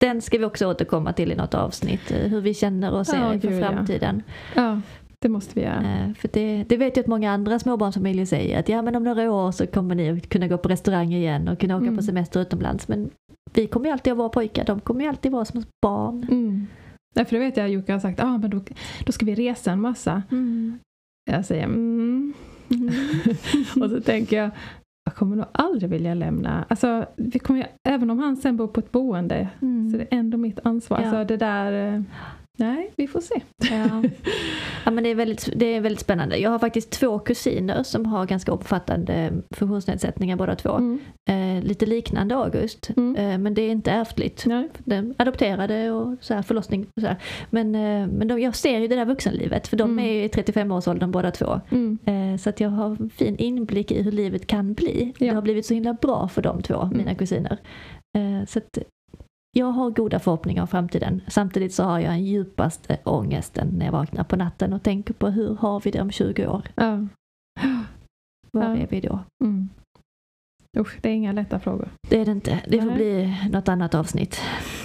den 0.00 0.22
ska 0.22 0.38
vi 0.38 0.44
också 0.44 0.66
återkomma 0.66 1.12
till 1.12 1.32
i 1.32 1.34
något 1.34 1.54
avsnitt. 1.54 2.10
eh, 2.10 2.18
Hur 2.18 2.40
vi 2.40 2.54
känner 2.54 2.92
och 2.92 3.06
ser 3.06 3.16
Ja, 3.18 3.34
inför 3.34 3.48
gud, 3.48 3.62
ja. 3.62 3.70
framtiden. 3.72 4.22
ja, 4.54 4.80
det 5.22 5.28
måste 5.28 5.54
vi 5.54 5.60
göra. 5.66 5.80
Eh, 6.04 6.14
För 6.14 6.28
det, 6.32 6.64
det 6.68 6.76
vet 6.76 6.96
jag 6.96 7.02
att 7.02 7.08
många 7.08 7.32
andra 7.32 7.58
småbarnsfamiljer 7.58 8.26
säger 8.26 8.58
att 8.60 8.68
ja 8.68 8.82
men 8.82 8.96
om 8.96 9.04
några 9.04 9.32
år 9.32 9.52
så 9.52 9.66
kommer 9.66 9.94
ni 9.94 10.10
att 10.10 10.28
kunna 10.28 10.48
gå 10.48 10.58
på 10.58 10.68
restaurang 10.68 11.12
igen 11.14 11.48
och 11.48 11.58
kunna 11.60 11.76
åka 11.76 11.82
Mm. 11.84 11.96
på 11.96 12.02
semester 12.02 12.40
utomlands. 12.40 12.88
Men 12.88 13.10
vi 13.54 13.66
kommer 13.66 13.86
ju 13.86 13.92
alltid 13.92 14.10
att 14.12 14.16
vara 14.18 14.28
pojkar, 14.28 14.64
de 14.64 14.80
kommer 14.80 15.00
ju 15.00 15.08
alltid 15.08 15.32
vara 15.32 15.44
som 15.44 15.64
barn. 15.82 16.26
Mm. 16.30 16.66
Därför 17.14 17.38
vet 17.38 17.56
jag 17.56 17.68
Jocke 17.70 17.92
har 17.92 18.00
sagt, 18.00 18.20
ah, 18.22 18.38
men 18.38 18.50
då, 18.50 18.60
då 19.06 19.12
ska 19.12 19.26
vi 19.26 19.34
resa 19.34 19.72
en 19.72 19.80
massa. 19.80 20.22
Jag 21.30 21.44
säger 21.44 21.64
mm. 21.64 22.34
och 23.80 23.90
så 23.90 24.00
tänker 24.00 24.36
jag, 24.42 24.50
jag 25.06 25.14
kommer 25.14 25.36
nog 25.36 25.46
aldrig 25.52 25.90
vilja 25.90 26.14
lämna. 26.14 26.64
Alltså, 26.68 27.06
vi 27.16 27.38
kommer 27.38 27.66
även 27.84 28.10
om 28.10 28.18
han 28.18 28.36
sen 28.36 28.56
bor 28.56 28.66
på 28.66 28.80
ett 28.80 28.92
boende 28.92 29.48
Mm. 29.62 29.90
så 29.90 29.96
det 29.96 30.02
är 30.02 30.18
ändå 30.18 30.38
mitt 30.38 30.58
ansvar. 30.66 31.00
Ja. 31.04 31.10
Så 31.10 31.24
det 31.24 31.36
där, 31.36 31.94
eh, 31.94 32.02
nej, 32.56 32.92
vi 32.96 33.06
får 33.06 33.20
se. 33.20 33.40
Ja. 33.70 34.02
ja 34.84 34.90
men 34.90 35.04
det 35.04 35.10
är, 35.10 35.14
väldigt, 35.14 35.48
det 35.56 35.66
är 35.66 35.80
väldigt 35.80 36.00
spännande. 36.00 36.36
Jag 36.38 36.50
har 36.50 36.58
faktiskt 36.58 36.90
två 36.90 37.18
kusiner 37.18 37.82
som 37.82 38.06
har 38.06 38.26
ganska 38.26 38.52
omfattande 38.52 39.32
funktionsnedsättningar 39.50 40.36
båda 40.36 40.54
två. 40.56 40.70
Mm. 40.72 40.98
Eh, 41.30 41.64
lite 41.64 41.86
liknande 41.86 42.36
August. 42.36 42.90
Mm. 42.96 43.16
Eh, 43.16 43.38
men 43.38 43.54
det 43.54 43.62
är 43.62 43.70
inte 43.70 43.90
ärftligt. 43.90 44.46
Nej. 44.46 44.68
De 44.84 45.14
adopterade 45.18 45.90
och 45.90 46.16
så 46.20 46.34
här, 46.34 46.42
förlossning 46.42 46.86
och 46.96 47.02
så 47.02 47.06
här. 47.06 47.16
Men, 47.50 47.74
eh, 47.74 48.06
men 48.06 48.28
de, 48.28 48.40
jag 48.40 48.54
ser 48.56 48.78
ju 48.78 48.88
det 48.88 48.96
där 48.96 49.04
vuxenlivet 49.04 49.68
för 49.68 49.76
de 49.76 49.90
Mm. 49.90 50.04
är 50.04 50.12
ju 50.12 50.24
i 50.24 50.28
35-årsåldern 50.28 51.10
båda 51.10 51.30
två. 51.30 51.60
Mm. 51.70 51.98
Eh, 52.04 52.38
så 52.38 52.50
att 52.50 52.60
jag 52.60 52.68
har 52.70 52.86
en 52.90 53.10
fin 53.10 53.36
inblick 53.36 53.90
i 53.90 54.02
hur 54.02 54.12
livet 54.12 54.46
kan 54.46 54.74
bli. 54.74 55.12
Det 55.18 55.26
Ja. 55.26 55.34
har 55.34 55.42
blivit 55.42 55.66
så 55.66 55.74
himla 55.74 55.92
bra 55.94 56.28
för 56.28 56.42
de 56.42 56.62
två, 56.62 56.86
mina 56.92 57.02
Mm. 57.02 57.16
kusiner. 57.16 57.58
Eh, 58.18 58.46
så 58.46 58.58
att 58.58 58.78
jag 59.56 59.66
har 59.66 59.90
goda 59.90 60.18
förhoppningar 60.18 60.62
om 60.62 60.68
framtiden. 60.68 61.22
Samtidigt 61.28 61.74
så 61.74 61.84
har 61.84 62.00
jag 62.00 62.12
en 62.12 62.24
djupaste 62.24 62.98
ångesten 63.04 63.68
när 63.68 63.86
jag 63.86 63.92
vaknar 63.92 64.24
på 64.24 64.36
natten 64.36 64.72
och 64.72 64.82
tänker 64.82 65.14
på 65.14 65.28
hur 65.28 65.54
har 65.54 65.80
vi 65.80 65.90
det 65.90 66.00
om 66.00 66.10
20 66.10 66.46
år? 66.46 66.62
Ja. 66.74 67.06
Var 68.50 68.76
är 68.76 68.86
vi 68.86 69.00
då? 69.00 69.18
Mm. 69.44 69.68
Usch, 70.76 70.96
det 71.00 71.08
är 71.08 71.12
inga 71.12 71.32
lätta 71.32 71.58
frågor. 71.58 71.88
Det 72.08 72.20
är 72.20 72.24
det 72.24 72.30
inte. 72.32 72.58
Det 72.68 72.78
får 72.80 72.86
Nej. 72.86 72.96
bli 72.96 73.34
något 73.52 73.68
annat 73.68 73.94
avsnitt. 73.94 74.40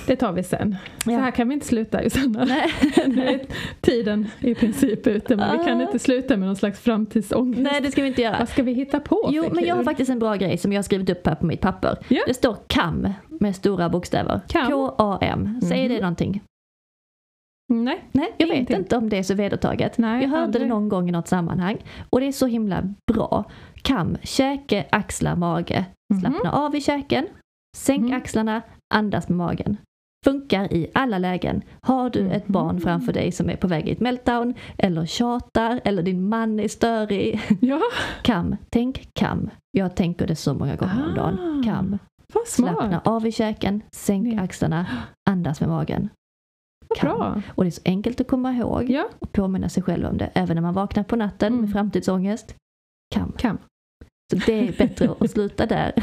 Det 0.08 0.16
tar 0.16 0.32
vi 0.32 0.44
sen. 0.44 0.76
Så 1.04 1.12
Ja. 1.12 1.18
här 1.18 1.32
kan 1.32 1.48
vi 1.48 1.54
inte 1.54 1.66
sluta 1.66 2.04
Josanna. 2.04 2.46
Nej. 2.46 2.72
Nu 3.08 3.26
är 3.28 3.42
tiden 3.82 4.28
i 4.39 4.56
princip 4.56 5.08
ute 5.08 5.36
men 5.36 5.60
vi 5.60 5.66
kan 5.66 5.82
inte 5.82 6.00
sluta 6.00 6.38
med 6.38 6.48
någon 6.48 6.56
slags 6.56 6.80
framtidsångest. 6.80 7.62
Nej, 7.62 7.82
det 7.82 7.92
ska 7.92 8.02
vi 8.02 8.08
inte 8.08 8.22
göra. 8.22 8.36
Vad 8.39 8.50
ska 8.50 8.64
vi 8.64 8.74
hitta 8.74 9.00
på 9.00 9.30
Jo, 9.34 9.46
men 9.52 9.64
jag 9.66 9.76
har 9.76 9.80
kul? 9.80 9.86
faktiskt 9.86 10.10
en 10.12 10.20
bra 10.20 10.36
grej 10.36 10.58
som 10.58 10.74
jag 10.74 10.78
har 10.78 10.84
skrivit 10.84 11.10
upp 11.10 11.28
här 11.28 11.36
på 11.36 11.46
mitt 11.46 11.62
papper. 11.62 11.98
Ja. 12.08 12.22
Det 12.28 12.34
står 12.34 12.58
KAM 12.68 13.08
med 13.28 13.56
stora 13.56 13.89
bokstäver. 13.89 14.42
Kam. 14.48 15.62
Säger 15.62 15.84
Mhm. 15.89 15.96
det 15.96 16.02
någonting? 16.02 16.42
Nej. 17.72 18.03
Nej, 18.11 18.34
jag 18.38 18.47
Ingenting. 18.49 18.76
vet 18.76 18.80
inte 18.86 18.97
om 18.97 19.09
det 19.09 19.17
är 19.17 19.24
så 19.24 19.36
vedertaget. 19.36 19.97
Nej, 19.97 20.22
jag 20.24 20.30
hörde 20.30 20.43
aldrig. 20.43 20.63
det 20.63 20.69
någon 20.69 20.89
gång 20.89 21.09
i 21.09 21.11
något 21.11 21.28
sammanhang 21.28 21.78
och 22.09 22.19
det 22.19 22.26
är 22.28 22.32
så 22.32 22.47
himla 22.47 22.84
bra. 23.13 23.43
KAM, 23.82 24.17
käke, 24.24 24.86
axlar, 24.91 25.36
mage. 25.36 25.86
Slappna 26.22 26.51
av 26.51 26.76
i 26.76 26.82
käken, 26.82 27.28
sänk 27.78 28.01
Mhm. 28.01 28.13
axlarna, 28.13 28.61
andas 28.93 29.30
med 29.30 29.38
magen. 29.38 29.78
Funkar 30.26 30.74
i 30.74 30.88
alla 30.93 31.17
lägen. 31.17 31.61
Har 31.82 32.09
du 32.09 32.30
ett 32.30 32.47
barn 32.47 32.76
Mhm. 32.76 32.82
framför 32.82 33.13
dig 33.13 33.32
som 33.32 33.49
är 33.49 33.55
på 33.55 33.67
väg 33.67 33.88
i 33.88 33.91
ett 33.91 33.99
meltdown 33.99 34.53
eller 34.78 35.05
tjatar 35.05 35.82
eller 35.84 36.03
din 36.03 36.30
man 36.30 36.59
är 36.59 36.67
störig. 36.67 37.41
Ja, 37.61 37.80
KAM, 38.24 38.55
tänk 38.69 39.07
KAM. 39.13 39.49
Jag 39.72 39.95
tänker 39.95 40.28
det 40.28 40.36
så 40.36 40.53
många 40.53 40.76
gånger 40.76 41.05
om 41.09 41.15
dagen. 41.15 41.39
Ah. 41.39 41.63
KAM. 41.72 41.97
Slappna 42.47 43.01
av 43.05 43.28
i 43.28 43.32
käken, 43.32 43.82
sänk 43.95 44.39
axlarna, 44.41 44.86
andas 45.30 45.59
med 45.59 45.69
magen. 45.69 46.09
Kam. 46.98 47.18
bra. 47.18 47.42
Och 47.56 47.64
det 47.64 47.70
är 47.70 47.72
så 47.72 47.82
enkelt 47.86 48.22
att 48.22 48.28
komma 48.28 48.52
ihåg 48.52 48.89
Ja, 48.89 49.10
och 49.20 49.32
påminna 49.32 49.70
sig 49.70 49.84
själv 49.84 50.06
om 50.08 50.18
det. 50.18 50.30
Även 50.34 50.56
när 50.56 50.62
man 50.62 50.74
vaknar 50.74 51.04
på 51.04 51.16
natten 51.16 51.48
Mm. 51.54 51.62
med 51.62 51.72
framtidsångest. 51.72 52.56
KAM. 53.16 53.32
kam. 53.38 53.58
Så 54.34 54.38
det 54.46 54.68
är 54.68 54.72
bättre 54.78 55.10
att 55.20 55.32
sluta 55.32 55.66
där 55.66 55.94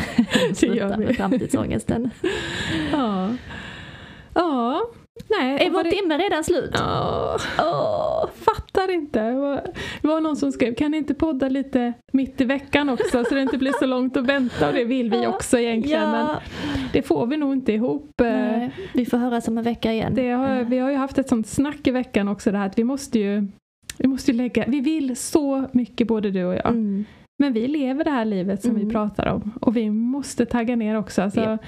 sluta 0.54 0.96
med 0.96 1.16
framtidsångesten. 1.16 2.10
Ja. 2.92 3.28
Ja. 4.34 4.82
Nej. 5.40 5.66
Är 5.66 5.70
vår 5.70 5.84
det- 5.84 5.90
timme 5.90 6.18
redan 6.18 6.44
slut? 6.44 6.70
Ja. 6.74 7.36
Åh. 7.58 8.28
Fattar 8.34 8.90
inte. 8.90 9.20
Det 9.22 9.32
var, 9.38 9.62
det 10.02 10.08
var 10.08 10.20
någon 10.20 10.36
som 10.36 10.52
skrev, 10.52 10.74
kan 10.74 10.90
ni 10.90 10.96
inte 10.96 11.14
podda 11.14 11.48
lite 11.48 11.92
mitt 12.12 12.40
i 12.40 12.44
veckan 12.44 12.88
också 12.88 13.24
så 13.24 13.34
det 13.34 13.42
inte 13.42 13.58
blir 13.58 13.72
så 13.72 13.86
långt 13.86 14.16
att 14.16 14.26
vänta 14.26 14.68
och 14.68 14.74
det 14.74 14.84
vill 14.84 15.10
vi 15.10 15.26
också 15.26 15.58
egentligen 15.58 16.10
men 16.10 16.26
Ja, 16.26 16.40
det 16.92 17.02
får 17.02 17.26
vi 17.26 17.36
nog 17.36 17.52
inte 17.52 17.72
ihop. 17.72 18.20
Eh, 18.20 18.26
nej, 18.30 18.70
vi 18.94 19.06
får 19.06 19.18
höras 19.18 19.48
om 19.48 19.58
en 19.58 19.64
vecka 19.64 19.92
igen. 19.92 20.14
Det 20.14 20.30
har, 20.30 20.56
Eh, 20.56 20.66
vi 20.68 20.78
har 20.78 20.90
ju 20.90 20.96
haft 20.96 21.18
ett 21.18 21.28
sånt 21.28 21.46
snack 21.46 21.86
i 21.86 21.90
veckan 21.90 22.28
också 22.28 22.52
det 22.52 22.58
här 22.58 22.66
att 22.66 22.78
vi 22.78 22.84
måste 22.84 23.18
ju 23.18 23.46
vi 23.98 24.08
måste 24.08 24.30
ju 24.30 24.36
lägga, 24.36 24.64
vi 24.68 24.80
vill 24.80 25.16
så 25.16 25.64
mycket 25.72 26.06
både 26.08 26.30
du 26.30 26.44
och 26.44 26.54
jag. 26.54 26.66
Mm. 26.66 27.04
Men 27.38 27.52
vi 27.52 27.66
lever 27.68 28.04
det 28.04 28.10
här 28.10 28.24
livet 28.24 28.62
som 28.62 28.70
Mm. 28.70 28.84
vi 28.86 28.92
pratar 28.92 29.26
om 29.26 29.52
och 29.60 29.76
vi 29.76 29.90
måste 29.90 30.46
tagga 30.46 30.76
ner 30.76 30.98
också. 30.98 31.22
Alltså, 31.22 31.40
Ja. 31.40 31.58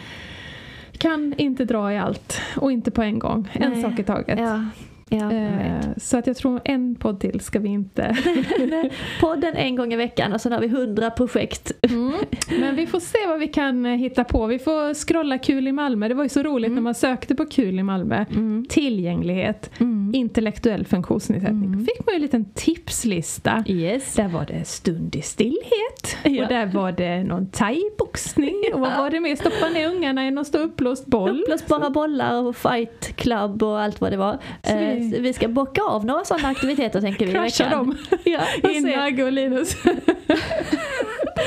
Kan 1.01 1.35
inte 1.37 1.65
dra 1.65 1.93
i 1.93 1.99
allt 1.99 2.41
och 2.57 2.73
inte 2.73 2.91
på 2.91 3.03
en 3.03 3.19
gång. 3.19 3.49
En 3.53 3.73
Nej. 3.73 3.83
sak 3.83 3.99
i 3.99 4.03
taget. 4.03 4.39
Ja, 4.39 4.65
ja. 5.11 5.33
Eh, 5.33 5.81
så 5.97 6.19
att 6.19 6.27
jag 6.27 6.37
tror 6.37 6.61
en 6.65 6.95
podd 6.95 7.21
till 7.21 7.41
ska 7.41 7.59
vi 7.59 7.69
inte. 7.69 8.17
Podden 9.21 9.55
en 9.57 9.77
gång 9.77 9.93
i 9.93 9.97
veckan 9.97 10.33
och 10.33 10.41
sen 10.41 10.53
har 10.53 10.61
vi 10.61 10.69
hundra 10.69 11.11
projekt. 11.11 11.73
Mm. 11.83 12.13
Men 12.61 12.77
vi 12.77 12.87
får 12.87 13.01
se 13.01 13.19
vad 13.29 13.39
vi 13.41 13.49
kan 13.49 13.87
eh, 13.87 13.93
hitta 13.97 14.25
på. 14.25 14.47
Vi 14.47 14.59
får 14.59 14.95
scrolla 14.95 15.39
kul 15.39 15.69
i 15.69 15.73
Malmö. 15.73 16.09
Det 16.09 16.15
var 16.15 16.23
ju 16.23 16.29
så 16.29 16.43
roligt 16.43 16.67
Mm. 16.67 16.75
när 16.75 16.83
man 16.83 16.95
sökte 16.95 17.35
på 17.35 17.47
kul 17.47 17.79
i 17.79 17.83
Malmö. 17.83 18.25
Mm. 18.31 18.67
Tillgänglighet, 18.69 19.71
Mm. 19.81 20.13
intellektuell 20.15 20.87
funktionsnedsättning. 20.87 21.65
Mm. 21.65 21.87
fick 21.87 22.07
man 22.07 22.13
ju 22.13 22.17
en 22.17 22.23
liten 22.23 22.45
tipslista. 22.45 23.65
Yes. 23.69 24.15
Där 24.15 24.29
var 24.29 24.47
det 24.47 24.65
stund 24.65 25.17
i 25.17 25.23
stillhet 25.23 26.17
Ja. 26.25 26.43
och 26.43 26.49
där 26.49 26.67
var 26.67 26.93
det 26.93 27.25
någon 27.25 27.47
thaiboxning 27.47 28.55
och 28.75 28.81
vad 28.81 28.97
var 28.99 29.11
det 29.11 29.21
mer? 29.21 29.37
Stoppa 29.37 29.69
ner 29.69 29.89
ungarna 29.89 30.27
i 30.27 30.31
någon 30.31 30.45
stå 30.45 30.59
uppblåst 30.59 31.07
boll. 31.07 31.41
Uppblåsbara 31.41 31.91
bollar 31.91 32.43
och 32.43 32.57
fight 32.57 33.17
club 33.17 33.63
och 33.63 33.81
allt 33.81 34.01
vad 34.01 34.11
det 34.13 34.17
var. 34.17 34.39
Så 34.65 34.77
vi- 34.77 35.00
Så 35.01 35.21
vi 35.21 35.33
ska 35.33 35.49
bocka 35.49 35.83
av 35.83 36.05
några 36.07 36.25
sådana 36.25 36.49
aktiviteter 36.49 37.01
tänker 37.01 37.27
vi 37.27 37.33
Krascha 37.33 37.71
dem 37.71 37.97
Ja, 38.25 38.41
och 38.63 38.71
in 38.71 38.83
se. 38.83 38.97
Nagge 38.97 39.25
och 39.25 39.33
Linus. 39.33 39.77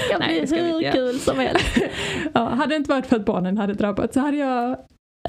Det 0.09 0.17
Nej, 0.19 0.27
bli 0.29 0.39
det 0.41 0.47
ska 0.47 0.55
vi 0.63 0.69
inte 0.69 0.85
hur 0.85 0.91
kul 0.91 1.19
som 1.19 1.39
helst. 1.39 1.77
ja, 2.33 2.45
hade 2.49 2.67
det 2.73 2.75
inte 2.75 2.89
varit 2.89 3.05
för 3.05 3.15
att 3.15 3.25
barnen 3.25 3.57
hade 3.57 3.73
drabbats 3.73 4.13
så 4.13 4.19
hade 4.19 4.37
jag 4.37 4.77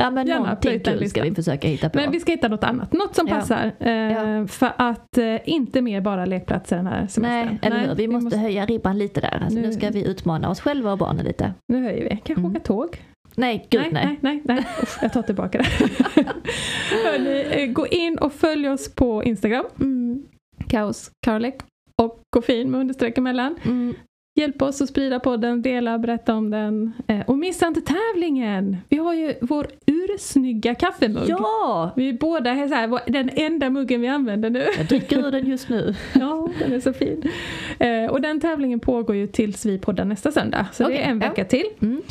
Ja 0.00 0.10
men 0.10 0.26
Gärna 0.26 0.40
någonting 0.44 0.80
kul 0.80 1.08
ska 1.10 1.22
vi 1.22 1.34
försöka 1.34 1.68
hitta 1.68 1.90
på. 1.90 1.98
Men 1.98 2.10
vi 2.10 2.20
ska 2.20 2.32
hitta 2.32 2.48
något 2.48 2.64
annat, 2.64 2.92
något 2.92 3.14
som 3.14 3.28
Ja. 3.28 3.34
passar. 3.34 3.72
Eh, 3.80 3.92
Ja. 3.92 4.46
För 4.46 4.72
att 4.76 5.18
eh, 5.18 5.36
inte 5.48 5.80
mer 5.82 6.00
bara 6.00 6.24
lekplatser 6.26 6.76
den 6.76 6.86
här 6.86 7.06
semestern. 7.06 7.22
Nej, 7.22 7.58
eller 7.62 7.88
hur? 7.88 7.94
Vi, 7.94 8.08
måste, 8.08 8.38
höja 8.38 8.66
ribban 8.66 8.98
lite 8.98 9.20
där. 9.20 9.40
Alltså, 9.44 9.58
nu... 9.60 9.66
Nu- 9.66 9.72
ska 9.72 9.90
vi 9.90 10.04
utmana 10.06 10.50
oss 10.50 10.60
själva 10.60 10.92
och 10.92 10.98
barnen 10.98 11.24
lite. 11.24 11.54
Nu 11.68 11.82
höjer 11.82 12.02
vi. 12.04 12.16
Kanske 12.16 12.32
Mm. 12.40 12.50
åka 12.50 12.60
tåg? 12.60 13.02
Nej, 13.36 13.66
gud 13.70 13.80
nej. 13.80 13.90
nej, 13.92 14.18
nej, 14.20 14.42
nej. 14.44 14.66
Usch, 14.82 14.98
jag 15.02 15.12
tar 15.12 15.22
tillbaka 15.22 15.58
det. 15.58 15.64
Hörrni, 17.04 17.46
eh, 17.50 17.66
gå 17.72 17.86
in 17.86 18.18
och 18.18 18.32
följ 18.32 18.68
oss 18.68 18.94
på 18.94 19.24
Instagram. 19.24 19.64
Mm. 19.80 20.22
Kaos 20.68 21.10
Karlek 21.26 21.54
och 22.02 22.20
Koffein 22.30 22.70
med 22.70 22.80
understreck 22.80 23.18
emellan. 23.18 23.56
Mm. 23.64 23.94
Hjälp 24.36 24.62
oss 24.62 24.80
att 24.82 24.88
sprida 24.88 25.20
podden, 25.20 25.62
dela, 25.62 25.98
berätta 25.98 26.34
om 26.34 26.50
den. 26.50 26.92
Eh, 27.06 27.20
och 27.26 27.38
missa 27.38 27.66
inte 27.66 27.80
tävlingen! 27.80 28.76
Vi 28.88 28.96
har 28.96 29.14
ju 29.14 29.34
vår 29.40 29.66
ursnygga 29.86 30.74
kaffemugg. 30.74 31.28
Ja! 31.28 31.90
Vi 31.96 32.12
båda 32.12 32.50
är 32.50 32.68
så 32.68 32.74
här, 32.74 33.10
den 33.12 33.30
enda 33.32 33.70
muggen 33.70 34.00
vi 34.00 34.08
använder 34.08 34.50
nu. 34.50 34.66
Jag 34.78 34.86
dricker 34.86 35.26
ur 35.26 35.30
den 35.30 35.46
just 35.46 35.68
nu. 35.68 35.94
Ja, 36.14 36.48
den 36.58 36.72
är 36.72 36.80
så 36.80 36.92
fin. 36.92 37.22
Eh, 37.78 38.10
och 38.10 38.20
den 38.20 38.40
tävlingen 38.40 38.80
pågår 38.80 39.16
ju 39.16 39.26
tills 39.26 39.66
vi 39.66 39.78
poddar 39.78 40.04
nästa 40.04 40.32
söndag. 40.32 40.66
Så 40.72 40.82
det 40.82 40.88
Okej, 40.88 40.98
är 41.02 41.10
en 41.10 41.18
vecka 41.18 41.44
till. 41.44 41.66
Mm. 41.82 42.02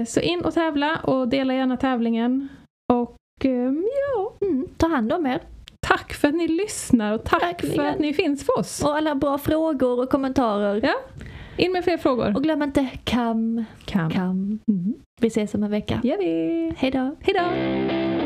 Eh, 0.00 0.06
så 0.06 0.20
in 0.20 0.40
och 0.40 0.54
tävla 0.54 0.96
och 0.96 1.28
dela 1.28 1.54
gärna 1.54 1.76
tävlingen. 1.76 2.48
Och 2.92 3.16
eh, 3.44 3.50
ja, 4.14 4.34
Mm. 4.40 4.66
Ta 4.76 4.86
hand 4.88 5.12
om 5.12 5.26
er. 5.26 5.40
tack 5.80 6.12
för 6.12 6.28
att 6.28 6.34
ni 6.34 6.48
lyssnar 6.48 7.12
och 7.14 7.24
tack 7.24 7.42
Verkligen. 7.42 7.76
för 7.76 7.84
att 7.84 7.98
ni 7.98 8.14
finns 8.14 8.46
för 8.46 8.58
oss. 8.58 8.84
Och 8.84 8.96
alla 8.96 9.14
bra 9.14 9.38
frågor 9.38 10.02
och 10.02 10.10
kommentarer. 10.10 10.80
Ja, 10.82 10.94
in 11.58 11.72
med 11.72 11.84
fler 11.84 11.96
frågor. 11.96 12.36
Och 12.36 12.42
glöm 12.42 12.62
inte 12.62 12.88
kam, 13.04 13.64
Kam. 13.84 14.10
kam. 14.10 14.58
Mm. 14.68 14.94
Vi 15.20 15.28
ses 15.28 15.54
om 15.54 15.62
en 15.62 15.70
vecka. 15.70 16.00
gör 16.04 16.18
vi. 16.18 16.72
Hej 16.76 16.90
då. 16.90 17.16
Hej 17.20 17.34
då! 17.34 18.17